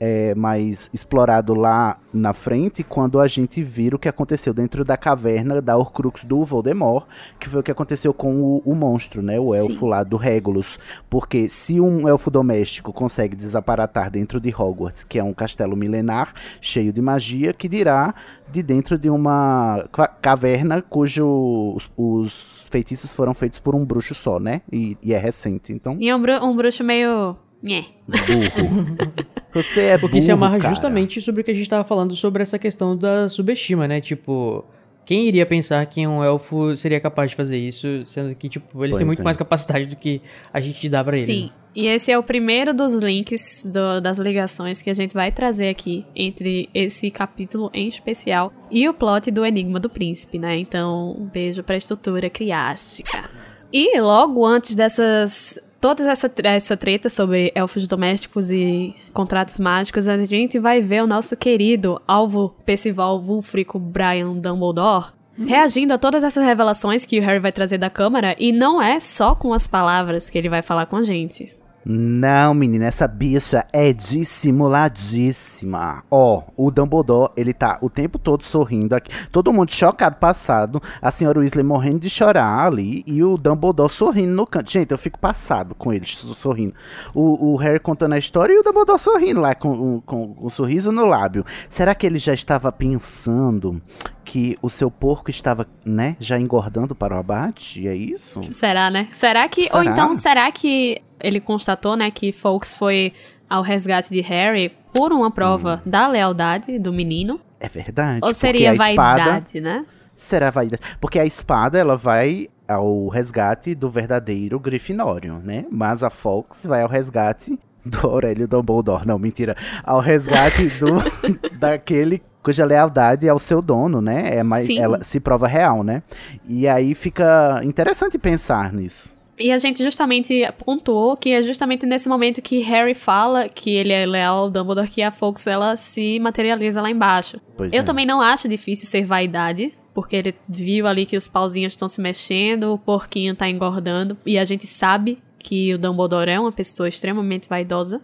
é, 0.00 0.34
mais 0.34 0.88
explorado 0.94 1.52
lá 1.54 1.98
na 2.12 2.32
frente 2.32 2.82
quando 2.82 3.20
a 3.20 3.26
gente 3.28 3.62
vir 3.62 3.94
o 3.94 3.98
que 3.98 4.08
aconteceu 4.08 4.54
dentro 4.54 4.82
da 4.84 4.96
caverna 4.96 5.60
da 5.60 5.76
Horcrux 5.76 6.24
do 6.24 6.42
Voldemort, 6.44 7.06
que 7.38 7.48
foi 7.48 7.60
o 7.60 7.62
que 7.62 7.70
aconteceu 7.70 8.14
com 8.14 8.34
o, 8.40 8.62
o 8.64 8.74
monstro, 8.74 9.20
né? 9.22 9.38
O 9.38 9.48
Sim. 9.48 9.58
elfo 9.58 9.86
lá 9.86 10.02
do 10.02 10.16
Regulus. 10.16 10.78
Porque 11.10 11.46
se 11.46 11.80
um 11.80 12.08
elfo 12.08 12.30
doméstico 12.30 12.92
consegue 12.92 13.36
desaparatar 13.36 14.10
dentro 14.10 14.40
de 14.40 14.48
Hogwarts, 14.48 15.04
que 15.04 15.18
é 15.18 15.22
um 15.22 15.34
castelo 15.34 15.76
milenar 15.76 16.32
cheio 16.60 16.92
de 16.92 17.02
magia, 17.02 17.52
que 17.52 17.68
dirá 17.68 18.14
de 18.50 18.62
dentro 18.62 18.98
de 18.98 19.10
uma 19.10 19.84
ca- 19.92 20.08
caverna 20.08 20.82
cujo 20.82 21.74
os, 21.76 21.90
os 21.96 22.66
feitiços 22.70 23.12
foram 23.12 23.34
feitos 23.34 23.58
por 23.60 23.74
um 23.74 23.84
bruxo 23.84 24.14
só, 24.14 24.40
né? 24.40 24.62
E, 24.72 24.96
e 25.02 25.12
é 25.12 25.18
recente, 25.18 25.72
então 25.72 25.94
E 26.00 26.08
é 26.08 26.16
um, 26.16 26.20
bru- 26.22 26.42
um 26.44 26.56
bruxo 26.56 26.82
meio. 26.82 27.36
Nhé. 27.62 27.84
burro. 28.06 28.96
Você 29.54 29.80
é 29.80 29.96
burro, 29.98 30.00
Porque 30.08 30.22
se 30.22 30.30
amarra 30.30 30.58
cara. 30.58 30.70
justamente 30.72 31.20
sobre 31.20 31.40
o 31.40 31.44
que 31.44 31.50
a 31.50 31.54
gente 31.54 31.68
tava 31.68 31.84
falando 31.84 32.14
sobre 32.14 32.42
essa 32.42 32.58
questão 32.58 32.96
da 32.96 33.28
subestima, 33.28 33.88
né? 33.88 34.00
Tipo, 34.00 34.64
quem 35.04 35.26
iria 35.26 35.44
pensar 35.44 35.84
que 35.86 36.06
um 36.06 36.22
elfo 36.22 36.76
seria 36.76 37.00
capaz 37.00 37.30
de 37.30 37.36
fazer 37.36 37.58
isso, 37.58 38.04
sendo 38.06 38.34
que, 38.34 38.48
tipo, 38.48 38.66
eles 38.84 38.92
Pois 38.92 38.98
têm 38.98 39.06
muito 39.06 39.20
é. 39.20 39.24
mais 39.24 39.36
capacidade 39.36 39.86
do 39.86 39.96
que 39.96 40.22
a 40.52 40.60
gente 40.60 40.88
dá 40.88 41.02
pra 41.02 41.12
Sim. 41.14 41.20
ele. 41.32 41.52
E 41.74 41.86
esse 41.86 42.10
é 42.10 42.18
o 42.18 42.22
primeiro 42.22 42.74
dos 42.74 42.94
links 42.94 43.62
do- 43.64 44.00
das 44.00 44.18
ligações 44.18 44.82
que 44.82 44.90
a 44.90 44.94
gente 44.94 45.14
vai 45.14 45.30
trazer 45.30 45.68
aqui 45.68 46.04
entre 46.16 46.68
esse 46.74 47.10
capítulo 47.12 47.70
em 47.72 47.86
especial 47.86 48.52
e 48.70 48.88
o 48.88 48.94
plot 48.94 49.30
do 49.30 49.44
Enigma 49.44 49.78
do 49.78 49.88
Príncipe, 49.88 50.36
né? 50.38 50.56
Então, 50.58 51.16
um 51.18 51.26
beijo 51.26 51.62
pra 51.62 51.76
estrutura 51.76 52.28
criástica. 52.28 53.30
E 53.72 54.00
logo 54.00 54.44
antes 54.44 54.74
dessas. 54.74 55.60
Toda 55.80 56.10
essa, 56.10 56.30
essa 56.44 56.76
treta 56.76 57.08
sobre 57.08 57.50
elfos 57.54 57.88
domésticos 57.88 58.52
e 58.52 58.94
contratos 59.14 59.58
mágicos, 59.58 60.08
a 60.08 60.16
gente 60.18 60.58
vai 60.58 60.80
ver 60.82 61.02
o 61.02 61.06
nosso 61.06 61.34
querido 61.36 62.00
alvo 62.06 62.54
Percival 62.66 63.18
Wulfrico 63.18 63.78
Brian 63.78 64.34
Dumbledore 64.34 65.12
reagindo 65.46 65.94
a 65.94 65.98
todas 65.98 66.22
essas 66.22 66.44
revelações 66.44 67.04
que 67.04 67.18
o 67.18 67.22
Harry 67.22 67.38
vai 67.38 67.52
trazer 67.52 67.78
da 67.78 67.88
Câmara, 67.88 68.36
e 68.38 68.52
não 68.52 68.80
é 68.80 69.00
só 69.00 69.34
com 69.34 69.52
as 69.52 69.66
palavras 69.66 70.28
que 70.28 70.36
ele 70.36 70.48
vai 70.48 70.62
falar 70.62 70.86
com 70.86 70.96
a 70.96 71.02
gente. 71.02 71.50
Não, 71.82 72.52
menina, 72.52 72.84
essa 72.84 73.08
bicha 73.08 73.64
é 73.72 73.90
dissimuladíssima. 73.92 76.04
Ó, 76.10 76.42
o 76.56 76.70
Dumbledore, 76.70 77.32
ele 77.36 77.54
tá 77.54 77.78
o 77.80 77.88
tempo 77.88 78.18
todo 78.18 78.44
sorrindo 78.44 78.94
aqui. 78.94 79.10
Todo 79.32 79.52
mundo 79.52 79.72
chocado, 79.72 80.16
passado. 80.16 80.80
A 81.00 81.10
senhora 81.10 81.40
Weasley 81.40 81.64
morrendo 81.64 82.00
de 82.00 82.10
chorar 82.10 82.66
ali. 82.66 83.02
E 83.06 83.24
o 83.24 83.38
Dumbledore 83.38 83.90
sorrindo 83.90 84.34
no 84.34 84.46
canto. 84.46 84.70
Gente, 84.70 84.90
eu 84.92 84.98
fico 84.98 85.18
passado 85.18 85.74
com 85.74 85.92
ele 85.92 86.04
so- 86.04 86.34
sorrindo. 86.34 86.74
O, 87.14 87.52
o 87.52 87.56
Harry 87.56 87.80
contando 87.80 88.12
a 88.12 88.18
história 88.18 88.52
e 88.52 88.58
o 88.58 88.62
Dumbledore 88.62 88.98
sorrindo 88.98 89.40
lá 89.40 89.54
com, 89.54 90.02
com, 90.04 90.34
com 90.34 90.46
um 90.46 90.50
sorriso 90.50 90.92
no 90.92 91.06
lábio. 91.06 91.44
Será 91.68 91.94
que 91.94 92.06
ele 92.06 92.18
já 92.18 92.34
estava 92.34 92.70
pensando 92.70 93.80
que 94.24 94.56
o 94.62 94.68
seu 94.68 94.90
porco 94.90 95.30
estava, 95.30 95.66
né, 95.84 96.16
já 96.20 96.38
engordando 96.38 96.94
para 96.94 97.14
o 97.14 97.18
abate? 97.18 97.86
É 97.88 97.94
isso? 97.94 98.42
Será, 98.52 98.90
né? 98.90 99.08
Será 99.12 99.48
que. 99.48 99.62
Ou 99.62 99.68
Será? 99.80 99.84
então, 99.90 100.14
será 100.14 100.52
que 100.52 101.02
ele 101.20 101.40
constatou, 101.40 101.96
né, 101.96 102.10
que 102.10 102.32
Fawkes 102.32 102.74
foi 102.76 103.12
ao 103.48 103.62
resgate 103.62 104.10
de 104.10 104.20
Harry 104.20 104.72
por 104.92 105.12
uma 105.12 105.30
prova 105.30 105.82
da 105.84 106.06
lealdade 106.06 106.78
do 106.78 106.92
menino? 106.92 107.40
É 107.58 107.68
verdade. 107.68 108.20
Ou 108.22 108.32
seria 108.32 108.70
a 108.70 108.72
espada- 108.74 108.94
vaidade, 109.24 109.60
né? 109.60 109.84
Será 110.14 110.50
vaidade? 110.50 110.82
Porque 111.00 111.18
a 111.18 111.24
espada, 111.26 111.78
ela 111.78 111.96
vai 111.96 112.48
ao 112.68 113.08
resgate 113.08 113.74
do 113.74 113.88
verdadeiro 113.88 114.58
Grifinório, 114.60 115.40
né? 115.42 115.64
Mas 115.70 116.02
a 116.04 116.10
Fox 116.10 116.66
vai 116.66 116.82
ao 116.82 116.88
resgate 116.88 117.58
do 117.84 118.06
Aurélio 118.06 118.46
Dumbledore. 118.46 119.06
Não, 119.06 119.18
mentira. 119.18 119.56
Ao 119.82 119.98
resgate 120.00 120.68
do 120.78 120.96
daquele 121.58 122.22
cuja 122.42 122.64
lealdade 122.64 123.28
ao 123.28 123.38
seu 123.38 123.60
dono, 123.60 124.00
né? 124.00 124.36
É 124.36 124.42
mais, 124.42 124.66
Sim. 124.66 124.78
ela 124.78 125.02
se 125.02 125.20
prova 125.20 125.46
real, 125.46 125.82
né? 125.82 126.02
E 126.48 126.66
aí 126.66 126.94
fica 126.94 127.60
interessante 127.64 128.18
pensar 128.18 128.72
nisso. 128.72 129.18
E 129.38 129.50
a 129.50 129.56
gente 129.56 129.82
justamente 129.82 130.46
pontuou 130.64 131.16
que 131.16 131.30
é 131.30 131.42
justamente 131.42 131.86
nesse 131.86 132.08
momento 132.10 132.42
que 132.42 132.60
Harry 132.60 132.94
fala 132.94 133.48
que 133.48 133.70
ele 133.70 133.90
é 133.90 134.04
leal 134.04 134.36
ao 134.36 134.50
Dumbledore 134.50 134.88
que 134.88 135.00
a 135.00 135.10
Fox 135.10 135.46
ela 135.46 135.76
se 135.76 136.20
materializa 136.20 136.82
lá 136.82 136.90
embaixo. 136.90 137.40
Pois 137.56 137.72
Eu 137.72 137.80
é. 137.80 137.82
também 137.82 138.04
não 138.04 138.20
acho 138.20 138.46
difícil 138.46 138.86
ser 138.86 139.02
vaidade, 139.02 139.72
porque 139.94 140.16
ele 140.16 140.34
viu 140.46 140.86
ali 140.86 141.06
que 141.06 141.16
os 141.16 141.26
pauzinhos 141.26 141.72
estão 141.72 141.88
se 141.88 142.02
mexendo, 142.02 142.74
o 142.74 142.78
porquinho 142.78 143.34
tá 143.34 143.48
engordando, 143.48 144.14
e 144.26 144.38
a 144.38 144.44
gente 144.44 144.66
sabe 144.66 145.18
que 145.38 145.72
o 145.72 145.78
Dumbledore 145.78 146.30
é 146.30 146.38
uma 146.38 146.52
pessoa 146.52 146.86
extremamente 146.86 147.48
vaidosa. 147.48 148.02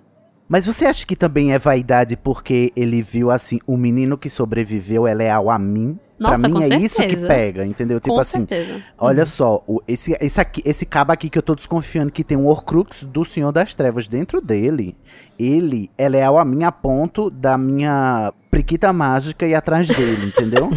Mas 0.49 0.65
você 0.67 0.87
acha 0.87 1.05
que 1.07 1.17
também 1.17 1.53
é 1.53 1.59
vaidade 1.59 2.17
porque 2.17 2.73
ele 2.77 3.03
viu 3.03 3.31
assim, 3.31 3.59
o 3.67 3.77
menino 3.77 4.17
que 4.17 4.31
sobreviveu 4.31 5.07
é 5.07 5.13
leal 5.15 5.51
a 5.51 5.59
mim? 5.59 5.99
Nossa, 6.19 6.41
pra 6.41 6.49
mim 6.49 6.55
com 6.55 6.63
é 6.63 6.79
isso 6.79 6.95
que 6.97 7.03
certeza. 7.03 7.27
pega, 7.27 7.67
entendeu? 7.67 8.01
Tipo 8.01 8.15
com 8.15 8.21
assim, 8.21 8.47
certeza. 8.47 8.81
olha 8.97 9.27
só, 9.27 9.63
o- 9.67 9.83
esse, 9.87 10.17
esse, 10.19 10.41
aqui, 10.41 10.63
esse 10.65 10.87
cabo 10.87 11.13
aqui 11.13 11.29
que 11.29 11.37
eu 11.37 11.43
tô 11.43 11.55
desconfiando 11.55 12.11
que 12.11 12.25
tem 12.25 12.39
um 12.39 12.47
Horcrux 12.47 13.03
do 13.05 13.23
Senhor 13.23 13.53
das 13.53 13.75
Trevas 13.75 14.09
dentro 14.09 14.41
dele. 14.41 14.97
Ele 15.39 15.91
é 15.99 16.09
leal 16.09 16.39
a 16.39 16.45
mim 16.45 16.65
a 16.65 16.73
ponto 16.73 17.29
da 17.29 17.59
minha 17.59 18.33
priquita 18.51 18.91
mágica 18.95 19.47
ir 19.47 19.55
atrás 19.55 19.89
dele, 19.89 20.27
entendeu? 20.35 20.71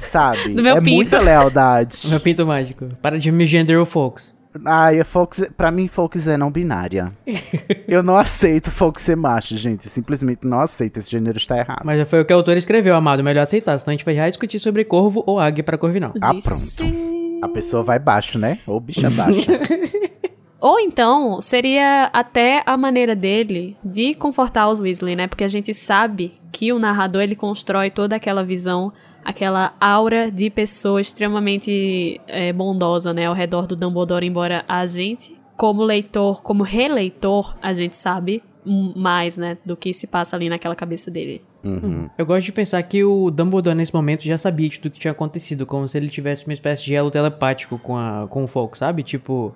Sabe? 0.00 0.50
Do 0.54 0.62
meu 0.62 0.76
é 0.76 0.80
pinto. 0.80 0.94
muita 0.96 1.18
lealdade. 1.20 2.08
Meu 2.08 2.20
pinto 2.20 2.46
mágico. 2.46 2.88
Para 3.00 3.18
de 3.18 3.32
me 3.32 3.46
gender 3.46 3.78
o 3.78 3.86
Fox. 3.86 4.34
Ai, 4.64 5.00
a 5.00 5.04
Fox, 5.04 5.50
pra 5.56 5.70
mim, 5.70 5.88
Fox 5.88 6.26
é 6.26 6.36
não 6.36 6.50
binária. 6.50 7.12
eu 7.88 8.02
não 8.02 8.16
aceito 8.16 8.70
Fox 8.70 9.02
ser 9.02 9.16
macho, 9.16 9.56
gente. 9.56 9.88
Simplesmente 9.88 10.46
não 10.46 10.60
aceito. 10.60 10.98
Esse 10.98 11.10
gênero 11.10 11.38
está 11.38 11.56
errado. 11.56 11.82
Mas 11.84 11.96
já 11.96 12.06
foi 12.06 12.20
o 12.20 12.24
que 12.24 12.32
o 12.32 12.36
autor 12.36 12.56
escreveu, 12.56 12.94
amado. 12.94 13.24
Melhor 13.24 13.42
aceitar, 13.42 13.78
senão 13.78 13.92
a 13.92 13.96
gente 13.96 14.04
vai 14.04 14.14
já 14.14 14.28
discutir 14.28 14.58
sobre 14.58 14.84
corvo 14.84 15.22
ou 15.26 15.40
águia 15.40 15.64
para 15.64 15.78
corvinal. 15.78 16.12
Ah, 16.20 16.32
Vixe. 16.32 16.82
A 17.42 17.48
pessoa 17.48 17.82
vai 17.82 17.98
baixo, 17.98 18.38
né? 18.38 18.58
Ou 18.66 18.78
bicha 18.78 19.10
baixa. 19.10 19.52
Ou 20.60 20.78
então, 20.78 21.40
seria 21.40 22.08
até 22.12 22.62
a 22.64 22.76
maneira 22.76 23.16
dele 23.16 23.76
de 23.84 24.14
confortar 24.14 24.68
os 24.68 24.78
Weasley, 24.78 25.16
né? 25.16 25.26
Porque 25.26 25.42
a 25.42 25.48
gente 25.48 25.74
sabe 25.74 26.34
que 26.52 26.72
o 26.72 26.78
narrador 26.78 27.22
ele 27.22 27.34
constrói 27.34 27.90
toda 27.90 28.14
aquela 28.14 28.44
visão, 28.44 28.92
aquela 29.24 29.74
aura 29.80 30.30
de 30.30 30.50
pessoa 30.50 31.00
extremamente 31.00 32.20
é, 32.26 32.52
bondosa, 32.52 33.12
né? 33.12 33.26
Ao 33.26 33.34
redor 33.34 33.66
do 33.66 33.76
Dumbledore, 33.76 34.26
embora 34.26 34.64
a 34.68 34.84
gente, 34.86 35.36
como 35.56 35.82
leitor, 35.82 36.42
como 36.42 36.62
releitor, 36.62 37.56
a 37.62 37.72
gente 37.72 37.96
sabe 37.96 38.42
hum, 38.66 38.92
mais, 38.96 39.36
né? 39.36 39.58
Do 39.64 39.76
que 39.76 39.92
se 39.92 40.06
passa 40.06 40.36
ali 40.36 40.48
naquela 40.48 40.74
cabeça 40.74 41.10
dele. 41.10 41.42
Uhum. 41.64 42.10
Eu 42.18 42.26
gosto 42.26 42.44
de 42.44 42.52
pensar 42.52 42.82
que 42.82 43.04
o 43.04 43.30
Dumbledore 43.30 43.76
nesse 43.76 43.94
momento 43.94 44.22
já 44.24 44.36
sabia 44.36 44.68
de 44.68 44.80
tudo 44.80 44.92
que 44.92 44.98
tinha 44.98 45.12
acontecido, 45.12 45.64
como 45.64 45.86
se 45.86 45.96
ele 45.96 46.08
tivesse 46.08 46.44
uma 46.46 46.52
espécie 46.52 46.84
de 46.84 46.94
elo 46.94 47.10
telepático 47.10 47.78
com, 47.78 47.96
a, 47.96 48.26
com 48.28 48.44
o 48.44 48.48
Fox, 48.48 48.80
sabe? 48.80 49.02
Tipo, 49.02 49.54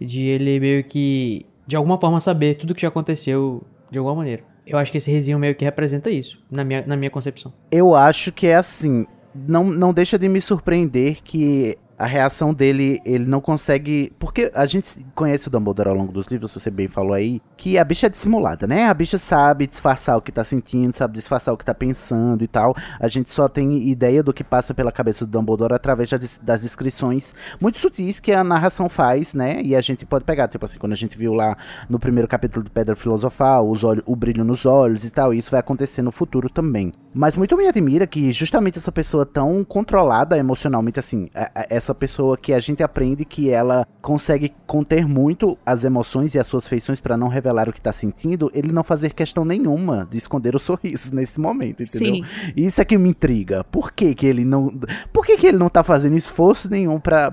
de 0.00 0.22
ele 0.22 0.58
meio 0.58 0.84
que, 0.84 1.46
de 1.66 1.76
alguma 1.76 1.98
forma, 1.98 2.20
saber 2.20 2.56
tudo 2.56 2.74
que 2.74 2.82
já 2.82 2.88
aconteceu 2.88 3.62
de 3.90 3.98
alguma 3.98 4.16
maneira. 4.16 4.42
Eu 4.66 4.78
acho 4.78 4.90
que 4.90 4.98
esse 4.98 5.10
resinho 5.10 5.38
meio 5.38 5.54
que 5.54 5.64
representa 5.64 6.10
isso, 6.10 6.42
na 6.50 6.64
minha, 6.64 6.84
na 6.86 6.96
minha 6.96 7.10
concepção. 7.10 7.52
Eu 7.70 7.94
acho 7.94 8.32
que 8.32 8.46
é 8.48 8.56
assim. 8.56 9.06
Não, 9.34 9.64
não 9.64 9.92
deixa 9.92 10.18
de 10.18 10.28
me 10.28 10.40
surpreender 10.40 11.18
que 11.22 11.78
a 11.98 12.06
reação 12.06 12.52
dele, 12.52 13.00
ele 13.04 13.26
não 13.26 13.40
consegue. 13.40 14.12
Porque 14.18 14.50
a 14.54 14.66
gente 14.66 15.06
conhece 15.14 15.48
o 15.48 15.50
Dumbledore 15.50 15.88
ao 15.88 15.94
longo 15.94 16.12
dos 16.12 16.26
livros, 16.26 16.52
você 16.52 16.70
bem 16.70 16.88
falou 16.88 17.12
aí, 17.14 17.40
que 17.56 17.78
a 17.78 17.84
bicha 17.84 18.06
é 18.06 18.10
dissimulada, 18.10 18.66
né? 18.66 18.84
A 18.86 18.94
bicha 18.94 19.18
sabe 19.18 19.66
disfarçar 19.66 20.16
o 20.16 20.20
que 20.22 20.30
tá 20.32 20.44
sentindo, 20.44 20.92
sabe 20.92 21.14
disfarçar 21.14 21.54
o 21.54 21.56
que 21.56 21.64
tá 21.64 21.74
pensando 21.74 22.42
e 22.44 22.46
tal. 22.46 22.74
A 23.00 23.08
gente 23.08 23.30
só 23.30 23.48
tem 23.48 23.88
ideia 23.88 24.22
do 24.22 24.32
que 24.32 24.44
passa 24.44 24.74
pela 24.74 24.92
cabeça 24.92 25.24
do 25.24 25.30
Dumbledore 25.30 25.74
através 25.74 26.10
das 26.42 26.60
descrições 26.60 27.34
muito 27.60 27.78
sutis 27.78 28.20
que 28.20 28.32
a 28.32 28.44
narração 28.44 28.88
faz, 28.88 29.34
né? 29.34 29.60
E 29.62 29.74
a 29.74 29.80
gente 29.80 30.04
pode 30.04 30.24
pegar, 30.24 30.48
tipo 30.48 30.64
assim, 30.64 30.78
quando 30.78 30.92
a 30.92 30.96
gente 30.96 31.16
viu 31.16 31.32
lá 31.32 31.56
no 31.88 31.98
primeiro 31.98 32.28
capítulo 32.28 32.64
do 32.64 32.70
Pedra 32.70 32.94
Filosofal, 32.94 33.68
os 33.70 33.84
olhos, 33.84 34.02
o 34.06 34.14
brilho 34.14 34.44
nos 34.44 34.66
olhos 34.66 35.04
e 35.04 35.10
tal, 35.10 35.32
isso 35.32 35.50
vai 35.50 35.60
acontecer 35.60 36.02
no 36.02 36.12
futuro 36.12 36.48
também. 36.50 36.92
Mas 37.14 37.34
muito 37.34 37.56
me 37.56 37.66
admira 37.66 38.06
que 38.06 38.30
justamente 38.32 38.78
essa 38.78 38.92
pessoa 38.92 39.24
tão 39.24 39.64
controlada 39.64 40.36
emocionalmente, 40.36 40.98
assim, 40.98 41.28
a- 41.34 41.50
a- 41.54 41.66
essa 41.86 41.94
pessoa 41.94 42.36
que 42.36 42.52
a 42.52 42.58
gente 42.58 42.82
aprende 42.82 43.24
que 43.24 43.50
ela 43.50 43.86
consegue 44.02 44.52
conter 44.66 45.06
muito 45.06 45.56
as 45.64 45.84
emoções 45.84 46.34
e 46.34 46.38
as 46.38 46.46
suas 46.46 46.66
feições 46.66 47.00
pra 47.00 47.16
não 47.16 47.28
revelar 47.28 47.68
o 47.68 47.72
que 47.72 47.80
tá 47.80 47.92
sentindo, 47.92 48.50
ele 48.52 48.72
não 48.72 48.82
fazer 48.82 49.12
questão 49.14 49.44
nenhuma 49.44 50.06
de 50.10 50.18
esconder 50.18 50.56
o 50.56 50.58
sorriso 50.60 51.14
nesse 51.14 51.40
momento, 51.40 51.82
entendeu? 51.82 52.14
Sim. 52.16 52.52
Isso 52.56 52.80
é 52.80 52.84
que 52.84 52.98
me 52.98 53.10
intriga. 53.10 53.62
Por 53.64 53.92
que 53.92 54.14
que 54.14 54.26
ele 54.26 54.44
não... 54.44 54.76
Por 55.12 55.24
que 55.24 55.36
que 55.36 55.46
ele 55.46 55.58
não 55.58 55.68
tá 55.68 55.84
fazendo 55.84 56.16
esforço 56.16 56.68
nenhum 56.70 56.98
pra 56.98 57.30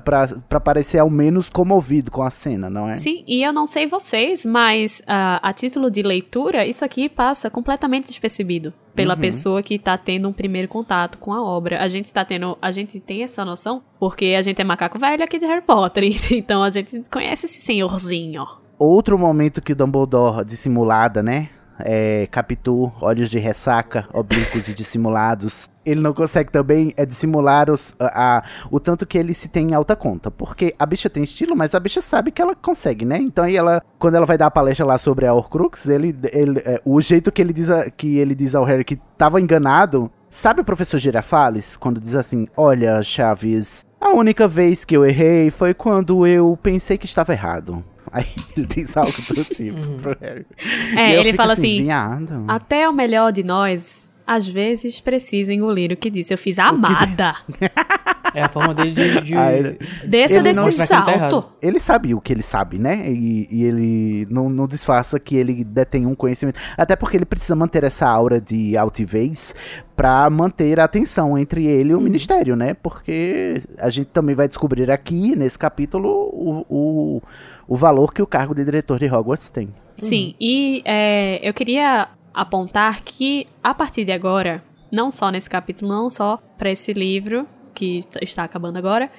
parecer 0.64 1.00
ao 1.00 1.10
menos 1.10 1.50
comovido 1.50 2.12
com 2.12 2.22
a 2.22 2.30
cena, 2.30 2.70
não 2.70 2.88
é? 2.88 2.94
Sim, 2.94 3.24
e 3.28 3.44
eu 3.44 3.52
não 3.52 3.66
sei 3.66 3.88
vocês, 3.88 4.46
mas 4.46 5.02
ah, 5.08 5.40
a 5.42 5.52
título 5.52 5.90
de 5.90 6.04
leitura, 6.04 6.66
isso 6.66 6.86
aqui 6.86 7.10
passa 7.10 7.50
completamente 7.50 8.08
despercebido 8.08 8.74
pela 8.96 9.18
pessoa 9.18 9.64
que 9.64 9.80
tá 9.80 9.98
tendo 9.98 10.30
um 10.30 10.34
primeiro 10.34 10.68
contato 10.68 11.18
com 11.18 11.34
a 11.34 11.42
obra. 11.44 11.82
A 11.82 11.88
gente 11.88 12.12
tá 12.12 12.24
tendo, 12.24 12.58
a 12.62 12.72
gente 12.72 13.00
tem 13.00 13.24
essa 13.24 13.44
noção 13.44 13.82
porque 14.00 14.36
a 14.38 14.42
gente 14.42 14.62
é 14.62 14.64
macaco 14.64 15.00
velho 15.00 15.24
aqui 15.24 15.40
de 15.40 15.46
Harry 15.46 15.62
Potter, 15.62 16.04
então 16.32 16.64
a 16.64 16.70
gente 16.70 17.04
conhece 17.10 17.46
esse 17.46 17.62
senhorzinho. 17.62 18.46
Outro 18.78 19.18
momento 19.18 19.62
que 19.62 19.74
o 19.74 19.76
Dumbledore, 19.76 20.44
dissimulada, 20.46 21.24
né? 21.24 21.50
É, 21.80 22.28
Capitu, 22.32 22.92
olhos 23.02 23.30
de 23.30 23.40
ressaca, 23.40 24.08
oblíquos 24.14 24.68
e 24.68 24.74
dissimulados. 24.74 25.70
Ele 25.86 26.00
não 26.00 26.14
consegue 26.14 26.52
também 26.52 26.94
é, 26.96 27.06
dissimular 27.06 27.70
os, 27.70 27.94
a, 28.00 28.38
a- 28.38 28.44
o 28.72 28.80
tanto 28.80 29.06
que 29.06 29.18
ele 29.18 29.34
se 29.34 29.50
tem 29.50 29.72
em 29.72 29.74
alta 29.74 29.96
conta. 29.96 30.32
Porque 30.32 30.74
a 30.80 30.86
bicha 30.86 31.10
tem 31.10 31.24
estilo, 31.24 31.56
mas 31.56 31.76
a 31.76 31.80
bicha 31.80 32.00
sabe 32.02 32.32
que 32.32 32.42
ela 32.42 32.56
consegue, 32.56 33.04
né? 33.06 33.18
Então 33.18 33.44
aí 33.44 33.58
ela, 33.58 33.82
quando 34.00 34.16
ela 34.16 34.26
vai 34.26 34.38
dar 34.38 34.46
a 34.48 34.52
palestra 34.52 34.86
lá 34.86 34.98
sobre 34.98 35.26
a 35.28 35.34
Horcrux, 35.34 35.90
ele, 35.90 36.16
ele, 36.32 36.60
é, 36.66 36.82
o 36.86 37.02
jeito 37.02 37.32
que 37.32 37.42
ele, 37.42 37.52
diz 37.54 37.70
a- 37.70 37.90
que 37.90 38.18
ele 38.18 38.34
diz 38.36 38.56
ao 38.56 38.64
Harry 38.64 38.84
que 38.86 38.96
tava 39.18 39.42
enganado. 39.42 40.10
Sabe 40.30 40.62
o 40.62 40.66
professor 40.66 40.98
Girafales? 40.98 41.78
Quando 41.78 42.00
diz 42.02 42.16
assim: 42.16 42.48
Olha, 42.58 43.04
Chaves, 43.04 43.86
a 44.02 44.10
única 44.10 44.48
vez 44.48 44.84
que 44.84 44.98
eu 44.98 45.06
errei 45.06 45.52
foi 45.52 45.74
quando 45.76 46.26
eu 46.26 46.58
pensei 46.64 46.98
que 46.98 47.06
estava 47.06 47.34
errado. 47.34 47.84
Aí 48.14 48.26
ele 48.56 48.68
diz 48.68 48.96
algo 48.96 49.12
do 49.34 49.44
tipo 49.56 49.80
pro 50.02 50.16
Harry. 50.22 50.46
É, 50.96 51.16
ele 51.20 51.34
fala 51.34 51.54
assim, 51.54 51.84
Viado. 51.84 52.46
até 52.48 52.88
o 52.88 52.94
melhor 52.94 53.32
de 53.32 53.44
nós, 53.44 54.12
às 54.26 54.48
vezes, 54.48 55.02
precisa 55.02 55.52
engolir 55.54 55.92
o 55.92 55.98
que 55.98 56.10
disse. 56.10 56.34
Eu 56.34 56.38
fiz 56.38 56.60
a 56.60 56.66
amada. 56.68 57.36
É 58.36 58.42
a 58.42 58.50
forma 58.50 58.74
dele 58.74 58.94
de. 58.94 59.22
de- 59.22 59.36
Ah, 59.36 59.52
ele- 59.52 59.78
Desça 60.06 60.36
Ele 60.36 60.54
desse 60.54 60.78
tá 60.78 60.86
salto. 60.88 61.50
Ele 61.62 61.78
sabe 61.78 62.14
o 62.16 62.22
que 62.22 62.32
ele 62.34 62.42
sabe, 62.42 62.80
né? 62.80 63.04
E, 63.08 63.48
e 63.52 63.64
ele 63.64 64.28
não, 64.30 64.50
não 64.50 64.66
disfarça 64.68 65.20
que 65.20 65.36
ele 65.36 65.64
detém 65.64 66.06
um 66.08 66.16
conhecimento. 66.16 66.60
Até 66.78 66.96
porque 66.96 67.18
ele 67.18 67.26
precisa 67.26 67.56
manter 67.56 67.84
essa 67.84 68.08
aura 68.08 68.40
de 68.42 68.76
altivez 68.78 69.54
pra 69.96 70.28
manter 70.32 70.80
a 70.80 70.86
atenção 70.86 71.38
entre 71.38 71.66
ele 71.68 71.92
e 71.92 71.96
o 71.96 72.02
ministério, 72.02 72.56
né? 72.56 72.74
Porque 72.74 73.62
a 73.78 73.90
gente 73.92 74.08
também 74.08 74.34
vai 74.36 74.48
descobrir 74.48 74.90
aqui, 74.90 75.36
nesse 75.36 75.60
capítulo, 75.60 76.10
o, 76.10 76.66
o, 76.70 77.22
o 77.74 77.76
valor 77.76 78.14
que 78.14 78.22
o 78.22 78.28
cargo 78.28 78.54
de 78.54 78.64
diretor 78.64 79.00
de 79.00 79.08
Hogwarts 79.08 79.50
tem. 79.50 79.74
Sim, 79.98 80.36
e 80.40 80.84
é, 80.86 81.40
eu 81.42 81.52
queria 81.56 82.08
apontar 82.32 83.02
que 83.02 83.48
a 83.64 83.74
partir 83.74 84.06
de 84.06 84.12
agora, 84.12 84.64
não 84.92 85.10
só 85.10 85.32
nesse 85.32 85.50
capítulo, 85.50 85.92
não 85.92 86.08
só 86.08 86.38
para 86.56 86.70
esse 86.70 86.94
livro 86.94 87.48
que 87.74 88.02
está 88.22 88.44
acabando 88.44 88.78
agora, 88.78 89.10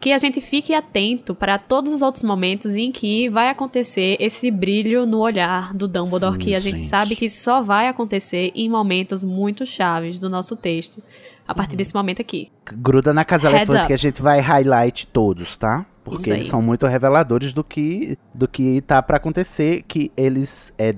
que 0.00 0.12
a 0.12 0.18
gente 0.18 0.40
fique 0.40 0.72
atento 0.72 1.34
para 1.34 1.58
todos 1.58 1.92
os 1.92 2.02
outros 2.02 2.22
momentos 2.22 2.76
em 2.76 2.92
que 2.92 3.28
vai 3.28 3.48
acontecer 3.48 4.16
esse 4.20 4.48
brilho 4.48 5.06
no 5.06 5.18
olhar 5.18 5.74
do 5.74 5.88
Dumbledore, 5.88 6.34
Sim, 6.34 6.38
que 6.38 6.54
a 6.54 6.60
gente 6.60 6.76
gente. 6.76 6.88
sabe 6.88 7.16
que 7.16 7.28
só 7.28 7.62
vai 7.62 7.88
acontecer 7.88 8.52
em 8.54 8.68
momentos 8.68 9.24
muito 9.24 9.66
chaves 9.66 10.20
do 10.20 10.30
nosso 10.30 10.54
texto, 10.54 11.02
a 11.48 11.52
partir 11.52 11.74
desse 11.74 11.92
momento 11.92 12.20
aqui. 12.20 12.48
Gruda 12.76 13.12
na 13.12 13.24
casa 13.24 13.48
Heads 13.48 13.62
elefante 13.62 13.78
up. 13.80 13.86
que 13.88 13.92
a 13.92 13.98
gente 13.98 14.22
vai 14.22 14.38
highlight 14.38 15.08
todos, 15.08 15.56
tá? 15.56 15.84
Porque 16.04 16.30
eles 16.30 16.46
são 16.48 16.60
muito 16.62 16.86
reveladores 16.86 17.52
do 17.54 17.64
que 17.64 18.16
do 18.34 18.46
que 18.46 18.80
tá 18.82 19.02
pra 19.02 19.16
acontecer, 19.16 19.82
que 19.88 20.12
eles 20.16 20.72
é, 20.78 20.94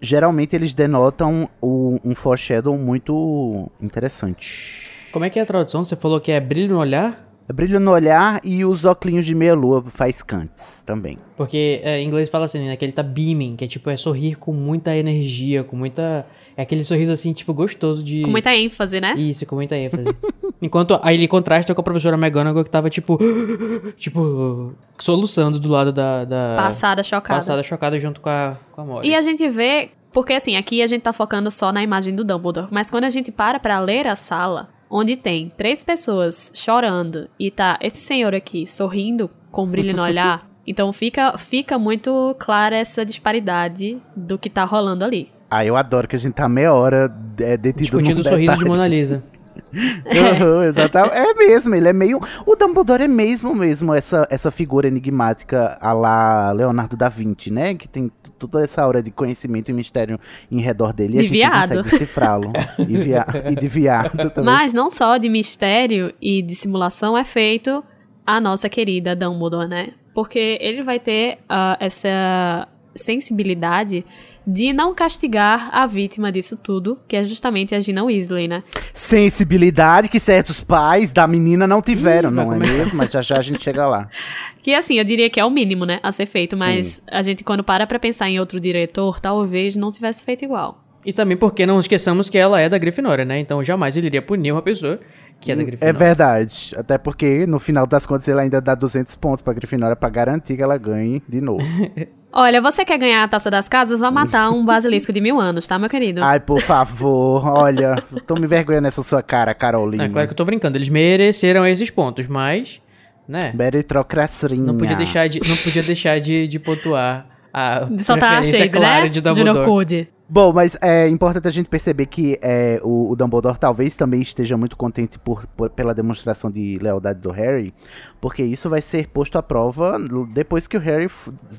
geralmente 0.00 0.56
eles 0.56 0.72
denotam 0.74 1.48
o- 1.60 1.98
um 2.04 2.14
foreshadow 2.14 2.76
muito 2.78 3.70
interessante. 3.80 4.90
Como 5.12 5.24
é 5.24 5.30
que 5.30 5.38
é 5.38 5.42
a 5.42 5.46
tradução? 5.46 5.84
Você 5.84 5.96
falou 5.96 6.20
que 6.20 6.32
é 6.32 6.40
brilho 6.40 6.74
no 6.74 6.80
olhar? 6.80 7.26
Brilho 7.52 7.80
no 7.80 7.92
olhar 7.92 8.40
e 8.44 8.62
os 8.62 8.84
óculos 8.84 9.24
de 9.24 9.34
meia 9.34 9.54
lua 9.54 9.82
faiscantes 9.88 10.82
também. 10.84 11.16
Porque 11.34 11.80
é, 11.82 11.98
em 11.98 12.06
inglês 12.06 12.28
fala 12.28 12.44
assim, 12.44 12.66
né? 12.66 12.76
Que 12.76 12.84
ele 12.84 12.92
tá 12.92 13.02
beaming, 13.02 13.56
que 13.56 13.64
é 13.64 13.68
tipo, 13.68 13.88
é 13.88 13.96
sorrir 13.96 14.34
com 14.36 14.52
muita 14.52 14.94
energia, 14.94 15.64
com 15.64 15.74
muita. 15.74 16.26
É 16.58 16.62
aquele 16.62 16.84
sorriso 16.84 17.12
assim, 17.12 17.32
tipo, 17.32 17.54
gostoso 17.54 18.02
de. 18.02 18.22
Com 18.22 18.32
muita 18.32 18.52
ênfase, 18.52 19.00
né? 19.00 19.14
Isso, 19.16 19.46
com 19.46 19.54
muita 19.54 19.76
ênfase. 19.76 20.06
Enquanto 20.60 20.98
aí 21.04 21.14
ele 21.14 21.28
contrasta 21.28 21.72
com 21.72 21.80
a 21.80 21.84
professora 21.84 22.16
McGonagall 22.16 22.64
que 22.64 22.70
tava 22.70 22.90
tipo. 22.90 23.16
tipo. 23.96 24.74
soluçando 24.98 25.60
do 25.60 25.68
lado 25.68 25.92
da. 25.92 26.24
da 26.24 26.56
Passada, 26.56 27.04
chocada. 27.04 27.38
Passada 27.38 27.62
chocada 27.62 27.96
junto 28.00 28.20
com 28.20 28.28
a, 28.28 28.56
com 28.72 28.80
a 28.80 28.84
Molly. 28.84 29.08
E 29.08 29.14
a 29.14 29.22
gente 29.22 29.48
vê 29.48 29.90
Porque 30.10 30.32
assim, 30.32 30.56
aqui 30.56 30.82
a 30.82 30.88
gente 30.88 31.02
tá 31.02 31.12
focando 31.12 31.48
só 31.48 31.70
na 31.70 31.80
imagem 31.80 32.12
do 32.12 32.24
Dumbledore, 32.24 32.66
mas 32.72 32.90
quando 32.90 33.04
a 33.04 33.10
gente 33.10 33.30
para 33.30 33.60
pra 33.60 33.78
ler 33.78 34.08
a 34.08 34.16
sala, 34.16 34.68
onde 34.90 35.14
tem 35.14 35.52
três 35.56 35.84
pessoas 35.84 36.50
chorando 36.52 37.28
e 37.38 37.52
tá 37.52 37.78
esse 37.80 37.98
senhor 37.98 38.34
aqui 38.34 38.66
sorrindo 38.66 39.30
com 39.52 39.62
um 39.62 39.68
brilho 39.68 39.94
no 39.94 40.02
olhar, 40.02 40.44
então 40.66 40.92
fica, 40.92 41.38
fica 41.38 41.78
muito 41.78 42.34
clara 42.36 42.76
essa 42.76 43.04
disparidade 43.04 44.02
do 44.16 44.36
que 44.36 44.50
tá 44.50 44.64
rolando 44.64 45.04
ali. 45.04 45.37
Ah, 45.50 45.64
eu 45.64 45.76
adoro 45.76 46.06
que 46.06 46.16
a 46.16 46.18
gente 46.18 46.34
tá 46.34 46.48
meia 46.48 46.72
hora 46.74 47.12
é, 47.38 47.56
detido 47.56 47.82
Discutindo 47.82 48.20
o 48.20 48.24
sorriso 48.24 48.56
de. 48.56 48.64
Mona 48.64 48.86
Lisa. 48.86 49.22
Uhum, 49.72 50.62
exatamente. 50.62 51.14
É 51.16 51.34
mesmo, 51.34 51.74
ele 51.74 51.88
é 51.88 51.92
meio. 51.92 52.20
O 52.46 52.56
Dumbledore 52.56 53.02
é 53.02 53.08
mesmo 53.08 53.54
mesmo 53.54 53.92
essa, 53.92 54.26
essa 54.30 54.50
figura 54.50 54.88
enigmática 54.88 55.76
a 55.80 55.92
lá 55.92 56.52
Leonardo 56.52 56.96
da 56.96 57.08
Vinci, 57.08 57.52
né? 57.52 57.74
Que 57.74 57.86
tem 57.88 58.10
toda 58.38 58.62
essa 58.62 58.82
aura 58.82 59.02
de 59.02 59.10
conhecimento 59.10 59.70
e 59.70 59.74
mistério 59.74 60.18
em 60.50 60.60
redor 60.60 60.92
dele. 60.92 61.14
e 61.14 61.18
a 61.18 61.22
De 61.22 61.26
gente 61.26 61.36
viado. 61.36 61.68
consegue 61.68 61.90
decifrá-lo. 61.90 62.52
e, 62.78 62.96
via... 62.96 63.26
e 63.50 63.54
de 63.56 63.68
viado 63.68 64.16
também. 64.30 64.44
Mas 64.44 64.72
não 64.72 64.88
só 64.88 65.16
de 65.18 65.28
mistério 65.28 66.14
e 66.20 66.40
de 66.40 66.54
simulação 66.54 67.16
é 67.16 67.24
feito 67.24 67.84
a 68.24 68.40
nossa 68.40 68.68
querida 68.68 69.14
Dumbledore, 69.14 69.68
né? 69.68 69.88
Porque 70.14 70.58
ele 70.60 70.82
vai 70.82 70.98
ter 70.98 71.38
ah, 71.48 71.76
essa 71.80 72.66
sensibilidade 72.96 74.04
de 74.50 74.72
não 74.72 74.94
castigar 74.94 75.68
a 75.70 75.86
vítima 75.86 76.32
disso 76.32 76.56
tudo, 76.56 76.98
que 77.06 77.14
é 77.14 77.22
justamente 77.22 77.74
a 77.74 77.80
Gina 77.80 78.02
Weasley, 78.02 78.48
né? 78.48 78.62
Sensibilidade 78.94 80.08
que 80.08 80.18
certos 80.18 80.64
pais 80.64 81.12
da 81.12 81.26
menina 81.26 81.66
não 81.66 81.82
tiveram, 81.82 82.30
Ih, 82.30 82.34
não 82.34 82.52
é 82.54 82.58
mesmo? 82.58 82.96
Mas 82.96 83.12
já 83.12 83.20
já 83.20 83.36
a 83.36 83.42
gente 83.42 83.62
chega 83.62 83.86
lá. 83.86 84.08
Que 84.60 84.74
assim, 84.74 84.98
eu 84.98 85.04
diria 85.04 85.30
que 85.30 85.38
é 85.40 85.44
o 85.44 85.50
mínimo, 85.50 85.86
né, 85.86 85.98
a 86.02 86.12
ser 86.12 86.26
feito, 86.26 86.58
mas 86.58 87.00
a 87.10 87.22
gente 87.22 87.42
quando 87.44 87.62
para 87.64 87.86
pra 87.86 87.98
pensar 87.98 88.28
em 88.28 88.38
outro 88.38 88.60
diretor, 88.60 89.18
talvez 89.20 89.76
não 89.76 89.90
tivesse 89.90 90.22
feito 90.24 90.44
igual. 90.44 90.82
E 91.06 91.12
também 91.12 91.36
porque 91.36 91.64
não 91.64 91.80
esqueçamos 91.80 92.28
que 92.28 92.36
ela 92.36 92.60
é 92.60 92.68
da 92.68 92.76
Grifinória, 92.76 93.24
né? 93.24 93.38
Então 93.38 93.62
jamais 93.64 93.96
ele 93.96 94.08
iria 94.08 94.20
punir 94.20 94.52
uma 94.52 94.60
pessoa 94.60 94.98
que 95.40 95.52
é 95.52 95.56
da 95.56 95.62
É 95.62 95.64
Grifinória. 95.64 95.98
verdade. 95.98 96.74
Até 96.76 96.98
porque, 96.98 97.46
no 97.46 97.58
final 97.58 97.86
das 97.86 98.04
contas, 98.04 98.26
ele 98.28 98.40
ainda 98.40 98.60
dá 98.60 98.74
200 98.74 99.14
pontos 99.14 99.40
pra 99.40 99.52
Grifinória 99.54 99.94
pra 99.96 100.08
garantir 100.10 100.56
que 100.56 100.62
ela 100.62 100.76
ganhe 100.76 101.22
de 101.26 101.40
novo. 101.40 101.64
Olha, 102.32 102.60
você 102.60 102.84
quer 102.84 102.98
ganhar 102.98 103.24
a 103.24 103.28
taça 103.28 103.50
das 103.50 103.68
casas? 103.68 104.00
Vá 104.00 104.10
matar 104.10 104.50
um 104.50 104.64
basilisco 104.64 105.12
de 105.12 105.20
mil 105.20 105.40
anos, 105.40 105.66
tá, 105.66 105.78
meu 105.78 105.88
querido? 105.88 106.22
Ai, 106.22 106.38
por 106.38 106.60
favor, 106.60 107.44
olha. 107.46 108.02
Tô 108.26 108.34
me 108.34 108.46
vergonhando 108.46 108.84
nessa 108.84 109.02
sua 109.02 109.22
cara, 109.22 109.54
Carolina. 109.54 110.04
É 110.04 110.08
claro 110.08 110.28
que 110.28 110.32
eu 110.32 110.36
tô 110.36 110.44
brincando, 110.44 110.76
eles 110.76 110.88
mereceram 110.88 111.66
esses 111.66 111.88
pontos, 111.90 112.26
mas, 112.26 112.80
né? 113.26 113.52
Meritocracinha. 113.54 114.56
Não 114.62 114.76
podia 114.76 114.96
deixar 114.96 115.26
de, 115.28 115.40
não 115.48 115.56
podia 115.56 115.82
deixar 115.82 116.20
de, 116.20 116.46
de 116.46 116.58
pontuar 116.58 117.26
a 117.52 117.84
De 117.84 118.02
soltar 118.02 118.40
a 118.40 118.44
shade, 118.44 118.68
clara 118.68 119.04
né? 119.04 119.08
de 119.08 119.20
Junior. 119.34 119.64
Code. 119.64 120.08
Bom, 120.30 120.52
mas 120.52 120.76
é 120.82 121.08
importante 121.08 121.48
a 121.48 121.50
gente 121.50 121.70
perceber 121.70 122.04
que 122.04 122.38
é, 122.42 122.78
o, 122.84 123.10
o 123.10 123.16
Dumbledore 123.16 123.58
talvez 123.58 123.96
também 123.96 124.20
esteja 124.20 124.58
muito 124.58 124.76
contente 124.76 125.18
por, 125.18 125.46
por- 125.46 125.70
pela 125.70 125.94
demonstração 125.94 126.50
de 126.50 126.78
lealdade 126.82 127.18
do 127.20 127.30
Harry, 127.30 127.72
porque 128.20 128.42
isso 128.42 128.68
vai 128.68 128.82
ser 128.82 129.08
posto 129.08 129.38
à 129.38 129.42
prova 129.42 129.96
depois 130.34 130.66
que 130.66 130.76
o 130.76 130.80
Harry 130.80 131.10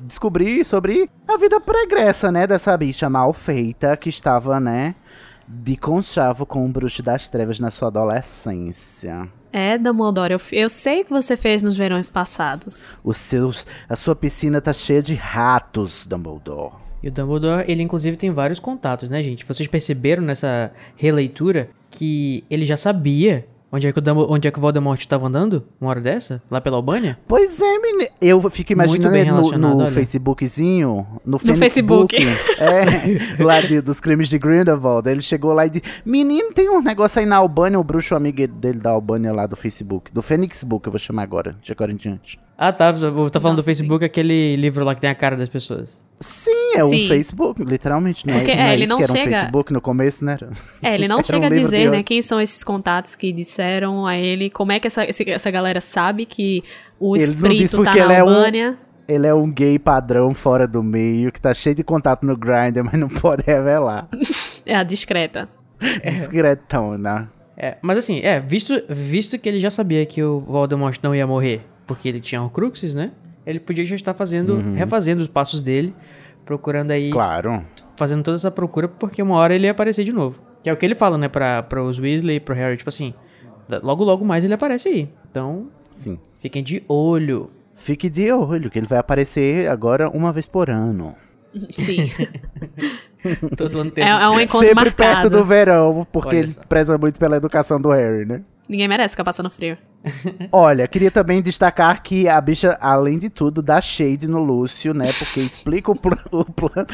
descobrir 0.04 0.64
sobre 0.64 1.10
a 1.26 1.36
vida 1.36 1.60
pregressa, 1.60 2.30
né, 2.30 2.46
dessa 2.46 2.76
bicha 2.76 3.10
mal 3.10 3.32
feita 3.32 3.96
que 3.96 4.08
estava, 4.08 4.60
né, 4.60 4.94
de 5.48 5.76
conchavo 5.76 6.46
com 6.46 6.64
o 6.64 6.68
bruxo 6.68 7.02
das 7.02 7.28
trevas 7.28 7.58
na 7.58 7.72
sua 7.72 7.88
adolescência. 7.88 9.28
É, 9.52 9.76
Dumbledore, 9.76 10.32
eu, 10.34 10.40
eu 10.52 10.68
sei 10.68 11.00
o 11.02 11.04
que 11.06 11.10
você 11.10 11.36
fez 11.36 11.60
nos 11.60 11.76
verões 11.76 12.08
passados. 12.08 12.96
Os 13.02 13.16
seus, 13.18 13.66
a 13.88 13.96
sua 13.96 14.14
piscina 14.14 14.60
tá 14.60 14.72
cheia 14.72 15.02
de 15.02 15.14
ratos, 15.14 16.06
Dumbledore. 16.06 16.74
E 17.02 17.08
o 17.08 17.10
Dumbledore, 17.10 17.64
ele 17.66 17.82
inclusive 17.82 18.16
tem 18.16 18.30
vários 18.30 18.58
contatos, 18.58 19.08
né, 19.08 19.22
gente? 19.22 19.44
Vocês 19.44 19.66
perceberam 19.68 20.22
nessa 20.22 20.72
releitura 20.96 21.70
que 21.90 22.44
ele 22.50 22.66
já 22.66 22.76
sabia 22.76 23.46
onde 23.72 23.86
é 23.86 23.92
que 23.92 23.98
o, 23.98 24.02
Dumbledore, 24.02 24.32
onde 24.34 24.48
é 24.48 24.50
que 24.50 24.58
o 24.58 24.60
Voldemort 24.60 25.00
estava 25.00 25.26
andando? 25.28 25.64
Uma 25.80 25.90
hora 25.90 26.00
dessa? 26.00 26.42
Lá 26.50 26.60
pela 26.60 26.76
Albânia? 26.76 27.18
Pois 27.26 27.60
é, 27.60 27.78
menino. 27.78 28.10
Eu 28.20 28.50
fico 28.50 28.72
imaginando 28.72 29.16
ele 29.16 29.30
no, 29.30 29.42
no 29.52 29.78
olha. 29.78 29.90
Facebookzinho. 29.90 31.06
No, 31.24 31.38
Phoenix 31.38 31.58
Facebook. 31.58 32.16
Book, 32.16 32.38
é, 32.58 33.42
lá 33.42 33.60
de- 33.60 33.80
dos 33.80 34.00
crimes 34.00 34.28
de 34.28 34.38
Grindelwald. 34.38 35.08
Ele 35.08 35.22
chegou 35.22 35.52
lá 35.52 35.66
e 35.66 35.70
disse: 35.70 35.84
Menino, 36.04 36.52
tem 36.52 36.68
um 36.68 36.82
negócio 36.82 37.20
aí 37.20 37.26
na 37.26 37.36
Albânia. 37.36 37.78
O 37.78 37.84
bruxo 37.84 38.14
amigo 38.14 38.46
dele 38.46 38.78
da 38.78 38.90
Albânia 38.90 39.32
lá 39.32 39.46
do 39.46 39.56
Facebook. 39.56 40.12
Do 40.12 40.20
Phoenix 40.20 40.62
Book, 40.64 40.86
eu 40.86 40.92
vou 40.92 40.98
chamar 40.98 41.22
agora, 41.22 41.56
de 41.62 41.72
agora 41.72 41.92
em 41.92 41.96
diante. 41.96 42.38
Ah, 42.62 42.74
tá. 42.74 42.90
Eu 42.90 43.30
tô 43.30 43.40
falando 43.40 43.56
do 43.56 43.60
Nossa, 43.60 43.62
Facebook, 43.62 44.04
aquele 44.04 44.54
livro 44.56 44.84
lá 44.84 44.94
que 44.94 45.00
tem 45.00 45.08
a 45.08 45.14
cara 45.14 45.34
das 45.34 45.48
pessoas. 45.48 45.98
Sim, 46.20 46.74
é 46.74 46.80
Sim. 46.84 47.04
um 47.06 47.08
Facebook, 47.08 47.62
literalmente. 47.64 48.26
Não 48.26 48.34
é, 48.34 48.38
Porque, 48.40 48.54
não 48.54 48.62
é, 48.62 48.68
é 48.68 48.72
ele 48.74 48.82
isso 48.84 48.90
não 48.92 48.98
que 48.98 49.04
era 49.04 49.12
um 49.12 49.16
chega- 49.16 49.30
Facebook 49.30 49.72
no 49.72 49.80
começo, 49.80 50.22
né? 50.22 50.36
É, 50.82 50.94
ele 50.94 51.08
não 51.08 51.16
Era 51.20 51.22
um 51.22 51.24
chega 51.24 51.46
a 51.46 51.48
dizer, 51.48 51.90
né, 51.90 52.02
quem 52.02 52.20
são 52.20 52.38
esses 52.38 52.62
contatos 52.62 53.14
que 53.16 53.32
disseram 53.32 54.06
a 54.06 54.14
ele, 54.14 54.50
como 54.50 54.72
é 54.72 54.78
que 54.78 54.86
essa, 54.86 55.04
essa 55.04 55.50
galera 55.50 55.80
sabe 55.80 56.26
que 56.26 56.62
o 56.98 57.16
Ele 57.16 57.24
espírito 57.24 57.82
tá 57.82 57.94
na 57.94 57.98
ele 58.04 58.12
é 58.12 58.22
um- 58.22 58.28
Albânia. 58.28 58.76
Ele 59.08 59.26
é 59.26 59.32
um 59.34 59.50
gay 59.50 59.78
padrão 59.78 60.34
fora 60.34 60.68
do 60.68 60.82
meio, 60.82 61.32
que 61.32 61.40
tá 61.40 61.54
cheio 61.54 61.74
de 61.74 61.82
contato 61.82 62.24
no 62.26 62.36
Grindr, 62.36 62.84
mas 62.84 63.00
não 63.00 63.08
pode 63.08 63.42
revelar. 63.42 64.06
É 64.66 64.74
a 64.76 64.82
discreta. 64.82 65.48
Discretona. 66.04 67.32
É, 67.56 67.76
mas 67.82 67.98
assim, 67.98 68.20
é, 68.20 68.38
visto, 68.38 68.72
visto 68.88 69.38
que 69.38 69.48
ele 69.48 69.60
já 69.60 69.70
sabia 69.70 70.04
que 70.06 70.22
o 70.22 70.40
Voldemort 70.40 70.98
não 71.02 71.14
ia 71.14 71.26
morrer 71.26 71.62
porque 71.90 72.08
ele 72.08 72.20
tinha 72.20 72.40
Horcruxes, 72.40 72.94
né? 72.94 73.10
Ele 73.44 73.58
podia 73.58 73.84
já 73.84 73.96
estar 73.96 74.14
fazendo, 74.14 74.60
refazendo 74.76 75.20
os 75.20 75.26
passos 75.26 75.60
dele, 75.60 75.92
procurando 76.44 76.92
aí, 76.92 77.10
Claro. 77.10 77.64
fazendo 77.96 78.22
toda 78.22 78.36
essa 78.36 78.50
procura, 78.50 78.86
porque 78.86 79.20
uma 79.20 79.34
hora 79.34 79.52
ele 79.54 79.64
ia 79.64 79.72
aparecer 79.72 80.04
de 80.04 80.12
novo. 80.12 80.40
Que 80.62 80.70
é 80.70 80.72
o 80.72 80.76
que 80.76 80.86
ele 80.86 80.94
fala, 80.94 81.18
né, 81.18 81.26
pra, 81.26 81.62
pra 81.64 81.82
os 81.82 81.98
Weasley 81.98 82.36
e 82.36 82.40
pro 82.40 82.54
Harry, 82.54 82.76
tipo 82.76 82.88
assim, 82.88 83.12
logo 83.82 84.04
logo 84.04 84.24
mais 84.24 84.44
ele 84.44 84.54
aparece 84.54 84.88
aí. 84.88 85.08
Então, 85.28 85.66
Sim. 85.90 86.16
fiquem 86.38 86.62
de 86.62 86.84
olho. 86.86 87.50
Fique 87.74 88.08
de 88.08 88.30
olho, 88.30 88.70
que 88.70 88.78
ele 88.78 88.86
vai 88.86 88.98
aparecer 89.00 89.68
agora 89.68 90.08
uma 90.10 90.32
vez 90.32 90.46
por 90.46 90.70
ano. 90.70 91.16
Sim. 91.70 92.08
Todo 93.56 93.80
ano 93.80 93.90
tem 93.90 94.04
É, 94.04 94.08
é 94.10 94.28
um 94.28 94.38
encontro 94.40 94.68
Sempre 94.68 94.84
marcado. 94.84 95.20
perto 95.22 95.30
do 95.30 95.44
verão, 95.44 96.06
porque 96.12 96.36
ele 96.36 96.54
preza 96.68 96.96
muito 96.96 97.18
pela 97.18 97.36
educação 97.36 97.80
do 97.80 97.90
Harry, 97.90 98.24
né? 98.24 98.42
Ninguém 98.68 98.86
merece 98.86 99.14
ficar 99.14 99.24
passando 99.24 99.50
frio. 99.50 99.76
Olha, 100.50 100.88
queria 100.88 101.10
também 101.10 101.42
destacar 101.42 102.02
que 102.02 102.26
a 102.28 102.40
bicha, 102.40 102.78
além 102.80 103.18
de 103.18 103.28
tudo, 103.28 103.60
dá 103.60 103.80
shade 103.80 104.26
no 104.26 104.38
Lúcio, 104.38 104.94
né? 104.94 105.06
Porque 105.18 105.40
explica 105.40 105.90
o, 105.90 105.96
pl 105.96 106.16
o 106.32 106.44
plano. 106.44 106.86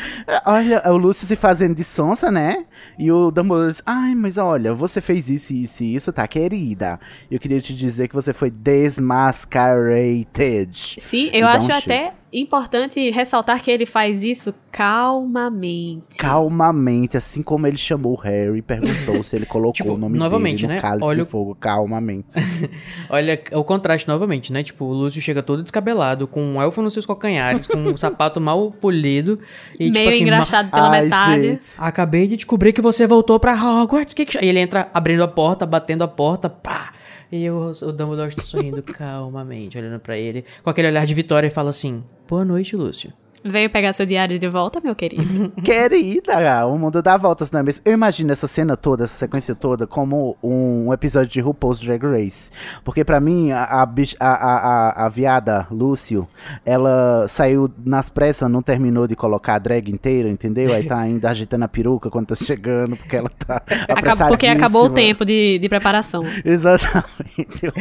Olha, 0.44 0.82
o 0.90 0.96
Lúcio 0.96 1.26
se 1.26 1.36
fazendo 1.36 1.74
de 1.74 1.84
sonsa, 1.84 2.30
né? 2.30 2.64
E 2.98 3.10
o 3.12 3.30
Dumbledore 3.30 3.70
diz, 3.70 3.82
ai, 3.86 4.14
mas 4.14 4.36
olha, 4.38 4.74
você 4.74 5.00
fez 5.00 5.28
isso, 5.28 5.54
isso 5.54 5.84
e 5.84 5.94
isso, 5.94 6.12
tá, 6.12 6.26
querida? 6.26 6.98
Eu 7.30 7.38
queria 7.38 7.60
te 7.60 7.74
dizer 7.74 8.08
que 8.08 8.14
você 8.14 8.32
foi 8.32 8.50
desmascarated. 8.50 10.96
Sim, 11.00 11.30
eu 11.32 11.46
acho 11.46 11.70
um 11.70 11.74
até 11.74 12.12
importante 12.32 13.10
ressaltar 13.10 13.62
que 13.62 13.70
ele 13.70 13.86
faz 13.86 14.22
isso 14.22 14.52
calmamente. 14.70 16.18
Calmamente, 16.18 17.16
assim 17.16 17.42
como 17.42 17.66
ele 17.66 17.78
chamou 17.78 18.12
o 18.12 18.16
Harry, 18.16 18.60
perguntou 18.60 19.22
se 19.22 19.36
ele 19.36 19.46
colocou 19.56 19.72
Tipo, 19.72 19.92
o 19.92 19.98
nome 19.98 20.18
novamente, 20.18 20.62
dele 20.62 20.68
no 20.68 20.74
né? 20.74 20.80
cálice 20.80 21.06
Olha 21.06 21.24
de 21.24 21.30
fogo, 21.30 21.54
calmamente. 21.54 22.34
Olha 23.10 23.40
o 23.52 23.64
contraste 23.64 24.06
novamente, 24.08 24.52
né? 24.52 24.62
Tipo, 24.62 24.84
o 24.84 24.92
Lúcio 24.92 25.20
chega 25.20 25.42
todo 25.42 25.62
descabelado, 25.62 26.26
com 26.26 26.42
um 26.42 26.60
elfo 26.62 26.82
nos 26.82 26.92
seus 26.92 27.06
calcanhares, 27.06 27.66
com 27.66 27.76
um 27.78 27.94
sapato 27.98 28.40
mal 28.40 28.70
polido. 28.70 29.38
E, 29.78 29.90
Meio 29.90 29.92
tipo 29.94 30.08
assim, 30.08 30.18
ma- 30.20 30.26
engraxado 30.26 30.70
pela 30.70 30.90
Ai, 30.90 31.02
metade. 31.02 31.42
gente. 31.42 31.62
Acabei 31.78 32.26
de 32.26 32.36
descobrir 32.36 32.72
que 32.72 32.80
você 32.80 33.06
voltou 33.06 33.38
pra 33.40 33.54
Hogwarts. 33.54 34.14
Que 34.14 34.24
que... 34.26 34.44
E 34.44 34.48
ele 34.48 34.58
entra 34.58 34.88
abrindo 34.92 35.22
a 35.22 35.28
porta, 35.28 35.64
batendo 35.66 36.04
a 36.04 36.08
porta, 36.08 36.48
pá. 36.48 36.92
E 37.30 37.50
o, 37.50 37.72
o 37.72 37.92
Dumbledore 37.92 38.28
está 38.28 38.44
sorrindo 38.44 38.82
calmamente, 38.84 39.76
olhando 39.76 39.98
pra 39.98 40.16
ele, 40.16 40.44
com 40.62 40.70
aquele 40.70 40.88
olhar 40.88 41.04
de 41.04 41.14
vitória 41.14 41.46
e 41.48 41.50
fala 41.50 41.70
assim: 41.70 42.04
Boa 42.28 42.44
noite, 42.44 42.76
Lúcio. 42.76 43.12
Veio 43.44 43.70
pegar 43.70 43.92
seu 43.92 44.04
diário 44.04 44.38
de 44.38 44.48
volta, 44.48 44.80
meu 44.82 44.94
querido? 44.94 45.50
Querida, 45.62 46.66
o 46.66 46.78
mundo 46.78 47.00
dá 47.00 47.16
voltas, 47.16 47.50
não 47.50 47.60
é 47.60 47.62
mesmo? 47.62 47.82
Eu 47.84 47.92
imagino 47.92 48.32
essa 48.32 48.46
cena 48.46 48.76
toda, 48.76 49.04
essa 49.04 49.16
sequência 49.16 49.54
toda, 49.54 49.86
como 49.86 50.36
um 50.42 50.92
episódio 50.92 51.30
de 51.30 51.40
RuPaul's 51.40 51.78
Drag 51.80 52.04
Race. 52.04 52.50
Porque 52.84 53.04
pra 53.04 53.20
mim, 53.20 53.52
a, 53.52 53.62
a, 53.64 53.88
a, 54.20 54.26
a, 54.26 55.06
a, 55.06 55.08
viada, 55.08 55.66
Lúcio, 55.70 56.26
ela 56.64 57.26
saiu 57.28 57.70
nas 57.84 58.08
pressas, 58.08 58.50
não 58.50 58.62
terminou 58.62 59.06
de 59.06 59.14
colocar 59.14 59.54
a 59.54 59.58
drag 59.58 59.90
inteira, 59.90 60.28
entendeu? 60.28 60.72
Aí 60.72 60.84
tá 60.84 60.98
ainda 60.98 61.30
agitando 61.30 61.64
a 61.64 61.68
peruca 61.68 62.10
quando 62.10 62.26
tá 62.28 62.34
chegando, 62.34 62.96
porque 62.96 63.16
ela 63.16 63.28
tá 63.30 63.62
Acab- 63.88 64.28
porque 64.28 64.46
acabou 64.46 64.86
o 64.86 64.90
tempo 64.90 65.24
de, 65.24 65.58
de 65.58 65.68
preparação. 65.68 66.24
Exatamente. 66.44 67.72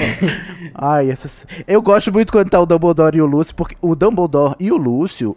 Ai, 0.74 1.10
essas... 1.10 1.46
Eu 1.68 1.82
gosto 1.82 2.12
muito 2.12 2.32
quando 2.32 2.50
tá 2.50 2.60
o 2.60 2.66
Dumbledore 2.66 3.18
e 3.18 3.22
o 3.22 3.26
Lúcio, 3.26 3.56
porque 3.56 3.76
o 3.82 3.96
Dumbledore 3.96 4.56
e 4.60 4.72
o 4.72 4.78
Lúcio, 4.78 5.36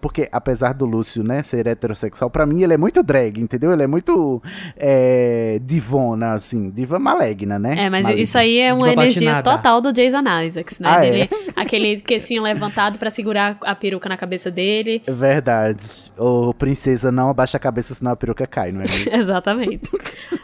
porque 0.00 0.28
apesar 0.32 0.72
do 0.74 0.84
Lúcio, 0.84 1.22
né, 1.22 1.42
ser 1.42 1.66
heterossexual, 1.66 2.30
pra 2.30 2.46
mim 2.46 2.62
ele 2.62 2.74
é 2.74 2.76
muito 2.76 3.02
drag, 3.02 3.40
entendeu? 3.40 3.72
Ele 3.72 3.82
é 3.82 3.86
muito 3.86 4.42
é, 4.76 5.60
divona, 5.62 6.32
assim, 6.32 6.70
diva 6.70 6.98
maligna, 6.98 7.58
né? 7.58 7.74
É, 7.86 7.90
mas 7.90 8.04
Maligna. 8.04 8.22
isso 8.22 8.38
aí 8.38 8.58
é 8.58 8.72
uma 8.72 8.88
Diva 8.90 9.02
energia 9.02 9.42
total 9.42 9.80
do 9.80 9.92
Jason 9.92 10.22
Isaacs, 10.44 10.80
né? 10.80 10.88
Ah, 10.90 11.04
é? 11.04 11.10
Dele- 11.10 11.30
Aquele 11.56 12.00
queixinho 12.00 12.42
levantado 12.42 12.98
pra 12.98 13.10
segurar 13.10 13.58
a 13.64 13.74
peruca 13.74 14.08
na 14.08 14.16
cabeça 14.16 14.50
dele. 14.50 15.02
É 15.06 15.12
verdade. 15.12 15.84
Ô, 16.18 16.52
princesa, 16.54 17.10
não 17.12 17.28
abaixa 17.30 17.56
a 17.56 17.60
cabeça, 17.60 17.94
senão 17.94 18.12
a 18.12 18.16
peruca 18.16 18.46
cai, 18.46 18.72
não 18.72 18.80
é 18.80 18.84
mesmo? 18.84 19.12
Exatamente. 19.14 19.90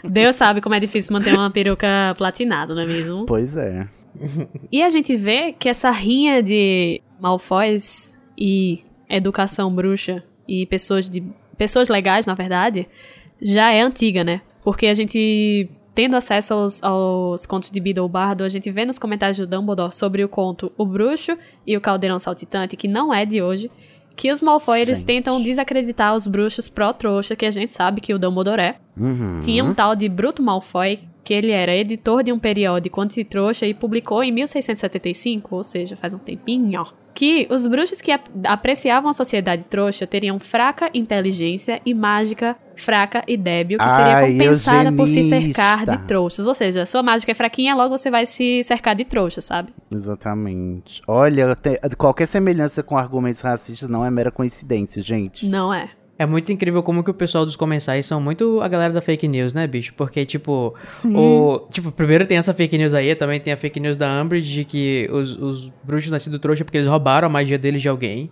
Deus 0.04 0.36
sabe 0.36 0.60
como 0.60 0.74
é 0.74 0.80
difícil 0.80 1.12
manter 1.12 1.32
uma 1.34 1.50
peruca 1.50 1.86
platinada, 2.16 2.74
não 2.74 2.82
é 2.82 2.86
mesmo? 2.86 3.26
pois 3.26 3.56
é. 3.56 3.86
E 4.72 4.82
a 4.82 4.88
gente 4.88 5.14
vê 5.14 5.52
que 5.52 5.68
essa 5.68 5.90
rinha 5.90 6.42
de 6.42 7.02
Malfoys 7.20 8.14
e 8.38 8.82
educação 9.08 9.74
bruxa 9.74 10.22
e 10.48 10.66
pessoas 10.66 11.08
de 11.08 11.22
pessoas 11.56 11.88
legais, 11.88 12.26
na 12.26 12.34
verdade, 12.34 12.86
já 13.40 13.72
é 13.72 13.80
antiga, 13.80 14.22
né? 14.22 14.42
Porque 14.62 14.86
a 14.86 14.94
gente 14.94 15.68
tendo 15.94 16.14
acesso 16.14 16.52
aos, 16.52 16.82
aos 16.82 17.46
contos 17.46 17.70
de 17.70 17.80
Beedle 17.80 18.06
Bardo, 18.06 18.44
a 18.44 18.50
gente 18.50 18.70
vê 18.70 18.84
nos 18.84 18.98
comentários 18.98 19.38
do 19.38 19.46
Dumbledore 19.46 19.94
sobre 19.94 20.22
o 20.22 20.28
conto 20.28 20.70
O 20.76 20.84
Bruxo 20.84 21.38
e 21.66 21.74
o 21.74 21.80
Caldeirão 21.80 22.18
Saltitante, 22.18 22.76
que 22.76 22.86
não 22.86 23.14
é 23.14 23.24
de 23.24 23.40
hoje, 23.40 23.70
que 24.14 24.30
os 24.30 24.42
Malfoy 24.42 24.82
eles 24.82 25.02
tentam 25.02 25.42
desacreditar 25.42 26.14
os 26.14 26.26
bruxos 26.26 26.68
pró-trouxa, 26.68 27.34
que 27.34 27.46
a 27.46 27.50
gente 27.50 27.72
sabe 27.72 28.02
que 28.02 28.12
o 28.12 28.18
Dumbledore 28.18 28.60
é. 28.60 28.76
Uhum. 28.94 29.40
Tinha 29.42 29.64
um 29.64 29.72
tal 29.72 29.96
de 29.96 30.06
Bruto 30.06 30.42
Malfoy, 30.42 30.98
que 31.24 31.32
ele 31.32 31.50
era 31.50 31.74
editor 31.74 32.22
de 32.22 32.30
um 32.30 32.38
periódico 32.38 33.00
anti-trouxa 33.00 33.66
e 33.66 33.72
publicou 33.72 34.22
em 34.22 34.30
1675, 34.30 35.56
ou 35.56 35.62
seja, 35.62 35.96
faz 35.96 36.12
um 36.12 36.18
tempinho, 36.18 36.84
que 37.16 37.48
os 37.50 37.66
bruxos 37.66 38.02
que 38.02 38.12
ap- 38.12 38.28
apreciavam 38.46 39.08
a 39.08 39.12
sociedade 39.14 39.64
trouxa 39.64 40.06
teriam 40.06 40.38
fraca 40.38 40.90
inteligência 40.92 41.80
e 41.84 41.94
mágica 41.94 42.54
fraca 42.76 43.24
e 43.26 43.38
débil, 43.38 43.78
que 43.78 43.88
seria 43.88 44.16
Ai, 44.18 44.32
compensada 44.32 44.92
por 44.92 45.08
se 45.08 45.22
cercar 45.22 45.78
eugenista. 45.78 45.96
de 45.96 46.06
trouxas. 46.06 46.46
Ou 46.46 46.52
seja, 46.54 46.84
sua 46.84 47.02
mágica 47.02 47.32
é 47.32 47.34
fraquinha, 47.34 47.74
logo 47.74 47.96
você 47.96 48.10
vai 48.10 48.26
se 48.26 48.62
cercar 48.64 48.94
de 48.94 49.06
trouxas, 49.06 49.46
sabe? 49.46 49.72
Exatamente. 49.90 51.00
Olha, 51.08 51.54
te- 51.56 51.80
qualquer 51.96 52.26
semelhança 52.26 52.82
com 52.82 52.98
argumentos 52.98 53.40
racistas 53.40 53.88
não 53.88 54.04
é 54.04 54.10
mera 54.10 54.30
coincidência, 54.30 55.00
gente. 55.00 55.48
Não 55.48 55.72
é. 55.72 55.88
É 56.18 56.24
muito 56.24 56.50
incrível 56.50 56.82
como 56.82 57.04
que 57.04 57.10
o 57.10 57.14
pessoal 57.14 57.44
dos 57.44 57.56
comensais 57.56 58.06
são 58.06 58.20
muito 58.20 58.60
a 58.62 58.68
galera 58.68 58.92
da 58.92 59.02
fake 59.02 59.28
news, 59.28 59.52
né, 59.52 59.66
bicho? 59.66 59.92
Porque, 59.94 60.24
tipo, 60.24 60.74
Sim. 60.82 61.14
o, 61.14 61.66
tipo, 61.70 61.92
primeiro 61.92 62.24
tem 62.24 62.38
essa 62.38 62.54
fake 62.54 62.78
news 62.78 62.94
aí, 62.94 63.14
também 63.14 63.38
tem 63.38 63.52
a 63.52 63.56
fake 63.56 63.78
news 63.78 63.96
da 63.96 64.22
Umbridge 64.22 64.50
de 64.50 64.64
que 64.64 65.08
os, 65.12 65.36
os 65.36 65.72
bruxos 65.84 66.10
nascidos 66.10 66.38
trouxa 66.38 66.64
porque 66.64 66.78
eles 66.78 66.88
roubaram 66.88 67.26
a 67.26 67.28
magia 67.28 67.58
deles 67.58 67.82
de 67.82 67.88
alguém. 67.88 68.30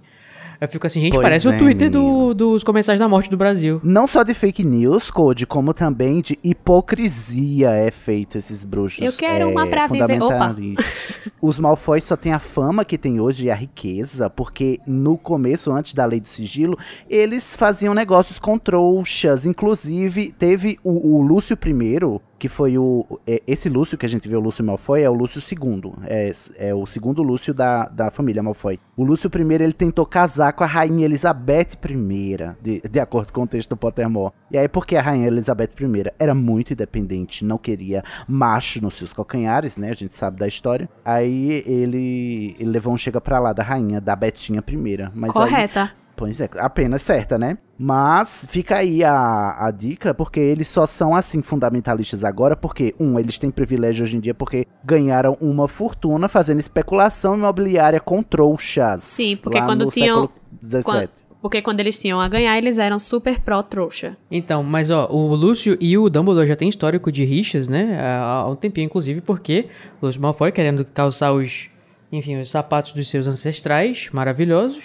Eu 0.64 0.68
fico 0.68 0.86
assim, 0.86 1.00
gente, 1.00 1.12
Pois 1.12 1.22
parece 1.22 1.46
é, 1.46 1.50
o 1.50 1.58
Twitter 1.58 1.90
do- 1.90 2.34
dos 2.34 2.64
comensais 2.64 2.98
da 2.98 3.08
morte 3.08 3.30
do 3.30 3.36
Brasil. 3.36 3.80
Não 3.84 4.06
só 4.06 4.22
de 4.22 4.34
fake 4.34 4.64
news, 4.64 5.10
Code, 5.10 5.46
como 5.46 5.72
também 5.74 6.20
de 6.20 6.38
hipocrisia 6.42 7.70
é 7.70 7.90
feito 7.90 8.38
esses 8.38 8.64
bruxos. 8.64 9.02
Eu 9.04 9.12
quero 9.12 9.44
é, 9.48 9.52
uma 9.52 9.66
pra 9.66 9.86
viver- 9.86 10.22
Opa. 10.22 10.56
Os 11.40 11.58
Malfoy 11.58 12.00
só 12.00 12.16
têm 12.16 12.32
a 12.32 12.38
fama 12.38 12.84
que 12.84 12.96
tem 12.96 13.20
hoje 13.20 13.46
e 13.46 13.50
a 13.50 13.54
riqueza, 13.54 14.30
porque 14.30 14.80
no 14.86 15.16
começo, 15.18 15.70
antes 15.72 15.92
da 15.92 16.04
lei 16.06 16.18
do 16.20 16.26
sigilo, 16.28 16.78
eles 17.08 17.54
faziam 17.56 17.92
negócios 17.94 18.38
com 18.38 18.58
trouxas. 18.58 19.44
Inclusive, 19.44 20.32
teve 20.32 20.78
o, 20.82 21.16
o 21.16 21.22
Lúcio 21.22 21.54
I, 21.62 22.20
que 22.44 22.48
foi 22.50 22.76
o. 22.76 23.06
é, 23.26 23.42
esse 23.46 23.70
Lúcio 23.70 23.96
que 23.96 24.04
a 24.04 24.08
gente 24.08 24.28
vê, 24.28 24.36
o 24.36 24.40
Lúcio 24.40 24.62
Malfoy, 24.62 25.00
é 25.00 25.08
o 25.08 25.14
Lúcio 25.14 25.40
II. 25.40 25.94
É, 26.04 26.30
é 26.58 26.74
o 26.74 26.84
segundo 26.84 27.22
Lúcio 27.22 27.54
da, 27.54 27.88
da 27.88 28.10
família 28.10 28.42
Malfoy. 28.42 28.78
O 28.94 29.02
Lúcio 29.02 29.30
I, 29.34 29.54
ele 29.54 29.72
tentou 29.72 30.04
casar 30.04 30.52
com 30.52 30.62
a 30.62 30.66
rainha 30.66 31.06
Elizabeth 31.06 31.68
I, 31.82 32.36
de, 32.60 32.82
de 32.82 33.00
acordo 33.00 33.32
com 33.32 33.44
o 33.44 33.46
texto 33.46 33.70
do 33.70 33.78
Pottermore. 33.78 34.34
E 34.50 34.58
aí, 34.58 34.68
porque 34.68 34.94
a 34.94 35.00
rainha 35.00 35.26
Elizabeth 35.26 35.70
I 35.80 36.12
era 36.18 36.34
muito 36.34 36.74
independente, 36.74 37.46
não 37.46 37.56
queria 37.56 38.02
macho 38.28 38.82
nos 38.82 38.92
seus 38.92 39.14
calcanhares, 39.14 39.78
né? 39.78 39.92
A 39.92 39.94
gente 39.94 40.14
sabe 40.14 40.36
da 40.36 40.46
história. 40.46 40.86
Aí 41.02 41.64
ele, 41.66 42.54
ele 42.60 42.70
levou 42.70 42.92
um 42.92 42.98
chega 42.98 43.22
pra 43.22 43.38
lá 43.38 43.54
da 43.54 43.62
rainha, 43.62 44.02
da 44.02 44.14
Betinha 44.14 44.62
I. 44.68 45.10
Mas 45.14 45.34
aí, 45.34 45.48
Correta. 45.48 46.03
Pois 46.16 46.40
é, 46.40 46.48
apenas 46.58 47.02
certa, 47.02 47.36
né? 47.36 47.58
Mas 47.76 48.46
fica 48.48 48.76
aí 48.76 49.02
a, 49.02 49.66
a 49.66 49.70
dica, 49.72 50.14
porque 50.14 50.38
eles 50.38 50.68
só 50.68 50.86
são 50.86 51.14
assim 51.14 51.42
fundamentalistas 51.42 52.22
agora, 52.22 52.54
porque, 52.54 52.94
um, 53.00 53.18
eles 53.18 53.36
têm 53.36 53.50
privilégio 53.50 54.04
hoje 54.04 54.16
em 54.16 54.20
dia 54.20 54.32
porque 54.34 54.64
ganharam 54.84 55.36
uma 55.40 55.66
fortuna 55.66 56.28
fazendo 56.28 56.60
especulação 56.60 57.36
imobiliária 57.36 57.98
com 57.98 58.22
trouxas. 58.22 59.02
Sim, 59.02 59.36
porque 59.36 59.58
lá 59.58 59.64
quando 59.66 59.86
no 59.86 59.90
tinham- 59.90 60.30
século 60.62 60.82
Quan- 60.84 60.98
XVII. 61.00 61.08
Porque 61.42 61.60
quando 61.60 61.80
eles 61.80 61.98
tinham 61.98 62.20
a 62.22 62.28
ganhar, 62.28 62.56
eles 62.56 62.78
eram 62.78 62.98
super 62.98 63.38
pró-trouxa. 63.40 64.16
Então, 64.30 64.62
mas 64.62 64.88
ó, 64.88 65.08
o 65.10 65.34
Lúcio 65.34 65.76
e 65.78 65.98
o 65.98 66.08
Dumbledore 66.08 66.48
já 66.48 66.56
têm 66.56 66.68
histórico 66.70 67.12
de 67.12 67.22
rixas, 67.24 67.68
né? 67.68 67.98
Há 68.00 68.22
há 68.44 68.48
um 68.48 68.56
tempinho, 68.56 68.86
inclusive, 68.86 69.20
porque 69.20 69.66
o 70.00 70.06
Lúcio 70.06 70.22
Malfoy, 70.22 70.50
querendo 70.52 70.86
calçar 70.86 71.32
os, 71.34 71.68
enfim, 72.10 72.40
os 72.40 72.50
sapatos 72.50 72.92
dos 72.94 73.10
seus 73.10 73.26
ancestrais 73.26 74.08
maravilhosos, 74.10 74.84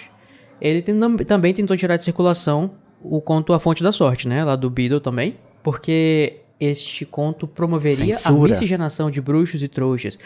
ele 0.60 0.82
tem- 0.82 0.98
também 1.26 1.52
tentou 1.54 1.76
tirar 1.76 1.96
de 1.96 2.02
circulação 2.02 2.70
o 3.02 3.20
conto 3.20 3.52
A 3.52 3.60
Fonte 3.60 3.82
da 3.82 3.92
Sorte, 3.92 4.28
né? 4.28 4.44
Lá 4.44 4.56
do 4.56 4.68
Beedle 4.68 5.00
também. 5.00 5.36
Porque 5.62 6.40
este 6.58 7.04
conto 7.06 7.46
promoveria 7.46 8.18
Censura. 8.18 8.34
a 8.34 8.48
miscigenação 8.50 9.10
de 9.10 9.20
bruxos 9.20 9.62
e 9.62 9.68
trouxas, 9.68 10.18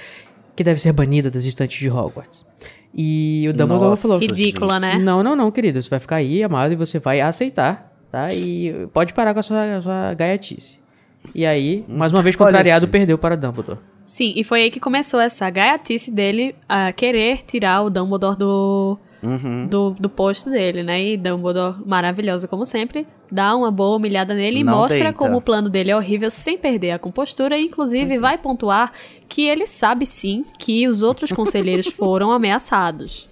que 0.57 0.64
deve 0.64 0.80
ser 0.80 0.93
banida 0.93 1.30
das 1.30 1.45
estantes 1.45 1.78
de 1.78 1.89
Hogwarts. 1.89 2.45
E 2.93 3.47
o 3.49 3.53
Dumbledore 3.53 3.91
Nossa, 3.91 4.03
falou... 4.03 4.18
Ridícula, 4.18 4.78
né? 4.78 4.99
Não, 4.99 5.22
não, 5.22 5.35
não, 5.35 5.51
querido. 5.51 5.80
Você 5.82 5.89
vai 5.89 5.99
ficar 5.99 6.16
aí, 6.16 6.43
amado, 6.43 6.72
e 6.72 6.76
você 6.76 6.99
vai 6.99 7.20
aceitar, 7.20 7.93
tá? 8.11 8.32
E 8.32 8.87
pode 8.93 9.12
parar 9.12 9.35
com 9.35 9.41
a 9.41 9.43
sua, 9.43 9.76
a 9.78 9.82
sua 9.82 10.14
gaiatice. 10.14 10.78
E 11.35 11.45
aí, 11.47 11.85
mais 11.89 12.12
uma 12.12 12.22
vez, 12.22 12.37
contrariado, 12.37 12.87
perdeu 12.87 13.16
para 13.18 13.37
Dumbledore. 13.37 13.78
Sim, 14.05 14.32
e 14.37 14.45
foi 14.45 14.62
aí 14.64 14.70
que 14.70 14.78
começou 14.78 15.18
essa 15.18 15.49
gaiatice 15.49 16.11
dele 16.11 16.55
a 16.68 16.93
querer 16.93 17.43
tirar 17.45 17.82
o 17.82 17.91
Dumbledore 17.91 18.37
do, 18.37 18.99
Uhum. 19.25 19.66
do, 19.66 19.91
do 19.99 20.09
posto 20.09 20.51
dele, 20.51 20.83
né? 20.83 21.03
E 21.03 21.16
Dumbledore, 21.16 21.77
maravilhosa 21.87 22.47
como 22.47 22.64
sempre, 22.66 23.07
dá 23.31 23.57
uma 23.57 23.70
boa 23.70 23.97
humilhada 23.97 24.35
nele 24.35 24.61
e 24.61 24.64
Não 24.64 24.75
mostra 24.77 25.05
deita. 25.05 25.18
como 25.18 25.39
o 25.39 25.41
plano 25.41 25.68
dele 25.68 25.91
é 25.91 25.97
horrível 25.97 26.31
sem 26.31 26.59
perder 26.59 26.91
a 26.93 26.99
compostura. 26.99 27.57
E, 27.57 27.62
inclusive, 27.62 28.18
vai 28.18 28.37
pontuar 28.39 28.93
que 29.29 29.43
ele 29.47 29.66
sabe 29.66 30.05
sim 30.07 30.45
que 30.59 30.87
os 30.87 31.03
outros 31.03 31.31
conselheiros 31.33 31.87
foram 31.87 32.31
ameaçados. 32.33 33.29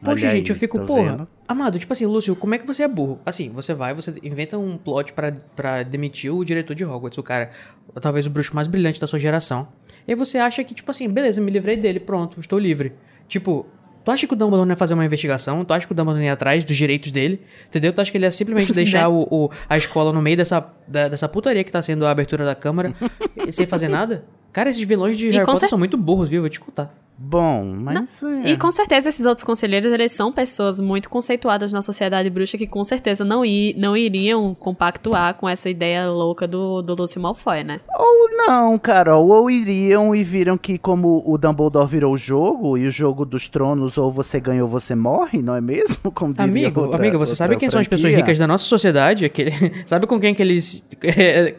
Poxa, 0.00 0.26
Olha 0.26 0.36
gente, 0.36 0.50
eu 0.50 0.54
aí, 0.54 0.60
fico, 0.60 0.78
tá 0.78 0.84
porra. 0.84 1.10
vendo? 1.10 1.28
Amado, 1.48 1.78
tipo 1.78 1.92
assim, 1.92 2.04
Lúcio, 2.06 2.34
como 2.36 2.54
é 2.54 2.58
que 2.58 2.66
você 2.66 2.82
é 2.82 2.88
burro? 2.88 3.20
Assim, 3.24 3.50
você 3.50 3.72
vai, 3.74 3.94
você 3.94 4.14
inventa 4.22 4.58
um 4.58 4.76
plot 4.76 5.12
pra, 5.14 5.32
pra 5.54 5.82
demitir 5.82 6.34
o 6.34 6.44
diretor 6.44 6.74
de 6.74 6.84
Hogwarts, 6.84 7.16
o 7.18 7.22
cara, 7.22 7.50
talvez 8.00 8.26
o 8.26 8.30
bruxo 8.30 8.54
mais 8.54 8.66
brilhante 8.68 9.00
da 9.00 9.06
sua 9.06 9.18
geração. 9.18 9.68
E 10.06 10.12
aí 10.12 10.14
você 10.16 10.36
acha 10.38 10.62
que, 10.64 10.74
tipo 10.74 10.90
assim, 10.90 11.08
beleza, 11.08 11.40
me 11.40 11.50
livrei 11.50 11.76
dele, 11.76 12.00
pronto, 12.00 12.38
estou 12.40 12.58
livre. 12.58 12.92
Tipo, 13.28 13.66
tu 14.04 14.10
acha 14.10 14.26
que 14.26 14.32
o 14.32 14.36
Dumbledore 14.36 14.68
ia 14.68 14.76
fazer 14.76 14.94
uma 14.94 15.04
investigação? 15.04 15.64
Tu 15.64 15.72
acha 15.72 15.86
que 15.86 15.92
o 15.92 15.94
Dumbledore 15.96 16.24
ia 16.24 16.32
atrás 16.32 16.62
dos 16.64 16.76
direitos 16.76 17.10
dele? 17.10 17.40
Entendeu? 17.68 17.92
Tu 17.92 18.00
acha 18.00 18.10
que 18.10 18.16
ele 18.18 18.26
ia 18.26 18.30
simplesmente 18.30 18.72
deixar 18.74 19.08
o, 19.08 19.26
o- 19.30 19.50
a 19.68 19.76
escola 19.78 20.12
no 20.12 20.20
meio 20.22 20.36
dessa, 20.36 20.64
da- 20.86 21.08
dessa 21.08 21.28
putaria 21.28 21.64
que 21.64 21.72
tá 21.72 21.80
sendo 21.82 22.06
a 22.06 22.10
abertura 22.10 22.44
da 22.44 22.54
Câmara 22.54 22.94
e 23.46 23.50
sem 23.52 23.66
fazer 23.66 23.88
nada? 23.88 24.24
Cara, 24.52 24.70
esses 24.70 24.82
vilões 24.82 25.16
de 25.16 25.26
Harry 25.30 25.38
com 25.40 25.46
Potter 25.46 25.60
cer- 25.60 25.68
são 25.70 25.78
muito 25.78 25.96
burros, 25.96 26.28
viu? 26.28 26.42
Vou 26.42 26.48
te 26.50 26.60
contar. 26.60 26.94
Bom, 27.16 27.64
mas. 27.78 28.22
é. 28.24 28.50
E 28.50 28.56
com 28.56 28.72
certeza 28.72 29.08
esses 29.08 29.24
outros 29.24 29.44
conselheiros, 29.44 29.92
eles 29.92 30.10
são 30.10 30.32
pessoas 30.32 30.80
muito 30.80 31.08
conceituadas 31.08 31.72
na 31.72 31.80
sociedade 31.80 32.28
bruxa 32.28 32.58
que 32.58 32.66
com 32.66 32.82
certeza 32.82 33.24
não, 33.24 33.44
i, 33.44 33.72
não 33.78 33.96
iriam 33.96 34.52
compactuar 34.52 35.34
com 35.34 35.48
essa 35.48 35.70
ideia 35.70 36.08
louca 36.10 36.46
do, 36.48 36.82
do 36.82 36.94
Lúcio 36.96 37.20
Malfoy, 37.20 37.62
né? 37.62 37.80
Ou 37.96 38.28
não, 38.36 38.76
Carol, 38.78 39.28
ou 39.28 39.48
iriam 39.48 40.14
e 40.14 40.24
viram 40.24 40.58
que 40.58 40.76
como 40.76 41.22
o 41.24 41.38
Dumbledore 41.38 41.86
virou 41.88 42.14
o 42.14 42.16
jogo, 42.16 42.76
e 42.76 42.86
o 42.86 42.90
jogo 42.90 43.24
dos 43.24 43.48
tronos, 43.48 43.96
ou 43.96 44.10
você 44.10 44.40
ganha 44.40 44.64
ou 44.64 44.68
você 44.68 44.94
morre, 44.96 45.40
não 45.40 45.54
é 45.54 45.60
mesmo? 45.60 46.10
Como 46.10 46.32
diria 46.32 46.44
Amigo, 46.50 46.80
outra- 46.80 46.96
amiga, 46.98 47.16
você 47.16 47.36
sabe 47.36 47.56
quem 47.56 47.70
são 47.70 47.80
as 47.80 47.86
pessoas 47.86 48.10
franquia? 48.10 48.24
ricas 48.24 48.38
da 48.38 48.46
nossa 48.48 48.64
sociedade? 48.64 49.24
Aquele, 49.24 49.52
sabe 49.86 50.06
com 50.08 50.18
quem 50.18 50.34
que 50.34 50.42
eles 50.42 50.84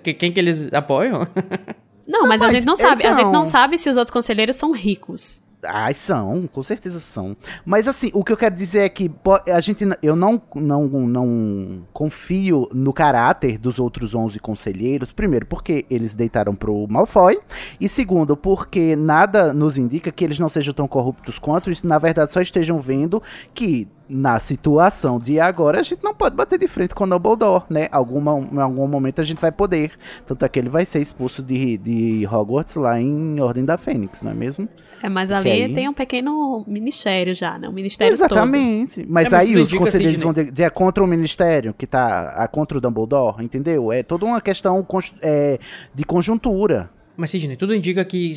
que- 0.03 0.13
quem 0.15 0.33
que 0.33 0.39
eles 0.39 0.71
apoiam? 0.73 1.25
Não, 2.07 2.27
mas, 2.27 2.39
a 2.39 2.45
mas 2.45 2.53
gente 2.53 2.67
não 2.67 2.75
sabe. 2.75 3.03
A 3.03 3.13
gente 3.13 3.23
não 3.23 3.29
então- 3.31 3.45
sabe 3.45 3.79
se 3.79 3.89
os 3.89 3.97
outros 3.97 4.11
conselheiros 4.13 4.55
são 4.57 4.71
ricos. 4.71 5.43
Ai, 5.63 5.93
são, 5.93 6.47
com 6.47 6.61
certeza 6.63 6.99
são. 6.99 7.35
Mas 7.65 7.87
assim, 7.87 8.11
o 8.13 8.23
que 8.23 8.31
eu 8.31 8.37
quero 8.37 8.55
dizer 8.55 8.79
é 8.79 8.89
que 8.89 9.11
a 9.51 9.59
gente, 9.59 9.83
eu 10.01 10.15
não, 10.15 10.41
não, 10.55 10.87
não 10.87 11.87
confio 11.91 12.67
no 12.73 12.93
caráter 12.93 13.57
dos 13.57 13.79
outros 13.79 14.13
11 14.13 14.39
conselheiros. 14.39 15.11
Primeiro, 15.11 15.45
porque 15.45 15.85
eles 15.89 16.13
deitaram 16.13 16.55
pro 16.55 16.87
Malfoy. 16.87 17.39
E 17.79 17.89
segundo, 17.89 18.37
porque 18.37 18.95
nada 18.95 19.53
nos 19.53 19.77
indica 19.77 20.11
que 20.11 20.23
eles 20.23 20.39
não 20.39 20.49
sejam 20.49 20.73
tão 20.73 20.87
corruptos 20.87 21.39
quanto 21.39 21.71
isso. 21.71 21.87
Na 21.87 21.97
verdade, 21.97 22.31
só 22.31 22.41
estejam 22.41 22.79
vendo 22.79 23.21
que 23.53 23.87
na 24.07 24.37
situação 24.39 25.19
de 25.19 25.39
agora, 25.39 25.79
a 25.79 25.83
gente 25.83 26.03
não 26.03 26.13
pode 26.13 26.35
bater 26.35 26.59
de 26.59 26.67
frente 26.67 26.93
com 26.93 27.03
o 27.03 27.07
Dumbledore, 27.07 27.63
né? 27.69 27.87
Alguma, 27.91 28.37
em 28.39 28.59
algum 28.59 28.87
momento 28.87 29.19
a 29.19 29.23
gente 29.23 29.39
vai 29.41 29.51
poder. 29.51 29.91
Tanto 30.25 30.45
é 30.45 30.49
que 30.49 30.59
ele 30.59 30.69
vai 30.69 30.85
ser 30.85 30.99
expulso 31.01 31.41
de, 31.41 31.77
de 31.77 32.27
Hogwarts 32.27 32.75
lá 32.75 32.99
em 32.99 33.39
Ordem 33.39 33.65
da 33.65 33.77
Fênix, 33.77 34.21
não 34.21 34.31
é 34.31 34.35
mesmo? 34.35 34.69
É, 35.01 35.09
mas 35.09 35.31
ali 35.31 35.49
aí- 35.51 35.73
tem 35.73 35.89
um 35.89 35.93
pequeno 35.93 36.63
ministério 36.67 37.33
já, 37.33 37.57
né? 37.59 37.67
Um 37.67 37.71
ministério 37.73 38.13
Exatamente. 38.13 39.05
Mas 39.07 39.27
É, 39.27 39.29
mas 39.29 39.33
aí 39.33 39.55
os 39.55 39.73
conselheiros 39.73 40.13
Sidney. 40.13 40.23
vão 40.23 40.33
dizer 40.33 40.51
dizer 40.51 40.71
contra 40.71 41.03
o 41.03 41.07
ministério, 41.07 41.73
que 41.77 41.85
tá 41.87 42.29
a, 42.35 42.47
contra 42.47 42.77
o 42.77 42.81
Dumbledore, 42.81 43.43
entendeu? 43.43 43.91
É 43.91 44.03
toda 44.03 44.25
uma 44.25 44.39
questão 44.41 44.85
é, 45.21 45.59
de 45.93 46.03
conjuntura. 46.03 46.89
Mas, 47.17 47.31
Sidney, 47.31 47.55
tudo 47.55 47.73
indica 47.73 48.03
que, 48.03 48.33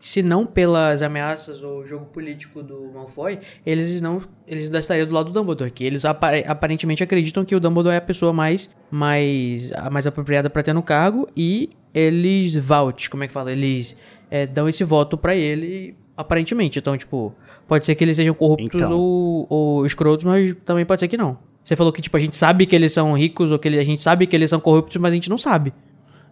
se 0.00 0.22
não 0.22 0.46
pelas 0.46 1.02
ameaças 1.02 1.62
ou 1.62 1.86
jogo 1.86 2.06
político 2.06 2.62
do 2.62 2.90
Malfoy, 2.92 3.38
eles 3.66 4.00
não 4.00 4.20
eles 4.46 4.68
estariam 4.70 5.06
do 5.06 5.14
lado 5.14 5.30
do 5.30 5.38
Dumbledore. 5.38 5.70
Que 5.70 5.84
eles 5.84 6.04
apare- 6.04 6.44
aparentemente 6.48 7.02
acreditam 7.02 7.44
que 7.44 7.54
o 7.54 7.60
Dumbledore 7.60 7.94
é 7.94 7.98
a 7.98 8.00
pessoa 8.00 8.32
mais, 8.32 8.74
mais, 8.90 9.70
a 9.72 9.90
mais 9.90 10.06
apropriada 10.06 10.48
pra 10.50 10.62
ter 10.62 10.72
no 10.72 10.82
cargo 10.82 11.28
e 11.36 11.70
eles 11.94 12.54
vote, 12.56 13.10
como 13.10 13.22
é 13.24 13.26
que 13.26 13.32
fala? 13.32 13.52
Eles 13.52 13.96
é, 14.30 14.46
dão 14.46 14.68
esse 14.68 14.82
voto 14.84 15.16
pra 15.18 15.34
ele, 15.36 15.94
aparentemente. 16.16 16.78
Então, 16.78 16.96
tipo, 16.96 17.34
pode 17.68 17.84
ser 17.84 17.94
que 17.94 18.02
eles 18.04 18.16
sejam 18.16 18.32
corruptos 18.34 18.80
Então. 18.80 18.92
ou, 18.98 19.46
ou 19.48 19.86
escrotos, 19.86 20.24
mas 20.24 20.54
também 20.64 20.84
pode 20.86 21.00
ser 21.00 21.08
que 21.08 21.16
não. 21.16 21.36
Você 21.62 21.76
falou 21.76 21.92
que, 21.92 22.00
tipo, 22.00 22.16
a 22.16 22.20
gente 22.20 22.36
sabe 22.36 22.64
que 22.64 22.74
eles 22.74 22.92
são 22.92 23.12
ricos 23.12 23.50
ou 23.50 23.58
que 23.58 23.68
a 23.68 23.84
gente 23.84 24.00
sabe 24.00 24.26
que 24.26 24.34
eles 24.34 24.48
são 24.48 24.58
corruptos, 24.58 24.96
mas 24.96 25.12
a 25.12 25.14
gente 25.14 25.28
não 25.28 25.36
sabe. 25.36 25.72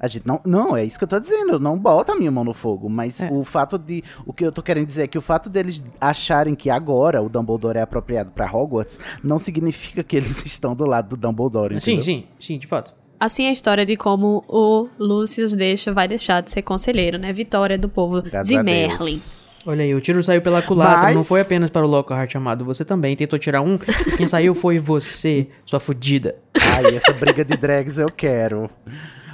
A 0.00 0.06
gente 0.06 0.26
não, 0.26 0.40
não, 0.44 0.76
é 0.76 0.84
isso 0.84 0.96
que 0.96 1.04
eu 1.04 1.08
tô 1.08 1.18
dizendo, 1.18 1.58
não 1.58 1.76
bota 1.76 2.12
a 2.12 2.14
minha 2.14 2.30
mão 2.30 2.44
no 2.44 2.54
fogo, 2.54 2.88
mas 2.88 3.20
É. 3.20 3.28
o 3.32 3.42
fato 3.44 3.76
de, 3.76 4.04
o 4.24 4.32
que 4.32 4.44
eu 4.44 4.52
tô 4.52 4.62
querendo 4.62 4.86
dizer 4.86 5.02
é 5.02 5.06
que 5.08 5.18
o 5.18 5.20
fato 5.20 5.50
deles 5.50 5.82
acharem 6.00 6.54
que 6.54 6.70
agora 6.70 7.20
o 7.20 7.28
Dumbledore 7.28 7.78
é 7.78 7.82
apropriado 7.82 8.30
pra 8.30 8.46
Hogwarts, 8.50 9.00
não 9.24 9.38
significa 9.38 10.04
que 10.04 10.16
eles 10.16 10.40
estão 10.46 10.74
do 10.76 10.86
lado 10.86 11.08
do 11.08 11.16
Dumbledore, 11.16 11.80
Sim, 11.80 11.94
entendeu? 11.94 12.04
sim, 12.04 12.24
sim, 12.38 12.58
de 12.58 12.66
fato. 12.68 12.94
Assim 13.18 13.46
é 13.46 13.48
a 13.48 13.52
história 13.52 13.84
de 13.84 13.96
como 13.96 14.44
o 14.48 14.88
Lucius 14.96 15.52
deixa, 15.52 15.92
vai 15.92 16.06
deixar 16.06 16.40
de 16.40 16.52
ser 16.52 16.62
conselheiro, 16.62 17.18
né? 17.18 17.32
Vitória 17.32 17.76
do 17.76 17.88
povo 17.88 18.22
Graças 18.22 18.46
de. 18.48 18.62
Merlin. 18.62 19.20
Olha 19.66 19.82
aí, 19.82 19.92
o 19.92 20.00
tiro 20.00 20.22
saiu 20.22 20.40
pela 20.40 20.62
culatra, 20.62 21.02
Mas- 21.02 21.16
não 21.16 21.24
foi 21.24 21.40
apenas 21.40 21.68
para 21.68 21.84
o 21.84 21.88
Lockhart 21.88 22.32
amado, 22.36 22.64
você 22.64 22.84
também 22.84 23.16
tentou 23.16 23.36
tirar 23.36 23.60
um, 23.60 23.74
e 24.06 24.16
quem 24.16 24.28
saiu 24.28 24.54
foi 24.54 24.78
você, 24.78 25.48
sua 25.66 25.80
fudida. 25.80 26.36
Ai, 26.76 26.94
essa 26.96 27.12
briga 27.12 27.44
de 27.44 27.56
drags 27.56 27.98
eu 27.98 28.08
quero. 28.08 28.70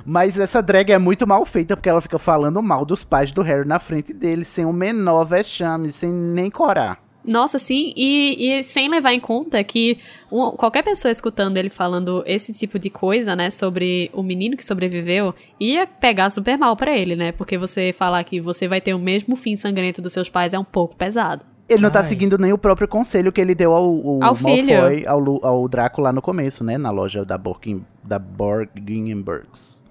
Mas 0.04 0.38
essa 0.38 0.62
drag 0.62 0.90
é 0.90 0.98
muito 0.98 1.26
mal 1.26 1.44
feita 1.44 1.76
porque 1.76 1.88
ela 1.88 2.00
fica 2.00 2.18
falando 2.18 2.62
mal 2.62 2.84
dos 2.84 3.02
pais 3.02 3.32
do 3.32 3.42
Harry 3.42 3.66
na 3.66 3.78
frente 3.78 4.12
dele, 4.12 4.44
sem 4.44 4.64
o 4.64 4.72
menor 4.72 5.24
vexame, 5.24 5.90
sem 5.90 6.10
nem 6.10 6.50
corar. 6.50 7.02
Nossa, 7.26 7.58
sim, 7.58 7.94
e, 7.96 8.50
e 8.58 8.62
sem 8.62 8.86
levar 8.90 9.14
em 9.14 9.20
conta 9.20 9.64
que 9.64 9.98
um- 10.30 10.50
qualquer 10.50 10.82
pessoa 10.82 11.10
escutando 11.10 11.56
ele 11.56 11.70
falando 11.70 12.22
esse 12.26 12.52
tipo 12.52 12.78
de 12.78 12.90
coisa, 12.90 13.34
né, 13.34 13.48
sobre 13.48 14.10
o 14.12 14.22
menino 14.22 14.58
que 14.58 14.64
sobreviveu, 14.64 15.34
ia 15.58 15.86
pegar 15.86 16.28
super 16.28 16.58
mal 16.58 16.76
pra 16.76 16.94
ele, 16.94 17.16
né? 17.16 17.32
Porque 17.32 17.56
você 17.56 17.94
falar 17.94 18.22
que 18.24 18.42
você 18.42 18.68
vai 18.68 18.78
ter 18.82 18.92
o 18.92 18.98
mesmo 18.98 19.36
fim 19.36 19.56
sangrento 19.56 20.02
dos 20.02 20.12
seus 20.12 20.28
pais 20.28 20.52
é 20.52 20.58
um 20.58 20.64
pouco 20.64 20.96
pesado. 20.96 21.46
Ele 21.66 21.80
não 21.80 21.90
tá 21.90 22.00
Ai. 22.00 22.04
seguindo 22.04 22.36
nem 22.36 22.52
o 22.52 22.58
próprio 22.58 22.86
conselho 22.86 23.32
que 23.32 23.40
ele 23.40 23.54
deu 23.54 23.72
ao, 23.72 23.84
ao, 24.06 24.22
Ao 24.24 24.34
filho. 24.34 24.76
Malfoy, 24.82 25.04
ao, 25.06 25.46
ao 25.46 25.66
Draco 25.66 26.02
lá 26.02 26.12
no 26.12 26.20
começo, 26.20 26.62
né? 26.62 26.76
Na 26.76 26.90
loja 26.90 27.24
da, 27.24 27.38
Borgin, 27.38 27.82
da. 28.02 28.18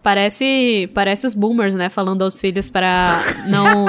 Parece, 0.04 0.90
parece 0.94 1.26
os 1.26 1.34
boomers, 1.34 1.76
né, 1.76 1.88
falando 1.88 2.24
aos 2.24 2.40
filhos 2.40 2.70
para 2.70 3.24
não 3.48 3.88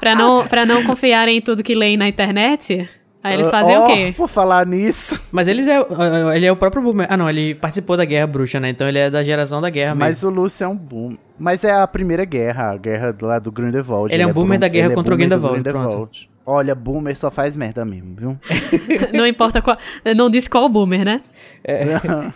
para 0.00 0.14
não 0.14 0.46
para 0.46 0.66
não 0.66 0.82
confiarem 0.82 1.36
em 1.36 1.40
tudo 1.42 1.62
que 1.62 1.74
leem 1.74 1.96
na 1.96 2.08
internet. 2.08 2.88
Aí 3.22 3.34
eles 3.34 3.48
fazem 3.48 3.76
Ó, 3.76 3.84
o 3.84 3.86
quê? 3.86 4.12
Por 4.16 4.26
falar 4.26 4.66
nisso. 4.66 5.22
Mas 5.30 5.46
eles 5.46 5.68
é, 5.68 5.76
ah, 5.76 6.36
ele 6.36 6.44
é 6.44 6.50
o 6.50 6.56
próprio 6.56 6.82
Boomer. 6.82 7.06
Ah, 7.08 7.16
não, 7.16 7.30
ele 7.30 7.54
participou 7.54 7.96
da 7.96 8.04
Guerra 8.04 8.26
Bruxa, 8.26 8.58
né? 8.58 8.70
Então 8.70 8.88
ele 8.88 8.98
é 8.98 9.08
da 9.08 9.22
geração 9.22 9.60
da 9.60 9.70
Guerra 9.70 9.94
Mas 9.94 10.24
mesmo. 10.24 10.30
o 10.30 10.42
Lúcio 10.42 10.64
é 10.64 10.68
um 10.68 10.76
boom. 10.76 11.16
Mas 11.38 11.62
é 11.62 11.70
a 11.70 11.86
primeira 11.86 12.24
guerra, 12.24 12.72
a 12.72 12.76
guerra 12.76 13.14
lá 13.22 13.38
do 13.38 13.52
Grindelwald. 13.52 14.12
Ele 14.12 14.22
é 14.22 14.26
um 14.26 14.32
boomer 14.32 14.58
da 14.58 14.66
guerra 14.66 14.86
ele 14.86 14.94
contra 14.96 15.14
o 15.14 15.16
boomer 15.16 15.28
do 15.28 15.40
Grindelwald, 15.40 15.62
Grindelwald. 15.62 16.30
Olha, 16.44 16.74
boomer 16.74 17.16
só 17.16 17.30
faz 17.30 17.56
merda 17.56 17.84
mesmo, 17.84 18.16
viu? 18.16 18.38
Não 19.14 19.24
importa 19.24 19.62
qual, 19.62 19.78
não 20.16 20.28
disse 20.28 20.50
qual 20.50 20.68
boomer, 20.68 21.04
né? 21.04 21.22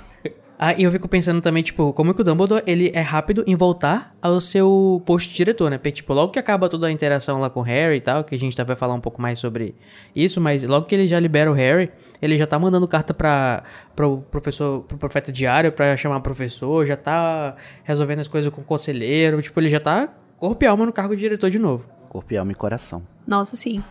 Ah, 0.58 0.72
e 0.72 0.84
eu 0.84 0.90
fico 0.90 1.06
pensando 1.06 1.40
também, 1.42 1.62
tipo, 1.62 1.92
como 1.92 2.10
é 2.10 2.14
que 2.14 2.20
o 2.22 2.24
Dumbledore, 2.24 2.62
ele 2.66 2.90
é 2.94 3.02
rápido 3.02 3.44
em 3.46 3.54
voltar 3.54 4.14
ao 4.22 4.40
seu 4.40 5.02
posto 5.04 5.28
de 5.28 5.34
diretor, 5.34 5.70
né? 5.70 5.76
Porque, 5.76 5.92
tipo, 5.92 6.14
logo 6.14 6.32
que 6.32 6.38
acaba 6.38 6.68
toda 6.68 6.86
a 6.86 6.92
interação 6.92 7.38
lá 7.38 7.50
com 7.50 7.60
o 7.60 7.62
Harry 7.62 7.96
e 7.96 8.00
tal, 8.00 8.24
que 8.24 8.34
a 8.34 8.38
gente 8.38 8.56
vai 8.62 8.74
falar 8.74 8.94
um 8.94 9.00
pouco 9.00 9.20
mais 9.20 9.38
sobre 9.38 9.74
isso, 10.14 10.40
mas 10.40 10.62
logo 10.62 10.86
que 10.86 10.94
ele 10.94 11.06
já 11.06 11.20
libera 11.20 11.50
o 11.50 11.54
Harry, 11.54 11.90
ele 12.22 12.38
já 12.38 12.46
tá 12.46 12.58
mandando 12.58 12.88
carta 12.88 13.12
pra, 13.12 13.64
pro 13.94 14.18
professor, 14.30 14.80
pro 14.84 14.96
profeta 14.96 15.30
diário 15.30 15.70
pra 15.72 15.94
chamar 15.96 16.20
professor, 16.20 16.86
já 16.86 16.96
tá 16.96 17.54
resolvendo 17.84 18.20
as 18.20 18.28
coisas 18.28 18.50
com 18.50 18.62
o 18.62 18.64
conselheiro, 18.64 19.42
tipo, 19.42 19.60
ele 19.60 19.68
já 19.68 19.80
tá 19.80 20.08
corpo 20.38 20.64
e 20.64 20.66
alma 20.66 20.86
no 20.86 20.92
cargo 20.92 21.14
de 21.14 21.20
diretor 21.20 21.50
de 21.50 21.58
novo. 21.58 21.86
Corpo 22.08 22.32
e 22.32 22.36
alma 22.38 22.52
e 22.52 22.54
coração. 22.54 23.02
Nossa, 23.26 23.56
sim. 23.56 23.82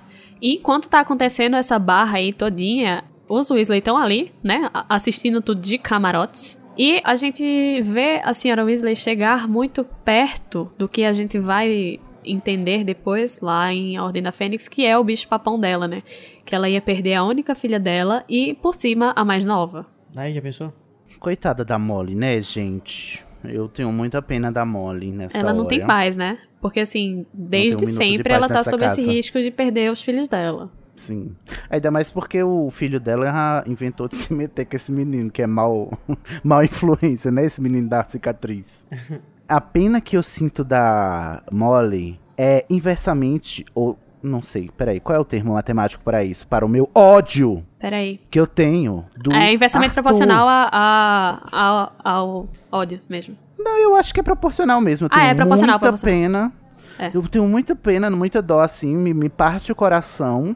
E 0.41 0.55
enquanto 0.55 0.89
tá 0.89 0.99
acontecendo 0.99 1.55
essa 1.55 1.77
barra 1.77 2.17
aí 2.17 2.33
todinha, 2.33 3.03
os 3.27 3.49
Weasley 3.49 3.79
estão 3.79 3.97
ali, 3.97 4.31
né, 4.43 4.69
assistindo 4.89 5.41
tudo 5.41 5.61
de 5.61 5.77
camarotes. 5.77 6.61
E 6.77 7.01
a 7.03 7.15
gente 7.15 7.81
vê 7.81 8.21
a 8.23 8.33
senhora 8.33 8.65
Weasley 8.65 8.95
chegar 8.95 9.47
muito 9.47 9.83
perto 10.03 10.69
do 10.77 10.89
que 10.89 11.03
a 11.05 11.13
gente 11.13 11.39
vai 11.39 11.99
entender 12.25 12.83
depois 12.83 13.39
lá 13.39 13.71
em 13.71 13.95
A 13.97 14.03
Ordem 14.03 14.21
da 14.21 14.31
Fênix, 14.31 14.67
que 14.67 14.85
é 14.85 14.97
o 14.97 15.03
bicho 15.03 15.27
papão 15.27 15.59
dela, 15.59 15.87
né? 15.87 16.03
Que 16.43 16.55
ela 16.55 16.67
ia 16.67 16.81
perder 16.81 17.13
a 17.13 17.23
única 17.23 17.55
filha 17.55 17.79
dela 17.79 18.25
e, 18.27 18.55
por 18.55 18.75
cima, 18.75 19.13
a 19.15 19.23
mais 19.23 19.45
nova. 19.45 19.85
Aí, 20.15 20.33
já 20.33 20.41
pensou? 20.41 20.73
Coitada 21.19 21.63
da 21.63 21.79
Molly, 21.79 22.15
né, 22.15 22.41
gente? 22.41 23.23
Eu 23.43 23.67
tenho 23.67 23.91
muita 23.91 24.21
pena 24.21 24.51
da 24.51 24.65
Molly 24.65 25.11
nessa 25.11 25.37
ela 25.37 25.53
não 25.53 25.61
hora. 25.61 25.69
tem 25.69 25.85
paz, 25.85 26.17
né? 26.17 26.39
Porque, 26.59 26.79
assim, 26.79 27.25
desde 27.33 27.85
de 27.85 27.87
sempre 27.87 28.33
ela 28.33 28.47
tá 28.47 28.63
sob 28.63 28.83
esse 28.85 29.01
casa. 29.01 29.11
risco 29.11 29.39
de 29.39 29.51
perder 29.51 29.91
os 29.91 30.01
filhos 30.01 30.27
dela. 30.27 30.71
Sim. 30.97 31.35
Ainda 31.69 31.91
mais 31.91 32.09
porque 32.09 32.41
o 32.43 32.69
filho 32.71 32.99
dela 32.99 33.25
já 33.25 33.63
inventou 33.67 34.07
de 34.07 34.15
se 34.17 34.33
meter 34.33 34.65
com 34.65 34.75
esse 34.75 34.91
menino, 34.91 35.29
que 35.29 35.41
é 35.41 35.47
mal, 35.47 35.91
mal 36.43 36.63
influência, 36.63 37.29
né? 37.31 37.45
Esse 37.45 37.61
menino 37.61 37.87
da 37.89 38.03
cicatriz. 38.07 38.85
A 39.47 39.61
pena 39.61 40.01
que 40.01 40.17
eu 40.17 40.23
sinto 40.23 40.63
da 40.63 41.43
Molly 41.51 42.19
é 42.35 42.65
inversamente, 42.67 43.63
ou 43.75 43.95
não 44.23 44.41
sei, 44.41 44.71
peraí, 44.75 44.99
qual 44.99 45.15
é 45.15 45.19
o 45.19 45.23
termo 45.25 45.53
matemático 45.53 46.03
para 46.03 46.23
isso? 46.23 46.47
Para 46.47 46.65
o 46.65 46.69
meu 46.69 46.89
ódio 46.95 47.63
Peraí. 47.77 48.19
que 48.31 48.39
eu 48.39 48.47
tenho 48.47 49.05
do 49.15 49.31
É 49.31 49.53
inversamente 49.53 49.89
Arthur. 49.91 50.01
proporcional 50.01 50.47
a, 50.49 50.69
a- 50.71 51.41
a- 51.51 51.91
ao 52.03 52.49
ódio 52.71 52.99
mesmo. 53.07 53.37
Não, 53.59 53.77
eu 53.77 53.95
acho 53.95 54.11
que 54.13 54.19
é 54.19 54.23
proporcional 54.23 54.81
mesmo. 54.81 55.05
Eu 55.05 55.09
Ah, 55.11 55.15
tenho 55.19 55.29
é 55.29 55.35
proporcional, 55.35 55.75
muita 55.79 55.91
proporcional. 55.91 56.49
pena. 56.49 56.53
É. 56.97 57.11
Eu 57.13 57.21
tenho 57.27 57.47
muita 57.47 57.75
pena, 57.75 58.09
muita 58.09 58.41
dó, 58.41 58.61
assim, 58.61 58.97
me, 58.97 59.13
me 59.13 59.29
parte 59.29 59.71
o 59.71 59.75
coração 59.75 60.55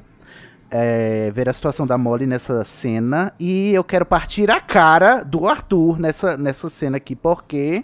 é, 0.71 1.31
ver 1.31 1.49
a 1.49 1.53
situação 1.53 1.85
da 1.85 1.97
Molly 1.97 2.25
nessa 2.25 2.63
cena. 2.63 3.33
E 3.39 3.73
eu 3.73 3.83
quero 3.83 4.05
partir 4.05 4.49
a 4.51 4.59
cara 4.59 5.23
do 5.23 5.47
Arthur 5.47 5.99
nessa, 5.99 6.37
nessa 6.37 6.69
cena 6.69 6.97
aqui, 6.97 7.15
porque. 7.15 7.83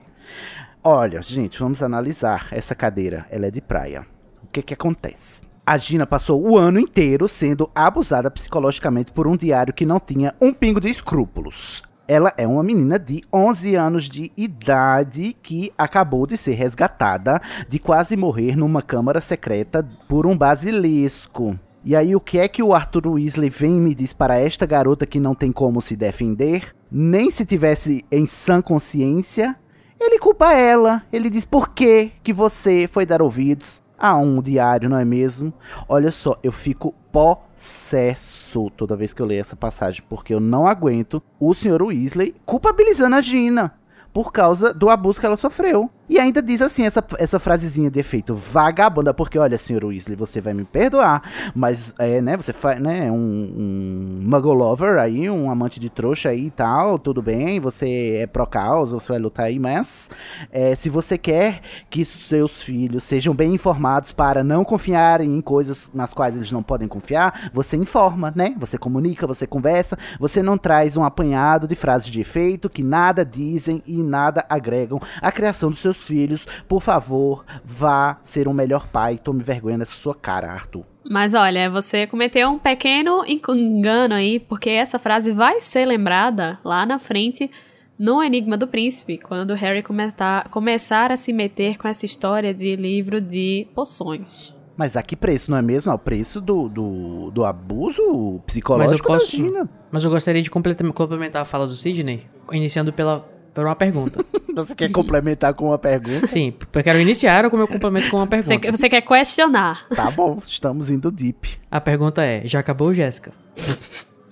Olha, 0.84 1.22
gente, 1.22 1.60
vamos 1.60 1.82
analisar 1.82 2.48
essa 2.52 2.76
cadeira. 2.76 3.26
Ela 3.32 3.48
é 3.48 3.52
de 3.52 3.62
praia. 3.62 4.06
O 4.44 4.48
que 4.48 4.62
que 4.62 4.74
acontece? 4.74 5.42
A 5.66 5.78
Gina 5.78 6.06
passou 6.06 6.40
o 6.48 6.60
ano 6.60 6.80
inteiro 6.80 7.28
sendo 7.28 7.72
abusada 7.74 8.30
psicologicamente 8.30 9.12
por 9.12 9.26
um 9.26 9.36
diário 9.36 9.74
que 9.74 9.84
não 9.84 10.00
tinha 10.00 10.36
um 10.40 10.54
pingo 10.54 10.80
de 10.80 10.90
escrúpulos. 10.90 11.82
Ela 12.08 12.32
é 12.38 12.46
uma 12.46 12.62
menina 12.62 13.00
de 13.00 13.24
11 13.34 13.74
anos 13.74 14.04
de 14.08 14.32
idade 14.38 15.36
que 15.42 15.74
acabou 15.76 16.28
de 16.28 16.38
ser 16.38 16.54
resgatada 16.54 17.42
de 17.68 17.80
quase 17.80 18.16
morrer 18.16 18.56
numa 18.56 18.84
câmara 18.84 19.20
secreta 19.20 19.84
por 20.08 20.28
um 20.28 20.38
basilisco. 20.38 21.60
E 21.88 21.96
aí, 21.96 22.16
o 22.16 22.20
que 22.20 22.40
é 22.40 22.48
que 22.48 22.64
o 22.64 22.74
Arthur 22.74 23.06
Weasley 23.06 23.48
vem 23.48 23.78
e 23.78 23.80
me 23.80 23.94
diz 23.94 24.12
para 24.12 24.40
esta 24.40 24.66
garota 24.66 25.06
que 25.06 25.20
não 25.20 25.36
tem 25.36 25.52
como 25.52 25.84
se 25.84 25.96
defender? 25.96 26.76
Nem 26.92 27.30
se 27.30 27.46
tivesse 27.46 28.04
em 28.12 28.26
sã 28.26 28.60
consciência, 28.60 29.56
ele 30.00 30.18
culpa 30.18 30.52
ela. 30.52 31.04
Ele 31.14 31.30
diz 31.30 31.46
por 31.46 31.70
que 31.70 32.12
que 32.24 32.34
você 32.34 32.90
foi 32.92 33.06
dar 33.06 33.22
ouvidos 33.22 33.84
a 34.00 34.18
um 34.18 34.42
diário, 34.42 34.90
não 34.90 34.98
é 34.98 35.06
mesmo? 35.06 35.54
Olha 35.88 36.12
só, 36.12 36.40
eu 36.42 36.52
fico 36.52 36.92
possesso 37.12 38.72
toda 38.72 38.96
vez 38.96 39.14
que 39.14 39.22
eu 39.22 39.26
leio 39.28 39.42
essa 39.42 39.56
passagem, 39.56 40.04
porque 40.10 40.34
eu 40.34 40.40
não 40.40 40.66
aguento 40.66 41.22
o 41.40 41.54
Sr. 41.54 41.84
Weasley 41.84 42.34
culpabilizando 42.48 43.16
a 43.16 43.22
Gina 43.22 43.76
por 44.12 44.32
causa 44.32 44.74
do 44.74 44.90
abuso 44.90 45.20
que 45.20 45.26
ela 45.28 45.38
sofreu. 45.38 45.92
E 46.08 46.20
ainda 46.20 46.40
diz 46.40 46.62
assim, 46.62 46.84
essa, 46.84 47.04
essa 47.18 47.40
frasezinha 47.40 47.90
de 47.90 48.00
efeito 48.00 48.36
vagabunda, 48.36 49.12
porque 49.12 49.40
olha, 49.40 49.58
senhor 49.58 49.84
Weasley, 49.84 50.16
você 50.16 50.40
vai 50.40 50.54
me 50.54 50.64
perdoar, 50.64 51.24
mas 51.56 51.96
é, 51.98 52.22
né, 52.22 52.38
você 52.38 52.54
faz, 52.54 52.80
né, 52.80 53.12
um, 53.12 53.16
um 53.16 54.22
muggle 54.24 54.54
lover 54.54 55.00
aí, 55.00 55.28
um 55.28 55.50
amante 55.50 55.80
de 55.80 55.90
trouxa 55.90 56.30
aí 56.30 56.46
e 56.46 56.52
tal, 56.52 57.00
tudo 57.00 57.24
bem, 57.24 57.60
você 57.60 58.18
é 58.18 58.28
pró-causa, 58.28 59.00
você 59.00 59.14
vai 59.14 59.20
lutar 59.20 59.48
aí, 59.48 59.58
mas 59.58 60.08
é, 60.52 60.76
se 60.76 60.90
você 60.90 61.18
quer 61.18 61.62
que 61.90 62.06
seus 62.06 62.62
filhos 62.62 63.04
sejam 63.04 63.34
bem 63.34 63.56
informados 63.56 64.12
para 64.12 64.44
não 64.44 64.64
confiarem 64.64 65.36
em 65.36 65.42
coisas 65.42 65.90
nas 65.92 66.14
quais 66.14 66.36
eles 66.36 66.52
não 66.52 66.62
podem 66.62 66.88
confiar, 66.88 67.50
você 67.52 67.76
informa, 67.76 68.32
né, 68.36 68.54
você 68.60 68.78
comunica, 68.78 69.26
você 69.26 69.48
conversa, 69.48 69.98
você 70.20 70.44
não 70.44 70.56
traz 70.56 70.96
um 70.98 71.04
apanhado 71.04 71.68
de 71.68 71.76
frases 71.76 72.12
de 72.12 72.22
efeito 72.22 72.70
que 72.70 72.84
nada 72.84 73.26
dizem 73.26 73.82
e 73.88 74.04
nada 74.04 74.46
agregam 74.48 75.02
à 75.20 75.32
criação 75.32 75.72
dos 75.72 75.80
seus 75.80 75.95
filhos, 75.96 76.46
por 76.68 76.82
favor, 76.82 77.46
vá 77.64 78.18
ser 78.24 78.48
um 78.48 78.54
melhor 78.54 78.88
pai. 78.88 79.18
Tome 79.18 79.44
vergonha 79.44 79.78
nessa 79.78 79.96
sua 79.96 80.16
cara, 80.16 80.52
Arthur. 80.52 80.84
Mas 81.10 81.34
olha, 81.34 81.70
você 81.70 82.08
cometeu 82.08 82.50
um 82.50 82.58
pequeno 82.58 83.24
engano 83.26 84.16
aí, 84.16 84.40
porque 84.40 84.70
essa 84.70 84.98
frase 84.98 85.32
vai 85.32 85.62
ser 85.62 85.86
lembrada 85.86 86.60
lá 86.64 86.86
na 86.86 86.98
frente 86.98 87.50
no 87.98 88.22
Enigma 88.22 88.58
do 88.58 88.68
Príncipe, 88.68 89.18
quando 89.18 89.54
Harry 89.54 89.82
começar, 89.82 90.50
começar 90.50 91.12
a 91.12 91.18
se 91.18 91.32
meter 91.32 91.78
com 91.78 91.88
essa 91.88 92.06
história 92.06 92.54
de 92.54 92.76
livro 92.76 93.22
de 93.22 93.68
poções. 93.74 94.54
Mas 94.76 94.98
a 94.98 95.04
que 95.04 95.16
preço, 95.16 95.50
não 95.50 95.58
é 95.58 95.62
mesmo? 95.62 95.92
É 95.92 95.96
o 95.96 96.00
preço 96.00 96.42
do, 96.42 96.68
do, 96.68 97.32
do 97.32 97.46
abuso 97.46 98.42
psicológico 98.46 99.10
mas 99.10 99.22
eu 99.22 99.46
posso. 99.46 99.70
Mas 99.90 100.04
eu 100.04 100.10
gostaria 100.10 100.42
de 100.42 100.50
complementar 100.50 101.44
a 101.44 101.46
fala 101.46 101.66
do 101.66 101.76
Sidney, 101.76 102.26
iniciando 102.52 102.92
pela, 102.92 103.26
por 103.56 103.66
uma 103.66 103.76
pergunta. 103.76 104.24
Você 104.54 104.76
quer 104.76 104.92
complementar 104.92 105.54
com 105.54 105.68
uma 105.68 105.78
pergunta? 105.78 106.28
Sim, 106.28 106.54
eu 106.74 106.84
quero 106.84 107.00
iniciar 107.00 107.46
o 107.46 107.58
meu 107.58 107.68
complemento 107.68 108.10
com 108.10 108.18
uma 108.18 108.28
pergunta. 108.28 108.58
Você, 108.58 108.72
você 108.72 108.90
quer 108.90 109.02
questionar. 109.02 109.86
Tá 109.94 110.10
bom, 110.12 110.40
estamos 110.46 110.90
indo 110.92 111.12
deep. 111.12 111.58
A 111.70 111.82
pergunta 111.82 112.24
é, 112.24 112.42
já 112.46 112.60
acabou, 112.60 112.94
Jéssica? 112.94 113.32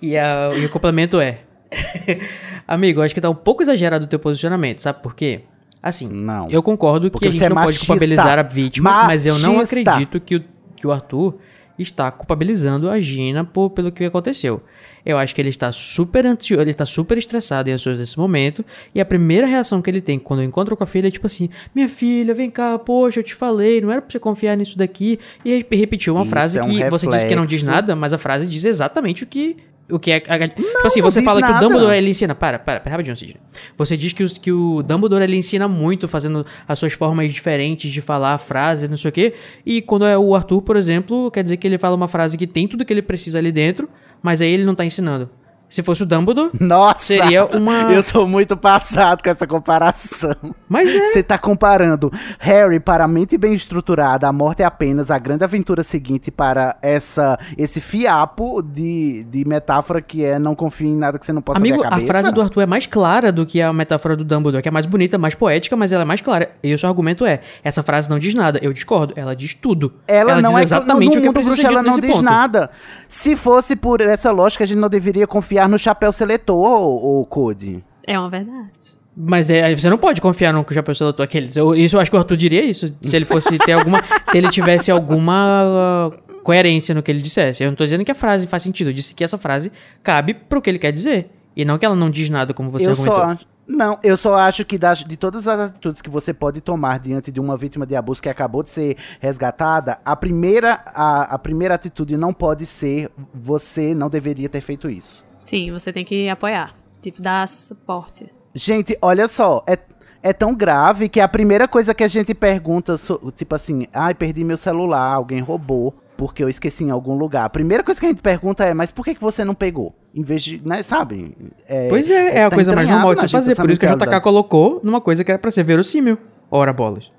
e, 0.02 0.18
a, 0.18 0.50
e 0.56 0.66
o 0.66 0.70
complemento 0.70 1.20
é... 1.20 1.40
Amigo, 2.68 3.02
acho 3.02 3.14
que 3.14 3.20
tá 3.20 3.30
um 3.30 3.36
pouco 3.36 3.62
exagerado 3.64 4.06
o 4.06 4.08
teu 4.08 4.20
posicionamento, 4.20 4.80
sabe 4.80 5.02
por 5.02 5.14
quê? 5.16 5.42
Assim, 5.82 6.08
Não. 6.08 6.48
eu 6.50 6.64
concordo 6.64 7.12
que 7.12 7.28
a 7.28 7.32
gente 7.32 7.44
é 7.44 7.50
não 7.50 7.56
pode 7.58 7.68
machista. 7.68 7.88
culpabilizar 7.88 8.40
a 8.40 8.44
vítima, 8.44 9.04
mas 9.06 9.26
eu 9.26 9.38
não 9.40 9.56
Machista. 9.58 9.82
acredito 9.82 10.20
que 10.22 10.38
o, 10.38 10.46
que 10.78 10.88
o 10.88 10.92
Arthur 10.94 11.36
está 11.82 12.12
culpabilizando 12.12 12.90
a 12.90 13.00
Gina 13.00 13.44
por, 13.44 13.70
pelo 13.72 13.92
que 13.92 14.06
aconteceu. 14.06 14.62
Eu 15.06 15.18
acho 15.18 15.34
que 15.36 15.42
ele 15.42 15.50
está 15.50 15.72
super 15.72 16.26
ansioso, 16.26 16.62
ele 16.62 16.72
está 16.72 16.86
super 16.86 17.18
estressado 17.18 17.70
e 17.70 17.74
ansioso 17.74 18.00
nesse 18.00 18.18
momento, 18.18 18.64
e 18.96 19.02
a 19.02 19.06
primeira 19.06 19.46
reação 19.46 19.82
que 19.82 19.90
ele 19.90 20.00
tem 20.00 20.18
quando 20.18 20.42
encontra 20.44 20.76
com 20.76 20.84
a 20.84 20.88
filha 20.88 21.08
é 21.08 21.12
tipo 21.12 21.26
assim: 21.28 21.50
"Minha 21.76 21.90
filha, 21.90 22.34
vem 22.34 22.50
cá, 22.50 22.80
poxa, 22.80 23.20
eu 23.20 23.24
te 23.24 23.36
falei, 23.36 23.82
não 23.82 23.92
era 23.92 24.02
pra 24.02 24.10
você 24.10 24.20
confiar 24.20 24.56
nisso 24.56 24.78
daqui". 24.78 25.20
E 25.44 25.66
repetiu 25.72 26.14
uma 26.16 26.22
Isso 26.24 26.30
frase 26.30 26.58
é 26.60 26.64
um 26.64 26.70
que 26.70 26.90
você 26.90 27.08
disse 27.08 27.26
que 27.28 27.36
não 27.36 27.46
diz 27.46 27.60
reflexo. 27.62 27.72
nada, 27.82 27.96
mas 27.96 28.14
a 28.14 28.18
frase 28.18 28.48
diz 28.48 28.64
exatamente 28.64 29.24
o 29.24 29.28
que 29.28 29.58
o 29.92 30.00
que 30.00 30.12
é. 30.12 30.16
a- 30.28 30.48
tipo 30.48 30.62
assim, 30.86 31.02
não 31.02 31.12
você 31.12 31.20
diz 31.20 31.26
fala 31.26 31.42
que 31.42 31.48
o 31.48 31.52
nada. 31.52 31.66
Dumbledore 31.66 31.96
ele 31.98 32.10
ensina. 32.10 32.34
Para, 32.34 32.58
para, 32.60 32.80
para 32.80 32.92
rapidinho, 32.92 33.16
Sidney. 33.16 33.38
Você 33.78 33.96
diz 33.98 34.14
que, 34.14 34.24
os, 34.24 34.38
que 34.38 34.52
o 34.52 34.82
Dumbledore 34.82 35.24
ele 35.24 35.36
ensina 35.36 35.68
muito, 35.68 36.08
fazendo 36.08 36.46
as 36.68 36.80
suas 36.80 36.94
formas 36.94 37.32
diferentes 37.34 37.92
de 37.92 38.02
falar 38.02 38.34
a 38.34 38.38
frase, 38.38 38.88
não 38.88 38.98
sei 38.98 39.10
o 39.10 39.12
quê. 39.12 39.34
E 39.66 39.82
quando 39.82 40.06
é 40.06 40.18
o 40.18 40.36
Arthur, 40.36 40.62
por 40.62 40.76
exemplo, 40.78 41.30
quer 41.32 41.44
dizer 41.44 41.58
que 41.58 41.68
ele 41.68 41.78
fala 41.78 41.96
uma 41.96 42.08
frase 42.08 42.38
que 42.38 42.48
tem 42.48 42.68
tudo 42.68 42.86
que 42.86 42.94
ele 42.94 43.02
precisa 43.02 43.38
ali 43.38 43.52
dentro, 43.52 43.90
mas 44.22 44.42
aí 44.42 44.52
ele 44.52 44.64
não 44.64 44.74
tá 44.76 44.86
ensinando. 44.86 45.30
Se 45.74 45.82
fosse 45.82 46.04
o 46.04 46.06
Dumbledore, 46.06 46.52
Nossa! 46.60 47.02
Seria 47.02 47.46
uma- 47.46 47.92
Eu 47.92 48.04
tô 48.04 48.28
muito 48.28 48.56
passado 48.56 49.24
com 49.24 49.30
essa 49.32 49.48
comparação. 49.48 50.36
mas 50.70 50.94
é. 50.94 51.12
Você 51.14 51.24
tá 51.24 51.36
comparando 51.36 52.12
Harry 52.38 52.80
para 52.80 53.06
a 53.06 53.08
mente 53.08 53.38
bem 53.40 53.54
estruturada, 53.54 54.28
a 54.28 54.32
morte 54.32 54.62
é 54.62 54.66
apenas 54.66 55.10
a 55.10 55.18
grande 55.18 55.44
aventura 55.44 55.82
seguinte 55.82 56.30
para 56.30 56.76
essa 56.80 57.40
esse 57.58 57.82
fiapo 57.82 58.62
de, 58.62 59.24
de 59.24 59.48
metáfora 59.48 60.00
que 60.00 60.24
é 60.24 60.38
não 60.38 60.54
confie 60.54 60.88
em 60.90 60.96
nada 60.96 61.18
que 61.18 61.26
você 61.26 61.34
não 61.34 61.42
possa 61.42 61.58
Amigo, 61.58 61.78
ver 61.80 61.86
a 61.86 61.88
a 61.88 61.90
cabeça. 61.92 62.08
frase 62.08 62.32
do 62.32 62.42
Arthur 62.42 62.62
é 62.62 62.66
mais 62.68 62.86
clara 62.86 63.32
do 63.32 63.44
que 63.44 63.60
a 63.60 63.74
metáfora 63.74 64.16
do 64.16 64.24
Dumbledore, 64.24 64.62
que 64.62 64.70
é 64.70 64.72
mais 64.72 64.86
bonita, 64.86 65.18
mais 65.18 65.34
poética, 65.34 65.76
mas 65.76 65.92
ela 65.92 66.04
é 66.04 66.06
mais 66.06 66.22
clara. 66.22 66.52
E 66.62 66.72
o 66.72 66.78
seu 66.78 66.88
argumento 66.88 67.26
é: 67.26 67.40
essa 67.64 67.82
frase 67.82 68.08
não 68.12 68.20
diz 68.20 68.36
nada. 68.36 68.60
Eu 68.62 68.72
discordo, 68.74 69.14
ela 69.16 69.36
diz 69.36 69.56
tudo. 69.56 69.92
Ela, 70.08 70.36
não 70.36 70.52
diz 70.52 70.60
é 70.60 70.62
exatamente 70.62 71.16
no 71.16 71.18
o 71.18 71.22
que 71.22 71.28
mundo 71.30 71.34
precisa 71.34 71.56
bruxo, 71.56 71.68
ela 71.68 71.82
não 71.82 71.98
diz 71.98 72.12
ponto. 72.12 72.22
nada. 72.24 72.70
Se 73.08 73.36
fosse 73.36 73.76
por 73.76 74.02
essa 74.02 74.32
lógica, 74.32 74.64
a 74.64 74.68
gente 74.68 74.78
não 74.78 74.90
deveria 74.90 75.26
confiar 75.26 75.63
no 75.68 75.78
chapéu 75.78 76.12
seletor, 76.12 76.56
ou 76.58 77.26
Code. 77.26 77.84
É 78.06 78.18
uma 78.20 78.30
verdade. 78.30 79.04
Mas 79.16 79.50
é, 79.50 79.74
você 79.76 79.90
não 79.90 79.98
pode 79.98 80.20
confiar 80.20 80.52
no 80.52 80.66
que 80.66 80.74
já 80.74 80.82
pensou 80.82 81.08
da 81.08 81.14
tua 81.14 81.26
aqueles. 81.26 81.56
Eu, 81.56 81.76
isso 81.76 81.96
eu 81.96 82.00
acho 82.00 82.10
que 82.10 82.18
o 82.18 82.20
Arthur 82.20 82.36
diria 82.36 82.64
isso. 82.64 82.96
Se 83.02 83.16
ele 83.16 83.26
fosse 83.26 83.58
ter 83.60 83.74
alguma. 83.74 84.02
se 84.26 84.38
ele 84.38 84.50
tivesse 84.50 84.90
alguma 84.90 86.10
uh, 86.10 86.42
coerência 86.42 86.96
no 86.96 87.04
que 87.04 87.12
ele 87.12 87.22
dissesse. 87.22 87.64
Eu 87.64 87.70
não 87.70 87.76
tô 87.76 87.84
dizendo 87.84 88.04
que 88.04 88.12
a 88.12 88.16
frase 88.16 88.48
faz 88.48 88.64
sentido. 88.64 88.90
Eu 88.90 88.94
disse 88.94 89.14
que 89.14 89.24
essa 89.24 89.38
frase 89.38 89.72
cabe 90.02 90.34
pro 90.34 90.62
que 90.62 90.70
ele 90.70 90.80
quer 90.80 90.92
dizer. 90.92 91.30
E 91.56 91.64
não 91.64 91.78
que 91.78 91.86
ela 91.86 91.96
não 91.96 92.10
diz 92.10 92.30
nada, 92.30 92.54
como 92.54 92.72
você 92.72 92.88
eu 92.88 92.92
argumentou. 92.92 93.16
só 93.16 93.24
acho, 93.26 93.46
não, 93.68 94.00
eu 94.04 94.18
só 94.18 94.36
acho 94.36 94.66
que 94.66 94.78
das, 94.78 95.04
de 95.04 95.16
todas 95.16 95.48
as 95.48 95.70
atitudes 95.70 96.02
que 96.02 96.10
você 96.10 96.34
pode 96.34 96.60
tomar 96.60 97.00
diante 97.00 97.32
de 97.32 97.40
uma 97.40 97.56
vítima 97.56 97.86
de 97.86 97.96
abuso 97.96 98.22
que 98.22 98.28
acabou 98.28 98.64
de 98.64 98.72
ser 98.72 98.98
resgatada, 99.20 100.00
a 100.04 100.16
primeira, 100.16 100.82
a, 100.88 101.36
a 101.36 101.38
primeira 101.38 101.76
atitude 101.76 102.18
não 102.18 102.34
pode 102.34 102.66
ser 102.66 103.12
você 103.34 103.94
não 103.94 104.10
deveria 104.10 104.50
ter 104.50 104.62
feito 104.62 104.90
isso. 104.90 105.24
Sim, 105.44 105.72
você 105.72 105.92
tem 105.92 106.06
que 106.06 106.30
apoiar. 106.30 106.76
Tipo, 107.02 107.22
dar 107.22 107.48
suporte. 107.48 108.28
Gente, 108.56 108.98
olha 109.02 109.28
só, 109.28 109.64
é, 109.68 109.78
é 110.22 110.32
tão 110.32 110.56
grave 110.56 111.10
que 111.10 111.20
a 111.20 111.28
primeira 111.28 111.68
coisa 111.68 111.94
que 111.94 112.04
a 112.04 112.08
gente 112.08 112.34
pergunta, 112.34 112.96
tipo 113.36 113.54
assim, 113.54 113.86
ai, 113.94 114.14
perdi 114.14 114.44
meu 114.44 114.58
celular, 114.58 115.14
alguém 115.14 115.42
roubou, 115.42 115.94
porque 116.16 116.44
eu 116.44 116.48
esqueci 116.48 116.84
em 116.84 116.92
algum 116.92 117.16
lugar. 117.16 117.46
A 117.46 117.50
primeira 117.50 117.84
coisa 117.84 118.00
que 118.00 118.06
a 118.06 118.10
gente 118.10 118.22
pergunta 118.22 118.64
é, 118.64 118.74
mas 118.74 118.92
por 118.92 119.04
que, 119.04 119.16
que 119.16 119.22
você 119.22 119.44
não 119.44 119.54
pegou? 119.54 119.94
Em 120.16 120.22
vez 120.22 120.44
de, 120.44 120.62
né, 120.66 120.82
sabe? 120.84 121.36
É, 121.68 121.90
Pois 121.90 122.10
é, 122.10 122.38
é, 122.38 122.44
a 122.46 122.50
tá 122.50 122.56
coisa 122.56 122.74
mais 122.74 122.88
normal 122.88 123.16
de 123.16 123.22
se 123.22 123.28
fazer. 123.28 123.56
Por 123.56 123.70
isso 123.70 123.80
que 123.80 123.86
a 123.86 123.96
JK 123.96 124.22
colocou 124.22 124.80
numa 124.84 125.02
coisa 125.02 125.24
que 125.24 125.32
era 125.32 125.40
pra 125.40 125.52
ser 125.52 125.64
verossímil. 125.64 126.18
Ora 126.50 126.72
bolas. 126.72 127.12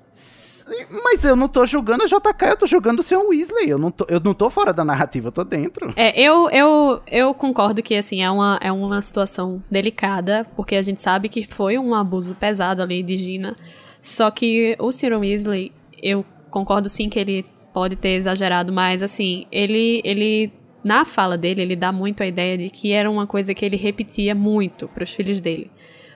Mas 1.03 1.23
eu 1.23 1.35
não 1.35 1.47
tô 1.47 1.65
julgando 1.65 2.03
a 2.03 2.05
JK, 2.07 2.45
eu 2.49 2.57
tô 2.57 2.65
julgando 2.65 3.01
o 3.01 3.03
Sr. 3.03 3.23
Weasley. 3.27 3.69
Eu 3.69 3.77
não 3.77 3.91
tô, 3.91 4.05
eu 4.09 4.19
não 4.19 4.33
tô 4.33 4.49
fora 4.49 4.73
da 4.73 4.83
narrativa, 4.83 5.27
eu 5.27 5.31
tô 5.31 5.43
dentro. 5.43 5.93
É, 5.95 6.19
eu, 6.19 6.49
eu, 6.49 7.01
eu 7.07 7.33
concordo 7.33 7.83
que, 7.83 7.95
assim, 7.95 8.23
é 8.23 8.29
uma, 8.29 8.57
é 8.61 8.71
uma 8.71 9.01
situação 9.01 9.63
delicada, 9.69 10.45
porque 10.55 10.75
a 10.75 10.81
gente 10.81 11.01
sabe 11.01 11.29
que 11.29 11.45
foi 11.47 11.77
um 11.77 11.93
abuso 11.93 12.35
pesado 12.35 12.81
ali 12.81 13.03
de 13.03 13.15
Gina. 13.15 13.55
Só 14.01 14.29
que 14.31 14.75
o 14.79 14.91
Ciro 14.91 15.19
Weasley, 15.19 15.71
eu 16.01 16.25
concordo 16.49 16.89
sim 16.89 17.09
que 17.09 17.19
ele 17.19 17.45
pode 17.73 17.95
ter 17.95 18.09
exagerado, 18.09 18.73
mas, 18.73 19.03
assim, 19.03 19.45
ele, 19.51 20.01
ele, 20.03 20.51
na 20.83 21.05
fala 21.05 21.37
dele, 21.37 21.61
ele 21.61 21.75
dá 21.75 21.91
muito 21.91 22.23
a 22.23 22.25
ideia 22.25 22.57
de 22.57 22.69
que 22.69 22.91
era 22.91 23.09
uma 23.09 23.27
coisa 23.27 23.53
que 23.53 23.65
ele 23.65 23.77
repetia 23.77 24.33
muito 24.33 24.87
pros 24.87 25.11
filhos 25.11 25.39
dele. 25.39 25.69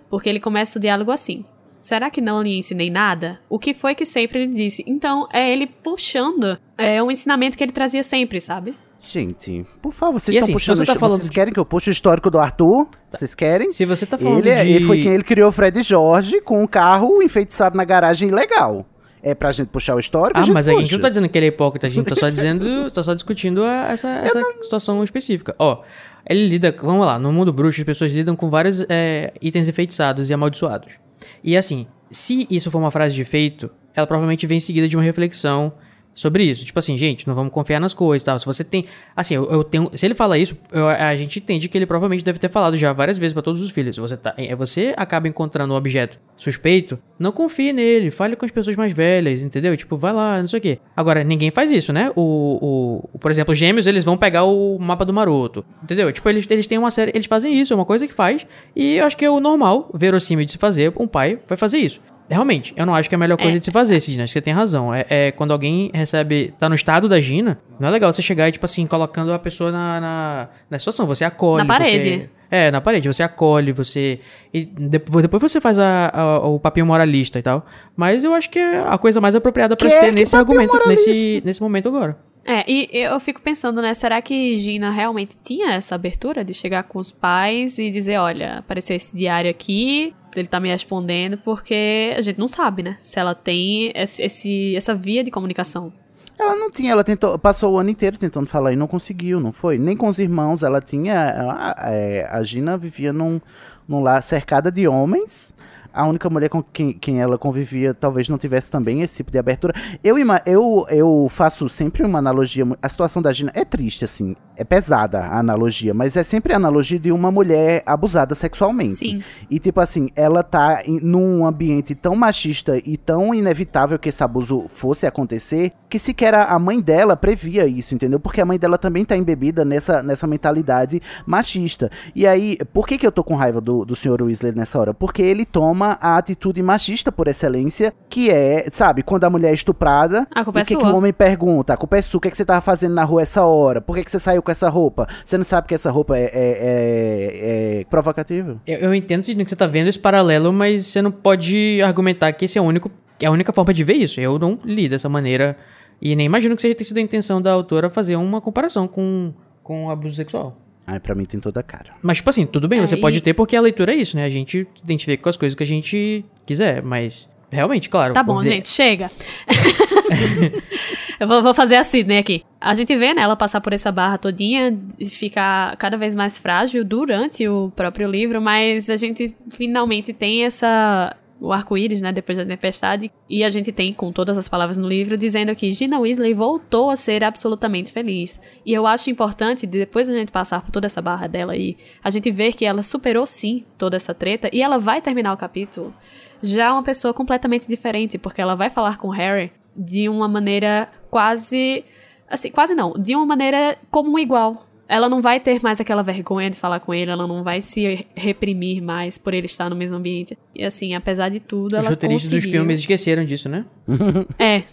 Porque 0.09 0.27
ele 0.27 0.39
começa 0.39 0.79
o 0.79 0.81
diálogo 0.81 1.11
assim. 1.11 1.45
Será 1.89 2.07
que 2.11 2.21
não 2.21 2.39
lhe 2.43 2.55
ensinei 2.55 2.91
nada? 2.91 3.39
O 3.49 3.57
que 3.57 3.73
foi 3.73 3.95
que 3.95 4.05
sempre 4.05 4.43
ele 4.43 4.53
disse? 4.53 4.83
Então, 4.85 5.27
é 5.33 5.51
ele 5.51 5.65
puxando 5.65 6.55
é 6.77 7.01
um 7.01 7.09
ensinamento 7.09 7.57
que 7.57 7.63
ele 7.63 7.71
trazia 7.71 8.03
sempre, 8.03 8.39
sabe? 8.39 8.75
Gente, 8.99 9.65
por 9.81 9.91
favor, 9.91 10.19
vocês 10.19 10.35
E 10.35 10.37
estão 10.39 10.43
assim, 10.43 10.51
se 10.51 10.53
puxando 10.53 10.75
você 10.77 10.83
o 10.83 10.93
tá 10.93 10.99
falando 10.99 11.17
Vocês 11.17 11.29
de- 11.31 11.33
querem 11.35 11.51
que 11.51 11.59
eu 11.59 11.65
puxe 11.65 11.89
o 11.89 11.91
histórico 11.91 12.29
do 12.29 12.37
Arthur? 12.37 12.87
Vocês 13.09 13.33
querem? 13.33 13.71
Se 13.71 13.85
você 13.85 14.05
tá 14.05 14.19
falando 14.19 14.37
Ele, 14.37 14.49
é- 14.51 14.63
de... 14.63 14.69
ele 14.71 14.85
foi 14.85 15.01
quem 15.01 15.13
ele 15.13 15.23
criou 15.23 15.49
o 15.49 15.51
Fred 15.51 15.81
Jorge 15.81 16.39
com 16.41 16.61
um 16.61 16.67
carro 16.67 17.23
enfeitiçado 17.23 17.75
na 17.75 17.83
garagem 17.83 18.29
ilegal. 18.29 18.85
É 19.23 19.33
pra 19.33 19.51
gente 19.51 19.69
puxar 19.69 19.95
o 19.95 19.99
histórico? 19.99 20.39
Ah, 20.39 20.43
gente 20.43 20.53
mas 20.53 20.67
a 20.67 20.71
gente 20.71 20.81
puxa. 20.83 20.95
não 20.95 21.01
tá 21.01 21.09
dizendo 21.09 21.27
que 21.27 21.37
ele 21.39 21.45
é 21.47 21.49
hipócrita, 21.49 21.87
a 21.87 21.89
gente 21.89 22.05
tá 22.05 22.15
só 22.15 22.29
dizendo, 22.29 22.91
tá 22.91 23.01
só 23.01 23.15
discutindo 23.15 23.63
a- 23.63 23.87
essa, 23.91 24.07
essa 24.09 24.43
situação 24.61 25.03
específica. 25.03 25.55
Ó, 25.57 25.81
ele 26.29 26.47
lida, 26.47 26.75
vamos 26.81 27.03
lá, 27.05 27.17
no 27.17 27.31
mundo 27.33 27.51
bruxo 27.51 27.81
as 27.81 27.85
pessoas 27.85 28.13
lidam 28.13 28.35
com 28.35 28.47
vários 28.47 28.85
é, 28.87 29.33
itens 29.41 29.67
enfeitiçados 29.67 30.29
e 30.29 30.33
amaldiçoados. 30.35 30.93
E 31.43 31.55
assim, 31.57 31.87
se 32.11 32.47
isso 32.49 32.71
for 32.71 32.79
uma 32.79 32.91
frase 32.91 33.15
de 33.15 33.21
efeito, 33.21 33.69
ela 33.93 34.07
provavelmente 34.07 34.47
vem 34.47 34.59
seguida 34.59 34.87
de 34.87 34.95
uma 34.95 35.03
reflexão 35.03 35.73
sobre 36.19 36.43
isso. 36.43 36.65
Tipo 36.65 36.77
assim, 36.79 36.97
gente, 36.97 37.25
não 37.27 37.33
vamos 37.33 37.53
confiar 37.53 37.79
nas 37.79 37.93
coisas 37.93 38.25
tal. 38.25 38.37
Se 38.39 38.45
você 38.45 38.61
tem. 38.63 38.85
Assim, 39.15 39.35
eu, 39.35 39.49
eu 39.49 39.63
tenho. 39.63 39.89
Se 39.93 40.05
ele 40.05 40.13
fala 40.13 40.37
isso, 40.37 40.57
eu- 40.71 40.87
a 40.87 41.15
gente 41.15 41.39
entende 41.39 41.69
que 41.69 41.77
ele 41.77 41.85
provavelmente 41.85 42.23
deve 42.23 42.37
ter 42.39 42.49
falado 42.49 42.75
já 42.75 42.91
várias 42.91 43.17
vezes 43.17 43.33
pra 43.33 43.41
todos 43.41 43.61
os 43.61 43.71
filhos. 43.71 43.95
Você, 43.95 44.17
tá, 44.17 44.33
é, 44.37 44.53
você 44.55 44.93
acaba 44.97 45.27
encontrando 45.29 45.73
um 45.73 45.77
objeto 45.77 46.19
suspeito, 46.35 46.99
não 47.17 47.31
confie 47.31 47.71
nele, 47.71 48.11
fale 48.11 48.35
com 48.35 48.45
as 48.45 48.51
pessoas 48.51 48.75
mais 48.75 48.91
velhas, 48.93 49.41
entendeu? 49.43 49.75
Tipo, 49.77 49.95
vai 49.97 50.11
lá, 50.13 50.37
não 50.39 50.47
sei 50.47 50.59
o 50.59 50.61
quê. 50.61 50.79
Agora, 50.95 51.23
ninguém 51.23 51.51
faz 51.51 51.71
isso, 51.71 51.93
né? 51.93 52.11
O, 52.15 52.21
o, 52.21 53.09
o- 53.13 53.19
por 53.19 53.31
exemplo, 53.31 53.53
os 53.53 53.57
gêmeos, 53.57 53.87
eles 53.87 54.03
vão 54.03 54.17
pegar 54.17 54.43
o 54.43 54.77
mapa 54.77 55.05
do 55.05 55.13
maroto. 55.13 55.63
Entendeu? 55.81 56.11
Tipo, 56.11 56.27
eles, 56.29 56.45
eles 56.49 56.67
têm 56.67 56.77
uma 56.77 56.91
série. 56.91 57.11
Eles 57.15 57.27
fazem 57.27 57.53
isso, 57.53 57.71
é 57.71 57.75
uma 57.75 57.85
coisa 57.85 58.05
que 58.05 58.13
faz. 58.13 58.45
E 58.75 58.95
eu 58.97 59.05
acho 59.05 59.15
que 59.15 59.23
é 59.23 59.29
o 59.29 59.39
normal, 59.39 59.89
verossímil 59.93 60.43
de 60.45 60.51
se 60.51 60.57
fazer. 60.57 60.91
Um 60.99 61.07
pai 61.07 61.39
vai 61.47 61.57
fazer 61.57 61.77
isso. 61.77 62.01
Realmente, 62.29 62.73
eu 62.75 62.85
não 62.85 62.93
acho 62.93 63.09
que 63.09 63.15
é 63.15 63.17
a 63.17 63.19
melhor 63.19 63.37
coisa 63.37 63.55
É. 63.55 63.59
de 63.59 63.65
se 63.65 63.71
fazer, 63.71 63.99
Sidney. 63.99 64.23
Acho 64.23 64.33
que 64.33 64.39
Você 64.39 64.41
tem 64.41 64.53
razão. 64.53 64.93
É, 64.93 65.05
é 65.09 65.31
quando 65.31 65.51
alguém 65.51 65.89
recebe. 65.93 66.53
tá 66.59 66.69
no 66.69 66.75
estado 66.75 67.09
da 67.09 67.19
Gina, 67.19 67.59
não 67.79 67.87
é 67.87 67.91
legal 67.91 68.11
você 68.13 68.21
chegar 68.21 68.47
e, 68.47 68.51
tipo 68.51 68.65
assim, 68.65 68.85
colocando 68.85 69.33
a 69.33 69.39
pessoa 69.39 69.71
na, 69.71 69.99
na, 69.99 70.49
na 70.69 70.79
situação. 70.79 71.05
Você 71.07 71.25
acolhe. 71.25 71.65
Na 71.65 71.73
parede. 71.73 72.09
Você, 72.09 72.29
É, 72.51 72.71
na 72.71 72.81
parede. 72.81 73.07
Você 73.07 73.23
acolhe, 73.23 73.71
você. 73.71 74.19
E 74.53 74.65
depois, 74.65 75.23
depois 75.23 75.41
você 75.41 75.59
faz 75.61 75.77
a, 75.79 76.09
a- 76.13 76.47
o 76.47 76.59
papinho 76.59 76.85
moralista 76.85 77.37
e 77.39 77.41
tal. 77.41 77.65
Mas 77.95 78.23
eu 78.23 78.33
acho 78.33 78.49
que 78.49 78.57
é 78.59 78.79
a 78.87 78.97
coisa 78.97 79.19
mais 79.21 79.33
apropriada 79.35 79.75
pra 79.75 79.87
Que 79.87 79.93
se 79.93 79.99
ter 79.99 80.07
é 80.07 80.11
nesse 80.11 80.35
argumento, 80.35 80.77
nesse, 80.87 81.41
nesse 81.45 81.61
momento 81.61 81.87
agora. 81.89 82.17
É, 82.45 82.63
e 82.67 82.89
eu 82.93 83.19
fico 83.19 83.39
pensando, 83.41 83.81
né? 83.81 83.93
Será 83.93 84.21
que 84.21 84.57
Gina 84.57 84.89
realmente 84.89 85.35
tinha 85.43 85.73
essa 85.73 85.93
abertura 85.93 86.43
de 86.43 86.53
chegar 86.53 86.83
com 86.83 86.97
os 86.97 87.11
pais 87.11 87.77
e 87.77 87.91
dizer: 87.91 88.17
olha, 88.17 88.59
apareceu 88.59 88.95
esse 88.95 89.15
diário 89.15 89.51
aqui, 89.51 90.15
ele 90.35 90.47
tá 90.47 90.59
me 90.59 90.69
respondendo, 90.69 91.37
porque 91.37 92.13
a 92.17 92.21
gente 92.21 92.37
não 92.39 92.47
sabe, 92.47 92.83
né? 92.83 92.97
Se 92.99 93.19
ela 93.19 93.33
tem 93.35 93.91
esse, 93.95 94.21
esse- 94.23 94.75
essa 94.75 94.93
via 94.95 95.23
de 95.23 95.31
comunicação. 95.31 95.91
Ela 96.39 96.55
não 96.55 96.71
tinha, 96.71 96.91
ela 96.93 97.03
tentou, 97.03 97.37
passou 97.37 97.73
o 97.73 97.77
ano 97.77 97.89
inteiro 97.89 98.17
tentando 98.17 98.47
falar 98.47 98.71
e 98.71 98.75
não 98.77 98.87
conseguiu, 98.87 99.39
não 99.41 99.51
foi? 99.51 99.77
Nem 99.77 99.97
com 99.97 100.07
os 100.07 100.19
irmãos, 100.19 100.63
ela 100.63 100.79
tinha. 100.79 101.13
ela- 101.13 101.75
é, 101.79 102.27
a 102.31 102.41
Gina 102.43 102.77
vivia 102.77 103.11
num, 103.11 103.41
num 103.87 103.99
lar 104.01 104.23
cercada 104.23 104.71
de 104.71 104.87
homens. 104.87 105.53
A 105.93 106.05
única 106.05 106.29
mulher 106.29 106.49
com 106.49 106.61
quem, 106.61 106.93
quem 106.93 107.21
ela 107.21 107.37
convivia 107.37 107.93
talvez 107.93 108.29
não 108.29 108.37
tivesse 108.37 108.71
também 108.71 109.01
esse 109.01 109.17
tipo 109.17 109.31
de 109.31 109.37
abertura. 109.37 109.73
Eu, 110.03 110.17
eu, 110.45 110.85
eu 110.89 111.27
faço 111.29 111.67
sempre 111.69 112.03
uma 112.03 112.19
analogia. 112.19 112.65
A 112.81 112.89
situação 112.89 113.21
da 113.21 113.31
Gina 113.31 113.51
é 113.55 113.65
triste, 113.65 114.05
assim. 114.05 114.35
É 114.55 114.63
pesada 114.63 115.19
a 115.19 115.39
analogia, 115.39 115.93
mas 115.93 116.17
é 116.17 116.23
sempre 116.23 116.53
a 116.53 116.57
analogia 116.57 116.99
de 116.99 117.11
uma 117.11 117.31
mulher 117.31 117.81
abusada 117.85 118.35
sexualmente. 118.35 118.95
Sim. 118.95 119.23
E 119.49 119.57
tipo 119.57 119.79
assim, 119.79 120.09
ela 120.15 120.43
tá 120.43 120.81
em, 120.85 120.99
num 120.99 121.45
ambiente 121.45 121.95
tão 121.95 122.15
machista 122.15 122.77
e 122.85 122.97
tão 122.97 123.33
inevitável 123.33 123.97
que 123.97 124.09
esse 124.09 124.23
abuso 124.23 124.67
fosse 124.67 125.07
acontecer, 125.07 125.71
que 125.89 125.97
sequer 125.97 126.35
a 126.35 126.59
mãe 126.59 126.79
dela 126.81 127.17
previa 127.17 127.65
isso, 127.65 127.95
entendeu? 127.95 128.19
Porque 128.19 128.39
a 128.39 128.45
mãe 128.45 128.59
dela 128.59 128.77
também 128.77 129.03
tá 129.03 129.17
embebida 129.17 129.65
nessa, 129.65 130.03
nessa 130.03 130.27
mentalidade 130.27 131.01
machista. 131.25 131.89
E 132.15 132.27
aí, 132.27 132.57
por 132.73 132.87
que 132.87 132.97
que 132.97 133.07
eu 133.07 133.11
tô 133.11 133.23
com 133.23 133.35
raiva 133.35 133.59
do, 133.59 133.83
do 133.83 133.95
Sr. 133.95 134.21
Weasley 134.21 134.53
nessa 134.53 134.79
hora? 134.79 134.93
Porque 134.93 135.21
ele 135.21 135.45
toma 135.45 135.97
a 136.01 136.17
atitude 136.17 136.61
machista 136.61 137.11
por 137.11 137.27
excelência, 137.27 137.93
que 138.09 138.29
é, 138.29 138.67
sabe, 138.71 139.01
quando 139.03 139.23
a 139.23 139.29
mulher 139.29 139.49
é 139.49 139.53
estuprada, 139.53 140.27
A 140.33 140.43
culpa 140.43 140.59
o 140.59 140.61
é 140.61 140.65
que, 140.65 140.75
que 140.75 140.81
sua. 140.81 140.93
o 140.93 140.95
homem 140.97 141.11
pergunta? 141.11 141.73
A 141.73 141.77
culpa 141.77 141.97
é 141.97 142.01
sua, 142.01 142.17
o 142.17 142.21
que, 142.21 142.29
que 142.29 142.37
você 142.37 142.45
tava 142.45 142.61
fazendo 142.61 142.93
na 142.93 143.03
rua 143.03 143.21
essa 143.21 143.43
hora? 143.43 143.81
Por 143.81 143.95
que, 143.95 144.03
que 144.03 144.11
você 144.11 144.19
saiu 144.19 144.41
com 144.43 144.51
essa 144.51 144.69
roupa? 144.69 145.07
Você 145.25 145.37
não 145.37 145.43
sabe 145.43 145.67
que 145.67 145.73
essa 145.73 145.89
roupa 145.89 146.17
é, 146.17 146.23
é- 146.23 146.29
é- 146.33 147.79
é 147.81 147.83
provocativa? 147.89 148.57
Eu, 148.67 148.77
eu 148.79 148.93
entendo 148.93 149.23
Sidney, 149.23 149.43
que 149.45 149.49
você 149.49 149.55
tá 149.55 149.67
vendo 149.67 149.87
esse 149.87 149.99
paralelo, 149.99 150.51
mas 150.53 150.85
você 150.87 151.01
não 151.01 151.11
pode 151.11 151.81
argumentar 151.81 152.31
que 152.33 152.45
esse 152.45 152.57
é 152.57 152.61
o 152.61 152.65
único. 152.65 152.91
É 153.21 153.25
a 153.25 153.31
única 153.31 153.51
forma 153.51 153.73
de 153.73 153.83
ver 153.83 153.95
isso. 153.95 154.21
Eu 154.21 154.39
não 154.39 154.59
li 154.63 154.87
dessa 154.87 155.09
maneira. 155.09 155.57
E 156.01 156.15
nem 156.15 156.25
imagino 156.25 156.55
que 156.55 156.61
seja 156.61 156.75
ter 156.75 156.85
sido 156.85 156.97
a 156.97 157.01
intenção 157.01 157.41
da 157.41 157.51
autora 157.51 157.89
fazer 157.89 158.15
uma 158.15 158.39
comparação 158.39 158.87
com, 158.87 159.33
com 159.61 159.89
abuso 159.89 160.15
sexual. 160.15 160.57
Ai, 160.87 160.99
pra 160.99 161.13
mim 161.13 161.25
tem 161.25 161.39
toda 161.39 161.59
a 161.59 161.63
cara. 161.63 161.93
Mas, 162.01 162.17
tipo 162.17 162.29
assim, 162.31 162.45
tudo 162.47 162.67
bem, 162.67 162.81
você 162.81 162.97
pode 162.97 163.21
ter, 163.21 163.35
porque 163.35 163.55
a 163.55 163.61
leitura 163.61 163.93
é 163.93 163.95
isso, 163.95 164.15
né? 164.17 164.25
A 164.25 164.29
gente 164.29 164.67
identifica 164.83 165.21
com 165.21 165.29
as 165.29 165.37
coisas 165.37 165.55
que 165.55 165.61
a 165.61 165.67
gente 165.67 166.25
quiser, 166.47 166.81
mas 166.81 167.29
realmente, 167.51 167.89
claro. 167.89 168.13
Tá 168.13 168.23
bom, 168.23 168.43
gente, 168.43 168.69
chega. 168.69 169.11
eu 171.19 171.27
vou, 171.27 171.43
vou 171.43 171.53
fazer 171.53 171.75
a 171.75 171.83
Sidney 171.83 172.17
aqui. 172.17 172.43
A 172.59 172.73
gente 172.73 172.95
vê, 172.95 173.13
né, 173.13 173.21
ela 173.21 173.35
passar 173.35 173.61
por 173.61 173.71
essa 173.71 173.91
barra 173.91 174.17
todinha 174.17 174.77
e 174.97 175.07
ficar 175.09 175.75
cada 175.77 175.95
vez 175.95 176.15
mais 176.15 176.39
frágil 176.39 176.83
durante 176.83 177.47
o 177.47 177.71
próprio 177.75 178.09
livro, 178.09 178.41
mas 178.41 178.89
a 178.89 178.95
gente 178.95 179.35
finalmente 179.51 180.11
tem 180.11 180.43
essa 180.43 181.15
o 181.39 181.53
arco-íris, 181.53 182.01
né, 182.01 182.11
depois 182.11 182.37
da 182.37 182.45
tempestade, 182.45 183.11
e 183.29 183.43
a 183.43 183.49
gente 183.49 183.71
tem 183.71 183.93
com 183.93 184.11
todas 184.11 184.37
as 184.37 184.49
palavras 184.49 184.77
no 184.77 184.87
livro 184.87 185.17
dizendo 185.17 185.55
que 185.55 185.71
Gina 185.71 185.99
Weasley 185.99 186.33
voltou 186.33 186.89
a 186.89 186.95
ser 186.95 187.23
absolutamente 187.23 187.91
feliz. 187.91 188.41
E 188.65 188.73
eu 188.73 188.85
acho 188.85 189.09
importante 189.09 189.65
depois 189.65 190.09
a 190.09 190.13
gente 190.13 190.31
passar 190.31 190.61
por 190.61 190.71
toda 190.71 190.87
essa 190.87 191.01
barra 191.01 191.27
dela 191.27 191.55
e 191.55 191.77
a 192.03 192.09
gente 192.09 192.29
ver 192.29 192.53
que 192.53 192.65
ela 192.65 192.83
superou 192.83 193.25
sim 193.25 193.65
toda 193.77 193.95
essa 193.95 194.13
treta 194.13 194.49
e 194.51 194.61
ela 194.61 194.77
vai 194.77 195.01
terminar 195.01 195.33
o 195.33 195.37
capítulo 195.37 195.93
já 196.41 196.71
uma 196.73 196.83
pessoa 196.83 197.13
completamente 197.13 197.67
diferente, 197.67 198.17
porque 198.17 198.41
ela 198.41 198.55
vai 198.55 198.69
falar 198.69 198.97
com 198.97 199.09
Harry 199.09 199.51
de 199.75 200.09
uma 200.09 200.27
maneira 200.27 200.87
quase. 201.09 201.83
Assim, 202.29 202.49
quase 202.49 202.75
não, 202.75 202.93
de 202.93 203.15
uma 203.15 203.25
maneira 203.25 203.75
como 203.89 204.11
um 204.11 204.19
igual. 204.19 204.68
Ela 204.91 205.07
não 205.07 205.21
vai 205.21 205.39
ter 205.39 205.61
mais 205.61 205.79
aquela 205.79 206.01
vergonha 206.01 206.49
de 206.49 206.57
falar 206.57 206.79
com 206.79 206.91
ele, 206.93 207.11
ela 207.11 207.27
não 207.27 207.43
vai 207.43 207.61
se 207.61 208.07
reprimir 208.15 208.81
mais 208.81 209.19
por 209.19 209.35
ele 209.35 209.45
estar 209.45 209.69
no 209.69 209.75
mesmo 209.75 209.97
ambiente. 209.97 210.35
E 210.55 210.65
assim, 210.65 210.95
apesar 210.95 211.29
de 211.29 211.39
tudo, 211.39 211.73
Os 211.73 211.77
ela 211.79 211.89
roteiristas 211.89 212.31
conseguiu. 212.31 212.41
dos 212.49 212.51
filmes 212.51 212.79
esqueceram 212.79 213.23
disso, 213.23 213.47
né? 213.47 213.65
É, 214.39 214.63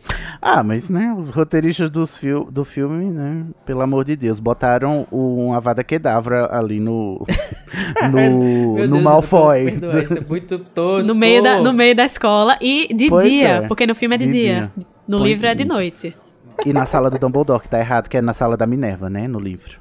Ah, 0.40 0.62
mas 0.62 0.88
né, 0.88 1.14
os 1.18 1.30
roteiristas 1.32 1.90
dos 1.90 2.16
fil 2.16 2.44
do 2.50 2.64
filme, 2.64 3.10
né, 3.10 3.44
pelo 3.66 3.82
amor 3.82 4.04
de 4.04 4.16
Deus, 4.16 4.40
botaram 4.40 5.06
o- 5.10 5.46
um 5.48 5.52
Avada 5.52 5.84
Kedavra 5.84 6.48
ali 6.50 6.80
no 6.80 7.22
no, 8.10 8.86
no 8.86 9.02
Malfoy. 9.02 9.64
Perdoa, 9.72 10.02
isso 10.02 10.18
é 10.18 10.20
muito 10.26 10.58
tosco. 10.58 11.06
no 11.06 11.14
meio, 11.14 11.42
da, 11.42 11.60
no 11.60 11.72
meio 11.72 11.94
da 11.94 12.04
escola 12.06 12.56
e 12.60 12.88
de 12.94 13.08
Pois 13.08 13.24
dia, 13.24 13.48
é, 13.48 13.60
porque 13.68 13.86
no 13.86 13.94
filme 13.94 14.14
é 14.14 14.18
de, 14.18 14.26
de 14.26 14.32
dia. 14.32 14.42
dia. 14.54 14.72
No 15.06 15.18
Pois 15.18 15.30
livro 15.30 15.46
é 15.46 15.54
de 15.54 15.62
isso. 15.64 15.72
noite. 15.72 16.16
E 16.64 16.72
na 16.72 16.84
sala 16.86 17.10
do 17.10 17.18
Dumbledore, 17.18 17.60
que 17.62 17.68
tá 17.68 17.78
errado, 17.78 18.08
que 18.08 18.16
é 18.16 18.22
na 18.22 18.32
sala 18.32 18.56
da 18.56 18.66
Minerva, 18.66 19.08
né, 19.10 19.28
no 19.28 19.38
livro. 19.38 19.78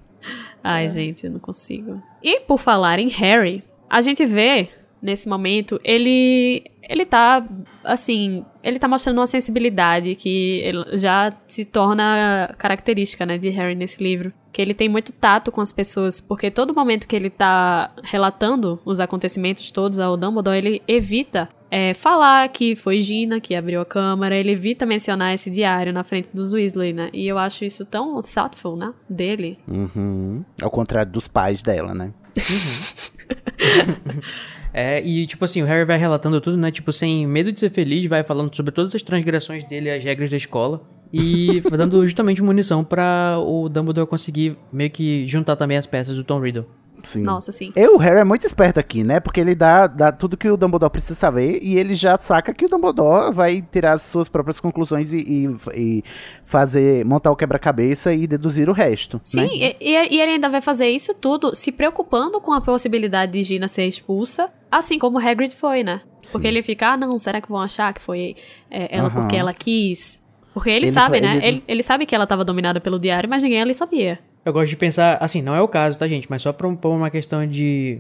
Ai, 0.68 0.90
gente, 0.90 1.28
eu 1.28 1.32
não 1.32 1.40
consigo. 1.40 2.02
E 2.24 2.40
por 2.40 2.58
falar 2.58 2.98
em 2.98 3.08
Harry, 3.10 3.64
a 3.88 4.02
gente 4.02 4.26
vê 4.26 4.68
nesse 5.00 5.30
momento 5.30 5.80
ele 5.84 6.64
ele 6.82 7.06
tá 7.06 7.48
assim, 7.84 8.44
ele 8.64 8.80
tá 8.80 8.88
mostrando 8.88 9.18
uma 9.20 9.28
sensibilidade 9.28 10.16
que 10.16 10.64
já 10.94 11.32
se 11.48 11.66
torna 11.66 12.54
característica, 12.58 13.26
né, 13.28 13.38
de 13.38 13.50
Harry 13.50 13.76
nesse 13.76 14.04
livro, 14.04 14.34
que 14.52 14.60
ele 14.60 14.74
tem 14.74 14.90
muito 14.90 15.12
tato 15.14 15.52
com 15.52 15.62
as 15.62 15.72
pessoas, 15.72 16.20
porque 16.20 16.50
todo 16.50 16.74
momento 16.74 17.08
que 17.08 17.16
ele 17.16 17.30
tá 17.30 17.88
relatando 18.04 18.80
os 18.84 19.00
acontecimentos 19.00 19.70
todos 19.70 20.00
ao 20.00 20.18
Dumbledore, 20.18 20.58
ele 20.58 20.82
evita 20.88 21.48
é, 21.78 21.94
falar 21.94 22.48
que 22.48 22.74
foi 22.74 23.00
Gina 23.00 23.42
que 23.42 23.54
abriu 23.54 23.82
a 23.82 23.86
câmara, 23.86 24.34
ele 24.34 24.54
evita 24.54 24.86
mencionar 24.86 25.34
esse 25.34 25.50
diário 25.50 25.92
na 25.92 26.06
frente 26.06 26.30
dos 26.34 26.54
Weasley, 26.54 26.94
né? 26.94 27.10
E 27.12 27.28
eu 27.28 27.38
acho 27.38 27.66
isso 27.66 27.84
tão 27.84 28.22
thoughtful, 28.22 28.78
né? 28.78 28.94
Dele. 29.10 29.60
Uhum. 29.68 30.42
Ao 30.62 30.72
contrário 30.72 31.12
dos 31.12 31.28
pais 31.28 31.62
dela, 31.62 31.94
né? 31.94 32.14
É, 34.78 35.02
e 35.02 35.26
tipo 35.26 35.46
assim, 35.46 35.62
o 35.62 35.66
Harry 35.66 35.86
vai 35.86 35.98
relatando 35.98 36.42
tudo, 36.42 36.58
né? 36.58 36.70
Tipo, 36.70 36.92
sem 36.92 37.26
medo 37.26 37.50
de 37.50 37.58
ser 37.58 37.70
feliz, 37.70 38.08
vai 38.08 38.26
falando 38.26 38.54
sobre 38.54 38.74
todas 38.74 38.94
as 38.94 39.02
transgressões 39.02 39.64
dele, 39.64 39.90
as 39.90 40.04
regras 40.04 40.30
da 40.30 40.36
escola. 40.36 40.82
E 41.14 41.62
dando 41.72 42.06
justamente 42.06 42.44
munição 42.44 42.84
pra 42.84 43.38
o 43.40 43.70
Dumbledore 43.70 44.06
conseguir 44.06 44.58
meio 44.74 44.92
que 44.92 45.26
juntar 45.28 45.56
também 45.56 45.78
as 45.78 45.86
peças 45.86 46.18
do 46.18 46.26
Tom 46.26 46.42
Riddle. 46.42 46.68
Sim. 47.06 47.22
Nossa, 47.22 47.52
sim. 47.52 47.72
E 47.76 47.88
o 47.88 47.98
Harry 47.98 48.20
é 48.20 48.24
muito 48.24 48.46
esperto 48.46 48.80
aqui, 48.80 49.04
né? 49.04 49.20
Porque 49.20 49.40
ele 49.40 49.56
dá, 49.56 49.88
dá 49.88 50.12
tudo 50.12 50.36
que 50.36 50.50
o 50.50 50.58
Dumbledore 50.58 50.92
precisa 50.92 51.16
saber 51.16 51.60
e 51.62 51.78
ele 51.78 51.94
já 51.94 52.18
saca 52.18 52.54
que 52.54 52.66
o 52.66 52.68
Dumbledore 52.68 53.34
vai 53.34 53.62
tirar 53.62 53.94
as 53.94 54.02
suas 54.02 54.28
próprias 54.30 54.60
conclusões 54.60 55.14
e, 55.14 55.18
e- 55.18 55.56
e 55.76 56.04
fazer, 56.44 57.06
montar 57.06 57.32
o 57.32 57.36
quebra-cabeça 57.36 58.14
e 58.14 58.28
deduzir 58.28 58.70
o 58.70 58.74
resto. 58.74 59.20
Sim, 59.22 59.42
né? 59.42 59.76
e, 59.80 59.92
e- 59.92 60.20
ele 60.20 60.32
ainda 60.34 60.50
vai 60.50 60.62
fazer 60.62 60.88
isso 60.90 61.14
tudo 61.14 61.56
se 61.56 61.72
preocupando 61.72 62.40
com 62.42 62.54
a 62.54 62.62
possibilidade 62.62 63.32
de 63.34 63.44
Gina 63.44 63.68
ser 63.68 63.86
expulsa, 63.86 64.50
assim 64.72 64.98
como 65.00 65.18
Hagrid 65.20 65.56
foi, 65.56 65.84
né? 65.84 66.02
Porque 66.32 66.48
Sim. 66.48 66.54
ele 66.54 66.64
fica, 66.64 66.90
ah, 66.94 66.98
não, 66.98 67.18
será 67.20 67.40
que 67.40 67.48
vão 67.50 67.62
achar 67.62 67.94
que 67.94 68.02
foi 68.02 68.36
é, 68.70 68.96
ela 68.98 69.08
Aham. 69.10 69.22
porque 69.22 69.36
ela 69.36 69.54
quis? 69.54 70.24
Porque 70.54 70.70
ele, 70.70 70.86
Ele 70.86 70.92
sabe, 70.92 71.20
fa- 71.20 71.26
né? 71.26 71.36
ele- 71.38 71.46
Ele... 71.48 71.64
ele 71.68 71.84
sabe 71.84 72.06
que 72.06 72.16
ela 72.16 72.26
tava 72.26 72.44
dominada 72.46 72.80
pelo 72.80 72.98
diário, 73.00 73.30
mas 73.30 73.44
ninguém 73.44 73.62
ali 73.62 73.74
sabia. 73.74 74.20
Eu 74.46 74.54
gosto 74.54 74.70
de 74.70 74.76
pensar, 74.78 75.18
assim, 75.20 75.42
não 75.42 75.56
é 75.56 75.62
o 75.62 75.68
caso, 75.68 75.98
tá, 75.98 76.08
gente? 76.08 76.28
Mas 76.30 76.42
só 76.44 76.54
pra, 76.54 76.68
um- 76.68 76.76
pra 76.76 76.90
uma 76.90 77.10
questão 77.10 77.46
de. 77.46 78.00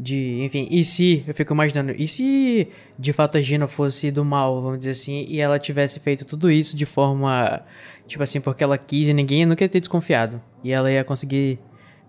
De, 0.00 0.44
enfim, 0.44 0.68
e 0.70 0.84
se, 0.84 1.24
eu 1.26 1.34
fico 1.34 1.52
imaginando, 1.52 1.90
e 1.90 2.06
se 2.06 2.68
de 2.96 3.12
fato 3.12 3.36
a 3.36 3.42
Gina 3.42 3.66
fosse 3.66 4.12
do 4.12 4.24
mal, 4.24 4.62
vamos 4.62 4.78
dizer 4.78 4.90
assim, 4.92 5.26
e 5.28 5.40
ela 5.40 5.58
tivesse 5.58 5.98
feito 5.98 6.24
tudo 6.24 6.48
isso 6.48 6.76
de 6.76 6.86
forma, 6.86 7.62
tipo 8.06 8.22
assim, 8.22 8.40
porque 8.40 8.62
ela 8.62 8.78
quis 8.78 9.08
e 9.08 9.12
ninguém 9.12 9.44
nunca 9.44 9.64
ia 9.64 9.68
ter 9.68 9.80
desconfiado. 9.80 10.40
E 10.62 10.70
ela 10.70 10.88
ia 10.88 11.02
conseguir 11.02 11.58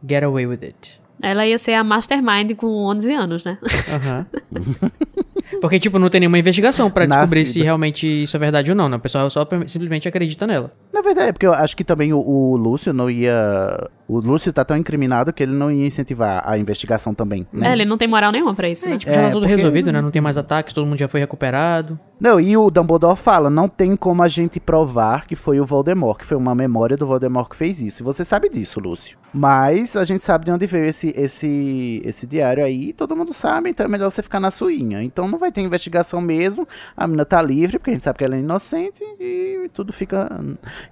get 0.07 0.21
away 0.23 0.45
with 0.45 0.59
it. 0.61 1.01
Ela 1.19 1.47
ia 1.47 1.57
ser 1.57 1.73
a 1.73 1.83
mastermind 1.83 2.53
com 2.55 2.67
11 2.67 3.11
anos, 3.11 3.43
né? 3.43 3.57
Aham. 3.91 4.25
Porque, 5.61 5.79
tipo, 5.79 5.97
não 5.97 6.09
tem 6.11 6.19
nenhuma 6.21 6.37
investigação 6.37 6.91
pra 6.91 7.07
descobrir 7.07 7.43
se 7.47 7.61
realmente 7.63 8.05
isso 8.23 8.35
é 8.37 8.39
verdade 8.39 8.69
ou 8.69 8.77
não, 8.77 8.87
né? 8.87 8.97
O 8.97 8.99
pessoal 8.99 9.29
só 9.31 9.47
simplesmente 9.65 10.07
acredita 10.07 10.45
nela. 10.45 10.71
Na 10.99 11.03
verdade, 11.03 11.29
é 11.29 11.31
porque 11.31 11.47
eu 11.47 11.53
acho 11.53 11.77
que 11.77 11.83
também 11.85 12.11
o, 12.11 12.19
o 12.19 12.57
Lúcio 12.57 12.91
não 12.91 13.09
ia. 13.09 13.87
O 14.05 14.19
Lúcio 14.19 14.51
tá 14.51 14.65
tão 14.65 14.75
incriminado 14.75 15.31
que 15.31 15.41
ele 15.43 15.53
não 15.53 15.71
ia 15.71 15.85
incentivar 15.87 16.41
a 16.45 16.57
investigação 16.57 17.13
também. 17.13 17.47
Né? 17.53 17.69
É, 17.69 17.71
ele 17.73 17.85
não 17.85 17.95
tem 17.95 18.07
moral 18.07 18.31
nenhuma 18.33 18.53
pra 18.55 18.67
isso, 18.67 18.85
É, 18.87 18.89
né? 18.91 18.97
tipo, 18.97 19.11
já 19.13 19.21
tá 19.21 19.27
É, 19.27 19.31
tudo 19.31 19.41
porque- 19.43 19.55
resolvido, 19.55 19.91
né? 19.93 20.01
Não 20.01 20.11
tem 20.11 20.21
mais 20.21 20.35
ataques, 20.35 20.73
todo 20.73 20.85
mundo 20.85 20.97
já 20.97 21.07
foi 21.07 21.19
recuperado. 21.21 21.97
Não, 22.19 22.37
e 22.39 22.57
o 22.57 22.69
Dumbledore 22.69 23.15
fala, 23.15 23.49
não 23.49 23.69
tem 23.69 23.95
como 23.95 24.21
a 24.23 24.27
gente 24.27 24.59
provar 24.59 25.25
que 25.25 25.35
foi 25.37 25.59
o 25.61 25.65
Voldemort, 25.65 26.17
que 26.17 26.25
foi 26.25 26.35
uma 26.35 26.53
memória 26.53 26.97
do 26.97 27.05
Voldemort 27.05 27.47
que 27.49 27.55
fez 27.55 27.79
isso. 27.81 28.01
E 28.01 28.03
você 28.03 28.25
sabe 28.25 28.49
disso, 28.49 28.79
Lúcio. 28.79 29.17
Mas 29.31 29.95
a 29.95 30.03
gente 30.03 30.25
sabe 30.25 30.43
de 30.45 30.51
onde 30.51 30.65
veio 30.65 30.85
esse, 30.87 31.13
esse, 31.15 32.01
esse 32.03 32.25
diário 32.27 32.65
aí, 32.65 32.91
todo 32.93 33.15
mundo 33.15 33.31
sabe, 33.31 33.69
então 33.69 33.85
é 33.85 33.89
melhor 33.89 34.09
você 34.09 34.23
ficar 34.23 34.39
na 34.39 34.49
suinha. 34.51 35.01
Então 35.03 35.27
não 35.27 35.37
vai 35.37 35.51
ter 35.51 35.61
investigação 35.61 36.19
mesmo, 36.19 36.67
a 36.97 37.05
menina 37.05 37.23
tá 37.25 37.39
livre, 37.41 37.77
porque 37.77 37.91
a 37.91 37.93
gente 37.93 38.03
sabe 38.03 38.17
que 38.17 38.25
ela 38.25 38.35
é 38.35 38.39
inocente, 38.39 39.03
e 39.19 39.69
tudo 39.71 39.93
fica... 39.93 40.27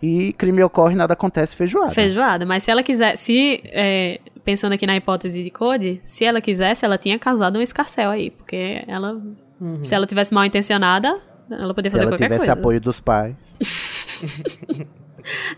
E 0.02 0.34
crime 0.34 0.62
ocorre, 0.64 0.96
nada 0.96 1.14
acontece, 1.14 1.56
feijoada. 1.56 1.92
Feijoada, 1.92 2.46
mas 2.46 2.64
se 2.64 2.72
ela 2.72 2.84
quiser 2.84 3.18
se 3.18 3.62
é, 3.66 4.20
pensando 4.44 4.74
aqui 4.74 4.86
na 4.86 4.96
hipótese 4.96 5.44
de 5.44 5.50
Cody, 5.50 6.00
se 6.04 6.24
ela 6.24 6.40
quisesse, 6.40 6.86
ela 6.86 6.98
tinha 6.98 7.18
casado 7.18 7.58
um 7.60 7.62
escarcel 7.62 8.10
aí, 8.12 8.30
porque 8.30 8.84
ela, 8.88 9.20
se 9.84 9.96
ela 9.96 10.06
tivesse 10.06 10.34
mal 10.34 10.46
intencionada, 10.46 11.20
ela 11.50 11.74
podia 11.74 11.90
Se 11.90 11.96
fazer 11.98 12.04
ela 12.06 12.12
qualquer 12.12 12.26
tivesse 12.26 12.46
coisa. 12.46 12.60
apoio 12.60 12.80
dos 12.82 13.00
pais. 13.00 13.58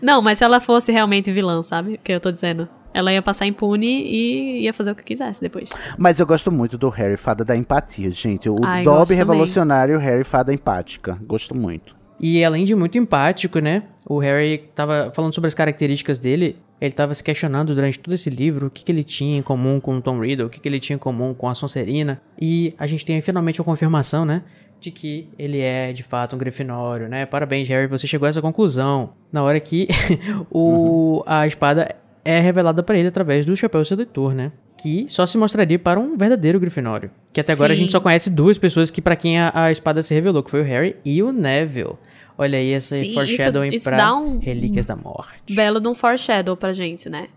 Não, 0.02 0.20
mas 0.20 0.38
se 0.38 0.44
ela 0.44 0.60
fosse 0.60 0.90
realmente 0.90 1.30
vilã, 1.30 1.62
sabe? 1.62 1.94
O 1.94 1.98
que 1.98 2.12
eu 2.12 2.20
tô 2.20 2.30
dizendo. 2.32 2.68
Ela 2.92 3.12
ia 3.12 3.22
passar 3.22 3.46
impune 3.46 3.86
e 4.04 4.62
ia 4.64 4.72
fazer 4.72 4.90
o 4.90 4.96
que 4.96 5.04
quisesse 5.04 5.40
depois. 5.40 5.68
Mas 5.96 6.18
eu 6.18 6.26
gosto 6.26 6.50
muito 6.50 6.76
do 6.76 6.88
Harry, 6.88 7.16
fada 7.16 7.44
da 7.44 7.54
empatia, 7.54 8.10
gente. 8.10 8.48
O 8.48 8.56
Ai, 8.64 8.82
Dobby 8.82 8.98
gosto 8.98 9.08
também. 9.10 9.18
revolucionário, 9.18 9.98
Harry, 9.98 10.24
fada 10.24 10.52
empática. 10.52 11.16
Gosto 11.22 11.54
muito. 11.54 11.94
E 12.20 12.44
além 12.44 12.66
de 12.66 12.74
muito 12.74 12.98
empático, 12.98 13.58
né? 13.60 13.84
O 14.06 14.18
Harry 14.18 14.58
tava 14.74 15.10
falando 15.14 15.34
sobre 15.34 15.48
as 15.48 15.54
características 15.54 16.18
dele. 16.18 16.56
Ele 16.78 16.92
tava 16.92 17.14
se 17.14 17.24
questionando 17.24 17.74
durante 17.74 17.98
todo 17.98 18.12
esse 18.12 18.28
livro 18.28 18.66
o 18.66 18.70
que, 18.70 18.84
que 18.84 18.92
ele 18.92 19.02
tinha 19.02 19.38
em 19.38 19.42
comum 19.42 19.80
com 19.80 19.96
o 19.96 20.02
Tom 20.02 20.20
Riddle, 20.20 20.46
o 20.46 20.50
que, 20.50 20.60
que 20.60 20.68
ele 20.68 20.78
tinha 20.78 20.96
em 20.96 20.98
comum 20.98 21.32
com 21.32 21.48
a 21.48 21.54
Sonserina. 21.54 22.20
E 22.40 22.74
a 22.78 22.86
gente 22.86 23.04
tem 23.04 23.20
finalmente 23.22 23.60
a 23.60 23.64
confirmação, 23.64 24.26
né? 24.26 24.42
De 24.78 24.90
que 24.90 25.28
ele 25.38 25.60
é 25.60 25.92
de 25.94 26.02
fato 26.02 26.36
um 26.36 26.38
Grifinório, 26.38 27.08
né? 27.08 27.24
Parabéns, 27.24 27.66
Harry, 27.68 27.86
você 27.86 28.06
chegou 28.06 28.26
a 28.26 28.30
essa 28.30 28.42
conclusão. 28.42 29.14
Na 29.32 29.42
hora 29.42 29.58
que 29.58 29.88
o, 30.50 31.22
a 31.26 31.46
espada 31.46 31.96
é 32.22 32.38
revelada 32.38 32.82
pra 32.82 32.98
ele 32.98 33.08
através 33.08 33.46
do 33.46 33.56
chapéu 33.56 33.82
sedutor, 33.84 34.34
né? 34.34 34.52
Que 34.80 35.04
só 35.08 35.26
se 35.26 35.36
mostraria 35.36 35.78
para 35.78 36.00
um 36.00 36.16
verdadeiro 36.16 36.58
Grifinório. 36.58 37.10
Que 37.32 37.40
até 37.40 37.52
agora 37.52 37.72
a 37.72 37.76
Sim. 37.76 37.82
gente 37.82 37.92
só 37.92 38.00
conhece 38.00 38.30
duas 38.30 38.56
pessoas 38.58 38.90
que 38.90 39.02
para 39.02 39.14
quem 39.14 39.38
a, 39.38 39.52
a 39.54 39.70
espada 39.72 40.02
se 40.02 40.14
revelou, 40.14 40.42
que 40.42 40.50
foi 40.50 40.60
o 40.62 40.64
Harry 40.64 40.96
e 41.04 41.22
o 41.22 41.30
Neville. 41.32 41.94
Olha 42.38 42.58
aí 42.58 42.68
esse 42.72 42.98
Sim, 42.98 43.12
foreshadowing 43.12 43.68
isso- 43.68 43.76
isso 43.76 43.84
pra 43.90 43.96
dá 43.98 44.14
um- 44.16 44.38
Relíquias 44.38 44.86
da 44.86 44.96
Morte. 44.96 45.54
Belo 45.54 45.78
de 45.80 45.88
um 45.88 45.94
foreshadow 45.94 46.56
pra 46.56 46.72
gente, 46.72 47.10
né? 47.10 47.28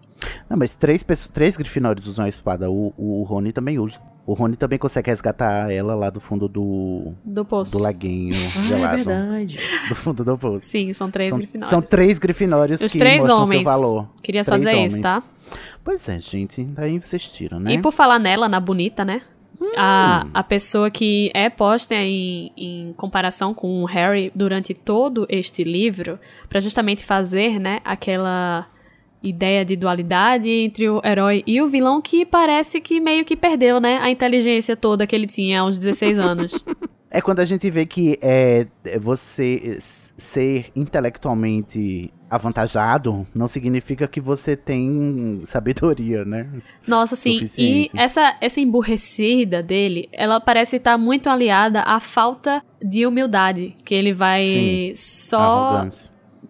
Não, 0.49 0.55
mas 0.57 0.73
três, 0.73 1.03
pessoas, 1.03 1.29
três 1.31 1.57
Grifinórios 1.57 2.07
usam 2.07 2.23
a 2.23 2.29
espada. 2.29 2.71
O, 2.71 2.93
o 2.97 3.23
Rony 3.23 3.51
também 3.51 3.77
usa. 3.77 3.99
O 4.25 4.33
Rony 4.33 4.55
também 4.55 4.79
consegue 4.79 5.09
resgatar 5.09 5.69
ela 5.69 5.95
lá 5.95 6.09
do 6.09 6.21
fundo 6.21 6.47
do, 6.47 7.11
Do 7.25 7.43
poço. 7.43 7.73
do 7.73 7.79
laguinho 7.79 8.33
Ah, 8.55 8.93
é 8.93 8.95
verdade. 8.95 9.59
do 9.89 9.95
fundo 9.95 10.23
do 10.23 10.37
poço. 10.37 10.59
Sim, 10.63 10.93
são 10.93 11.11
três 11.11 11.29
São, 11.31 11.39
Grifinórios. 11.39 11.69
são 11.69 11.81
três 11.81 12.17
Grifinórios 12.17 12.79
Os 12.79 12.93
que 12.93 12.97
três 12.99 13.17
mostram 13.17 13.43
homens. 13.43 13.63
seu 13.63 13.63
valor. 13.65 14.07
Queria 14.21 14.45
só 14.45 14.51
Três 14.51 14.61
dizer 14.65 14.75
homens. 14.77 14.93
isso, 14.93 15.01
tá? 15.01 15.21
Pois 15.83 16.07
é, 16.09 16.19
gente. 16.19 16.63
Daí 16.63 16.99
vocês 16.99 17.27
tiram, 17.29 17.59
né? 17.59 17.73
E 17.73 17.81
por 17.81 17.91
falar 17.91 18.19
nela, 18.19 18.47
na 18.47 18.59
bonita, 18.59 19.03
né? 19.03 19.21
Hum. 19.59 19.71
A, 19.77 20.27
a 20.33 20.43
pessoa 20.43 20.89
que 20.89 21.31
é 21.33 21.49
posta 21.49 21.95
em, 21.95 22.51
em 22.57 22.93
comparação 22.93 23.53
com 23.53 23.81
o 23.81 23.85
Harry 23.85 24.31
durante 24.35 24.73
todo 24.73 25.25
este 25.29 25.63
livro, 25.63 26.19
pra 26.49 26.59
justamente 26.59 27.05
fazer, 27.05 27.59
né, 27.59 27.79
aquela 27.85 28.67
ideia 29.21 29.63
de 29.63 29.77
dualidade 29.77 30.49
entre 30.49 30.89
o 30.89 31.01
herói 31.03 31.43
e 31.47 31.61
o 31.61 31.67
vilão 31.67 32.01
que 32.01 32.25
parece 32.25 32.81
que 32.81 32.99
meio 32.99 33.23
que 33.23 33.37
perdeu, 33.37 33.79
né, 33.79 33.99
a 34.01 34.09
inteligência 34.09 34.75
toda 34.75 35.07
que 35.07 35.15
ele 35.15 35.27
tinha 35.27 35.61
aos 35.61 35.79
16 35.79 36.19
anos. 36.19 36.53
É 37.15 37.21
quando 37.21 37.41
a 37.41 37.45
gente 37.45 37.69
vê 37.69 37.85
que 37.85 38.17
é, 38.23 38.65
você 38.99 39.77
ser 39.79 40.71
intelectualmente 40.75 42.11
avantajado 42.27 43.27
não 43.35 43.47
significa 43.47 44.07
que 44.07 44.19
você 44.19 44.57
tem 44.57 45.41
sabedoria, 45.45 46.25
né? 46.25 46.49
Nossa, 46.87 47.15
sim. 47.15 47.39
E 47.59 47.87
essa, 47.95 48.35
essa 48.41 48.59
emburrecida 48.59 49.61
dele, 49.61 50.09
ela 50.11 50.41
parece 50.41 50.77
estar 50.77 50.97
muito 50.97 51.29
aliada 51.29 51.81
à 51.81 51.99
falta 51.99 52.63
de 52.81 53.05
humildade 53.05 53.77
que 53.85 53.93
ele 53.93 54.11
vai 54.11 54.43
Sim. 54.43 54.93
só 54.95 55.87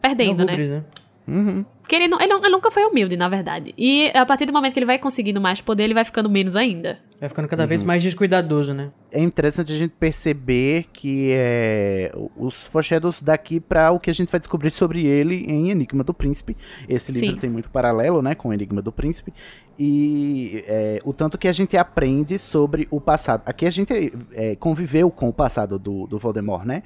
perdendo, 0.01 0.43
É 0.43 0.45
né? 0.45 0.57
Né? 0.57 0.83
Uhum. 1.27 1.63
Porque 1.81 1.95
ele, 1.95 2.07
não- 2.07 2.19
ele, 2.19 2.27
não- 2.33 2.39
ele 2.39 2.49
nunca 2.49 2.69
foi 2.71 2.83
humilde, 2.85 3.15
na 3.17 3.27
verdade. 3.29 3.73
E 3.77 4.09
a 4.13 4.25
partir 4.25 4.45
do 4.45 4.53
momento 4.53 4.73
que 4.73 4.79
ele 4.79 4.85
vai 4.85 4.97
conseguindo 4.99 5.39
mais 5.39 5.61
poder, 5.61 5.83
ele 5.83 5.93
vai 5.93 6.03
ficando 6.05 6.29
menos 6.29 6.55
ainda. 6.55 6.99
Vai 7.19 7.29
ficando 7.29 7.47
cada 7.47 7.63
Uhum. 7.63 7.69
vez 7.69 7.83
mais 7.83 8.03
descuidadoso, 8.03 8.73
né? 8.73 8.91
É 9.11 9.21
interessante 9.21 9.71
a 9.71 9.75
gente 9.75 9.91
perceber 9.99 10.85
que 10.93 11.31
é, 11.33 12.11
os 12.35 12.55
foreshadows 12.65 13.21
daqui 13.21 13.59
para 13.59 13.91
o 13.91 13.99
que 13.99 14.09
a 14.09 14.13
gente 14.13 14.29
vai 14.29 14.39
descobrir 14.39 14.71
sobre 14.71 15.05
ele 15.05 15.45
em 15.47 15.69
Enigma 15.69 16.03
do 16.03 16.13
Príncipe. 16.13 16.57
Esse 16.89 17.11
livro 17.11 17.35
Sim. 17.35 17.39
tem 17.39 17.49
muito 17.49 17.69
paralelo, 17.69 18.21
né, 18.21 18.33
com 18.35 18.53
Enigma 18.53 18.81
do 18.81 18.91
Príncipe. 18.91 19.33
E 19.79 20.63
é, 20.67 20.99
o 21.03 21.13
tanto 21.13 21.37
que 21.37 21.47
a 21.47 21.51
gente 21.53 21.75
aprende 21.77 22.37
sobre 22.37 22.87
o 22.91 23.01
passado. 23.01 23.43
Aqui 23.45 23.65
a 23.65 23.69
gente 23.69 24.13
é, 24.33 24.55
conviveu 24.55 25.09
com 25.09 25.27
o 25.29 25.33
passado 25.33 25.77
do, 25.79 26.05
do 26.07 26.17
Voldemort, 26.17 26.65
né? 26.65 26.83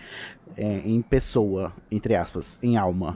É, 0.56 0.82
em 0.86 1.02
pessoa, 1.02 1.72
entre 1.92 2.16
aspas, 2.16 2.58
em 2.64 2.78
alma. 2.78 3.14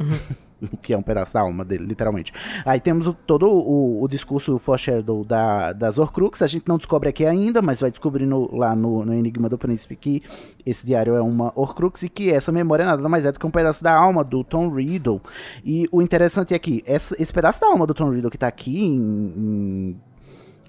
que 0.81 0.93
é 0.93 0.97
um 0.97 1.01
pedaço 1.01 1.33
da 1.33 1.41
alma 1.41 1.63
dele, 1.65 1.85
literalmente. 1.85 2.31
Aí 2.65 2.79
temos 2.79 3.07
o- 3.07 3.13
todo 3.13 3.47
o, 3.49 4.03
o 4.03 4.07
discurso 4.07 4.57
foreshadow 4.59 5.23
da, 5.23 5.73
das 5.73 5.97
Horcrux, 5.97 6.41
a 6.41 6.47
gente 6.47 6.67
não 6.67 6.77
descobre 6.77 7.09
aqui 7.09 7.25
ainda, 7.25 7.61
mas 7.61 7.79
vai 7.81 7.89
descobrindo 7.91 8.49
lá 8.55 8.75
no, 8.75 9.03
no 9.05 9.13
Enigma 9.13 9.49
do 9.49 9.57
Príncipe 9.57 9.95
que 9.95 10.23
esse 10.65 10.85
diário 10.85 11.15
é 11.15 11.21
uma 11.21 11.51
Horcrux 11.55 12.03
e 12.03 12.09
que 12.09 12.31
essa 12.31 12.51
memória 12.51 12.85
nada 12.85 13.07
mais 13.09 13.25
é 13.25 13.31
do 13.31 13.39
que 13.39 13.45
um 13.47 13.51
pedaço 13.51 13.83
da 13.83 13.93
alma 13.93 14.23
do 14.23 14.43
Tom 14.43 14.69
Riddle. 14.69 15.21
E 15.65 15.87
o 15.91 16.01
interessante 16.01 16.53
é 16.53 16.59
que 16.59 16.83
essa- 16.85 17.15
esse 17.21 17.33
pedaço 17.33 17.59
da 17.61 17.67
alma 17.67 17.85
do 17.87 17.93
Tom 17.93 18.09
Riddle 18.09 18.29
que 18.31 18.37
tá 18.37 18.47
aqui 18.47 18.85
em, 18.85 18.95
em 19.37 20.01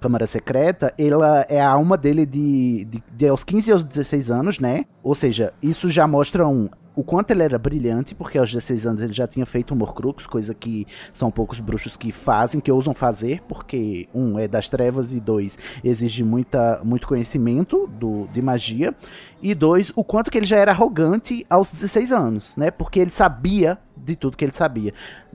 Câmara 0.01 0.27
Secreta, 0.27 0.93
ela 0.99 1.47
é 1.49 1.61
a 1.61 1.71
alma 1.71 1.97
dele 1.97 2.27
de, 2.27 2.85
de, 2.87 3.03
de 3.15 3.29
aos 3.29 3.45
15 3.45 3.71
aos 3.73 3.85
16 3.85 4.31
anos, 4.33 4.59
né? 4.59 4.85
Ou 5.03 5.15
seja, 5.15 5.53
isso 5.63 5.89
já 5.89 6.07
mostra 6.09 6.47
um 6.49 6.69
o 6.95 7.03
quanto 7.03 7.31
ele 7.31 7.43
era 7.43 7.59
brilhante, 7.59 8.15
porque 8.15 8.39
aos 8.39 8.51
16 8.51 8.87
anos 8.87 9.03
ele 9.03 9.13
já 9.13 9.27
tinha 9.27 9.47
feito 9.47 9.75
um 9.75 9.81
Horcrux, 9.81 10.27
coisa 10.27 10.55
que 10.55 10.87
são 11.13 11.31
poucos 11.31 11.59
bruxos 11.59 11.97
que 11.97 12.13
fazem, 12.13 12.61
que 12.61 12.71
ousam 12.71 12.93
fazer, 12.93 13.43
porque 13.49 14.09
um 14.15 14.39
é 14.39 14.47
das 14.47 14.69
trevas 14.69 15.15
e 15.15 15.21
dois 15.21 15.59
exige 15.83 16.23
muita, 16.23 16.81
muito 16.85 17.09
conhecimento 17.09 17.87
do, 17.87 18.27
de 18.33 18.43
magia, 18.43 18.95
e 19.43 19.55
dois, 19.55 19.93
o 19.97 20.05
quanto 20.05 20.31
que 20.31 20.39
ele 20.39 20.47
já 20.47 20.59
era 20.59 20.71
arrogante 20.71 21.45
aos 21.51 21.71
16 21.71 22.13
anos, 22.13 22.57
né? 22.57 22.71
Porque 22.71 23.01
ele 23.01 23.11
sabia 23.11 23.77
de 23.97 24.15
tudo 24.15 24.37
que 24.37 24.45
ele 24.45 24.53
sabia. 24.53 24.93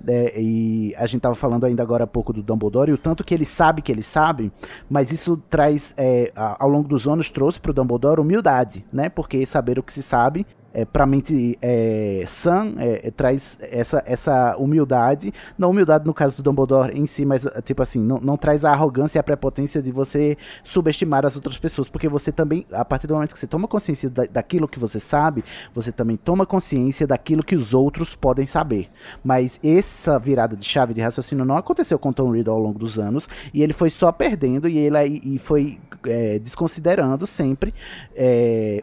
É, 0.08 0.40
e 0.40 0.96
a 0.96 1.06
gente 1.06 1.22
tava 1.22 1.36
falando 1.36 1.66
ainda 1.66 1.84
agora 1.84 2.06
há 2.06 2.08
pouco 2.08 2.32
do 2.32 2.42
Dumbledore, 2.42 2.92
e 2.92 2.94
o 2.94 2.98
tanto 2.98 3.24
que 3.24 3.34
ele 3.34 3.44
sabe 3.44 3.82
que 3.82 3.92
ele 3.92 4.04
sabe, 4.04 4.52
mas 4.90 5.12
isso 5.12 5.42
traz, 5.50 5.94
é, 5.98 6.32
ao 6.36 6.70
longo 6.70 6.88
dos 6.88 7.08
anos, 7.08 7.30
trouxe 7.30 7.60
pro 7.60 7.74
Dumbledore 7.74 8.22
humildade, 8.22 8.86
né? 8.94 9.10
Porque 9.10 9.46
saber 9.46 9.78
o 9.80 9.84
que 9.84 9.92
se 9.92 10.04
sabe 10.04 10.46
é, 10.74 10.86
pra 10.86 11.06
mente 11.06 11.58
é, 11.62 12.24
sã, 12.28 12.72
é, 12.78 13.08
é, 13.08 13.12
traz 13.12 13.58
essa, 13.62 14.04
essa 14.06 14.56
humildade, 14.58 15.34
não 15.58 15.72
humildade 15.72 16.06
no 16.06 16.14
caso 16.14 16.38
do 16.38 16.44
Dumbledore 16.44 16.94
em 16.96 17.08
si, 17.08 17.26
mas 17.26 17.46
é, 17.46 17.62
tipo 17.62 17.82
assim, 17.82 18.00
não, 18.00 18.18
não 18.18 18.38
traz 18.38 18.64
a 18.64 18.72
arrogância 18.72 19.18
e 19.18 19.20
a 19.20 19.24
prepotência 19.24 19.82
de 19.82 19.92
você 19.92 20.38
subestimar 20.64 21.26
as 21.26 21.36
outras 21.36 21.58
pessoas, 21.58 21.90
porque 21.90 22.08
você 22.08 22.32
também, 22.32 22.66
a 22.72 22.86
partir 22.86 23.08
do 23.08 23.16
momento 23.16 23.34
que 23.34 23.40
você 23.40 23.48
toma 23.48 23.68
consciência 23.68 24.10
da, 24.10 24.26
daquilo 24.26 24.68
que 24.68 24.78
você 24.78 25.00
sabe, 25.00 25.44
você 25.74 25.92
também 25.92 26.16
toma 26.16 26.46
consciência 26.46 27.08
daquilo 27.08 27.44
que 27.44 27.56
os 27.56 27.74
outros 27.74 28.16
podem 28.16 28.46
saber. 28.46 28.88
Mas 29.24 29.60
essa 29.64 30.20
virada 30.20 30.56
de 30.56 30.66
chave 30.66 30.94
de 30.94 31.02
raciocínio 31.02 31.46
não 31.46 31.58
aconteceu 31.58 31.98
com 31.98 32.14
Tom 32.14 32.32
Riddle 32.32 32.54
ao 32.54 32.62
longo 32.62 32.78
dos 32.78 33.00
anos, 33.00 33.28
e 33.54 33.64
ele 33.64 33.74
foi 33.74 33.90
só 33.90 34.12
perdendo, 34.12 34.68
e 34.68 34.78
ele 34.78 34.98
e 35.24 35.38
foi 35.38 35.80
é, 36.06 36.40
desconsiderando 36.40 37.26
sempre 37.26 37.74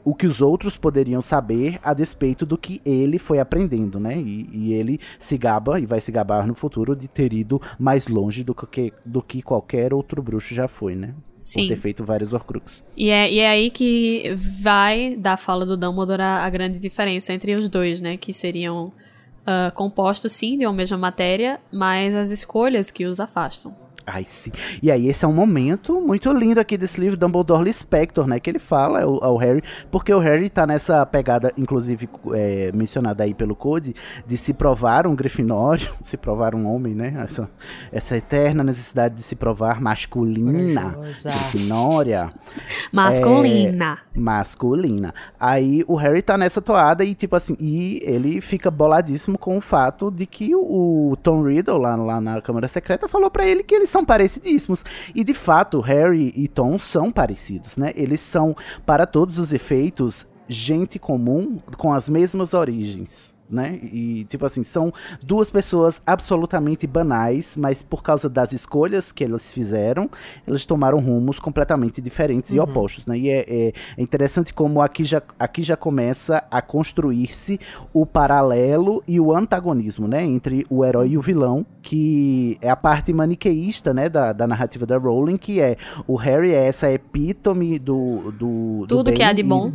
o 0.04 0.14
que 0.14 0.26
os 0.26 0.40
outros 0.40 0.76
poderiam 0.76 1.20
saber 1.20 1.78
a 1.84 1.94
despeito 1.94 2.46
do 2.46 2.56
que 2.56 2.80
ele 2.84 3.18
foi 3.18 3.38
aprendendo, 3.38 4.00
né? 4.00 4.16
E, 4.18 4.48
e 4.52 4.74
ele 4.74 4.98
se 5.18 5.36
gaba 5.36 5.78
e 5.78 5.86
vai 5.86 6.00
se 6.00 6.10
gabar 6.10 6.46
no 6.46 6.54
futuro 6.54 6.96
de 6.96 7.08
ter 7.08 7.32
ido 7.32 7.60
mais 7.78 8.06
longe 8.06 8.42
do 8.42 8.54
que, 8.54 8.92
do 9.04 9.22
que 9.22 9.42
qualquer 9.42 9.92
outro 9.92 10.22
bruxo 10.22 10.54
já 10.54 10.66
foi, 10.66 10.94
né? 10.94 11.08
Por 11.08 11.40
Sim. 11.40 11.68
ter 11.68 11.76
feito 11.76 12.02
vários 12.02 12.32
Horcrux. 12.32 12.82
E 12.96 13.10
é, 13.10 13.30
e 13.30 13.38
é 13.38 13.48
aí 13.48 13.70
que 13.70 14.34
vai 14.62 15.14
da 15.14 15.36
fala 15.36 15.66
do 15.66 15.76
Dumbledore 15.76 16.22
a, 16.22 16.44
a 16.44 16.48
grande 16.48 16.78
diferença 16.78 17.34
entre 17.34 17.54
os 17.54 17.68
dois, 17.68 18.00
né? 18.00 18.16
Que 18.16 18.32
seriam 18.32 18.92
ah, 19.46 19.70
compostos, 19.74 20.32
sim, 20.32 20.56
de 20.56 20.66
uma 20.66 20.72
mesma 20.72 20.96
matéria, 20.96 21.60
mas 21.70 22.14
as 22.14 22.30
escolhas 22.30 22.90
que 22.90 23.04
os 23.04 23.20
afastam. 23.20 23.76
Ai, 24.06 24.24
sim. 24.24 24.50
E 24.82 24.90
aí, 24.90 25.08
esse 25.08 25.24
é 25.24 25.28
um 25.28 25.32
momento 25.32 26.00
muito 26.00 26.30
lindo 26.32 26.60
aqui 26.60 26.76
desse 26.76 27.00
livro, 27.00 27.16
Dumbledore 27.16 27.72
Spector, 27.72 28.26
né? 28.26 28.38
Que 28.38 28.50
ele 28.50 28.58
fala 28.58 29.02
ao, 29.02 29.24
ao 29.24 29.36
Harry, 29.36 29.62
porque 29.90 30.12
o 30.12 30.18
Harry 30.18 30.50
tá 30.50 30.66
nessa 30.66 31.04
pegada, 31.06 31.52
inclusive 31.56 32.08
é, 32.34 32.70
mencionada 32.72 33.24
aí 33.24 33.32
pelo 33.32 33.56
Code, 33.56 33.94
de 34.26 34.36
se 34.36 34.52
provar 34.52 35.06
um 35.06 35.14
grifinório, 35.14 35.90
se 36.02 36.16
provar 36.16 36.54
um 36.54 36.66
homem, 36.66 36.94
né? 36.94 37.14
Essa, 37.24 37.48
essa 37.90 38.16
eterna 38.16 38.62
necessidade 38.62 39.14
de 39.14 39.22
se 39.22 39.34
provar 39.34 39.80
masculina, 39.80 40.96
grifinória 40.98 42.32
Masculina. 42.92 43.98
masculina. 44.14 45.14
Aí 45.40 45.82
o 45.88 45.96
Harry 45.96 46.20
tá 46.20 46.36
nessa 46.36 46.60
toada 46.60 47.04
e, 47.04 47.14
tipo 47.14 47.36
assim, 47.36 47.56
e 47.58 48.00
ele 48.02 48.40
fica 48.40 48.70
boladíssimo 48.70 49.38
com 49.38 49.56
o 49.56 49.60
fato 49.60 50.10
de 50.10 50.26
que 50.26 50.54
o, 50.54 51.12
o 51.12 51.16
Tom 51.16 51.42
Riddle, 51.42 51.78
lá, 51.78 51.96
lá 51.96 52.20
na 52.20 52.40
Câmara 52.42 52.68
Secreta, 52.68 53.08
falou 53.08 53.30
pra 53.30 53.46
ele 53.46 53.62
que 53.62 53.74
eles 53.74 53.93
são 53.94 54.04
parecidíssimos. 54.04 54.84
E 55.14 55.22
de 55.22 55.32
fato, 55.32 55.80
Harry 55.80 56.32
e 56.36 56.48
Tom 56.48 56.78
são 56.78 57.12
parecidos, 57.12 57.76
né? 57.76 57.92
Eles 57.94 58.20
são, 58.20 58.56
para 58.84 59.06
todos 59.06 59.38
os 59.38 59.52
efeitos, 59.52 60.26
gente 60.48 60.98
comum 60.98 61.58
com 61.78 61.92
as 61.92 62.08
mesmas 62.08 62.54
origens. 62.54 63.33
Né? 63.48 63.78
E, 63.82 64.24
tipo 64.24 64.44
assim, 64.46 64.64
são 64.64 64.92
duas 65.22 65.50
pessoas 65.50 66.00
absolutamente 66.06 66.86
banais, 66.86 67.56
mas 67.56 67.82
por 67.82 68.02
causa 68.02 68.28
das 68.28 68.52
escolhas 68.52 69.12
que 69.12 69.22
elas 69.22 69.52
fizeram, 69.52 70.10
elas 70.46 70.64
tomaram 70.64 70.98
rumos 70.98 71.38
completamente 71.38 72.00
diferentes 72.00 72.50
Uhum. 72.52 72.56
e 72.56 72.60
opostos, 72.60 73.06
né? 73.06 73.18
E 73.18 73.28
é, 73.30 73.44
é- 73.48 73.72
é 73.98 74.02
interessante 74.02 74.52
como 74.52 74.80
aqui 74.80 75.04
já, 75.04 75.22
aqui 75.38 75.62
já 75.62 75.76
começa 75.76 76.42
a 76.50 76.62
construir-se 76.62 77.60
o 77.92 78.06
paralelo 78.06 79.02
e 79.06 79.20
o 79.20 79.34
antagonismo, 79.34 80.08
né? 80.08 80.24
Entre 80.24 80.66
o 80.70 80.84
herói 80.84 81.10
e 81.10 81.18
o 81.18 81.20
vilão, 81.20 81.66
que 81.82 82.56
é 82.62 82.70
a 82.70 82.76
parte 82.76 83.12
maniqueísta, 83.12 83.92
né? 83.92 84.08
Da, 84.08 84.32
da 84.32 84.46
narrativa 84.46 84.86
da 84.86 84.96
Rowling, 84.96 85.36
que 85.36 85.60
é 85.60 85.76
o 86.06 86.16
Harry 86.16 86.52
é 86.52 86.66
essa 86.66 86.90
epítome 86.90 87.78
do... 87.78 88.32
do 88.32 88.80
do 88.80 88.86
Tudo 88.86 89.12
que 89.12 89.22
há 89.22 89.32
de 89.32 89.40
e- 89.40 89.44
bom. 89.44 89.72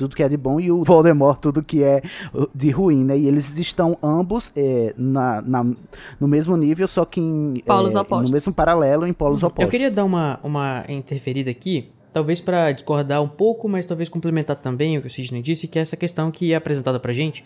Tudo 0.00 0.16
que 0.16 0.22
é 0.22 0.28
de 0.28 0.36
bom 0.36 0.58
e 0.60 0.70
o 0.72 0.82
Voldemort 0.82 1.38
tudo 1.40 1.62
que 1.62 1.82
é 1.84 2.02
uh, 2.34 2.48
de 2.54 2.70
ruim, 2.70 3.04
né? 3.04 3.16
E 3.16 3.26
eles 3.28 3.56
estão 3.58 3.96
ambos 4.02 4.52
é, 4.56 4.92
na, 4.98 5.40
na- 5.42 5.64
no 6.18 6.26
mesmo 6.26 6.56
nível, 6.56 6.88
só 6.88 7.04
que 7.04 7.20
em 7.20 7.62
Polos 7.64 7.94
é, 7.94 8.00
opostos. 8.00 8.30
no 8.30 8.34
mesmo 8.34 8.54
paralelo 8.54 9.06
em 9.06 9.12
polos 9.12 9.42
opostos. 9.42 9.62
Eu 9.64 9.68
queria 9.70 9.90
dar 9.90 10.04
uma, 10.04 10.40
uma 10.42 10.84
interferida 10.88 11.50
aqui, 11.50 11.88
talvez 12.12 12.40
pra 12.40 12.72
discordar 12.72 13.22
um 13.22 13.28
pouco, 13.28 13.68
mas 13.68 13.86
talvez 13.86 14.08
complementar 14.08 14.56
também 14.56 14.98
o 14.98 15.00
que 15.00 15.06
o 15.06 15.10
Sidney 15.10 15.42
disse, 15.42 15.68
que 15.68 15.78
é 15.78 15.82
essa 15.82 15.96
questão 15.96 16.30
que 16.30 16.52
é 16.52 16.56
apresentada 16.56 16.98
pra 16.98 17.12
gente, 17.12 17.44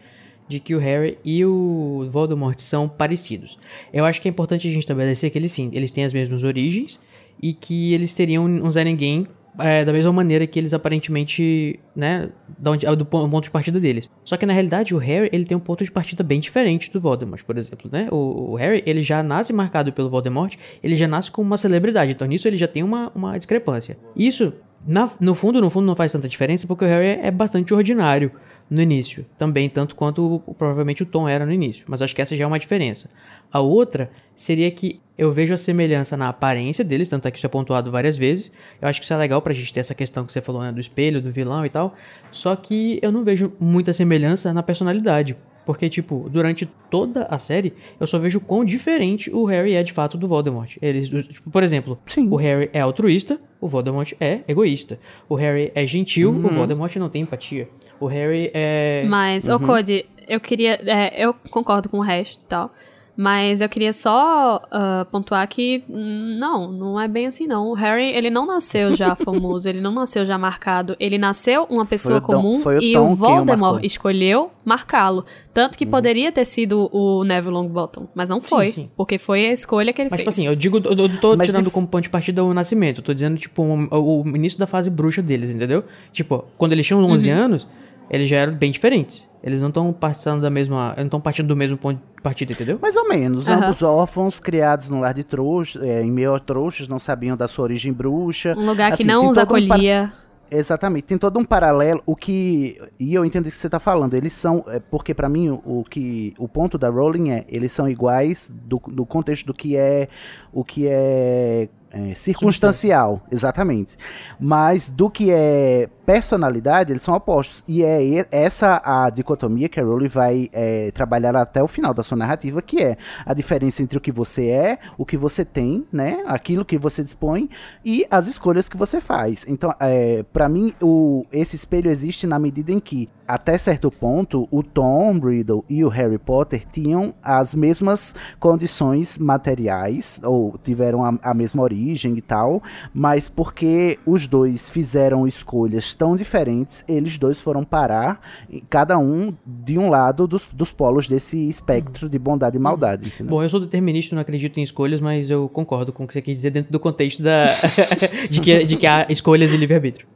de 0.49 0.61
que 0.61 0.75
o 0.75 0.79
Harry 0.79 1.19
e 1.25 1.45
o 1.45 2.07
Voldemort 2.11 2.59
são 2.61 2.89
parecidos. 2.89 3.59
Eu 3.93 4.05
acho 4.05 4.21
que 4.21 4.29
é 4.29 4.31
importante 4.31 4.67
a 4.69 4.71
gente 4.71 4.81
estabelecer 4.83 5.31
que 5.31 5.39
eles 5.39 5.53
sim, 5.53 5.71
eles 5.73 5.91
têm 5.91 6.05
as 6.05 6.13
mesmas 6.13 6.45
origens 6.45 6.99
e 7.43 7.53
que 7.53 7.93
eles 7.95 8.13
teriam 8.15 8.45
um 8.45 8.71
Zé 8.71 8.85
Ninguém 8.85 9.27
é, 9.59 9.85
da 9.85 9.93
mesma 9.93 10.13
maneira 10.13 10.47
que 10.47 10.59
eles 10.59 10.73
aparentemente, 10.75 11.79
né, 11.95 12.29
onde, 12.65 12.87
do 12.97 13.05
pon- 13.05 13.29
ponto 13.29 13.45
de 13.45 13.51
partida 13.51 13.79
deles. 13.79 14.11
Só 14.25 14.37
que 14.37 14.45
na 14.47 14.53
realidade 14.53 14.95
o 14.95 14.99
Harry, 14.99 15.29
ele 15.33 15.45
tem 15.45 15.57
um 15.57 15.61
ponto 15.61 15.85
de 15.85 15.91
partida 15.93 16.23
bem 16.23 16.41
diferente 16.41 16.91
do 16.91 17.01
Voldemort, 17.01 17.43
por 17.45 17.57
exemplo, 17.57 17.89
né? 17.93 18.09
O, 18.11 18.53
o 18.53 18.55
Harry, 18.57 18.83
ele 18.87 19.03
já 19.03 19.23
nasce 19.23 19.53
marcado 19.53 19.93
pelo 19.93 20.11
Voldemort, 20.11 20.57
ele 20.83 20.97
já 20.97 21.07
nasce 21.07 21.31
como 21.31 21.47
uma 21.47 21.57
celebridade, 21.59 22.13
então 22.13 22.27
nisso 22.27 22.49
ele 22.49 22.57
já 22.57 22.67
tem 22.69 22.83
uma, 22.83 23.13
uma 23.15 23.37
discrepância. 23.37 23.97
Isso, 24.17 24.53
na- 24.87 25.11
no 25.21 25.35
fundo, 25.35 25.61
no 25.61 25.71
fundo 25.71 25.87
não 25.87 25.97
faz 25.97 26.11
tanta 26.13 26.29
diferença 26.29 26.67
porque 26.67 26.85
o 26.85 26.89
Harry 26.89 27.21
é 27.23 27.31
bastante 27.31 27.73
ordinário 27.73 28.33
no 28.69 28.81
início, 28.81 29.27
também 29.39 29.69
tanto 29.69 29.95
quanto 29.95 30.43
provavelmente 30.57 31.03
o 31.03 31.07
Tom 31.07 31.29
era 31.29 31.45
no 31.45 31.53
início, 31.53 31.85
mas 31.87 32.01
acho 32.03 32.15
que 32.15 32.23
essa 32.23 32.35
já 32.35 32.45
é 32.45 32.47
uma 32.47 32.59
diferença. 32.59 33.11
A 33.53 33.61
outra 33.61 34.11
seria 34.35 34.71
que 34.71 35.01
eu 35.17 35.33
vejo 35.33 35.55
a 35.55 35.57
semelhança 35.57 36.17
na 36.17 36.29
aparência 36.29 36.85
deles, 36.85 37.09
tanto 37.09 37.27
é 37.27 37.31
que 37.31 37.39
isso 37.39 37.47
é 37.47 37.49
pontuado 37.49 37.91
várias 37.91 38.17
vezes. 38.17 38.51
Eu 38.81 38.89
acho 38.89 39.01
que 39.01 39.05
isso 39.05 39.15
é 39.15 39.17
legal 39.17 39.41
pra 39.41 39.55
gente 39.55 39.73
ter 39.73 39.81
essa 39.81 39.95
questão 39.95 40.25
que 40.27 40.33
você 40.33 40.41
falou, 40.41 40.63
né, 40.63 40.73
do 40.73 40.81
espelho, 40.81 41.23
do 41.23 41.31
vilão 41.31 41.65
e 41.65 41.69
tal. 41.69 41.95
Só 42.33 42.55
que 42.57 42.99
eu 43.01 43.13
não 43.13 43.23
vejo 43.23 43.53
muita 43.61 43.93
semelhança 43.93 44.53
na 44.53 44.63
personalidade. 44.63 45.37
Porque, 45.65 45.89
tipo, 45.89 46.29
durante 46.31 46.67
toda 46.91 47.23
a 47.25 47.39
série, 47.39 47.73
eu 47.99 48.07
só 48.07 48.19
vejo 48.19 48.39
quão 48.39 48.65
diferente 48.65 49.31
o 49.31 49.47
Harry 49.47 49.75
é 49.75 49.83
de 49.83 49.93
fato 49.93 50.19
do 50.19 50.29
Voldemort. 50.29 50.77
Eles, 50.83 51.09
tipo, 51.09 51.51
por 51.51 51.63
exemplo, 51.63 51.99
Sim. 52.07 52.29
o 52.31 52.37
Harry 52.37 52.69
é 52.73 52.81
altruísta, 52.81 53.41
o 53.61 53.67
Voldemort 53.67 54.13
é 54.21 54.41
egoísta. 54.47 54.99
O 55.27 55.35
Harry 55.35 55.73
é 55.75 55.87
gentil, 55.87 56.31
o 56.31 56.51
Voldemort 56.51 56.95
não 56.97 57.09
tem 57.09 57.23
empatia. 57.23 57.69
O 57.99 58.07
Harry 58.07 58.51
é. 58.53 59.05
Mas, 59.09 59.49
ô 59.49 59.59
Cody, 59.59 60.05
eu 60.29 60.39
queria. 60.39 60.79
é, 60.85 61.25
eu 61.25 61.33
concordo 61.51 61.89
com 61.89 61.99
o 61.99 62.03
resto 62.03 62.43
e 62.43 62.47
tal. 62.47 62.71
Mas 63.17 63.61
eu 63.61 63.69
queria 63.69 63.93
só 63.93 64.61
ah, 64.73 65.07
pontuar 65.11 65.47
que 65.47 65.85
hum, 65.89 66.37
não, 66.39 66.73
não 66.73 67.01
é 67.01 67.07
bem 67.07 67.27
assim 67.27 67.47
não. 67.47 67.69
O 67.69 67.73
Harry, 67.75 68.11
ele 68.11 68.29
não 68.29 68.45
nasceu 68.45 68.93
já 68.95 69.15
famoso, 69.17 69.69
ele 69.69 69.81
não 69.81 69.93
nasceu 69.93 70.25
já 70.25 70.37
marcado. 70.37 70.97
Ele 70.99 71.17
nasceu 71.17 71.65
uma 71.71 71.87
pessoa 71.87 72.19
o 72.19 72.21
Tom- 72.21 72.27
comum 72.27 72.61
foi 72.61 72.79
o 72.79 72.83
e 72.83 72.93
Tom 72.93 73.09
o 73.09 73.13
o 73.13 73.15
Voldemort. 73.15 73.75
Uhum. 73.79 73.85
escolheu 73.85 74.51
marcá-lo. 74.65 75.25
Tanto 75.53 75.79
que 75.79 75.87
poderia 75.87 76.33
ter 76.33 76.45
sido 76.45 76.89
o 76.93 77.23
Neville 77.23 77.55
Longbottom, 77.55 78.09
mas 78.15 78.31
não 78.31 78.41
foi. 78.41 78.71
sim. 78.71 78.91
Porque 78.97 79.17
foi 79.19 79.47
a 79.47 79.53
escolha 79.53 79.93
que 79.93 80.03
ele 80.03 80.09
Mas, 80.11 80.19
tipo 80.21 80.33
fez. 80.33 80.39
assim, 80.41 80.49
eu 80.49 80.57
digo, 80.57 80.79
eu 80.85 80.97
não 80.97 81.17
tô 81.19 81.37
Mas 81.37 81.47
tirando 81.47 81.67
se- 81.67 81.71
como 81.71 81.87
ponto 81.87 82.03
de 82.03 82.11
partida 82.11 82.43
o 82.43 82.53
nascimento, 82.53 82.99
eu 82.99 83.05
tô 83.05 83.15
dizendo, 83.15 83.39
tipo, 83.39 83.63
um- 83.63 83.87
o, 83.93 84.23
o 84.23 84.29
início 84.37 84.59
da 84.59 84.67
fase 84.67 84.91
bruxa 84.91 85.23
deles, 85.23 85.51
entendeu? 85.55 85.85
Tipo, 86.13 86.45
quando 86.59 86.73
eles 86.73 86.85
tinham 86.85 87.05
11 87.05 87.31
Uhum. 87.31 87.37
anos, 87.39 87.67
eles 88.11 88.29
já 88.29 88.37
eram 88.37 88.55
bem 88.55 88.71
diferentes. 88.71 89.29
Eles 89.43 89.61
não 89.61 89.69
estão 89.69 89.93
partindo 89.93 90.41
da 90.41 90.49
mesma. 90.49 90.95
Não 90.97 91.05
estão 91.05 91.21
partindo 91.21 91.47
do 91.49 91.57
mesmo 91.57 91.77
ponto 91.77 92.01
de 92.17 92.23
partida, 92.23 92.53
entendeu? 92.53 92.79
Mais 92.81 92.97
ou 92.97 93.07
menos. 93.09 93.47
Aham. 93.47 93.67
Ambos 93.67 93.83
órfãos, 93.83 94.41
criados 94.41 94.89
no 94.89 95.01
lar 95.01 95.13
de 95.13 95.23
trouxas, 95.23 95.83
é, 95.83 96.03
em 96.03 96.11
meio 96.11 96.35
a 96.35 96.39
trouxas, 96.39 96.89
não 96.89 96.99
sabiam 96.99 97.37
da 97.37 97.47
sua 97.47 97.65
origem 97.65 97.93
bruxa. 97.93 98.55
um 98.57 98.65
lugar 98.65 98.89
que 98.89 98.95
Assim, 99.03 99.05
não 99.05 99.21
tem 99.21 99.29
os 99.31 99.37
todo 99.37 99.45
um 99.45 99.69
par- 99.69 99.77
acolhia. 99.77 100.13
Exatamente, 100.51 101.05
tem 101.05 101.19
todo 101.19 101.39
um 101.39 101.45
paralelo, 101.45 102.01
o 102.07 102.15
que 102.15 102.79
e 103.01 103.13
eu 103.15 103.25
entendo 103.25 103.47
isso 103.49 103.57
que 103.57 103.63
você 103.63 103.69
tá 103.69 103.81
falando, 103.81 104.15
eles 104.15 104.33
são, 104.35 104.63
é, 104.69 104.79
porque 104.79 105.13
pra 105.13 105.29
mim 105.29 105.49
o, 105.49 105.61
o 105.65 105.85
que 105.85 106.33
o 106.39 106.47
ponto 106.47 106.79
da 106.79 106.89
Rowling 106.91 107.31
é, 107.31 107.45
eles 107.49 107.73
são 107.73 107.89
iguais 107.89 108.53
do, 108.55 108.81
do 108.87 109.05
contexto 109.07 109.47
do 109.47 109.55
que 109.55 109.75
é 109.77 110.07
o 110.53 110.63
que 110.63 110.87
é, 110.87 111.69
é, 111.91 112.15
circunstancial, 112.15 113.23
exatamente. 113.33 113.97
Mas 114.39 114.87
do 114.87 115.11
que 115.11 115.31
é 115.33 115.89
personalidade, 116.05 116.93
eles 116.93 117.03
são 117.03 117.15
opostos. 117.15 117.63
E 117.67 117.83
é 117.83 118.27
essa 118.31 118.81
a 118.85 119.11
dicotomia 119.11 119.69
que 119.69 119.81
a 119.81 119.85
Rowling 119.85 120.09
vai 120.09 120.49
é, 120.53 120.91
trabalhar 120.91 121.35
até 121.37 121.63
o 121.63 121.69
final 121.69 121.95
da 121.95 122.03
sua 122.03 122.17
narrativa, 122.17 122.61
que 122.63 122.83
é 122.83 122.97
a 123.25 123.35
diferença 123.35 123.83
entre 123.83 123.99
o 123.99 124.01
que 124.01 124.13
você 124.13 124.49
é, 124.49 124.79
o 124.99 125.05
que 125.05 125.17
você 125.17 125.45
tem, 125.45 125.87
né? 125.93 126.23
Aquilo 126.27 126.65
que 126.65 126.79
você 126.79 127.03
dispõe 127.03 127.49
e 127.85 128.07
as 128.11 128.27
escolhas 128.27 128.69
que 128.69 128.77
você 128.77 129.01
faz. 129.01 129.45
Então, 129.49 129.75
é, 129.81 130.23
para 130.33 130.49
mim, 130.49 130.75
o, 130.83 131.25
esse 131.33 131.57
espelho 131.57 131.91
existe 131.91 132.27
na 132.27 132.39
medida 132.39 132.73
em 132.73 132.81
que, 132.81 133.09
até 133.27 133.57
certo 133.57 133.91
ponto, 133.91 134.47
o 134.51 134.63
Tom 134.63 135.19
Riddle 135.19 135.65
e 135.69 135.85
o 135.85 135.89
Harry 135.89 136.19
Potter 136.19 136.65
tinham 136.71 137.15
as 137.23 137.55
mesmas 137.55 138.15
condições 138.39 139.17
materiais, 139.17 140.21
ou 140.23 140.59
tiveram 140.63 141.05
a, 141.05 141.15
a 141.23 141.35
mesma 141.35 141.63
origem 141.63 142.17
e 142.17 142.21
tal, 142.21 142.63
mas 142.93 143.29
porque 143.29 143.99
os 144.05 144.27
dois 144.27 144.69
fizeram 144.69 145.27
escolhas 145.27 145.94
tão 145.95 146.17
diferentes, 146.17 146.85
eles 146.89 147.19
dois 147.19 147.41
foram 147.41 147.65
parar, 147.65 148.21
cada 148.69 148.99
um 148.99 149.35
de 149.47 149.79
um 149.79 149.91
lado 149.91 150.27
dos, 150.27 150.47
dos 150.53 150.71
polos 150.71 151.09
desse 151.09 151.49
espectro 151.49 152.09
de 152.09 152.19
bondade 152.19 152.57
e 152.57 152.61
maldade. 152.61 153.09
Entendeu? 153.09 153.31
Bom, 153.31 153.43
eu 153.43 153.49
sou 153.49 153.61
determinista, 153.61 154.15
não 154.15 154.23
acredito 154.23 154.59
em 154.59 154.63
escolhas, 154.63 155.01
mas 155.01 155.31
eu 155.31 155.49
concordo 155.49 155.93
com 155.93 156.05
o 156.05 156.07
que 156.07 156.15
você 156.15 156.23
quer 156.23 156.33
dizer 156.33 156.51
dentro 156.51 156.73
do 156.73 156.81
contexto 156.81 157.23
da, 157.23 157.47
de, 158.31 158.41
que, 158.41 158.65
de 158.65 158.77
que 158.77 158.87
há 158.87 159.07
escolhas 159.09 159.53
e 159.53 159.57
livre-arbítrio. 159.57 160.07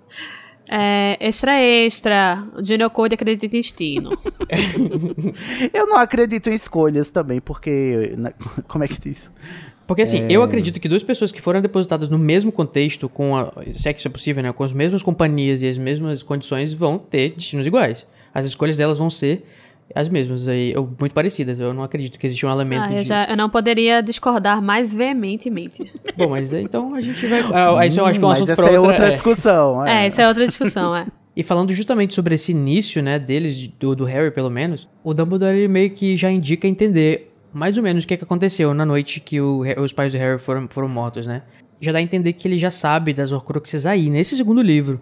É, 0.71 1.17
extra, 1.19 1.59
extra. 1.59 2.47
O 2.55 2.63
Junior 2.63 2.91
Code 2.91 3.15
acredita 3.15 3.47
em 3.47 3.49
destino. 3.49 4.11
Eu 5.73 5.87
não 5.87 5.97
acredito 5.97 6.51
em 6.51 6.55
escolhas 6.55 7.11
também, 7.11 7.41
porque. 7.41 8.15
Como 8.69 8.85
é 8.85 8.89
que 8.89 9.01
diz? 9.01 9.31
Porque 9.89 10.03
assim, 10.03 10.27
eu 10.29 10.43
acredito 10.43 10.79
que 10.79 10.87
duas 10.87 11.03
pessoas 11.03 11.33
que 11.33 11.41
foram 11.41 11.63
depositadas 11.63 12.11
no 12.11 12.19
mesmo 12.19 12.53
contexto, 12.53 13.09
com 13.09 13.35
a, 13.35 13.51
se 13.73 13.89
é 13.89 13.93
que 13.95 13.99
isso 13.99 14.07
é 14.07 14.11
possível, 14.11 14.43
né, 14.43 14.53
com 14.53 14.63
as 14.63 14.71
mesmas 14.71 15.03
companhias 15.03 15.63
e 15.63 15.67
as 15.67 15.79
mesmas 15.79 16.23
condições, 16.23 16.75
vão 16.75 16.99
ter 16.99 17.31
destinos 17.31 17.67
iguais. 17.67 18.07
As 18.35 18.45
escolhas 18.45 18.77
delas 18.77 18.99
vão 18.99 19.09
ser 19.09 19.47
as 19.95 20.11
mesmas, 20.11 20.47
aí, 20.47 20.75
ou 20.77 20.87
muito 21.01 21.15
parecidas. 21.15 21.59
Eu 21.59 21.73
não 21.73 21.83
acredito 21.83 22.19
que 22.19 22.27
existe 22.27 22.45
um 22.45 22.51
elemento 22.51 22.85
Ah, 22.85 22.93
eu, 22.93 22.99
de... 22.99 23.09
já, 23.09 23.25
eu 23.31 23.37
não 23.39 23.49
poderia 23.49 24.03
discordar 24.03 24.61
mais 24.61 24.93
veementemente. 24.93 25.91
Bom, 26.15 26.29
mas 26.29 26.53
é, 26.53 26.61
então 26.61 26.95
a 26.95 27.01
gente 27.01 27.27
vai... 27.27 27.41
Ah, 27.41 27.87
isso 27.87 27.99
eu 27.99 28.05
acho 28.05 28.19
que 28.19 28.25
é 28.27 28.29
um 28.29 28.31
assunto 28.31 28.51
essa 28.51 28.63
pra 28.63 28.71
é 28.71 28.79
outra... 28.79 28.93
outra 28.93 29.09
é. 29.09 29.13
discussão. 29.13 29.87
É, 29.87 30.07
isso 30.07 30.21
é 30.21 30.29
outra 30.29 30.47
discussão, 30.47 30.95
é. 30.95 31.07
E 31.35 31.43
falando 31.45 31.73
justamente 31.73 32.15
sobre 32.15 32.35
esse 32.35 32.51
início, 32.51 33.01
né, 33.01 33.17
deles, 33.17 33.57
de- 33.57 33.69
do, 33.69 33.95
do 33.95 34.05
Harry 34.05 34.31
pelo 34.33 34.51
menos, 34.51 34.89
o 35.05 35.15
Dumbledore 35.15 35.57
ele 35.57 35.69
meio 35.69 35.89
que 35.89 36.17
já 36.17 36.29
indica 36.31 36.67
entender 36.67 37.33
mais 37.53 37.77
ou 37.77 37.83
menos 37.83 38.05
o 38.05 38.07
que, 38.07 38.17
que 38.17 38.25
aconteceu 38.25 38.73
na 38.75 38.85
noite 38.85 39.21
que 39.21 39.41
o 39.41 39.63
os 39.79 39.93
pais 39.93 40.13
do 40.13 40.19
Harry 40.19 40.39
foram, 40.39 40.69
foram 40.69 40.89
mortos, 40.89 41.27
né? 41.27 41.43
Já 41.81 41.93
dá 41.93 41.99
a 41.99 42.03
entender 42.03 42.33
que 42.33 42.47
ele 42.49 42.59
já 42.59 42.71
sabe 42.71 43.13
das 43.13 43.31
Horcruxes 43.31 43.87
aí, 43.87 44.11
nesse 44.11 44.37
segundo 44.37 44.61
livro, 44.61 45.01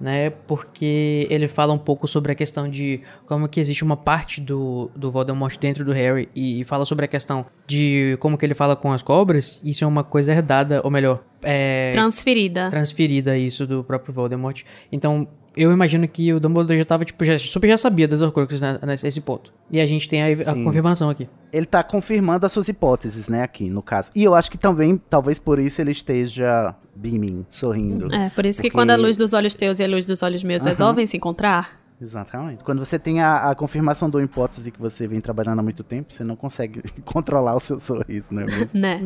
né? 0.00 0.30
Porque 0.30 1.26
ele 1.30 1.48
fala 1.48 1.72
um 1.72 1.78
pouco 1.78 2.06
sobre 2.06 2.32
a 2.32 2.34
questão 2.34 2.68
de 2.68 3.00
como 3.26 3.48
que 3.48 3.58
existe 3.58 3.82
uma 3.82 3.96
parte 3.96 4.40
do, 4.40 4.90
do 4.94 5.10
Voldemort 5.10 5.56
dentro 5.58 5.84
do 5.84 5.92
Harry 5.92 6.28
e 6.34 6.64
fala 6.64 6.84
sobre 6.84 7.04
a 7.04 7.08
questão 7.08 7.44
de 7.66 8.16
como 8.20 8.38
que 8.38 8.44
ele 8.46 8.54
fala 8.54 8.76
com 8.76 8.92
as 8.92 9.02
cobras, 9.02 9.60
isso 9.64 9.82
é 9.84 9.86
uma 9.86 10.04
coisa 10.04 10.32
herdada, 10.32 10.80
ou 10.84 10.90
melhor, 10.90 11.22
é 11.42 11.90
Transferida. 11.92 12.70
transferida 12.70 13.36
isso 13.36 13.66
do 13.66 13.82
próprio 13.82 14.14
Voldemort. 14.14 14.62
Então, 14.92 15.26
eu 15.56 15.72
imagino 15.72 16.06
que 16.08 16.32
o 16.32 16.40
Dumbledore 16.40 16.78
já 16.78 16.84
tava, 16.84 17.04
tipo, 17.04 17.24
já, 17.24 17.38
super 17.38 17.68
já 17.68 17.76
sabia 17.76 18.08
das 18.08 18.20
Horcruxes 18.20 18.60
né, 18.60 18.78
nesse 18.86 19.06
esse 19.06 19.20
ponto. 19.20 19.52
E 19.70 19.80
a 19.80 19.86
gente 19.86 20.08
tem 20.08 20.22
a, 20.22 20.26
a 20.50 20.54
confirmação 20.64 21.10
aqui. 21.10 21.28
Ele 21.52 21.66
tá 21.66 21.82
confirmando 21.82 22.46
as 22.46 22.52
suas 22.52 22.68
hipóteses, 22.68 23.28
né, 23.28 23.42
aqui, 23.42 23.68
no 23.68 23.82
caso. 23.82 24.10
E 24.14 24.24
eu 24.24 24.34
acho 24.34 24.50
que 24.50 24.58
também, 24.58 25.00
talvez 25.10 25.38
por 25.38 25.58
isso 25.58 25.80
ele 25.80 25.90
esteja 25.90 26.74
beaming, 26.94 27.44
sorrindo. 27.50 28.12
É, 28.14 28.30
por 28.30 28.46
isso 28.46 28.60
que 28.60 28.68
Porque- 28.68 28.78
quando 28.78 28.90
a 28.90 28.96
luz 28.96 29.16
dos 29.16 29.32
olhos 29.32 29.54
teus 29.54 29.78
e 29.80 29.84
a 29.84 29.88
luz 29.88 30.06
dos 30.06 30.22
olhos 30.22 30.42
meus 30.44 30.64
resolvem 30.64 31.06
se 31.06 31.16
encontrar, 31.16 31.81
Exatamente. 32.02 32.64
Quando 32.64 32.84
você 32.84 32.98
tem 32.98 33.20
a, 33.20 33.50
a 33.50 33.54
confirmação 33.54 34.10
de 34.10 34.16
uma 34.16 34.24
hipótese 34.24 34.70
que 34.72 34.80
você 34.80 35.06
vem 35.06 35.20
trabalhando 35.20 35.60
há 35.60 35.62
muito 35.62 35.84
tempo, 35.84 36.12
você 36.12 36.24
não 36.24 36.34
consegue 36.34 36.82
controlar 37.04 37.54
o 37.54 37.60
seu 37.60 37.78
sorriso, 37.78 38.34
não 38.34 38.42
é 38.42 38.46
mesmo? 38.46 38.68
né? 38.74 39.00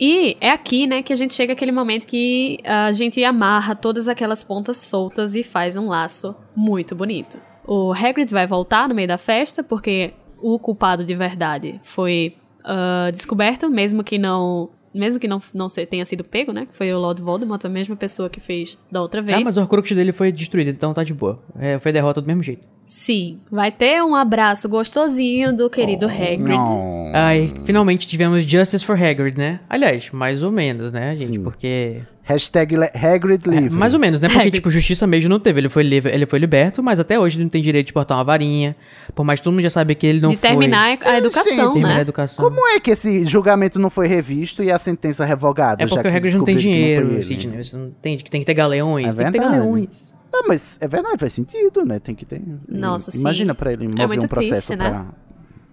E 0.00 0.36
é 0.40 0.50
aqui, 0.50 0.86
né, 0.86 1.02
que 1.02 1.12
a 1.12 1.16
gente 1.16 1.34
chega 1.34 1.52
àquele 1.52 1.72
momento 1.72 2.06
que 2.06 2.58
a 2.64 2.90
gente 2.92 3.22
amarra 3.22 3.74
todas 3.74 4.08
aquelas 4.08 4.42
pontas 4.42 4.78
soltas 4.78 5.34
e 5.34 5.42
faz 5.42 5.76
um 5.76 5.88
laço 5.88 6.34
muito 6.56 6.94
bonito. 6.94 7.38
O 7.66 7.92
Hagrid 7.92 8.32
vai 8.32 8.46
voltar 8.46 8.88
no 8.88 8.94
meio 8.94 9.06
da 9.06 9.18
festa, 9.18 9.62
porque 9.62 10.14
o 10.38 10.58
culpado 10.58 11.04
de 11.04 11.14
verdade 11.14 11.78
foi 11.82 12.34
ah, 12.64 13.10
descoberto, 13.10 13.68
mesmo 13.68 14.04
que 14.04 14.18
não. 14.18 14.70
Mesmo 14.92 15.20
que 15.20 15.28
não, 15.28 15.40
não 15.54 15.68
tenha 15.68 16.04
sido 16.04 16.24
pego, 16.24 16.52
né? 16.52 16.66
Que 16.66 16.74
foi 16.74 16.92
o 16.92 16.98
Lord 16.98 17.22
Voldemort, 17.22 17.64
a 17.64 17.68
mesma 17.68 17.94
pessoa 17.96 18.28
que 18.28 18.40
fez 18.40 18.78
da 18.90 19.00
outra 19.00 19.22
vez. 19.22 19.38
Ah, 19.38 19.40
mas 19.42 19.56
o 19.56 19.60
Horcrux 19.60 19.92
dele 19.92 20.12
foi 20.12 20.32
destruído, 20.32 20.70
então 20.70 20.92
tá 20.92 21.04
de 21.04 21.14
boa. 21.14 21.40
É, 21.58 21.78
foi 21.78 21.92
derrota 21.92 22.20
do 22.20 22.26
mesmo 22.26 22.42
jeito. 22.42 22.66
Sim, 22.90 23.38
vai 23.48 23.70
ter 23.70 24.02
um 24.02 24.16
abraço 24.16 24.68
gostosinho 24.68 25.54
do 25.54 25.70
querido 25.70 26.06
Hagrid. 26.06 26.48
Não. 26.48 27.12
Ai, 27.14 27.48
finalmente 27.64 28.04
tivemos 28.04 28.42
Justice 28.42 28.84
for 28.84 29.00
Hagrid, 29.00 29.38
né? 29.38 29.60
Aliás, 29.70 30.10
mais 30.10 30.42
ou 30.42 30.50
menos, 30.50 30.90
né, 30.90 31.14
gente? 31.14 31.28
Sim. 31.28 31.40
Porque... 31.40 32.00
Hashtag 32.24 32.74
Hagrid 32.92 33.48
É, 33.48 33.60
livre. 33.60 33.78
mais 33.78 33.94
ou 33.94 34.00
menos, 34.00 34.20
né? 34.20 34.26
Porque, 34.26 34.40
Hagrid. 34.40 34.54
tipo, 34.56 34.72
justiça 34.72 35.06
mesmo 35.06 35.30
não 35.30 35.38
teve. 35.38 35.60
Ele 35.60 35.68
foi, 35.68 35.84
livre, 35.84 36.12
ele 36.12 36.26
foi 36.26 36.40
liberto, 36.40 36.82
mas 36.82 36.98
até 36.98 37.16
hoje 37.16 37.36
ele 37.36 37.44
não 37.44 37.50
tem 37.50 37.62
direito 37.62 37.86
de 37.86 37.92
portar 37.92 38.18
uma 38.18 38.24
varinha. 38.24 38.74
Por 39.14 39.24
mais 39.24 39.38
que 39.38 39.44
todo 39.44 39.52
mundo 39.52 39.62
já 39.62 39.70
sabe 39.70 39.94
que 39.94 40.04
ele 40.08 40.20
não 40.20 40.30
de 40.30 40.36
foi... 40.36 40.48
terminar 40.48 40.96
Sim, 40.96 41.08
a 41.08 41.18
educação, 41.18 41.48
sim, 41.68 41.72
terminar 41.74 41.92
a 41.92 41.94
né? 41.94 42.00
educação. 42.00 42.44
Como 42.44 42.66
é 42.66 42.80
que 42.80 42.90
esse 42.90 43.24
julgamento 43.24 43.78
não 43.78 43.88
foi 43.88 44.08
revisto 44.08 44.64
e 44.64 44.70
a 44.72 44.78
sentença 44.80 45.24
revogada? 45.24 45.84
É 45.84 45.86
já 45.86 45.94
porque 45.94 46.08
o 46.08 46.16
Hagrid 46.16 46.36
não 46.36 46.44
tem 46.44 46.56
não 46.56 46.60
dinheiro, 46.60 47.06
foi 47.06 47.14
ele? 47.14 47.22
Sidney. 47.22 47.62
Você 47.62 47.76
não 47.76 47.86
entende 47.86 48.24
que 48.24 48.30
tem 48.32 48.40
que 48.40 48.46
ter 48.46 48.54
galeões. 48.54 49.06
É 49.06 49.10
tem 49.10 49.26
que 49.26 49.32
ter 49.32 49.38
verdade. 49.38 49.60
galeões. 49.60 50.10
Não, 50.32 50.46
mas 50.48 50.78
é 50.80 50.86
verdade, 50.88 51.18
faz 51.18 51.32
sentido, 51.32 51.84
né? 51.84 51.98
Tem 51.98 52.14
que 52.14 52.24
ter. 52.24 52.40
Nossa, 52.68 53.10
sim. 53.10 53.20
Imagina 53.20 53.54
pra 53.54 53.72
ele 53.72 53.88
mover 53.88 54.06
muito 54.08 54.24
um 54.24 54.28
processo 54.28 54.68
triste, 54.68 54.76
né? 54.76 54.90
pra 54.90 55.06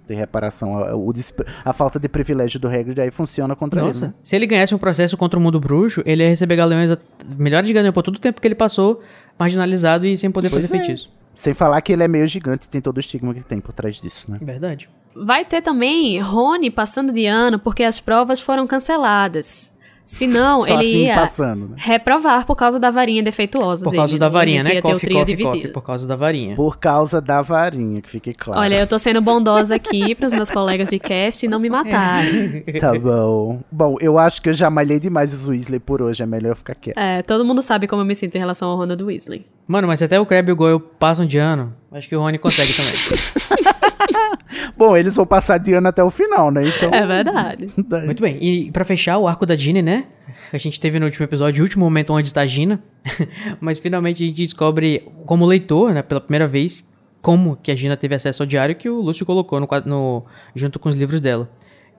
ter 0.07 0.15
reparação. 0.15 0.77
A, 0.79 0.95
o 0.95 1.11
despre- 1.13 1.45
a 1.65 1.73
falta 1.73 1.99
de 1.99 2.07
privilégio 2.09 2.59
do 2.59 2.67
Hagrid 2.67 2.99
aí 2.99 3.11
funciona 3.11 3.55
contra 3.55 3.81
Nossa, 3.81 4.05
ele. 4.05 4.07
né? 4.13 4.19
se 4.23 4.35
ele 4.35 4.47
ganhasse 4.47 4.73
um 4.73 4.77
processo 4.77 5.15
contra 5.17 5.37
o 5.39 5.41
mundo 5.41 5.59
bruxo, 5.59 6.01
ele 6.05 6.23
ia 6.23 6.29
receber 6.29 6.55
galeões, 6.55 6.89
a- 6.91 6.97
milhares 7.37 7.67
de 7.67 7.73
galeões 7.73 7.93
por 7.93 8.01
todo 8.03 8.15
o 8.15 8.19
tempo 8.19 8.39
que 8.41 8.47
ele 8.47 8.55
passou 8.55 9.01
marginalizado 9.37 10.05
e 10.05 10.17
sem 10.17 10.31
poder 10.31 10.49
Pois 10.49 10.63
fazer 10.63 10.75
é. 10.75 10.79
feitiço. 10.83 11.09
Sem 11.35 11.53
falar 11.53 11.79
que 11.81 11.93
ele 11.93 12.01
é 12.03 12.07
meio 12.07 12.25
gigante 12.25 12.65
e 12.65 12.69
tem 12.69 12.81
todo 12.81 12.97
o 12.97 12.99
estigma 12.99 13.31
que 13.33 13.43
tem 13.43 13.59
por 13.59 13.71
trás 13.73 14.01
disso, 14.01 14.31
né? 14.31 14.39
Verdade. 14.41 14.89
Vai 15.15 15.45
ter 15.45 15.61
também 15.61 16.19
Rony 16.19 16.71
passando 16.71 17.13
de 17.13 17.25
ano 17.27 17.59
porque 17.59 17.83
as 17.83 17.99
provas 17.99 18.39
foram 18.39 18.65
canceladas. 18.65 19.71
Senão, 20.07 20.61
Só 20.61 20.67
ele 20.79 20.89
assim 20.89 21.03
ia 21.03 21.15
passando, 21.15 21.67
né? 21.67 21.75
reprovar 21.75 22.45
por 22.45 22.55
causa 22.55 22.79
da 22.79 22.89
varinha 22.89 23.21
defeituosa 23.21 23.83
Por 23.83 23.91
dele. 23.91 24.01
causa 24.01 24.17
da 24.17 24.29
varinha, 24.29 24.63
né? 24.63 24.81
Coffee, 24.81 24.99
trio 25.01 25.19
coffee, 25.19 25.25
dividido. 25.35 25.55
coffee, 25.57 25.67
por 25.73 25.81
causa 25.81 26.07
da 26.07 26.15
varinha. 26.15 26.55
Por 26.55 26.77
causa 26.79 27.19
da 27.19 27.41
varinha, 27.41 28.01
que 28.01 28.09
fique 28.09 28.33
claro. 28.33 28.61
Olha, 28.61 28.75
eu 28.79 28.87
tô 28.87 28.97
sendo 28.97 29.19
bondosa 29.21 29.75
aqui 29.75 30.15
pros 30.15 30.31
meus 30.31 30.49
colegas 30.49 30.87
de 30.87 30.97
cast 30.97 31.45
não 31.49 31.59
me 31.59 31.69
matarem. 31.69 32.63
Tá 32.79 32.97
bom. 32.97 33.59
Bom, 33.69 33.97
eu 33.99 34.17
acho 34.17 34.41
que 34.41 34.47
eu 34.49 34.53
já 34.53 34.69
malhei 34.69 34.97
demais 34.97 35.33
os 35.33 35.45
Weasley 35.49 35.79
por 35.79 36.01
hoje, 36.01 36.23
é 36.23 36.25
melhor 36.25 36.51
eu 36.51 36.55
ficar 36.55 36.75
quieto. 36.75 36.97
É, 36.97 37.21
todo 37.21 37.43
mundo 37.43 37.61
sabe 37.61 37.85
como 37.85 38.01
eu 38.01 38.05
me 38.05 38.15
sinto 38.15 38.35
em 38.35 38.39
relação 38.39 38.69
ao 38.69 38.77
Ronald 38.77 39.03
Weasley. 39.03 39.45
Mano, 39.67 39.87
mas 39.89 39.99
se 39.99 40.05
até 40.05 40.17
o 40.17 40.25
Crabbe 40.25 40.49
e 40.49 40.53
o 40.53 40.55
Goyle 40.55 40.79
passam 40.97 41.25
de 41.25 41.37
ano, 41.37 41.73
acho 41.91 42.07
que 42.07 42.15
o 42.15 42.21
Rony 42.21 42.37
consegue 42.37 42.71
também. 42.73 43.67
Bom, 44.77 44.95
eles 44.95 45.15
vão 45.15 45.25
passar 45.25 45.57
de 45.57 45.73
ano 45.73 45.87
até 45.87 46.03
o 46.03 46.09
final, 46.09 46.51
né? 46.51 46.63
Então. 46.67 46.89
É 46.93 47.05
verdade. 47.05 47.69
Muito 48.05 48.21
bem. 48.21 48.37
E 48.41 48.71
pra 48.71 48.85
fechar 48.85 49.17
o 49.17 49.27
arco 49.27 49.45
da 49.45 49.55
Ginny, 49.55 49.81
né? 49.81 50.05
A 50.51 50.57
gente 50.57 50.79
teve 50.79 50.99
no 50.99 51.05
último 51.05 51.23
episódio 51.25 51.61
o 51.61 51.65
último 51.65 51.83
momento 51.85 52.13
onde 52.13 52.27
está 52.27 52.41
a 52.41 52.45
Gina. 52.47 52.81
mas 53.59 53.79
finalmente 53.79 54.23
a 54.23 54.27
gente 54.27 54.43
descobre, 54.45 55.07
como 55.25 55.45
leitor, 55.45 55.93
né, 55.93 56.01
pela 56.01 56.21
primeira 56.21 56.47
vez, 56.47 56.87
como 57.21 57.55
que 57.57 57.71
a 57.71 57.75
Gina 57.75 57.97
teve 57.97 58.15
acesso 58.15 58.43
ao 58.43 58.47
diário 58.47 58.75
que 58.75 58.89
o 58.89 59.01
Lúcio 59.01 59.25
colocou 59.25 59.59
no, 59.59 59.67
no- 59.85 60.25
junto 60.55 60.79
com 60.79 60.89
os 60.89 60.95
livros 60.95 61.19
dela. 61.21 61.49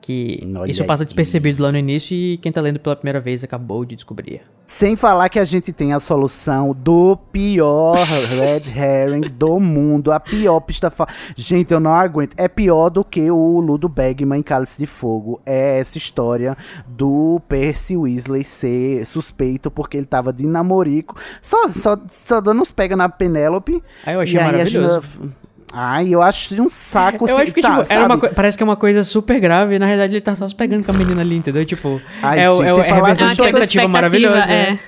Que 0.01 0.41
Olha 0.57 0.71
isso 0.71 0.85
passa 0.85 1.05
despercebido 1.05 1.63
lá 1.63 1.73
no 1.73 1.79
início 1.79 2.15
e 2.15 2.39
quem 2.39 2.51
tá 2.53 2.61
lendo 2.61 2.81
pela 2.81 2.97
primeira 2.97 3.21
vez 3.21 3.43
acabou 3.45 3.85
de 3.85 3.95
descobrir. 3.95 4.43
Sem 4.67 4.97
falar 4.97 5.31
que 5.31 5.39
a 5.39 5.45
gente 5.47 5.73
tem 5.73 5.95
a 5.95 5.99
solução 5.99 6.77
do 6.77 7.17
pior 7.33 7.97
Red 8.29 8.71
Herring 8.71 9.23
do 9.31 9.59
mundo. 9.59 10.13
A 10.13 10.21
pior 10.21 10.61
pista. 10.61 10.91
Fa... 10.91 11.07
Gente, 11.35 11.73
eu 11.73 11.81
não 11.81 11.93
aguento. 11.93 12.35
É 12.37 12.49
pior 12.49 12.91
do 12.91 13.03
que 13.03 13.31
o 13.31 13.61
Ludo 13.61 13.89
Bagman 13.89 14.41
em 14.41 14.43
Cálice 14.43 14.79
de 14.79 14.85
Fogo. 14.85 15.41
É 15.47 15.79
essa 15.79 15.97
história 15.97 16.55
do 16.87 17.41
Percy 17.49 17.97
Weasley 17.97 18.45
ser 18.45 19.07
suspeito 19.07 19.71
porque 19.71 19.97
ele 19.97 20.07
tava 20.07 20.35
de 20.35 20.47
namorico. 20.47 21.17
Só, 21.41 21.67
só, 21.69 21.99
só 22.11 22.41
dando 22.41 22.61
uns 22.61 22.71
pega 22.71 22.95
na 22.95 23.09
Penélope. 23.09 23.83
Aí 24.05 24.15
eu 24.15 24.21
achei 24.21 24.37
e 24.37 24.39
aí 24.39 24.45
a 24.45 24.53
maravilhoso. 24.53 25.33
Ai, 25.73 26.09
eu 26.09 26.23
acho 26.23 26.61
um 26.63 26.71
saco. 26.71 27.27
Eu 27.29 27.35
assim, 27.35 27.43
acho 27.45 27.53
que, 27.53 27.61
tá, 27.61 27.83
tipo, 27.83 27.93
era 27.93 28.07
uma 28.07 28.19
parece 28.19 28.57
que 28.57 28.63
é 28.63 28.67
uma 28.67 28.77
coisa 28.77 29.05
super 29.05 29.39
grave 29.39 29.75
e 29.75 29.79
na 29.79 29.87
realidade 29.87 30.15
ele 30.15 30.21
tá 30.21 30.35
só 30.35 30.49
se 30.49 30.55
pegando 30.55 30.85
com 30.85 30.91
a 30.91 30.95
menina 30.95 31.21
ali, 31.21 31.37
entendeu? 31.37 31.65
Tipo, 31.65 32.01
Ai, 32.23 32.41
é, 32.41 32.47
gente, 32.47 32.63
é, 32.63 32.67
é 32.67 32.71
a 32.71 32.75
falar 32.75 32.95
reversão 32.95 33.29
de 33.29 33.35
de 33.35 33.37
toda 33.37 33.49
a 33.49 33.51
expectativa 33.51 33.89
maravilhosa. 33.89 34.53
é. 34.53 34.55
é. 34.55 34.79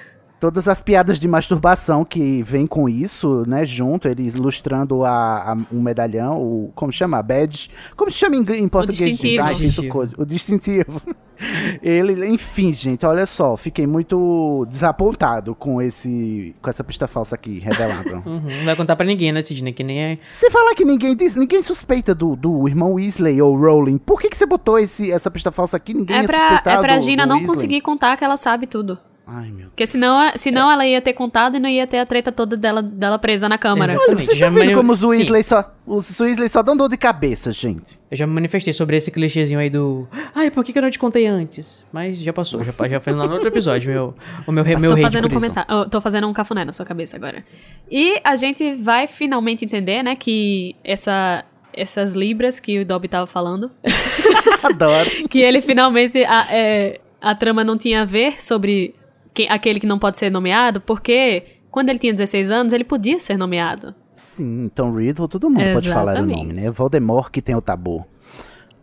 Todas 0.41 0.67
as 0.69 0.81
piadas 0.81 1.19
de 1.21 1.29
masturbação 1.29 2.03
que 2.03 2.43
vem 2.43 2.67
com 2.67 2.89
isso, 2.89 3.45
né, 3.47 3.65
junto, 3.67 4.09
eles 4.09 4.35
ilustrando 4.35 5.05
a, 5.05 5.53
a- 5.53 5.57
um 5.71 5.83
medalhão, 5.83 6.41
o, 6.41 6.73
como 6.75 6.91
chama? 6.91 7.19
A 7.19 7.23
badge. 7.23 7.69
Como 7.95 8.11
se 8.11 8.17
chama 8.17 8.37
em, 8.37 8.41
em 8.41 8.67
português? 8.69 8.99
distintivo. 9.19 9.43
Ai, 9.43 9.53
isso 9.53 9.61
Distintivo. 9.62 9.93
coisa. 9.93 10.15
O 10.17 10.25
distintivo. 10.25 11.03
Ele, 11.83 12.27
enfim, 12.29 12.73
gente, 12.73 13.05
olha 13.07 13.25
só, 13.25 13.57
fiquei 13.57 13.87
muito 13.87 14.67
desapontado 14.69 15.55
com 15.55 15.81
esse 15.81 16.55
com 16.61 16.69
essa 16.69 16.85
pista 16.85 17.07
falsa 17.09 17.35
aqui, 17.35 17.59
revelada. 17.59 18.21
Uhum, 18.31 18.41
não 18.41 18.65
vai 18.67 18.77
contar 18.77 18.95
pra 18.97 19.07
ninguém, 19.07 19.33
né, 19.33 19.43
Sidney? 19.43 19.73
Que 19.73 19.83
nem 19.83 19.99
é. 20.03 20.19
você 20.35 20.51
fala 20.51 20.75
que 20.75 20.85
ninguém 20.85 21.17
diz, 21.17 21.37
ninguém 21.37 21.62
suspeita 21.62 22.15
do, 22.15 22.37
do 22.37 22.69
irmão 22.69 22.95
Weasley 22.95 23.41
ou 23.41 23.57
Rowling. 23.57 23.97
Por 23.99 24.21
que, 24.21 24.29
que 24.29 24.37
você 24.37 24.45
botou 24.47 24.79
esse, 24.79 25.11
essa 25.11 25.31
pista 25.31 25.51
falsa 25.51 25.77
aqui? 25.79 25.95
Ninguém 25.95 26.17
É 26.19 26.23
pra, 26.27 26.39
suspeitar 26.39 26.79
é 26.79 26.81
pra 26.83 26.97
do- 26.97 27.03
Gina 27.03 27.23
do 27.25 27.29
não 27.31 27.37
Weasley? 27.37 27.55
conseguir 27.57 27.81
contar 27.81 28.17
que 28.17 28.25
ela 28.25 28.37
sabe 28.37 28.67
tudo. 28.67 28.99
Ai, 29.32 29.47
meu 29.47 29.57
Deus. 29.59 29.69
Porque 29.69 29.86
senão, 29.86 30.31
senão 30.35 30.69
ela 30.70 30.85
ia 30.85 31.01
ter 31.01 31.12
contado 31.12 31.57
e 31.57 31.61
não 31.61 31.69
ia 31.69 31.86
ter 31.86 31.98
a 31.98 32.07
treta 32.07 32.32
toda 32.32 32.57
dela, 32.57 32.82
dela 32.82 33.16
presa 33.16 33.48
na 33.48 33.57
câmara. 33.57 33.93
Olha, 33.97 34.16
vocês 34.16 34.36
Já 34.36 34.48
estão 34.48 34.51
vendo 34.52 34.59
mani- 34.65 34.74
como 34.74 34.93
os 34.93 34.98
Sim. 34.98 35.07
Weasley 35.07 35.43
só, 35.44 35.73
os 35.86 36.19
Weasley 36.20 36.48
só 36.48 36.62
dão 36.62 36.77
dor 36.77 36.89
de 36.89 36.97
cabeça, 36.97 37.52
gente. 37.52 37.97
Eu 38.11 38.16
já 38.16 38.27
me 38.27 38.32
manifestei 38.32 38.73
sobre 38.73 38.97
esse 38.97 39.11
clichêzinho 39.11 39.61
aí 39.61 39.70
do. 39.70 40.09
Ai, 40.35 40.51
por 40.51 40.65
que, 40.65 40.73
que 40.73 40.78
eu 40.78 40.82
não 40.82 40.90
te 40.90 40.98
contei 40.98 41.28
antes? 41.28 41.85
Mas 41.93 42.19
já 42.19 42.32
passou, 42.32 42.65
já, 42.65 42.73
já 42.89 43.01
foi 43.01 43.12
lá 43.12 43.27
no 43.27 43.35
outro 43.35 43.47
episódio, 43.47 43.89
meu, 43.93 44.15
o 44.47 44.51
meu, 44.51 44.65
meu 44.65 44.81
tô 44.90 44.93
hate 44.94 45.02
fazendo 45.02 45.27
um 45.27 45.28
por 45.28 45.36
isso. 45.36 45.40
comentário. 45.52 45.73
eu 45.85 45.89
tô 45.89 46.01
fazendo 46.01 46.27
um 46.27 46.32
cafuné 46.32 46.65
na 46.65 46.73
sua 46.73 46.85
cabeça 46.85 47.16
agora. 47.16 47.44
E 47.89 48.20
a 48.24 48.35
gente 48.35 48.74
vai 48.74 49.07
finalmente 49.07 49.65
entender, 49.65 50.02
né, 50.02 50.16
que 50.16 50.74
essa, 50.82 51.44
essas 51.73 52.15
libras 52.15 52.59
que 52.59 52.81
o 52.81 52.85
Dobby 52.85 53.07
tava 53.07 53.28
falando, 53.28 53.70
Adoro. 54.62 55.09
que 55.31 55.40
ele 55.40 55.61
finalmente 55.61 56.24
a, 56.24 56.47
é, 56.51 57.01
a 57.20 57.35
trama 57.35 57.62
não 57.65 57.77
tinha 57.78 58.02
a 58.02 58.05
ver 58.05 58.40
sobre 58.43 58.94
quem- 59.35 59.48
aquele 59.51 59.81
que 59.81 59.86
não 59.86 59.98
pode 59.98 60.19
ser 60.19 60.31
nomeado, 60.31 60.81
porque 60.81 61.44
quando 61.70 61.89
ele 61.90 61.98
tinha 61.98 62.12
16 62.12 62.51
anos, 62.51 62.73
ele 62.73 62.85
podia 62.85 63.19
ser 63.20 63.36
nomeado. 63.36 63.94
Sim, 64.15 64.65
então 64.65 64.94
Riddle, 64.94 65.28
todo 65.28 65.48
mundo 65.48 65.62
pode 65.73 65.89
falar 65.89 66.12
o 66.12 66.15
Exatamente. 66.16 66.39
nome, 66.39 66.52
né? 66.55 66.70
Voldemort 66.70 67.31
que 67.31 67.40
tem 67.40 67.55
o 67.55 67.61
tabu. 67.62 68.05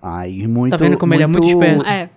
Ai, 0.01 0.47
muito... 0.47 0.71
Tá 0.71 0.77
vendo 0.77 0.97
como 0.97 1.13
ele 1.13 1.23
é 1.23 1.27
muito 1.27 1.47
esperto? 1.47 1.85
É. 1.87 2.09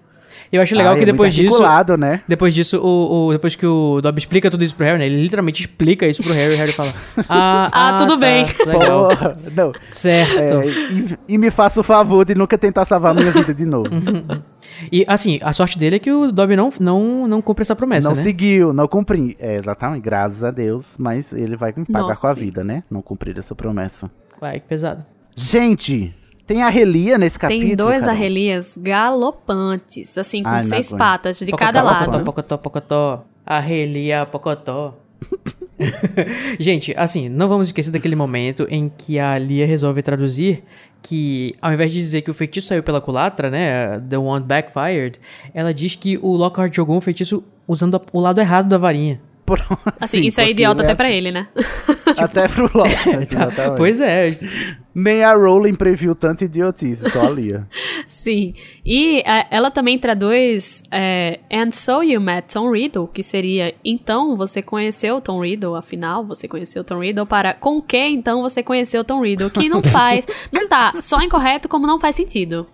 Eu 0.53 0.61
acho 0.61 0.75
legal 0.75 0.95
Ai, 0.95 0.99
que 0.99 1.05
é 1.05 1.07
muito 1.07 1.13
depois 1.17 1.35
disso. 1.35 1.97
né? 1.97 2.23
Depois 2.27 2.53
disso, 2.55 2.79
o, 2.79 3.29
o- 3.29 3.33
depois 3.33 3.55
que 3.55 3.65
o 3.65 4.01
Dobby 4.01 4.19
explica 4.19 4.51
tudo 4.51 4.65
isso 4.65 4.75
pro 4.75 4.85
Harry, 4.85 4.99
né? 4.99 5.07
Ele 5.07 5.23
literalmente 5.23 5.61
explica 5.61 6.07
isso 6.09 6.23
pro 6.25 6.33
Harry 6.33 6.53
e 6.53 6.57
o 6.57 6.59
Harry 6.59 6.73
fala: 6.73 6.93
Ah, 7.29 7.69
Ah, 7.73 7.97
tudo 7.99 8.15
tá, 8.15 8.17
bem." 8.19 8.45
Legal. 8.67 9.09
Porra, 9.09 9.39
não. 9.55 9.73
Certo. 9.93 10.41
É, 10.41 10.67
e, 10.67 11.19
e 11.35 11.39
me 11.39 11.51
faça 11.51 11.81
o 11.81 11.85
favor 11.85 12.25
de 12.25 12.35
nunca 12.35 12.59
tentar 12.59 12.85
salvar 12.85 13.15
minha 13.15 13.31
vida 13.31 13.55
de 13.55 13.65
novo. 13.65 13.89
E 14.91 15.05
assim, 15.07 15.39
a 15.43 15.53
sorte 15.53 15.79
dele 15.79 15.97
é 15.97 15.99
que 15.99 16.11
o 16.11 16.33
Dobby 16.33 16.57
não, 16.57 16.73
não, 16.81 17.27
não 17.29 17.43
cumpre 17.43 17.63
essa 17.63 17.77
promessa, 17.77 18.09
não 18.09 18.17
né? 18.17 18.23
seguiu, 18.23 18.73
não 18.73 18.89
cumpri. 18.89 19.37
É, 19.39 19.57
exatamente, 19.57 20.03
graças 20.03 20.43
a 20.43 20.51
Deus. 20.51 20.97
Mas 20.99 21.35
ele 21.35 21.55
vai 21.55 21.75
me 21.77 21.85
pagar 21.85 22.07
Nossa, 22.09 22.21
com 22.23 22.27
a 22.29 22.35
sim. 22.35 22.41
vida, 22.41 22.65
né? 22.65 22.83
Não 22.91 23.03
cumprir 23.03 23.37
essa 23.37 23.55
promessa. 23.55 24.11
Vai, 24.41 24.59
que 24.59 24.67
pesado. 24.67 25.05
Gente, 25.37 26.15
tem 26.51 26.65
a 26.65 26.69
Relia 26.69 27.17
nesse 27.17 27.39
capítulo, 27.39 27.69
Tem 27.69 27.77
dois 27.77 28.01
Carol? 28.01 28.17
arrelias 28.17 28.77
galopantes, 28.77 30.19
assim, 30.19 30.43
com 30.43 30.49
Ai, 30.49 30.63
seis 30.63 30.93
patas 30.93 31.39
de 31.39 31.47
Pocotó, 31.47 31.65
cada 31.65 31.81
lado. 31.81 32.25
Pocotó, 32.25 32.25
pocotó, 32.25 32.59
pocotó. 32.59 33.25
Arrelia, 33.47 34.27
pocotó. 34.27 34.99
Gente, 36.59 36.93
assim, 36.97 37.29
não 37.29 37.49
vamos 37.49 37.69
esquecer 37.69 37.93
daquele 37.93 38.17
momento 38.17 38.67
em 38.69 38.89
que 38.89 39.17
a 39.17 39.39
Lia 39.39 39.65
resolve 39.65 40.03
traduzir 40.03 40.65
que, 41.01 41.55
ao 41.63 41.73
invés 41.73 41.93
de 41.93 41.99
dizer 42.01 42.23
que 42.23 42.33
o 42.33 42.35
feitiço 42.35 42.67
saiu 42.67 42.83
pela 42.83 43.01
culatra, 43.01 43.49
né, 43.49 44.01
The 44.01 44.19
Wand 44.19 44.43
Backfired, 44.43 45.21
ela 45.55 45.73
diz 45.73 45.95
que 45.95 46.19
o 46.21 46.35
Lockhart 46.35 46.75
jogou 46.75 46.97
um 46.97 47.01
feitiço 47.01 47.45
usando 47.69 48.03
o 48.13 48.19
lado 48.19 48.41
errado 48.41 48.69
da 48.69 48.77
varinha. 48.77 49.21
Pronto, 49.57 49.81
Assim, 50.01 50.21
sim, 50.23 50.27
isso 50.27 50.41
é 50.41 50.51
idiota 50.51 50.83
ele 50.83 50.93
até 50.93 50.97
pra 50.97 51.07
assim. 51.09 51.17
ele, 51.17 51.31
né? 51.33 51.49
Até 52.17 52.49
pro 52.49 52.71
Locke. 52.75 52.95
Tá, 53.05 53.23
exatamente. 53.23 53.77
pois 53.77 54.01
é, 54.01 54.37
Nem 54.95 55.23
a 55.23 55.35
Rowling 55.35 55.75
previu 55.75 56.15
tanta 56.15 56.45
idiotice, 56.45 57.11
só 57.11 57.27
a 57.27 57.31
Lia. 57.31 57.67
Sim. 58.09 58.55
E 58.85 59.21
é, 59.21 59.47
ela 59.51 59.71
também 59.71 59.99
traduz 59.99 60.83
é, 60.91 61.41
And 61.51 61.71
so 61.71 62.03
you 62.03 62.21
met 62.21 62.53
Tom 62.53 62.71
Riddle, 62.71 63.09
que 63.09 63.23
seria 63.23 63.75
então 63.85 64.37
você 64.37 64.61
conheceu 64.63 65.21
Tom 65.21 65.41
Riddle, 65.41 65.77
afinal 65.77 66.25
você 66.25 66.49
conheceu 66.49 66.83
Tom 66.83 66.99
Riddle, 67.01 67.27
para 67.27 67.55
com 67.55 67.81
que 67.81 67.99
então 67.99 68.43
você 68.43 68.63
conheceu 68.63 69.05
Tom 69.05 69.23
Riddle, 69.23 69.51
que 69.51 69.69
não 69.69 69.83
faz, 69.85 70.27
não 70.53 70.69
tá 70.69 70.95
só 71.01 71.21
incorreto 71.23 71.69
como 71.69 71.87
não 71.87 72.01
faz 72.01 72.17
sentido. 72.17 72.67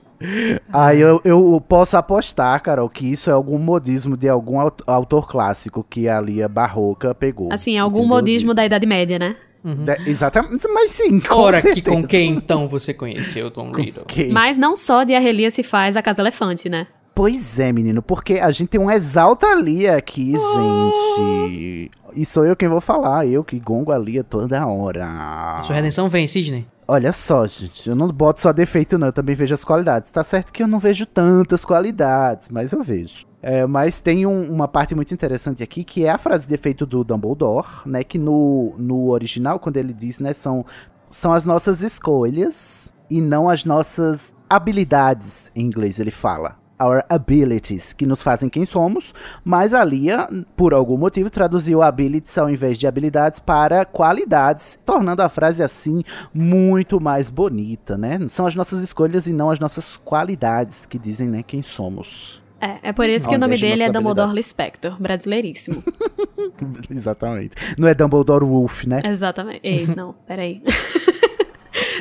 Aí 0.73 1.01
eu, 1.01 1.21
eu 1.25 1.63
posso 1.69 1.97
apostar, 1.97 2.61
Carol, 2.63 2.89
que 2.89 3.07
isso 3.11 3.31
é 3.31 3.33
algum 3.33 3.59
modismo 3.59 4.17
de 4.17 4.29
algum 4.29 4.61
aut- 4.61 4.83
autor 4.87 5.29
clássico 5.29 5.85
que 5.89 6.09
a 6.09 6.21
Lia 6.21 6.49
Barroca 6.49 7.15
pegou. 7.15 7.53
Assim, 7.53 7.77
algum 7.79 7.99
entendeu? 8.01 8.17
modismo 8.17 8.55
da 8.55 8.65
Idade 8.65 8.87
Média, 8.87 9.19
né? 9.19 9.37
De- 9.65 10.09
exatamente, 10.09 10.69
mas 10.73 10.93
sim, 10.93 11.19
com 11.19 11.35
Ora, 11.35 11.61
que 11.61 11.83
com 11.83 12.01
quem 12.05 12.35
então 12.35 12.69
você 12.69 12.95
conheceu 12.95 13.51
Tom 13.51 13.73
Riddle? 13.73 14.05
Quem? 14.07 14.31
Mas 14.31 14.57
não 14.57 14.77
só 14.77 15.03
de 15.03 15.13
Arrelia 15.13 15.51
se 15.51 15.65
faz 15.65 15.97
a 15.97 16.03
Casa 16.03 16.23
Elefante, 16.23 16.69
né? 16.69 16.87
Pois 17.13 17.59
é, 17.59 17.73
menino, 17.73 18.01
porque 18.01 18.35
a 18.35 18.51
gente 18.53 18.69
tem 18.69 18.81
um 18.81 18.91
exalta 18.91 19.53
Lia 19.57 19.97
aqui, 19.97 20.35
gente. 20.35 21.91
E 22.15 22.25
sou 22.25 22.45
eu 22.47 22.55
quem 22.55 22.69
vou 22.69 22.81
falar, 22.81 23.27
eu 23.27 23.43
que 23.43 23.59
gongo 23.59 23.91
a 23.91 23.99
Lia 23.99 24.23
toda 24.23 24.67
hora. 24.67 25.61
Sua 25.65 25.75
redenção 25.75 26.09
vem, 26.09 26.29
Sidney. 26.29 26.67
Olha 26.89 27.11
só, 27.11 27.45
gente, 27.47 27.89
eu 27.91 27.97
não 27.97 28.07
boto 28.09 28.41
só 28.41 28.53
defeito, 28.53 28.97
não, 28.97 29.09
eu 29.09 29.13
também 29.13 29.35
vejo 29.35 29.53
as 29.53 29.65
qualidades. 29.65 30.09
Tá 30.11 30.23
certo 30.23 30.53
que 30.53 30.63
eu 30.63 30.69
não 30.69 30.79
vejo 30.79 31.05
tantas 31.05 31.65
qualidades, 31.65 32.49
mas 32.49 32.73
eu 32.73 32.81
vejo. 32.81 33.27
É, 33.43 33.67
mas 33.67 33.99
tem 33.99 34.25
um- 34.25 34.53
uma 34.53 34.69
parte 34.69 34.95
muito 34.95 35.13
interessante 35.13 35.63
aqui, 35.65 35.83
que 35.83 36.05
é 36.05 36.11
a 36.11 36.19
frase 36.19 36.47
de 36.47 36.55
efeito 36.55 36.87
do 36.87 37.03
Dumbledore, 37.03 37.67
né? 37.85 38.05
Que 38.05 38.19
no, 38.19 38.75
no 38.79 39.11
original, 39.11 39.59
quando 39.59 39.79
ele 39.79 39.93
diz, 39.93 40.21
né, 40.21 40.33
são, 40.33 40.65
são 41.11 41.33
as 41.33 41.45
nossas 41.45 41.83
escolhas 41.83 42.89
e 43.11 43.21
não 43.21 43.49
as 43.49 43.65
nossas 43.65 44.33
habilidades, 44.49 45.51
em 45.57 45.65
inglês 45.67 45.99
ele 45.99 46.13
fala. 46.13 46.57
Our 46.81 47.05
abilities, 47.09 47.93
que 47.93 48.05
nos 48.07 48.21
fazem 48.21 48.49
quem 48.49 48.67
somos, 48.67 49.15
mas 49.45 49.73
a 49.73 49.83
Lia, 49.85 50.29
por 50.57 50.75
algum 50.75 50.97
motivo, 50.97 51.31
traduziu 51.31 51.83
abilities 51.83 52.37
ao 52.37 52.51
invés 52.51 52.79
de 52.79 52.87
habilidades 52.87 53.41
para 53.41 53.85
qualidades, 53.85 54.79
tornando 54.85 55.23
a 55.23 55.29
frase 55.29 55.63
assim 55.63 56.03
muito 56.35 57.01
mais 57.01 57.31
bonita, 57.31 57.97
né? 57.97 58.19
São 58.29 58.47
as 58.47 58.55
nossas 58.55 58.83
escolhas 58.83 59.27
e 59.27 59.33
não 59.33 59.51
as 59.51 59.59
nossas 59.59 59.97
qualidades 59.97 60.87
que 60.87 60.99
dizem, 60.99 61.29
né, 61.29 61.43
quem 61.43 61.63
somos. 61.63 62.45
É, 62.61 62.89
é 62.89 62.93
por 62.93 63.09
isso 63.09 63.29
que 63.29 63.35
o 63.35 63.39
nome 63.39 63.59
dele 63.59 63.83
é 63.83 63.91
Dumbledore. 63.91 64.35
Lispector, 64.35 65.01
brasileiríssimo. 65.01 65.85
Exatamente. 66.91 67.55
Não 67.77 67.87
é 67.87 67.95
Dumbledore 67.95 68.45
Wolf, 68.45 68.85
né? 68.85 69.03
Exatamente. 69.05 69.61
Ei, 69.63 69.87
não, 69.87 70.15
peraí. 70.27 70.63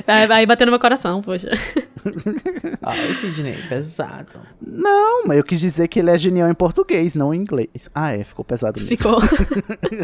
Vai, 0.06 0.28
vai 0.28 0.46
bater 0.46 0.66
no 0.66 0.72
meu 0.72 0.80
coração, 0.80 1.22
poxa. 1.22 1.50
Ai, 2.82 3.14
Sidney, 3.16 3.58
pesado. 3.68 4.40
Não, 4.62 5.26
mas 5.26 5.38
eu 5.38 5.44
quis 5.44 5.60
dizer 5.60 5.88
que 5.88 6.00
ele 6.00 6.12
é 6.12 6.18
genial 6.18 6.50
em 6.50 6.54
português, 6.54 7.16
não 7.16 7.34
em 7.34 7.42
inglês. 7.42 7.90
Ah, 7.94 8.16
é, 8.16 8.24
ficou 8.24 8.46
pesado 8.46 8.80
mesmo. 8.80 8.96
Ficou. 8.96 9.20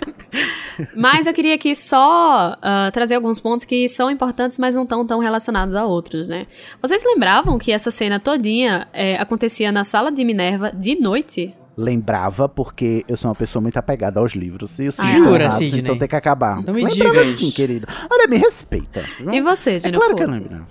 mas 0.97 1.27
eu 1.27 1.33
queria 1.33 1.53
aqui 1.53 1.75
só 1.75 2.57
ah, 2.61 2.89
trazer 2.91 3.15
alguns 3.15 3.39
pontos 3.39 3.65
que 3.65 3.87
são 3.87 4.09
importantes, 4.09 4.57
mas 4.57 4.73
não 4.73 4.83
estão 4.83 5.05
tão 5.05 5.19
relacionados 5.19 5.75
a 5.75 5.85
outros, 5.85 6.27
né? 6.27 6.47
Vocês 6.81 7.03
lembravam 7.05 7.59
que 7.59 7.71
essa 7.71 7.91
cena 7.91 8.19
todinha 8.19 8.87
é, 8.91 9.17
acontecia 9.17 9.71
na 9.71 9.83
sala 9.83 10.11
de 10.11 10.23
Minerva 10.25 10.71
de 10.71 10.95
noite? 10.99 11.53
Lembrava, 11.77 12.49
porque 12.49 13.05
eu 13.07 13.15
sou 13.15 13.29
uma 13.29 13.35
pessoa 13.35 13.61
muito 13.61 13.77
apegada 13.77 14.19
aos 14.19 14.33
livros. 14.33 14.77
E 14.79 14.87
os 14.89 14.99
Ah, 14.99 15.03
Jura, 15.13 15.43
errados, 15.43 15.57
Sidney? 15.57 15.79
Então 15.81 15.97
tem 15.97 16.07
que 16.07 16.15
acabar. 16.15 16.61
Não 16.61 16.73
me 16.73 16.83
Lembrava 16.83 17.23
digas. 17.23 17.39
sim, 17.39 17.51
querido. 17.51 17.87
Olha, 18.11 18.27
me 18.27 18.37
respeita. 18.37 19.01
viu? 19.19 19.33
E 19.33 19.41
você, 19.41 19.71
É 19.75 19.79
Gino 19.79 19.97
claro 19.97 20.15
que 20.15 20.23
eu 20.23 20.27
lembro. 20.29 20.67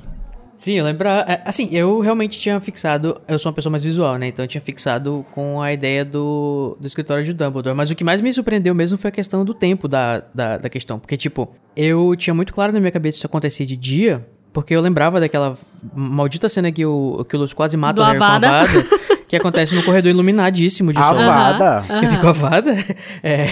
Sim, 0.54 0.74
eu 0.74 0.84
lembrar. 0.84 1.24
é, 1.26 1.42
Assim, 1.46 1.70
eu 1.72 2.00
realmente 2.00 2.38
tinha 2.38 2.60
fixado. 2.60 3.18
Eu 3.26 3.38
sou 3.38 3.48
uma 3.50 3.54
pessoa 3.56 3.70
mais 3.70 3.82
visual, 3.82 4.16
né? 4.18 4.26
Então 4.28 4.44
eu 4.44 4.48
tinha 4.48 4.60
fixado 4.60 5.24
com 5.32 5.62
a 5.62 5.72
ideia 5.72 6.04
do, 6.04 6.76
do 6.78 6.86
escritório 6.86 7.24
de 7.24 7.32
Dumbledore. 7.32 7.74
Mas 7.74 7.90
o 7.90 7.94
que 7.94 8.04
mais 8.04 8.20
me 8.20 8.30
surpreendeu 8.30 8.74
mesmo 8.74 8.98
foi 8.98 9.08
a 9.08 9.12
questão 9.12 9.42
do 9.42 9.54
tempo 9.54 9.88
da, 9.88 10.22
da, 10.34 10.58
da 10.58 10.68
questão. 10.68 10.98
Porque, 10.98 11.16
tipo, 11.16 11.48
eu 11.74 12.14
tinha 12.14 12.34
muito 12.34 12.52
claro 12.52 12.74
na 12.74 12.78
minha 12.78 12.92
cabeça 12.92 13.16
isso 13.16 13.26
acontecer 13.26 13.64
de 13.64 13.74
dia. 13.74 14.26
Porque 14.52 14.74
eu 14.76 14.82
lembrava 14.82 15.18
daquela 15.18 15.56
maldita 15.94 16.46
cena 16.48 16.70
que 16.70 16.84
o, 16.84 17.24
que 17.26 17.36
o 17.36 17.38
Lúcio 17.38 17.56
quase 17.56 17.76
mata 17.78 17.94
Do 17.94 18.02
o 18.02 18.04
Harry 18.04 18.16
Avada. 18.18 18.46
com 18.48 18.52
a 18.52 18.60
Avada, 18.60 18.86
que 19.30 19.36
acontece 19.36 19.76
no 19.76 19.82
corredor 19.84 20.10
iluminadíssimo 20.10 20.92
de 20.92 20.98
sol. 20.98 21.16
Avada. 21.16 21.84
Eu 22.02 22.08
fico 22.08 22.26
avada. 22.26 22.74
É, 23.22 23.46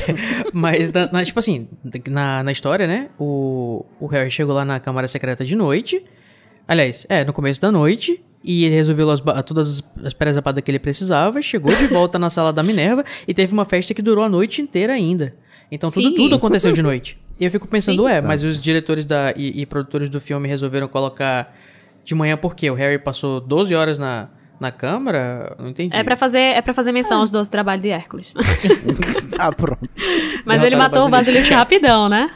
mas, 0.52 0.90
na, 0.90 1.08
na- 1.12 1.24
tipo 1.24 1.38
assim, 1.38 1.68
na, 2.08 2.42
na 2.42 2.50
história, 2.50 2.84
né? 2.88 3.10
O, 3.16 3.86
o 4.00 4.06
Harry 4.08 4.28
chegou 4.28 4.56
lá 4.56 4.64
na 4.64 4.80
Câmara 4.80 5.06
Secreta 5.06 5.44
de 5.44 5.54
noite. 5.54 6.04
Aliás, 6.66 7.06
é, 7.08 7.24
no 7.24 7.32
começo 7.32 7.60
da 7.60 7.70
noite. 7.70 8.20
E 8.42 8.64
ele 8.64 8.74
resolveu 8.74 9.08
as 9.10 9.20
todas 9.46 9.70
as, 9.96 10.06
as 10.06 10.12
presepadas 10.12 10.64
que 10.64 10.70
ele 10.70 10.80
precisava. 10.80 11.40
Chegou 11.40 11.72
de 11.74 11.86
volta 11.86 12.18
na 12.18 12.28
sala 12.28 12.52
da 12.52 12.62
Minerva. 12.64 13.04
E 13.28 13.32
teve 13.32 13.52
uma 13.52 13.64
festa 13.64 13.94
que 13.94 14.02
durou 14.02 14.24
a 14.24 14.28
noite 14.28 14.60
inteira 14.60 14.92
ainda. 14.94 15.32
Então 15.70 15.92
tudo, 15.92 16.08
Sim. 16.08 16.14
tudo 16.16 16.34
aconteceu 16.34 16.72
de 16.72 16.82
noite. 16.82 17.16
E 17.38 17.44
eu 17.44 17.50
fico 17.52 17.68
pensando, 17.68 18.02
Sim. 18.04 18.10
é, 18.14 18.20
mas 18.20 18.42
os 18.42 18.60
diretores 18.60 19.04
da, 19.04 19.32
e, 19.36 19.60
e 19.60 19.64
produtores 19.66 20.08
do 20.08 20.20
filme 20.20 20.48
resolveram 20.48 20.88
colocar 20.88 21.54
de 22.04 22.16
manhã 22.16 22.36
por 22.36 22.56
quê? 22.56 22.68
O 22.68 22.74
Harry 22.74 22.98
passou 22.98 23.40
12 23.40 23.74
horas 23.76 23.96
na, 23.96 24.28
na 24.60 24.70
Câmara? 24.70 25.54
Não 25.58 25.68
entendi. 25.68 25.96
É 25.96 26.02
pra 26.02 26.16
fazer, 26.16 26.38
é 26.38 26.62
pra 26.62 26.74
fazer 26.74 26.92
menção 26.92 27.20
aos 27.20 27.30
12 27.30 27.48
trabalhos 27.50 27.82
de 27.82 27.90
Hércules. 27.90 28.34
Ah, 29.38 29.52
pronto. 29.52 29.88
Mas 30.44 30.64
ele 30.64 30.74
matou 30.74 31.06
o. 31.06 31.08
Basilisco 31.08 31.54
rapidão, 31.54 32.08
né? 32.08 32.28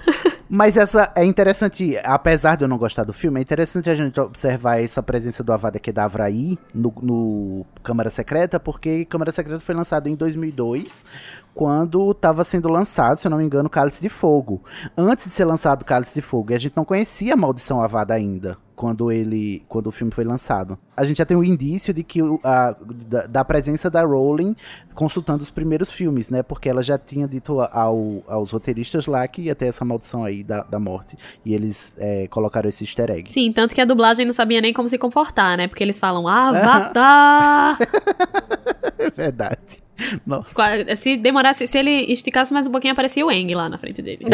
Mas 0.48 0.76
essa 0.76 1.10
é 1.16 1.24
interessante, 1.24 1.96
apesar 2.04 2.56
de 2.56 2.64
eu 2.64 2.68
não 2.68 2.76
gostar 2.76 3.04
do 3.04 3.12
filme, 3.12 3.40
é 3.40 3.42
interessante 3.42 3.88
a 3.88 3.94
gente 3.94 4.20
observar 4.20 4.82
essa 4.82 5.02
presença 5.02 5.42
do 5.42 5.52
Avada 5.52 5.78
Kedavra 5.78 6.24
aí 6.24 6.58
no, 6.74 6.92
no 7.00 7.66
Câmara 7.82 8.10
Secreta, 8.10 8.60
porque 8.60 9.06
Câmara 9.06 9.32
Secreta 9.32 9.60
foi 9.60 9.74
lançado 9.74 10.08
em 10.08 10.14
2002, 10.14 11.06
quando 11.54 12.10
estava 12.10 12.44
sendo 12.44 12.68
lançado, 12.68 13.16
se 13.16 13.26
eu 13.26 13.30
não 13.30 13.38
me 13.38 13.44
engano, 13.44 13.70
Cálice 13.70 14.02
de 14.02 14.10
Fogo. 14.10 14.62
Antes 14.94 15.24
de 15.24 15.30
ser 15.30 15.46
lançado 15.46 15.86
Cálice 15.86 16.14
de 16.16 16.20
Fogo, 16.20 16.52
e 16.52 16.54
a 16.54 16.58
gente 16.58 16.76
não 16.76 16.84
conhecia 16.84 17.32
a 17.32 17.36
Maldição 17.36 17.82
Avada 17.82 18.12
ainda, 18.12 18.58
quando 18.82 19.12
ele, 19.12 19.62
quando 19.68 19.86
o 19.86 19.92
filme 19.92 20.12
foi 20.12 20.24
lançado. 20.24 20.76
A 20.96 21.04
gente 21.04 21.18
já 21.18 21.24
tem 21.24 21.36
um 21.36 21.44
indício 21.44 21.94
de 21.94 22.02
que 22.02 22.20
o- 22.20 22.40
a- 22.42 22.74
da, 23.06 23.26
da 23.28 23.44
presença 23.44 23.88
da 23.88 24.02
Rowling 24.04 24.56
consultando 24.92 25.40
os 25.44 25.50
primeiros 25.52 25.88
filmes, 25.92 26.28
né? 26.30 26.42
Porque 26.42 26.68
ela 26.68 26.82
já 26.82 26.98
tinha 26.98 27.28
dito 27.28 27.60
ao- 27.60 28.24
aos 28.26 28.50
roteiristas 28.50 29.06
lá 29.06 29.26
que 29.28 29.42
ia 29.42 29.54
ter 29.54 29.66
essa 29.66 29.84
maldição 29.84 30.24
aí 30.24 30.42
da, 30.42 30.62
da 30.64 30.80
morte. 30.80 31.16
E 31.44 31.54
eles 31.54 31.94
é, 31.96 32.26
colocaram 32.26 32.68
esse 32.68 32.82
easter 32.82 33.08
egg. 33.12 33.30
Sim, 33.30 33.52
tanto 33.52 33.72
que 33.72 33.80
a 33.80 33.84
dublagem 33.84 34.26
não 34.26 34.32
sabia 34.32 34.60
nem 34.60 34.72
como 34.72 34.88
se 34.88 34.98
comportar, 34.98 35.56
né? 35.56 35.68
Porque 35.68 35.84
eles 35.84 36.00
falam 36.00 36.26
Avatar! 36.26 37.78
Verdade. 39.14 39.81
Nossa. 40.26 40.96
Se 40.96 41.16
demorasse, 41.16 41.66
se 41.66 41.78
ele 41.78 41.90
esticasse 42.12 42.52
mais 42.52 42.66
um 42.66 42.70
pouquinho, 42.70 42.92
aparecia 42.92 43.24
o 43.24 43.30
Eng 43.30 43.54
lá 43.54 43.68
na 43.68 43.78
frente 43.78 44.02
dele. 44.02 44.24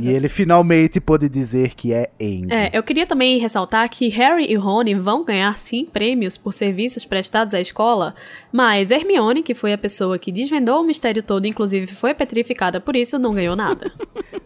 e 0.00 0.08
ele 0.08 0.28
finalmente 0.28 1.00
pôde 1.00 1.28
dizer 1.28 1.74
que 1.74 1.92
é 1.92 2.10
Aang. 2.20 2.52
É, 2.52 2.70
eu 2.72 2.82
queria 2.82 3.06
também 3.06 3.38
ressaltar 3.38 3.88
que 3.88 4.08
Harry 4.08 4.46
e 4.50 4.54
Rony 4.54 4.94
vão 4.94 5.24
ganhar 5.24 5.58
sim 5.58 5.84
prêmios 5.84 6.36
por 6.36 6.52
serviços 6.52 7.04
prestados 7.04 7.54
à 7.54 7.60
escola, 7.60 8.14
mas 8.52 8.90
Hermione, 8.90 9.42
que 9.42 9.54
foi 9.54 9.72
a 9.72 9.78
pessoa 9.78 10.18
que 10.18 10.30
desvendou 10.30 10.80
o 10.80 10.84
mistério 10.84 11.22
todo, 11.22 11.46
inclusive 11.46 11.86
foi 11.86 12.14
petrificada 12.14 12.80
por 12.80 12.96
isso, 12.96 13.18
não 13.18 13.34
ganhou 13.34 13.56
nada. 13.56 13.90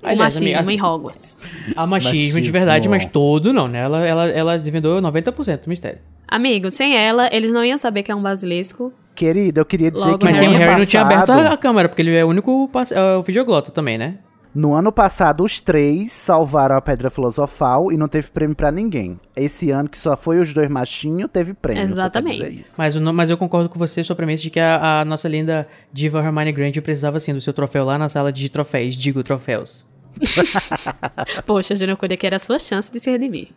o 0.02 0.06
Aliás, 0.06 0.34
machismo 0.34 0.58
amiga, 0.58 0.72
em 0.72 0.82
Hogwarts. 0.82 1.40
Há 1.76 1.86
machismo, 1.86 2.12
de 2.12 2.26
Machismo. 2.26 2.52
verdade, 2.52 2.88
mas 2.88 3.04
todo 3.06 3.52
não, 3.52 3.68
né? 3.68 3.80
Ela, 3.80 4.06
ela, 4.06 4.28
ela 4.28 4.58
desvendou 4.58 5.00
90% 5.00 5.64
do 5.64 5.68
mistério. 5.68 6.00
Amigo, 6.26 6.70
sem 6.70 6.96
ela, 6.96 7.28
eles 7.32 7.52
não 7.52 7.64
iam 7.64 7.78
saber 7.78 8.02
que 8.02 8.12
é 8.12 8.14
um 8.14 8.22
basilisco. 8.22 8.92
Querido, 9.18 9.60
eu 9.60 9.66
queria 9.66 9.90
dizer 9.90 10.04
Logo 10.04 10.18
que 10.18 10.26
Mas 10.26 10.36
sem 10.36 10.46
o 10.46 10.50
ano 10.50 10.58
Harry 10.60 10.78
não 10.78 10.86
tinha 10.86 11.02
aberto 11.02 11.26
passado- 11.26 11.46
a, 11.48 11.52
a 11.52 11.56
câmera, 11.56 11.88
porque 11.88 12.02
ele 12.02 12.14
é 12.14 12.24
o 12.24 12.28
único 12.28 12.70
é 12.92 13.16
o 13.16 13.22
videoglota 13.22 13.72
também, 13.72 13.98
né? 13.98 14.14
No 14.54 14.74
ano 14.74 14.92
passado, 14.92 15.42
os 15.44 15.58
três 15.60 16.12
salvaram 16.12 16.76
a 16.76 16.80
Pedra 16.80 17.10
Filosofal 17.10 17.92
e 17.92 17.96
não 17.96 18.06
teve 18.08 18.28
prêmio 18.28 18.54
pra 18.56 18.70
ninguém. 18.70 19.18
Esse 19.36 19.70
ano, 19.70 19.88
que 19.88 19.98
só 19.98 20.16
foi 20.16 20.40
os 20.40 20.54
dois 20.54 20.68
machinhos, 20.68 21.28
teve 21.32 21.52
prêmio. 21.52 21.82
Exatamente. 21.82 22.64
Mas, 22.78 22.96
o 22.96 23.12
mas 23.12 23.28
eu 23.28 23.36
concordo 23.36 23.68
com 23.68 23.78
você 23.78 24.02
sobre 24.04 24.22
a 24.22 24.26
premissa 24.26 24.44
de 24.44 24.50
que 24.50 24.60
a, 24.60 25.00
a 25.00 25.04
nossa 25.04 25.28
linda 25.28 25.66
diva 25.92 26.20
Hermione 26.20 26.52
Granger 26.52 26.82
precisava 26.82 27.18
sim 27.20 27.34
do 27.34 27.40
seu 27.40 27.52
troféu 27.52 27.84
lá 27.84 27.98
na 27.98 28.08
sala 28.08 28.32
de 28.32 28.48
troféus, 28.48 28.94
digo 28.94 29.22
troféus. 29.22 29.84
Poxa, 31.46 31.74
Junocúria, 31.74 32.16
que 32.16 32.26
era 32.26 32.36
a 32.36 32.40
sua 32.40 32.58
chance 32.58 32.90
de 32.90 33.00
se 33.00 33.10
redimir. 33.10 33.48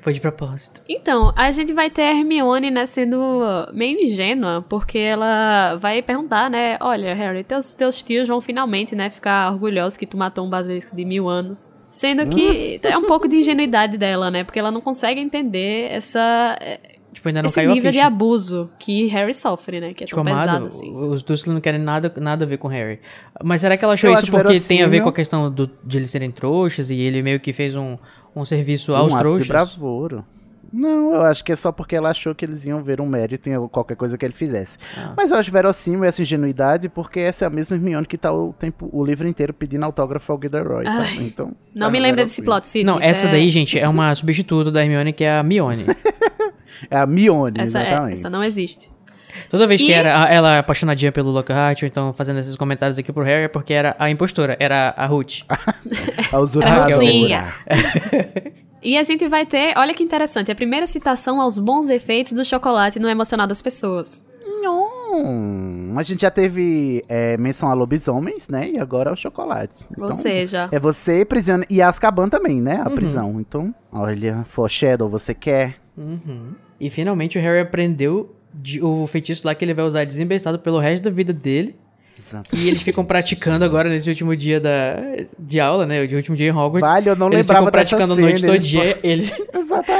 Foi 0.00 0.12
de 0.12 0.20
propósito. 0.20 0.80
Então, 0.88 1.32
a 1.36 1.50
gente 1.50 1.72
vai 1.72 1.90
ter 1.90 2.02
a 2.02 2.12
Hermione, 2.12 2.70
né, 2.70 2.86
sendo 2.86 3.18
meio 3.72 4.00
ingênua, 4.00 4.64
porque 4.68 4.98
ela 4.98 5.76
vai 5.76 6.02
perguntar, 6.02 6.50
né, 6.50 6.76
olha, 6.80 7.14
Harry, 7.14 7.44
teus, 7.44 7.74
teus 7.74 8.02
tios 8.02 8.28
vão 8.28 8.40
finalmente, 8.40 8.94
né, 8.94 9.10
ficar 9.10 9.52
orgulhosos 9.52 9.96
que 9.96 10.06
tu 10.06 10.16
matou 10.16 10.46
um 10.46 10.50
basilisco 10.50 10.94
de 10.96 11.04
mil 11.04 11.28
anos. 11.28 11.72
Sendo 11.90 12.26
que 12.26 12.80
é 12.84 12.96
um 12.96 13.04
pouco 13.04 13.28
de 13.28 13.36
ingenuidade 13.36 13.98
dela, 13.98 14.30
né, 14.30 14.44
porque 14.44 14.58
ela 14.58 14.70
não 14.70 14.80
consegue 14.80 15.20
entender 15.20 15.92
essa, 15.92 16.58
Tipo, 17.22 17.28
ainda 17.28 17.42
não 17.42 17.46
esse 17.46 17.54
caiu 17.54 17.70
a 17.70 17.74
nível 17.74 17.92
de 17.92 17.98
ficha. 17.98 18.06
abuso 18.08 18.70
que 18.80 19.06
Harry 19.06 19.32
sofre, 19.32 19.78
né, 19.80 19.94
que 19.94 20.02
é 20.02 20.06
Tipo, 20.08 20.16
tão 20.16 20.24
pesado 20.24 20.50
amado, 20.50 20.66
assim. 20.66 20.92
os 20.92 21.22
Dursley 21.22 21.54
não 21.54 21.60
querem 21.60 21.80
nada, 21.80 22.12
nada 22.16 22.44
a 22.44 22.48
ver 22.48 22.56
com 22.58 22.66
o 22.66 22.70
Harry. 22.70 22.98
Mas 23.44 23.60
será 23.60 23.76
que 23.76 23.84
ela 23.84 23.94
achou 23.94 24.10
Eu 24.10 24.14
isso 24.14 24.28
porque 24.28 24.58
tem 24.58 24.82
a 24.82 24.88
ver 24.88 25.02
com 25.02 25.08
a 25.08 25.12
questão 25.12 25.48
do- 25.48 25.70
de 25.84 25.98
eles 25.98 26.10
serem 26.10 26.32
trouxas 26.32 26.90
e 26.90 26.96
ele 26.98 27.22
meio 27.22 27.38
que 27.38 27.52
fez 27.52 27.76
um, 27.76 27.96
um 28.34 28.44
serviço 28.44 28.92
aos 28.92 29.12
um 29.12 29.14
ato 29.16 29.20
trouxas? 29.24 29.42
de 29.46 29.48
bravura. 29.52 30.24
Não, 30.72 31.12
eu 31.14 31.20
acho 31.22 31.44
que 31.44 31.52
é 31.52 31.56
só 31.56 31.70
porque 31.70 31.94
ela 31.94 32.08
achou 32.10 32.34
que 32.34 32.44
eles 32.44 32.64
iam 32.64 32.82
ver 32.82 33.00
um 33.00 33.06
mérito 33.06 33.50
em 33.50 33.68
qualquer 33.68 33.94
coisa 33.96 34.16
que 34.16 34.24
ele 34.24 34.32
fizesse. 34.32 34.78
Ah. 34.96 35.12
Mas 35.16 35.30
eu 35.30 35.36
acho 35.36 35.50
verossímil 35.52 36.04
essa 36.04 36.22
ingenuidade, 36.22 36.88
porque 36.88 37.20
essa 37.20 37.44
é 37.44 37.46
a 37.48 37.50
mesma 37.50 37.76
Hermione 37.76 38.06
que 38.06 38.16
tá 38.16 38.32
o, 38.32 38.54
tempo, 38.54 38.88
o 38.90 39.04
livro 39.04 39.28
inteiro 39.28 39.52
pedindo 39.52 39.84
autógrafo 39.84 40.32
ao 40.32 40.40
Gilderoy, 40.40 40.86
Ai, 40.86 41.06
sabe? 41.08 41.24
Então, 41.26 41.52
Não 41.74 41.88
tá 41.88 41.92
me 41.92 42.00
lembra 42.00 42.24
desse 42.24 42.42
plot, 42.42 42.66
Sidney. 42.66 42.84
Não, 42.94 42.98
essa 43.02 43.26
é- 43.26 43.30
daí, 43.32 43.50
gente, 43.50 43.78
é 43.78 43.86
uma 43.88 44.14
substituta 44.14 44.70
da 44.70 44.82
Hermione, 44.82 45.12
que 45.12 45.24
é 45.24 45.38
a 45.38 45.42
Mione. 45.42 45.84
É 46.90 46.96
a 46.98 47.06
Mione, 47.06 47.60
Essa, 47.60 47.78
é, 47.78 47.82
exatamente. 47.86 48.14
essa 48.14 48.28
não 48.30 48.42
existe. 48.42 48.90
Toda 49.48 49.68
vez 49.68 49.80
que 49.80 49.90
E- 49.90 49.92
era 49.92 50.24
a- 50.24 50.28
ela 50.32 50.58
apaixonadinha 50.58 51.12
pelo 51.12 51.30
Lockhart, 51.30 51.82
ou 51.82 51.86
então 51.86 52.12
fazendo 52.12 52.40
esses 52.40 52.56
comentários 52.56 52.98
aqui 52.98 53.12
pro 53.12 53.22
Harry, 53.22 53.44
é 53.44 53.48
porque 53.48 53.72
era 53.72 53.94
a 54.00 54.10
impostora, 54.10 54.56
era 54.58 54.92
a 54.96 55.06
Ruth. 55.06 55.42
A 56.32 56.38
usurpadora. 56.40 56.84
Ruzinha. 56.92 57.54
E 58.82 58.98
a 58.98 59.02
gente 59.02 59.28
vai 59.28 59.46
ter, 59.46 59.74
olha 59.78 59.94
que 59.94 60.02
interessante, 60.02 60.50
a 60.50 60.54
primeira 60.54 60.86
citação 60.86 61.40
aos 61.40 61.58
bons 61.58 61.88
efeitos 61.88 62.32
do 62.32 62.44
chocolate 62.44 62.98
no 62.98 63.08
emocional 63.08 63.46
das 63.46 63.62
pessoas. 63.62 64.26
Hum, 65.14 65.94
a 65.96 66.02
gente 66.02 66.22
já 66.22 66.30
teve 66.30 67.04
é, 67.08 67.36
menção 67.36 67.68
a 67.68 67.74
lobisomens, 67.74 68.48
né? 68.48 68.70
E 68.74 68.78
agora 68.78 69.10
é 69.10 69.12
o 69.12 69.16
chocolate. 69.16 69.76
Ou 69.98 70.06
Então, 70.06 70.12
seja, 70.16 70.68
É 70.72 70.78
você, 70.78 71.24
prisioneiro. 71.24 71.72
E 71.72 71.82
Azkaban 71.82 72.28
também, 72.28 72.60
né? 72.60 72.80
A 72.84 72.88
prisão. 72.90 73.38
Então, 73.40 73.74
olha, 73.92 74.44
foreshadow, 74.48 75.08
você 75.08 75.34
quer? 75.34 75.76
Uhum. 75.96 76.52
E 76.80 76.88
finalmente 76.88 77.38
o 77.38 77.42
Harry 77.42 77.60
aprendeu 77.60 78.34
de- 78.54 78.82
o 78.82 79.06
feitiço 79.06 79.46
lá 79.46 79.54
que 79.54 79.64
ele 79.64 79.74
vai 79.74 79.84
usar 79.84 80.04
desembestado 80.04 80.58
pelo 80.58 80.78
resto 80.78 81.04
da 81.04 81.10
vida 81.10 81.32
dele. 81.32 81.76
Exato. 82.18 82.54
E 82.54 82.68
eles 82.68 82.82
ficam 82.82 83.04
praticando 83.04 83.64
agora 83.64 83.88
nesse 83.88 84.08
último 84.08 84.36
dia 84.36 84.60
da, 84.60 84.96
de 85.38 85.58
aula, 85.58 85.86
né? 85.86 86.02
O 86.04 86.14
último 86.14 86.36
dia 86.36 86.48
em 86.48 86.52
Hogwarts. 86.52 86.88
Vale, 86.88 87.08
eu 87.08 87.16
não 87.16 87.28
eles 87.28 87.46
lembrava 87.46 87.66
ficam 87.66 87.72
praticando 87.72 88.12
a 88.12 88.16
noite 88.16 88.44
todo 88.44 88.54
eles 88.54 88.66
dia. 88.66 88.98
Eles 89.02 89.32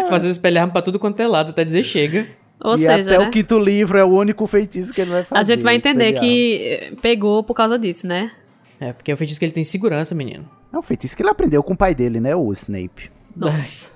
fazem 0.09 0.31
espelharmo 0.31 0.73
pra 0.73 0.83
tudo 0.83 0.99
quanto 0.99 1.21
é 1.21 1.27
lado, 1.27 1.51
até 1.51 1.65
dizer 1.65 1.85
chega. 1.85 2.27
ou 2.63 2.75
e 2.75 2.79
seja, 2.79 3.11
até 3.11 3.19
né? 3.19 3.29
o 3.29 3.31
quinto 3.31 3.59
livro 3.59 3.99
é 3.99 4.05
o 4.05 4.09
único 4.09 4.47
feitiço 4.47 4.93
que 4.93 5.01
ele 5.01 5.11
vai 5.11 5.25
fazer. 5.25 5.41
A 5.41 5.45
gente 5.45 5.63
vai 5.63 5.77
entender 5.77 6.15
espelhar. 6.15 6.21
que 6.23 6.57
eh, 6.63 6.93
pegou 7.01 7.43
por 7.43 7.55
causa 7.55 7.79
disso, 7.79 8.07
né? 8.07 8.31
É, 8.81 8.93
porque 8.93 9.11
é 9.11 9.15
o 9.15 9.17
feitiço 9.17 9.39
que 9.39 9.45
ele 9.45 9.53
tem 9.53 9.65
segurança, 9.65 10.15
menino. 10.15 10.49
É 10.73 10.79
um 10.79 10.83
feitiço 10.83 11.17
que 11.17 11.23
ele 11.23 11.31
aprendeu 11.31 11.63
com 11.63 11.75
o 11.75 11.77
pai 11.77 11.95
dele, 11.95 12.21
né? 12.21 12.35
O 12.35 12.53
Snape. 12.53 13.11
Nossa. 13.37 13.92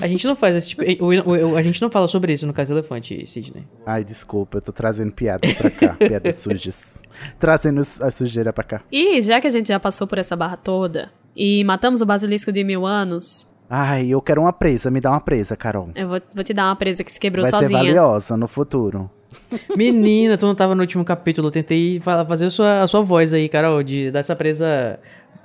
A 0.00 0.06
gente 0.08 0.26
não 0.26 0.34
faz 0.36 0.56
esse 0.56 0.68
tipo. 0.70 0.82
o- 1.04 1.06
o- 1.08 1.52
o- 1.52 1.56
a 1.56 1.62
gente 1.62 1.80
não 1.82 1.90
fala 1.90 2.06
sobre 2.08 2.32
isso 2.32 2.46
no 2.46 2.52
caso 2.52 2.72
do 2.72 2.78
elefante, 2.78 3.24
Sidney. 3.26 3.64
Ai, 3.86 4.02
desculpa, 4.04 4.58
eu 4.58 4.62
tô 4.62 4.72
trazendo 4.72 5.12
piadas 5.12 5.52
pra 5.54 5.70
cá. 5.70 5.94
piadas 5.98 6.36
sujas. 6.36 7.02
Trazendo 7.38 7.80
a 7.80 8.10
sujeira 8.10 8.52
pra 8.52 8.64
cá. 8.64 8.80
E 8.92 9.20
já 9.22 9.40
que 9.40 9.46
a 9.46 9.50
gente 9.50 9.68
já 9.68 9.78
passou 9.80 10.06
por 10.06 10.18
essa 10.18 10.36
barra 10.36 10.56
toda 10.56 11.10
e 11.36 11.62
matamos 11.64 12.00
o 12.00 12.06
basilisco 12.06 12.50
de 12.52 12.62
mil 12.64 12.86
anos, 12.86 13.48
Ai, 13.70 14.06
eu 14.08 14.22
quero 14.22 14.40
uma 14.40 14.52
presa. 14.52 14.90
Me 14.90 14.98
dá 14.98 15.10
uma 15.10 15.20
presa, 15.20 15.54
Carol. 15.54 15.90
eu 15.94 16.08
vou, 16.08 16.20
vou 16.34 16.42
te 16.42 16.54
dar 16.54 16.64
uma 16.66 16.76
presa 16.76 17.04
que 17.04 17.12
se 17.12 17.20
quebrou 17.20 17.42
Vai 17.42 17.50
ser 17.50 17.58
sozinha. 17.58 17.78
valiosa 17.78 18.34
no 18.34 18.48
futuro. 18.48 19.10
Menina, 19.76 20.38
tu 20.38 20.46
não 20.46 20.54
tava 20.54 20.74
no 20.74 20.80
último 20.80 21.04
capítulo. 21.04 21.48
Eu 21.48 21.52
tentei 21.52 22.00
fa- 22.00 22.24
fazer 22.24 22.46
a 22.46 22.50
sua, 22.50 22.82
a 22.82 22.86
sua 22.86 23.02
voz 23.02 23.32
aí, 23.34 23.46
Carol, 23.48 23.82
de 23.82 24.10
dessa 24.10 24.34
presa. 24.34 24.98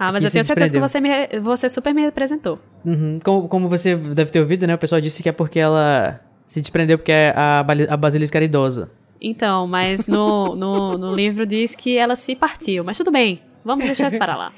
Ah, 0.05 0.11
mas 0.11 0.23
eu 0.23 0.29
tenho 0.29 0.43
certeza 0.43 0.73
que 0.73 0.79
você, 0.79 0.99
me, 0.99 1.09
você 1.39 1.69
super 1.69 1.93
me 1.93 2.01
representou. 2.01 2.59
Uhum. 2.83 3.19
Como, 3.23 3.47
como 3.47 3.69
você 3.69 3.95
deve 3.95 4.31
ter 4.31 4.41
ouvido, 4.41 4.67
né? 4.67 4.75
O 4.75 4.77
pessoal 4.77 4.99
disse 4.99 5.23
que 5.23 5.29
é 5.29 5.31
porque 5.31 5.59
ela 5.59 6.19
se 6.45 6.59
desprendeu 6.59 6.97
porque 6.97 7.13
a, 7.13 7.65
a 7.89 7.97
basilisca 7.97 8.37
era 8.37 8.43
idosa. 8.43 8.91
Então, 9.21 9.65
mas 9.65 10.05
no, 10.05 10.55
no, 10.57 10.97
no 10.97 11.15
livro 11.15 11.47
diz 11.47 11.73
que 11.73 11.97
ela 11.97 12.17
se 12.17 12.35
partiu. 12.35 12.83
Mas 12.83 12.97
tudo 12.97 13.11
bem, 13.11 13.39
vamos 13.63 13.85
deixar 13.85 14.07
isso 14.07 14.17
para 14.17 14.35
lá. 14.35 14.51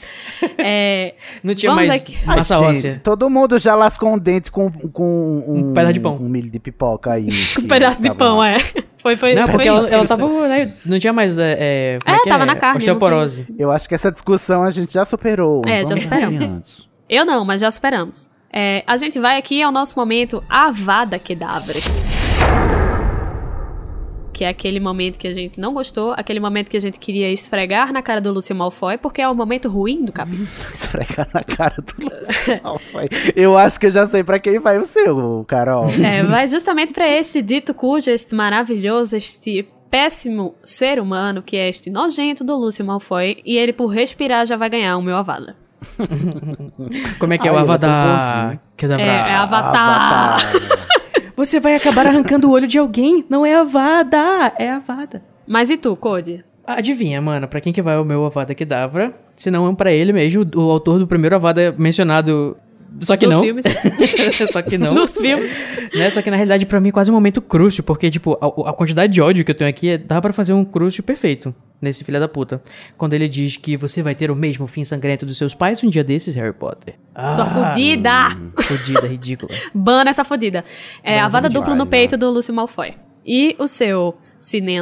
É, 0.57 1.15
Não 1.44 1.53
tinha 1.56 1.73
mais 1.73 1.90
aqui. 1.90 2.18
Ai, 2.26 2.38
massa 2.38 2.57
gente, 2.57 2.65
óssea. 2.88 2.99
todo 3.03 3.30
mundo 3.30 3.57
já 3.57 3.76
lascou 3.76 4.14
um 4.14 4.18
dente 4.18 4.52
com, 4.52 4.72
com 4.72 5.44
um, 5.48 5.69
Um 5.69 5.73
pedaço 5.73 5.94
de 5.94 5.99
pão. 5.99 6.15
Um 6.15 6.30
milho 6.30 6.49
de 6.49 6.60
pipoca 6.60 7.11
aí. 7.14 7.27
um 7.60 7.68
pedaço 7.68 8.02
de 8.02 8.14
pão, 8.14 8.44
é. 8.44 8.57
Foi, 8.98 9.15
foi, 9.15 9.36
Não, 9.36 9.44
foi 9.44 9.53
porque 9.53 9.68
ela, 9.68 9.80
isso. 9.80 9.94
ela 9.94 10.07
tava. 10.07 10.48
né, 10.48 10.73
não 10.86 10.98
tinha 10.98 11.14
mais. 11.14 11.38
É, 11.38 11.57
é, 11.60 11.99
É, 12.06 12.19
que 12.19 12.30
tava 12.30 12.45
na 12.45 12.56
carne, 12.56 12.80
Osteoporose. 12.80 13.45
Eu 13.57 13.72
acho 13.72 13.88
que 13.88 13.94
essa 13.94 14.11
discussão 14.11 14.64
a 14.64 14.72
gente 14.72 14.91
já 14.94 15.06
superou. 15.06 15.61
É, 15.65 15.84
já 15.84 15.90
Vamos 15.90 16.03
superamos. 16.03 16.44
adiante. 16.44 16.90
Eu 17.07 17.23
não, 17.26 17.45
mas 17.45 17.61
já 17.61 17.69
superamos. 17.69 18.32
É, 18.52 18.84
a 18.88 18.98
gente 18.98 19.19
vai 19.19 19.38
aqui 19.38 19.61
ao 19.61 19.72
nosso 19.72 19.98
momento 19.99 20.44
Avada 20.49 21.19
Kedavra. 21.19 21.76
Que 24.35 24.43
é 24.43 24.49
aquele 24.49 24.81
momento 24.81 25.17
que 25.17 25.29
a 25.29 25.33
gente 25.33 25.57
não 25.61 25.73
gostou, 25.73 26.13
aquele 26.17 26.41
momento 26.41 26.69
que 26.69 26.75
a 26.75 26.79
gente 26.81 26.99
queria 26.99 27.31
esfregar 27.31 27.93
na 27.93 28.01
cara 28.01 28.19
do 28.19 28.33
Lúcio 28.33 28.53
Malfoy, 28.53 28.97
porque 28.97 29.21
é 29.21 29.29
o 29.29 29.33
momento 29.33 29.69
ruim 29.69 30.03
do 30.03 30.11
capítulo. 30.11 30.45
Esfregar 30.73 31.25
na 31.33 31.41
cara 31.41 31.75
do 31.77 32.03
Lúcio 32.03 32.59
Malfoy. 32.61 33.07
Eu 33.33 33.57
acho 33.57 33.79
que 33.79 33.85
eu 33.85 33.89
já 33.89 34.05
sei 34.05 34.25
pra 34.25 34.37
quem 34.37 34.59
vai 34.59 34.77
o 34.77 34.83
seu, 34.83 35.45
Carol. 35.47 35.85
É, 36.03 36.21
vai 36.21 36.49
justamente 36.49 36.93
pra 36.93 37.07
este 37.07 37.41
dito 37.41 37.73
cujo, 37.73 38.11
este 38.11 38.35
maravilhoso, 38.35 39.15
este 39.15 39.65
péssimo 39.89 40.55
ser 40.61 40.99
humano, 40.99 41.41
que 41.41 41.55
é 41.55 41.69
este 41.69 41.89
nojento 41.89 42.43
do 42.43 42.57
Lúcio 42.57 42.83
Malfoy, 42.83 43.41
e 43.45 43.55
ele 43.57 43.71
por 43.71 43.87
respirar 43.87 44.45
já 44.45 44.57
vai 44.57 44.69
ganhar 44.69 44.97
o 44.97 45.01
meu 45.01 45.15
Avada. 45.15 45.55
Como 47.19 47.33
é 47.33 47.37
que 47.37 47.47
é 47.47 47.51
Ai, 47.51 47.55
o 47.55 47.59
é 47.59 47.61
Avadar? 47.61 48.43
bonzinho. 48.43 48.59
Que 48.75 48.85
dá 48.87 48.95
É, 48.95 48.97
pra- 48.97 49.29
é 49.29 49.35
Avatar. 49.35 50.37
Você 51.35 51.59
vai 51.59 51.75
acabar 51.75 52.07
arrancando 52.07 52.47
o 52.47 52.51
olho 52.51 52.67
de 52.67 52.77
alguém. 52.77 53.25
Não 53.29 53.45
é 53.45 53.55
Avada, 53.55 54.53
é 54.57 54.69
Avada. 54.71 55.21
Mas 55.45 55.69
e 55.69 55.77
tu, 55.77 55.95
Cody? 55.95 56.43
Adivinha, 56.65 57.21
mano, 57.21 57.47
pra 57.47 57.61
quem 57.61 57.71
que 57.71 57.81
vai 57.81 57.97
o 57.97 58.05
meu 58.05 58.25
Avada 58.25 58.55
Kedavra? 58.55 59.13
Se 59.35 59.51
não 59.51 59.75
pra 59.75 59.91
ele 59.91 60.11
mesmo, 60.13 60.45
o 60.55 60.71
autor 60.71 60.97
do 60.97 61.05
primeiro 61.05 61.35
Avada 61.35 61.75
mencionado. 61.77 62.57
Só 63.01 63.17
que 63.17 63.25
Nos 63.25 63.35
não. 63.35 63.43
filmes. 63.43 63.65
Só 64.51 64.61
que 64.61 64.77
não. 64.77 64.93
Nos 64.93 65.17
filmes. 65.17 65.51
né? 65.93 66.09
Só 66.11 66.21
que 66.21 66.29
na 66.31 66.37
realidade, 66.37 66.65
pra 66.65 66.79
mim, 66.79 66.89
é 66.89 66.91
quase 66.91 67.11
um 67.11 67.13
momento 67.13 67.41
crucio, 67.41 67.83
porque, 67.83 68.09
tipo, 68.09 68.37
a, 68.41 68.69
a 68.69 68.73
quantidade 68.73 69.11
de 69.11 69.21
ódio 69.21 69.43
que 69.43 69.51
eu 69.51 69.55
tenho 69.55 69.69
aqui 69.69 69.89
é- 69.89 69.97
dá 69.97 70.21
pra 70.21 70.31
fazer 70.31 70.53
um 70.53 70.63
crucio 70.63 71.03
perfeito 71.03 71.53
nesse 71.81 72.03
filho 72.03 72.19
da 72.19 72.27
puta. 72.27 72.61
Quando 72.97 73.13
ele 73.13 73.27
diz 73.27 73.57
que 73.57 73.75
você 73.75 74.01
vai 74.01 74.15
ter 74.15 74.31
o 74.31 74.35
mesmo 74.35 74.65
fim 74.65 74.83
sangrento 74.85 75.25
dos 75.25 75.37
seus 75.37 75.53
pais 75.53 75.83
um 75.83 75.89
dia 75.89 76.03
desses, 76.03 76.35
Harry 76.35 76.53
Potter. 76.53 76.95
Sua 77.29 77.43
Ah, 77.43 77.71
fudida! 77.73 78.11
Fudida, 78.61 79.07
ridícula. 79.07 79.51
Bana 79.75 80.09
essa 80.09 80.23
fodida. 80.23 80.63
É 81.03 81.19
a 81.19 81.27
vada 81.27 81.49
dupla 81.49 81.75
no 81.75 81.85
peito 81.85 82.15
do 82.17 82.29
Lúcio 82.29 82.53
Malfoy. 82.53 82.93
E 83.25 83.55
o 83.59 83.67
seu 83.67 84.15
Cine 84.39 84.79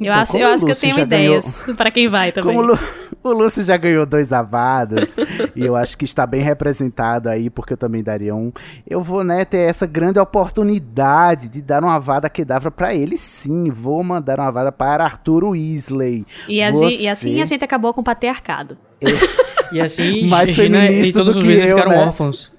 Eu 0.00 0.12
Então, 0.12 0.20
acho, 0.22 0.36
eu 0.38 0.48
acho 0.48 0.64
que 0.66 0.72
eu 0.72 0.76
tenho 0.76 0.98
ideias 1.00 1.66
pra 1.76 1.90
quem 1.90 2.08
vai 2.08 2.30
também. 2.32 2.54
Como 2.54 2.66
o, 2.68 2.72
Lu- 2.72 2.78
o 3.22 3.32
Lúcio 3.32 3.64
já 3.64 3.76
ganhou 3.76 4.04
dois 4.06 4.32
avadas, 4.32 5.16
e 5.54 5.64
eu 5.64 5.74
acho 5.74 5.96
que 5.96 6.04
está 6.04 6.26
bem 6.26 6.42
representado 6.42 7.28
aí, 7.28 7.48
porque 7.50 7.72
eu 7.72 7.76
também 7.76 8.02
daria 8.02 8.34
um. 8.34 8.52
Eu 8.88 9.00
vou, 9.00 9.24
né, 9.24 9.44
ter 9.44 9.58
essa 9.68 9.86
grande 9.86 10.18
oportunidade 10.18 11.48
de 11.48 11.62
dar 11.62 11.82
uma 11.82 11.94
avada 11.94 12.28
que 12.28 12.44
dava 12.44 12.70
pra 12.70 12.94
ele 12.94 13.16
sim. 13.16 13.70
Vou 13.70 14.02
mandar 14.04 14.38
uma 14.38 14.48
avada 14.48 14.70
para 14.72 15.04
Arthur 15.04 15.44
Weasley. 15.44 16.26
E, 16.48 16.62
a 16.62 16.72
Você- 16.72 16.88
e 17.02 17.08
assim 17.08 17.40
a 17.40 17.44
gente 17.44 17.64
acabou 17.64 17.92
com 17.94 18.00
o 18.00 18.04
patriarcado. 18.04 18.76
E 19.72 19.80
assim, 19.80 20.26
Mais 20.30 20.50
Gina 20.50 20.90
e 20.90 21.12
todos 21.12 21.34
do 21.34 21.40
os 21.40 21.46
Weasley 21.46 21.70
eu, 21.70 21.76
ficaram 21.76 21.96
né? 21.96 22.04
órfãos. 22.06 22.52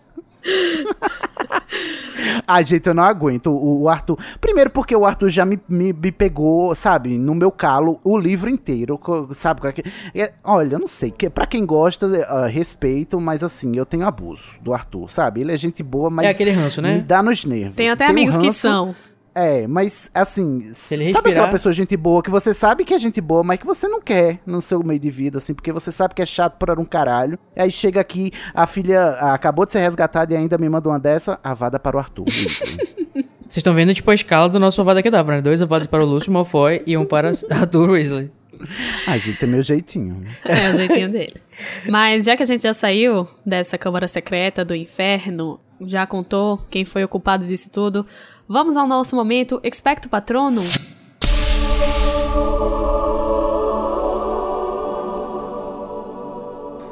Ai, 2.48 2.64
gente, 2.65 2.88
eu 2.88 2.94
não 2.94 3.03
aguento. 3.03 3.48
O, 3.52 3.82
o 3.84 3.90
Arthur. 3.90 4.18
Primeiro, 4.40 4.69
porque 4.69 4.95
o 4.95 5.06
Arthur 5.06 5.30
já 5.30 5.45
me, 5.45 5.60
me, 5.68 5.94
me 5.94 6.11
pegou, 6.11 6.74
sabe, 6.74 7.18
no 7.18 7.36
meu 7.36 7.52
calo 7.52 7.99
o 8.03 8.18
livro 8.18 8.49
inteiro. 8.49 8.99
Sabe? 9.32 9.61
que- 9.74 9.84
olha, 10.44 10.76
eu 10.76 10.80
não 10.80 10.88
sei. 10.88 11.11
Que, 11.11 11.30
pra 11.30 11.45
quem 11.45 11.65
gosta, 11.65 12.07
ah, 12.28 12.48
respeito, 12.48 13.19
mas 13.19 13.44
assim, 13.44 13.76
eu 13.76 13.86
tenho 13.86 14.06
abuso 14.07 14.57
do 14.61 14.74
Arthur, 14.74 15.10
sabe? 15.11 15.41
Ele 15.41 15.52
é 15.52 15.57
gente 15.57 15.84
boa, 15.84 16.10
mas. 16.10 16.26
É 16.26 16.30
aquele 16.30 16.52
ranço, 16.52 16.82
né? 16.82 16.95
Me 16.95 17.02
dá 17.02 17.22
nos 17.22 17.45
nervos. 17.45 17.76
Tem 17.76 17.90
até 17.90 18.07
um 18.07 18.10
amigos 18.10 18.38
que 18.38 18.48
ranço- 18.48 18.60
são. 18.60 18.95
É, 19.40 19.68
mas 19.68 20.10
assim, 20.16 20.74
sabe 20.74 21.30
aquela 21.30 21.48
pessoa 21.48 21.72
gente 21.72 21.96
boa 21.96 22.24
que 22.24 22.30
você 22.32 22.56
sabe 22.56 22.84
que 22.84 22.92
é 22.92 22.98
gente 22.98 23.22
boa, 23.22 23.44
mas 23.44 23.60
que 23.60 23.68
você 23.68 23.88
não 23.88 24.02
quer 24.02 24.40
no 24.48 24.60
seu 24.60 24.82
meio 24.82 25.00
de 25.00 25.12
vida, 25.12 25.38
assim, 25.38 25.54
porque 25.54 25.72
você 25.72 25.92
sabe 25.92 26.16
que 26.16 26.24
é 26.24 26.26
chato 26.26 26.58
por 26.58 26.80
um 26.80 26.84
caralho. 26.84 27.38
E 27.56 27.62
aí 27.62 27.70
chega 27.70 28.02
aqui, 28.02 28.32
a 28.52 28.66
filha 28.66 29.00
ah, 29.00 29.36
acabou 29.36 29.68
de 29.68 29.74
ser 29.74 29.80
resgatada 29.82 30.34
e 30.34 30.38
ainda 30.38 30.58
me 30.58 30.68
manda 30.68 30.90
uma 30.90 31.00
dessa, 31.00 31.40
avada 31.44 31.78
para 31.78 31.96
o 31.96 32.00
Arthur. 32.00 32.26
Vocês 33.48 33.58
estão 33.58 33.76
vendo, 33.76 33.94
tipo, 33.94 34.10
a 34.10 34.16
escala 34.16 34.50
do 34.50 34.60
nosso 34.60 34.82
Avada 34.82 35.04
Kedavra, 35.04 35.36
né? 35.36 35.42
Dois 35.42 35.62
Avadas 35.62 35.86
para 35.86 36.04
o 36.04 36.08
Lúcio 36.08 36.32
Malfoy 36.32 36.82
e 36.88 36.98
um 36.98 37.06
para 37.06 37.32
Arthur 37.52 37.92
Weasley. 37.92 38.32
Ai, 39.06 39.20
gente, 39.20 39.44
é 39.44 39.48
meu 39.48 39.62
jeitinho. 39.62 40.26
É 40.44 40.72
o 40.72 40.76
jeitinho 40.76 41.12
dele. 41.12 41.36
Mas 41.88 42.26
já 42.26 42.36
que 42.36 42.42
a 42.42 42.46
gente 42.46 42.64
já 42.64 42.74
saiu 42.74 43.28
dessa 43.46 43.78
câmara 43.78 44.08
secreta 44.08 44.66
do 44.66 44.76
inferno, 44.76 45.60
já 45.82 46.06
contou 46.08 46.58
quem 46.70 46.84
foi 46.84 47.04
o 47.04 47.08
culpado 47.08 47.46
disso 47.46 47.70
tudo, 47.72 48.06
vamos 48.48 48.78
ao 48.78 48.88
nosso 48.88 49.15
momento 49.15 49.60
Expecto 49.64 50.07
Patronum. 50.07 50.64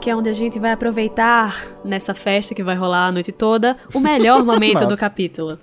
Que 0.02 0.10
é 0.10 0.15
onde 0.15 0.30
a 0.30 0.34
gente 0.34 0.60
vai 0.60 0.72
aproveitar 0.72 1.80
nessa 1.84 2.14
festa 2.14 2.53
que 2.53 2.61
vai 2.64 2.76
rolar 2.76 3.07
a 3.07 3.11
noite 3.11 3.32
toda 3.32 3.76
o 3.94 3.99
melhor 3.99 4.44
momento 4.45 4.86
do 4.86 4.98
capítulo. 4.98 5.57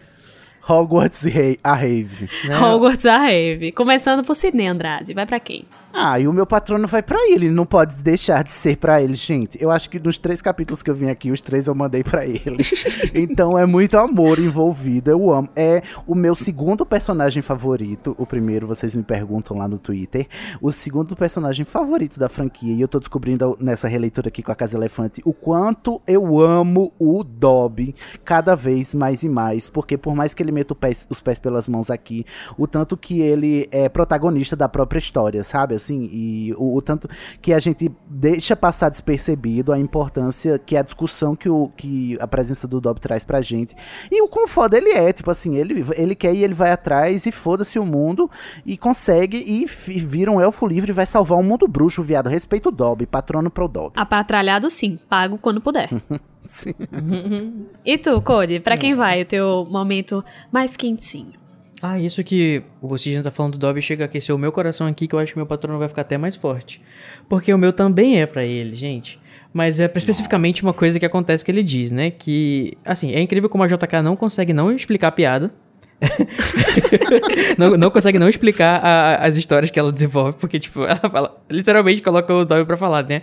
Hogwarts 0.69 1.25
a 1.63 1.75
Rave. 1.75 2.29
Né? 2.45 2.59
Hogwarts 2.59 3.07
a 3.07 3.19
Rave. 3.19 3.73
Começando 3.73 4.25
por 4.25 4.35
Sidney 4.35 4.67
Andrade. 4.67 5.13
Vai 5.13 5.27
pra 5.27 5.39
quem? 5.39 5.65
Ah, 5.95 6.19
e 6.19 6.27
o 6.27 6.33
meu 6.33 6.47
patrono 6.47 6.87
vai 6.87 7.03
pra 7.03 7.19
ele, 7.29 7.51
não 7.51 7.67
pode 7.67 8.03
deixar 8.03 8.43
de 8.43 8.51
ser 8.51 8.79
pra 8.79 9.03
ele, 9.03 9.13
gente. 9.15 9.63
Eu 9.63 9.71
acho 9.71 9.91
que 9.91 10.01
nos 10.01 10.19
três 10.19 10.41
capítulos 10.41 10.83
que 10.83 10.91
eu 10.91 10.95
vim 10.95 11.11
aqui, 11.11 11.31
os 11.31 11.43
três 11.43 11.67
eu 11.67 11.75
mandei 11.75 12.03
pra 12.03 12.25
ele. 12.25 12.65
então 13.15 13.59
é 13.59 13.67
muito 13.67 13.99
amor 13.99 14.39
envolvido, 14.39 15.11
eu 15.11 15.31
amo. 15.31 15.51
É 15.55 15.83
o 16.07 16.15
meu 16.15 16.35
segundo 16.35 16.87
personagem 16.87 17.43
favorito. 17.43 18.15
O 18.19 18.25
primeiro, 18.25 18.67
vocês 18.67 18.95
me 18.95 19.03
perguntam 19.03 19.57
lá 19.57 19.69
no 19.69 19.79
Twitter. 19.79 20.27
O 20.63 20.73
segundo 20.73 21.15
personagem 21.15 21.65
favorito 21.65 22.19
da 22.19 22.29
franquia, 22.29 22.75
e 22.75 22.81
eu 22.81 22.89
tô 22.89 22.99
descobrindo 22.99 23.55
nessa 23.61 23.87
releitura 23.87 24.29
aqui 24.29 24.43
com 24.43 24.51
a 24.51 24.55
Casa 24.55 24.79
Elefante, 24.79 25.21
o 25.27 25.35
quanto 25.35 26.01
eu 26.07 26.41
amo 26.41 26.93
o 26.99 27.23
Dobby 27.23 27.95
cada 28.25 28.55
vez 28.55 28.95
mais 28.95 29.23
e 29.23 29.29
mais. 29.29 29.69
Porque 29.69 29.99
por 29.99 30.15
mais 30.15 30.33
que 30.33 30.43
ele 30.43 30.53
meta 30.53 30.75
pés, 30.75 31.07
os 31.11 31.21
pés 31.21 31.39
pelas 31.39 31.69
mãos 31.69 31.91
aqui, 31.91 32.25
o 32.57 32.67
tanto 32.67 32.97
que 32.97 33.21
ele 33.21 33.69
é 33.71 33.91
protagonista 33.91 34.57
da 34.57 34.71
própria 34.71 34.99
história, 34.99 35.45
sabe? 35.45 35.82
Assim, 35.83 36.09
e 36.13 36.55
o, 36.57 36.77
o, 36.77 36.83
tanto 36.83 37.09
que 37.41 37.53
a 37.53 37.59
gente 37.59 37.91
deixa 38.09 38.55
passar 38.55 38.89
despercebido 38.89 39.73
a 39.73 39.79
importância 39.79 40.59
que 40.59 40.77
é 40.77 40.81
a 40.81 40.83
discussão 40.83 41.35
que, 41.35 41.49
o, 41.49 41.69
que 41.77 42.17
a 42.21 42.27
presença 42.27 42.69
do 42.69 42.81
Dob 42.81 43.01
traz 43.01 43.25
pra 43.25 43.41
gente. 43.41 43.75
E 44.11 44.23
o 44.23 44.29
quão 44.29 44.47
foda 44.47 44.77
ele 44.77 44.91
é, 44.91 45.13
tipo 45.13 45.31
assim, 45.31 45.57
ele, 45.57 45.85
ele 45.97 46.15
quer 46.15 46.35
e 46.35 46.45
ele 46.45 46.55
vai 46.55 46.71
atrás 46.71 47.27
e 47.27 47.33
foda-se 47.33 47.79
o 47.79 47.85
mundo 47.85 48.31
e 48.65 48.77
consegue 48.77 49.37
e, 49.37 49.65
e 49.91 49.99
vira 49.99 50.31
um 50.31 50.41
elfo 50.41 50.67
livre 50.67 50.91
e 50.91 50.95
vai 50.95 51.07
salvar 51.07 51.39
o 51.39 51.43
mundo 51.43 51.67
bruxo, 51.67 52.03
viado. 52.03 52.29
Respeito 52.29 52.69
o 52.69 52.73
Dob, 52.73 53.05
patrono 53.07 53.51
pro 53.51 53.69
Dob. 53.69 53.93
Apatralhado 53.97 54.71
sim, 54.71 54.99
pago 55.09 55.39
quando 55.39 55.61
puder. 55.61 55.89
Sim. 56.45 56.75
e 57.85 57.97
tu, 57.99 58.21
Cody, 58.21 58.59
pra 58.59 58.77
quem 58.77 58.95
vai 58.95 59.23
o 59.23 59.25
teu 59.25 59.65
momento 59.71 60.25
mais 60.51 60.77
quentinho? 60.77 61.42
Ah, 61.83 61.99
isso 61.99 62.23
que 62.23 62.63
o 62.81 62.97
Cisne 62.97 63.25
tá 63.25 63.31
falando 63.33 63.55
do 63.55 63.59
Dobby 63.59 63.83
chega 63.83 64.05
a 64.05 64.07
aquecer 64.07 64.33
o 64.33 64.39
meu 64.39 64.53
coração 64.53 64.87
aqui, 64.87 65.09
que 65.09 65.17
eu 65.17 65.19
acho 65.19 65.33
que 65.33 65.39
meu 65.39 65.47
patrono 65.47 65.81
vai 65.81 65.89
ficar 65.89 66.03
até 66.03 66.17
mais 66.17 66.37
forte. 66.37 66.81
Porque 67.29 67.53
o 67.53 67.59
meu 67.59 67.73
também 67.73 68.23
é 68.23 68.27
para 68.27 68.45
ele, 68.45 68.77
gente. 68.77 69.19
Mas 69.53 69.81
é 69.81 69.91
especificamente 69.97 70.63
uma 70.63 70.73
coisa 70.73 71.01
que 71.01 71.05
acontece 71.05 71.45
que 71.45 71.51
ele 71.51 71.63
diz, 71.63 71.91
né? 71.91 72.13
Que, 72.13 72.79
assim, 72.85 73.13
é 73.13 73.21
incrível 73.21 73.49
como 73.49 73.65
a 73.65 73.67
JK 73.67 74.01
não 74.01 74.15
consegue 74.15 74.53
não 74.53 74.71
explicar 74.71 75.09
a 75.09 75.13
piada. 75.13 75.53
não, 77.59 77.77
não, 77.77 77.91
consegue 77.91 78.19
não 78.19 78.29
explicar 78.29 78.81
a, 78.81 79.17
as 79.17 79.37
histórias 79.37 79.71
que 79.71 79.79
ela 79.79 79.91
desenvolve, 79.91 80.39
porque, 80.39 80.61
tipo, 80.61 80.85
ela 80.85 80.97
fala, 80.97 81.43
literalmente 81.51 82.01
coloca 82.01 82.33
o 82.33 82.45
Dobby 82.45 82.65
pra 82.65 82.77
falar, 82.77 83.05
né? 83.05 83.23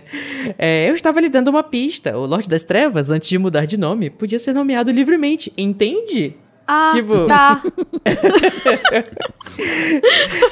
É, 0.58 0.88
eu 0.88 0.94
estava 0.94 1.18
lhe 1.18 1.30
dando 1.30 1.48
uma 1.48 1.62
pista. 1.62 2.16
O 2.16 2.26
Lorde 2.26 2.48
das 2.48 2.62
Trevas, 2.62 3.10
antes 3.10 3.30
de 3.30 3.38
mudar 3.38 3.64
de 3.64 3.78
nome, 3.78 4.10
podia 4.10 4.38
ser 4.38 4.52
nomeado 4.52 4.90
livremente, 4.90 5.50
entende? 5.56 6.36
Ah, 6.72 6.92
tipo... 6.94 7.26
tá. 7.26 7.60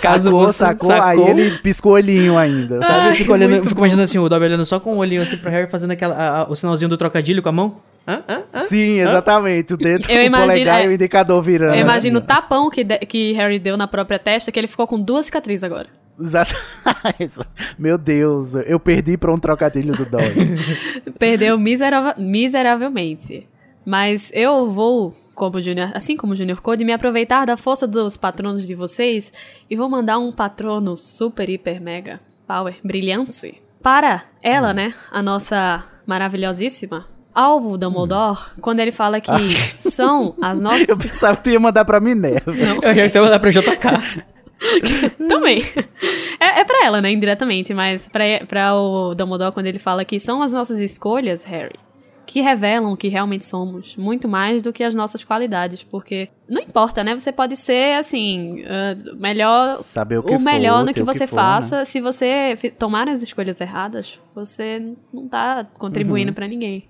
Caso 0.02 0.30
sacou, 0.30 0.48
sacou, 0.52 0.88
sacou, 0.88 1.24
aí 1.24 1.30
ele 1.30 1.50
piscou 1.58 1.92
o 1.92 1.94
olhinho 1.94 2.36
ainda. 2.36 2.80
Sabe? 2.80 3.10
Eu 3.10 3.14
fico, 3.14 3.32
olhando, 3.32 3.62
fico 3.62 3.78
imaginando 3.78 4.02
assim, 4.02 4.18
o 4.18 4.28
Dobby 4.28 4.46
olhando 4.46 4.66
só 4.66 4.80
com 4.80 4.96
o 4.96 4.98
olhinho 4.98 5.22
assim 5.22 5.36
pro 5.36 5.48
Harry, 5.48 5.70
fazendo 5.70 5.92
aquela, 5.92 6.16
a, 6.16 6.40
a, 6.40 6.50
o 6.50 6.56
sinalzinho 6.56 6.88
do 6.88 6.96
trocadilho 6.96 7.40
com 7.40 7.50
a 7.50 7.52
mão. 7.52 7.76
Hã? 8.06 8.20
Hã? 8.28 8.42
Hã? 8.52 8.66
Sim, 8.66 8.98
exatamente. 8.98 9.74
O 9.74 9.76
dedo, 9.76 10.10
eu 10.10 10.18
o 10.18 10.22
imagino, 10.22 10.48
polegar 10.48 10.80
é, 10.80 10.86
e 10.86 10.88
o 10.88 10.92
indicador 10.92 11.40
virando. 11.40 11.74
Eu 11.74 11.80
imagino 11.80 12.18
o 12.18 12.22
tapão 12.22 12.68
que, 12.68 12.82
de, 12.82 12.98
que 12.98 13.32
Harry 13.34 13.60
deu 13.60 13.76
na 13.76 13.86
própria 13.86 14.18
testa, 14.18 14.50
que 14.50 14.58
ele 14.58 14.66
ficou 14.66 14.88
com 14.88 15.00
duas 15.00 15.26
cicatrizes 15.26 15.62
agora. 15.62 15.86
Exato. 16.20 16.52
Meu 17.78 17.96
Deus, 17.96 18.56
eu 18.66 18.80
perdi 18.80 19.16
pra 19.16 19.32
um 19.32 19.38
trocadilho 19.38 19.94
do 19.94 20.04
Dobby. 20.04 20.56
Perdeu 21.16 21.56
miseravel, 21.56 22.14
miseravelmente. 22.18 23.46
Mas 23.86 24.32
eu 24.34 24.68
vou 24.68 25.14
como 25.38 25.60
Junior, 25.60 25.92
assim 25.94 26.16
como 26.16 26.32
o 26.32 26.36
Junior 26.36 26.60
Code, 26.60 26.84
me 26.84 26.92
aproveitar 26.92 27.46
da 27.46 27.56
força 27.56 27.86
dos 27.86 28.16
patronos 28.16 28.66
de 28.66 28.74
vocês 28.74 29.32
e 29.70 29.76
vou 29.76 29.88
mandar 29.88 30.18
um 30.18 30.32
patrono 30.32 30.96
super, 30.96 31.48
hiper, 31.48 31.80
mega, 31.80 32.20
power, 32.44 32.76
brilhante 32.84 33.62
para 33.80 34.24
ela, 34.42 34.72
hum. 34.72 34.74
né? 34.74 34.94
A 35.12 35.22
nossa 35.22 35.84
maravilhosíssima 36.04 37.06
alvo 37.32 37.78
Dumbledore, 37.78 38.36
hum. 38.36 38.60
quando 38.60 38.80
ele 38.80 38.90
fala 38.90 39.20
que 39.20 39.30
ah. 39.30 39.38
são 39.78 40.34
as 40.42 40.60
nossas... 40.60 40.88
Eu 40.88 40.98
pensava 40.98 41.36
que 41.36 41.44
tu 41.44 41.50
ia 41.50 41.60
mandar 41.60 41.84
pra 41.84 42.00
Minerva. 42.00 42.52
Não. 42.52 42.80
Eu 42.82 42.94
ia 42.96 43.22
mandar 43.22 43.38
pra 43.38 43.50
JK. 43.50 44.24
Também. 45.28 45.62
É, 46.40 46.60
é 46.60 46.64
pra 46.64 46.84
ela, 46.84 47.00
né? 47.00 47.12
Indiretamente, 47.12 47.72
mas 47.72 48.08
pra, 48.08 48.24
pra 48.48 48.74
o 48.74 49.14
Dumbledore, 49.14 49.52
quando 49.52 49.66
ele 49.66 49.78
fala 49.78 50.04
que 50.04 50.18
são 50.18 50.42
as 50.42 50.52
nossas 50.52 50.78
escolhas, 50.78 51.44
Harry, 51.44 51.78
que 52.28 52.42
revelam 52.42 52.92
o 52.92 52.96
que 52.96 53.08
realmente 53.08 53.46
somos, 53.46 53.96
muito 53.96 54.28
mais 54.28 54.62
do 54.62 54.70
que 54.70 54.84
as 54.84 54.94
nossas 54.94 55.24
qualidades, 55.24 55.82
porque 55.82 56.28
não 56.46 56.60
importa, 56.60 57.02
né? 57.02 57.18
Você 57.18 57.32
pode 57.32 57.56
ser 57.56 57.96
assim, 57.98 58.60
uh, 58.64 59.16
melhor, 59.18 59.78
Saber 59.78 60.18
o, 60.18 60.22
que 60.22 60.34
o 60.34 60.38
melhor 60.38 60.80
for, 60.80 60.86
no 60.86 60.92
que 60.92 61.02
você 61.02 61.20
que 61.20 61.28
for, 61.28 61.36
faça. 61.36 61.78
Né? 61.78 61.84
Se 61.86 62.02
você 62.02 62.54
tomar 62.78 63.08
as 63.08 63.22
escolhas 63.22 63.58
erradas, 63.62 64.20
você 64.34 64.92
não 65.10 65.26
tá 65.26 65.66
contribuindo 65.78 66.28
uhum. 66.30 66.34
para 66.34 66.46
ninguém. 66.46 66.86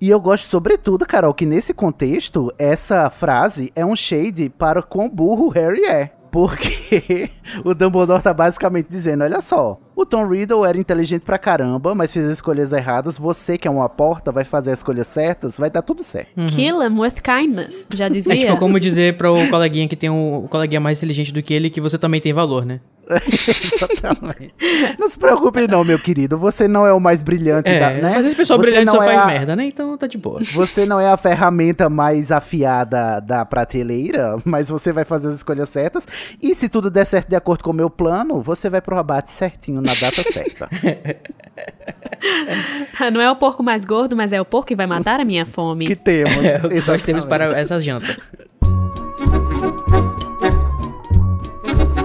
E 0.00 0.08
eu 0.08 0.18
gosto, 0.18 0.50
sobretudo, 0.50 1.04
Carol, 1.04 1.34
que 1.34 1.44
nesse 1.44 1.74
contexto, 1.74 2.50
essa 2.58 3.10
frase 3.10 3.70
é 3.76 3.84
um 3.84 3.94
shade 3.94 4.48
para 4.48 4.82
quão 4.82 5.10
burro 5.10 5.48
o 5.48 5.50
Harry 5.50 5.84
é. 5.84 6.10
Porque 6.30 7.28
o 7.64 7.74
Dumbledore 7.74 8.22
tá 8.22 8.32
basicamente 8.32 8.88
dizendo: 8.88 9.24
olha 9.24 9.40
só, 9.40 9.78
o 10.00 10.06
Tom 10.06 10.26
Riddle 10.26 10.64
era 10.64 10.78
inteligente 10.78 11.22
pra 11.22 11.38
caramba, 11.38 11.94
mas 11.94 12.12
fez 12.12 12.24
as 12.24 12.32
escolhas 12.32 12.72
erradas. 12.72 13.18
Você, 13.18 13.58
que 13.58 13.68
é 13.68 13.70
uma 13.70 13.88
porta, 13.88 14.32
vai 14.32 14.44
fazer 14.44 14.72
as 14.72 14.78
escolhas 14.78 15.06
certas, 15.06 15.58
vai 15.58 15.70
dar 15.70 15.82
tudo 15.82 16.02
certo. 16.02 16.38
Uhum. 16.38 16.46
Kill 16.46 16.82
him 16.82 16.98
with 16.98 17.14
kindness, 17.22 17.86
já 17.92 18.08
dizia. 18.08 18.34
É 18.34 18.36
tipo 18.36 18.56
como 18.56 18.80
dizer 18.80 19.16
pro 19.16 19.36
coleguinha 19.48 19.88
que 19.88 19.96
tem 19.96 20.08
um, 20.08 20.44
um 20.44 20.46
coleguinha 20.46 20.80
mais 20.80 20.98
inteligente 20.98 21.32
do 21.32 21.42
que 21.42 21.52
ele 21.52 21.68
que 21.68 21.80
você 21.80 21.98
também 21.98 22.20
tem 22.20 22.32
valor, 22.32 22.64
né? 22.64 22.80
Exatamente. 23.10 24.54
Não 24.98 25.08
se 25.08 25.18
preocupe 25.18 25.66
não, 25.66 25.82
meu 25.82 25.98
querido. 25.98 26.38
Você 26.38 26.68
não 26.68 26.86
é 26.86 26.92
o 26.92 27.00
mais 27.00 27.22
brilhante 27.22 27.70
é, 27.70 27.80
da, 27.80 27.90
né? 27.90 28.12
Mas 28.14 28.26
esse 28.26 28.36
pessoal 28.36 28.58
você 28.58 28.70
brilhante 28.70 28.92
só 28.92 29.02
é 29.02 29.06
faz 29.06 29.18
a... 29.18 29.26
merda, 29.26 29.56
né? 29.56 29.64
Então 29.64 29.96
tá 29.98 30.06
de 30.06 30.16
boa. 30.16 30.40
Você 30.52 30.86
não 30.86 31.00
é 31.00 31.10
a 31.10 31.16
ferramenta 31.16 31.90
mais 31.90 32.30
afiada 32.30 33.20
da 33.20 33.44
prateleira, 33.44 34.36
mas 34.44 34.70
você 34.70 34.92
vai 34.92 35.04
fazer 35.04 35.28
as 35.28 35.34
escolhas 35.34 35.68
certas. 35.68 36.06
E 36.40 36.54
se 36.54 36.68
tudo 36.68 36.90
der 36.90 37.04
certo 37.04 37.28
de 37.28 37.36
acordo 37.36 37.64
com 37.64 37.70
o 37.70 37.74
meu 37.74 37.90
plano, 37.90 38.40
você 38.40 38.70
vai 38.70 38.80
pro 38.80 38.96
abate 38.96 39.30
certinho 39.30 39.80
na 39.80 39.89
data 39.94 40.22
certa. 40.32 40.68
não 43.12 43.20
é 43.20 43.30
o 43.30 43.36
porco 43.36 43.62
mais 43.62 43.84
gordo, 43.84 44.16
mas 44.16 44.32
é 44.32 44.40
o 44.40 44.44
porco 44.44 44.68
que 44.68 44.76
vai 44.76 44.86
matar 44.86 45.20
a 45.20 45.24
minha 45.24 45.46
fome. 45.46 45.86
Que 45.86 45.96
temos. 45.96 46.44
É, 46.44 46.56
o 46.58 46.68
que 46.68 46.86
nós 46.86 47.02
temos 47.02 47.24
para 47.24 47.58
essa 47.58 47.80
janta. 47.80 48.16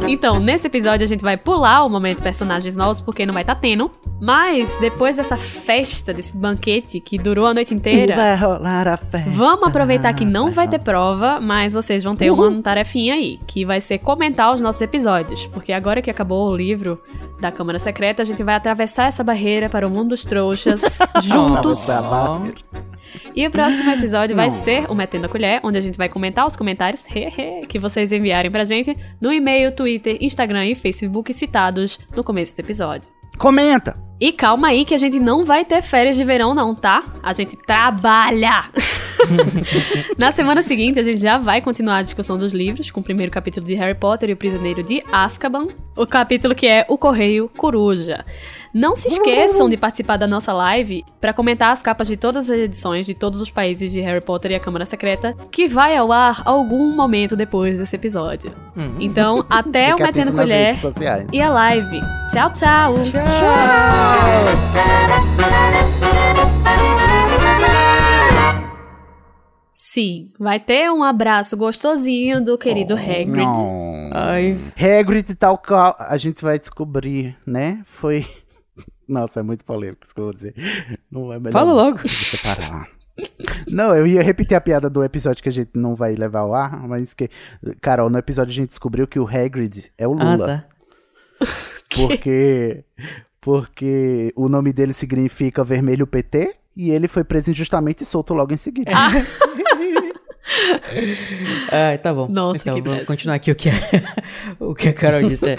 Então, 0.15 0.39
nesse 0.39 0.67
episódio 0.67 1.03
a 1.03 1.07
gente 1.07 1.23
vai 1.23 1.35
pular 1.35 1.83
o 1.83 1.89
momento 1.89 2.21
personagens 2.21 2.75
novos, 2.75 3.01
porque 3.01 3.25
não 3.25 3.33
vai 3.33 3.43
estar 3.43 3.55
tá 3.55 3.61
tendo. 3.61 3.91
Mas, 4.21 4.77
depois 4.79 5.17
dessa 5.17 5.35
festa, 5.35 6.13
desse 6.13 6.37
banquete 6.37 6.99
que 6.99 7.17
durou 7.17 7.45
a 7.45 7.53
noite 7.53 7.73
inteira. 7.73 8.13
E 8.13 8.15
vai 8.15 8.35
rolar 8.35 8.87
a 8.87 8.97
festa. 8.97 9.29
Vamos 9.29 9.67
aproveitar 9.67 10.13
que 10.13 10.23
não 10.23 10.45
vai, 10.45 10.65
vai 10.65 10.67
ter 10.67 10.79
prova, 10.79 11.39
mas 11.41 11.73
vocês 11.73 12.03
vão 12.03 12.15
ter 12.15 12.31
Uhul. 12.31 12.49
uma 12.49 12.61
tarefinha 12.61 13.15
aí, 13.15 13.39
que 13.45 13.65
vai 13.65 13.81
ser 13.81 13.97
comentar 13.99 14.53
os 14.53 14.61
nossos 14.61 14.81
episódios. 14.81 15.47
Porque 15.47 15.73
agora 15.73 16.01
que 16.01 16.09
acabou 16.09 16.49
o 16.49 16.55
livro 16.55 17.01
da 17.39 17.51
Câmara 17.51 17.79
Secreta, 17.79 18.21
a 18.21 18.25
gente 18.25 18.43
vai 18.43 18.55
atravessar 18.55 19.07
essa 19.07 19.23
barreira 19.23 19.69
para 19.69 19.87
o 19.87 19.89
mundo 19.89 20.09
dos 20.09 20.23
trouxas 20.23 20.99
juntos. 21.21 21.87
E 23.35 23.45
o 23.45 23.51
próximo 23.51 23.91
episódio 23.91 24.35
vai 24.35 24.49
ser 24.51 24.89
o 24.89 24.95
Metendo 24.95 25.25
a 25.25 25.29
Colher, 25.29 25.59
onde 25.63 25.77
a 25.77 25.81
gente 25.81 25.97
vai 25.97 26.07
comentar 26.07 26.45
os 26.45 26.55
comentários 26.55 27.03
que 27.67 27.77
vocês 27.77 28.11
enviarem 28.11 28.49
pra 28.49 28.63
gente 28.63 28.95
no 29.19 29.31
e-mail, 29.31 29.71
Twitter, 29.73 29.94
Instagram 30.21 30.67
e 30.67 30.75
Facebook 30.75 31.33
citados 31.33 31.99
no 32.15 32.23
começo 32.23 32.55
do 32.55 32.59
episódio. 32.59 33.09
Comenta! 33.37 34.04
E 34.19 34.31
calma 34.31 34.69
aí 34.69 34.85
que 34.85 34.93
a 34.93 34.97
gente 34.97 35.19
não 35.19 35.43
vai 35.43 35.65
ter 35.65 35.81
férias 35.81 36.15
de 36.15 36.23
verão 36.23 36.53
não, 36.53 36.73
tá? 36.73 37.03
A 37.21 37.33
gente 37.33 37.57
trabalha! 37.57 38.65
Na 40.17 40.31
semana 40.31 40.61
seguinte, 40.61 40.99
a 40.99 41.03
gente 41.03 41.19
já 41.19 41.37
vai 41.37 41.61
continuar 41.61 41.97
a 41.97 42.01
discussão 42.01 42.37
dos 42.37 42.53
livros, 42.53 42.91
com 42.91 43.01
o 43.01 43.03
primeiro 43.03 43.31
capítulo 43.31 43.65
de 43.65 43.73
Harry 43.75 43.97
Potter 43.97 44.29
e 44.29 44.33
o 44.33 44.37
Prisioneiro 44.37 44.83
de 44.83 45.01
Azkaban, 45.11 45.67
o 45.97 46.05
capítulo 46.05 46.55
que 46.55 46.67
é 46.67 46.85
O 46.87 46.97
Correio 46.97 47.49
Coruja. 47.57 48.23
Não 48.73 48.95
se 48.95 49.07
esqueçam 49.07 49.69
de 49.69 49.77
participar 49.77 50.17
da 50.17 50.27
nossa 50.27 50.51
live 50.53 51.03
para 51.19 51.33
comentar 51.33 51.71
as 51.71 51.81
capas 51.81 52.07
de 52.07 52.17
todas 52.17 52.49
as 52.49 52.57
edições 52.57 53.05
de 53.05 53.13
todos 53.13 53.39
os 53.39 53.49
países 53.49 53.91
de 53.91 54.01
Harry 54.01 54.23
Potter 54.23 54.51
e 54.51 54.55
a 54.55 54.59
Câmara 54.59 54.85
Secreta, 54.85 55.35
que 55.49 55.67
vai 55.67 55.95
ao 55.95 56.11
ar 56.11 56.41
algum 56.45 56.93
momento 56.93 57.35
depois 57.35 57.79
desse 57.79 57.95
episódio. 57.95 58.51
Hum. 58.77 58.95
Então, 58.99 59.45
até 59.49 59.95
o 59.95 60.01
Metendo 60.01 60.33
Colher 60.33 60.75
e 61.31 61.41
a 61.41 61.49
live. 61.49 62.01
Tchau, 62.31 62.51
tchau! 62.51 63.01
Tchau! 63.01 63.23
tchau. 63.23 64.04
Sim, 69.73 70.31
vai 70.37 70.59
ter 70.59 70.91
um 70.91 71.03
abraço 71.03 71.55
gostosinho 71.55 72.43
do 72.43 72.57
querido 72.57 72.95
oh, 72.95 72.97
Hagrid. 72.97 73.37
Não. 73.37 74.09
Ai. 74.11 74.57
Hagrid 74.75 75.33
tal 75.35 75.57
qual 75.57 75.95
a 75.97 76.17
gente 76.17 76.43
vai 76.43 76.59
descobrir, 76.59 77.37
né? 77.45 77.81
Foi 77.85 78.25
Nossa, 79.07 79.39
é 79.39 79.43
muito 79.43 79.63
polêmico 79.63 80.03
isso 80.03 80.13
que 80.13 80.19
eu 80.19 80.25
vou 80.25 80.33
dizer. 80.33 80.53
Não 81.09 81.31
é 81.31 81.39
melhor. 81.39 81.53
Fala 81.53 81.73
logo. 81.73 81.99
Deixa 81.99 82.35
eu 82.35 82.55
parar. 82.55 82.89
Não, 83.69 83.95
eu 83.95 84.05
ia 84.05 84.21
repetir 84.21 84.57
a 84.57 84.61
piada 84.61 84.89
do 84.89 85.03
episódio 85.03 85.41
que 85.41 85.49
a 85.49 85.51
gente 85.51 85.71
não 85.73 85.95
vai 85.95 86.15
levar 86.15 86.41
ao 86.41 86.53
ar, 86.53 86.85
mas 86.87 87.13
que 87.13 87.29
Carol, 87.79 88.09
no 88.09 88.17
episódio 88.17 88.51
a 88.51 88.55
gente 88.55 88.69
descobriu 88.69 89.07
que 89.07 89.19
o 89.19 89.27
Hagrid 89.27 89.91
é 89.97 90.07
o 90.07 90.17
ah, 90.19 90.35
Lula. 90.35 90.67
Ah, 91.39 91.45
tá. 91.45 91.47
Porque, 91.95 92.83
porque 93.45 94.33
o 94.35 94.49
nome 94.49 94.73
dele 94.73 94.91
significa 94.91 95.63
Vermelho 95.63 96.07
PT 96.07 96.55
e 96.75 96.89
ele 96.89 97.07
foi 97.07 97.23
preso 97.23 97.51
injustamente 97.51 98.01
e 98.01 98.05
solto 98.05 98.33
logo 98.33 98.51
em 98.51 98.57
seguida. 98.57 98.91
Ah. 98.93 99.09
Ah, 101.71 101.97
tá 101.97 102.13
bom. 102.13 102.27
Nossa, 102.29 102.61
então, 102.61 102.75
que 102.75 102.81
vamos 102.81 103.03
continuar 103.05 103.35
aqui 103.35 103.51
o 103.51 103.55
que, 103.55 103.69
a- 103.69 103.73
o 104.59 104.75
que 104.75 104.89
a 104.89 104.93
Carol 104.93 105.27
disse. 105.27 105.45
É. 105.49 105.55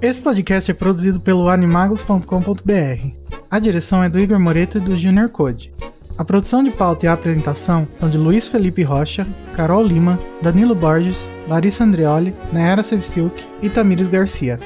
Esse 0.00 0.22
podcast 0.22 0.70
é 0.70 0.74
produzido 0.74 1.20
pelo 1.20 1.48
animagos.com.br. 1.48 3.10
A 3.50 3.58
direção 3.58 4.02
é 4.02 4.08
do 4.08 4.18
Igor 4.18 4.40
Moreto 4.40 4.78
e 4.78 4.80
do 4.80 4.96
Junior 4.96 5.28
Code. 5.28 5.72
A 6.16 6.24
produção 6.24 6.64
de 6.64 6.70
pauta 6.70 7.04
e 7.06 7.08
a 7.08 7.12
apresentação 7.12 7.86
são 8.00 8.08
de 8.08 8.16
Luiz 8.18 8.48
Felipe 8.48 8.82
Rocha, 8.82 9.26
Carol 9.54 9.84
Lima, 9.84 10.18
Danilo 10.42 10.74
Borges, 10.74 11.28
Larissa 11.46 11.84
Andreoli, 11.84 12.34
Nayara 12.52 12.82
Sevciuk 12.82 13.44
e 13.62 13.68
Tamires 13.68 14.08
Garcia. 14.08 14.58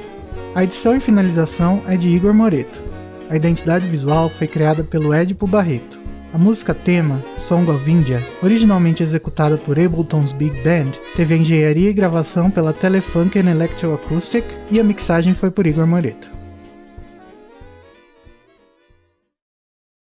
A 0.54 0.62
edição 0.62 0.96
e 0.96 1.00
finalização 1.00 1.82
é 1.88 1.96
de 1.96 2.06
Igor 2.06 2.32
Moreto. 2.32 2.80
A 3.28 3.34
identidade 3.34 3.88
visual 3.88 4.28
foi 4.28 4.46
criada 4.46 4.84
pelo 4.84 5.12
Edipo 5.12 5.48
Barreto. 5.48 5.98
A 6.32 6.38
música 6.38 6.72
tema, 6.72 7.20
Song 7.36 7.68
of 7.72 7.90
India, 7.90 8.22
originalmente 8.40 9.02
executada 9.02 9.58
por 9.58 9.80
Ableton's 9.80 10.30
Big 10.30 10.54
Band, 10.62 10.92
teve 11.16 11.34
a 11.34 11.36
engenharia 11.38 11.90
e 11.90 11.92
gravação 11.92 12.52
pela 12.52 12.72
Telefunken 12.72 13.48
Electroacoustic 13.48 14.44
e 14.70 14.78
a 14.78 14.84
mixagem 14.84 15.34
foi 15.34 15.50
por 15.50 15.66
Igor 15.66 15.88
Moreto. 15.88 16.33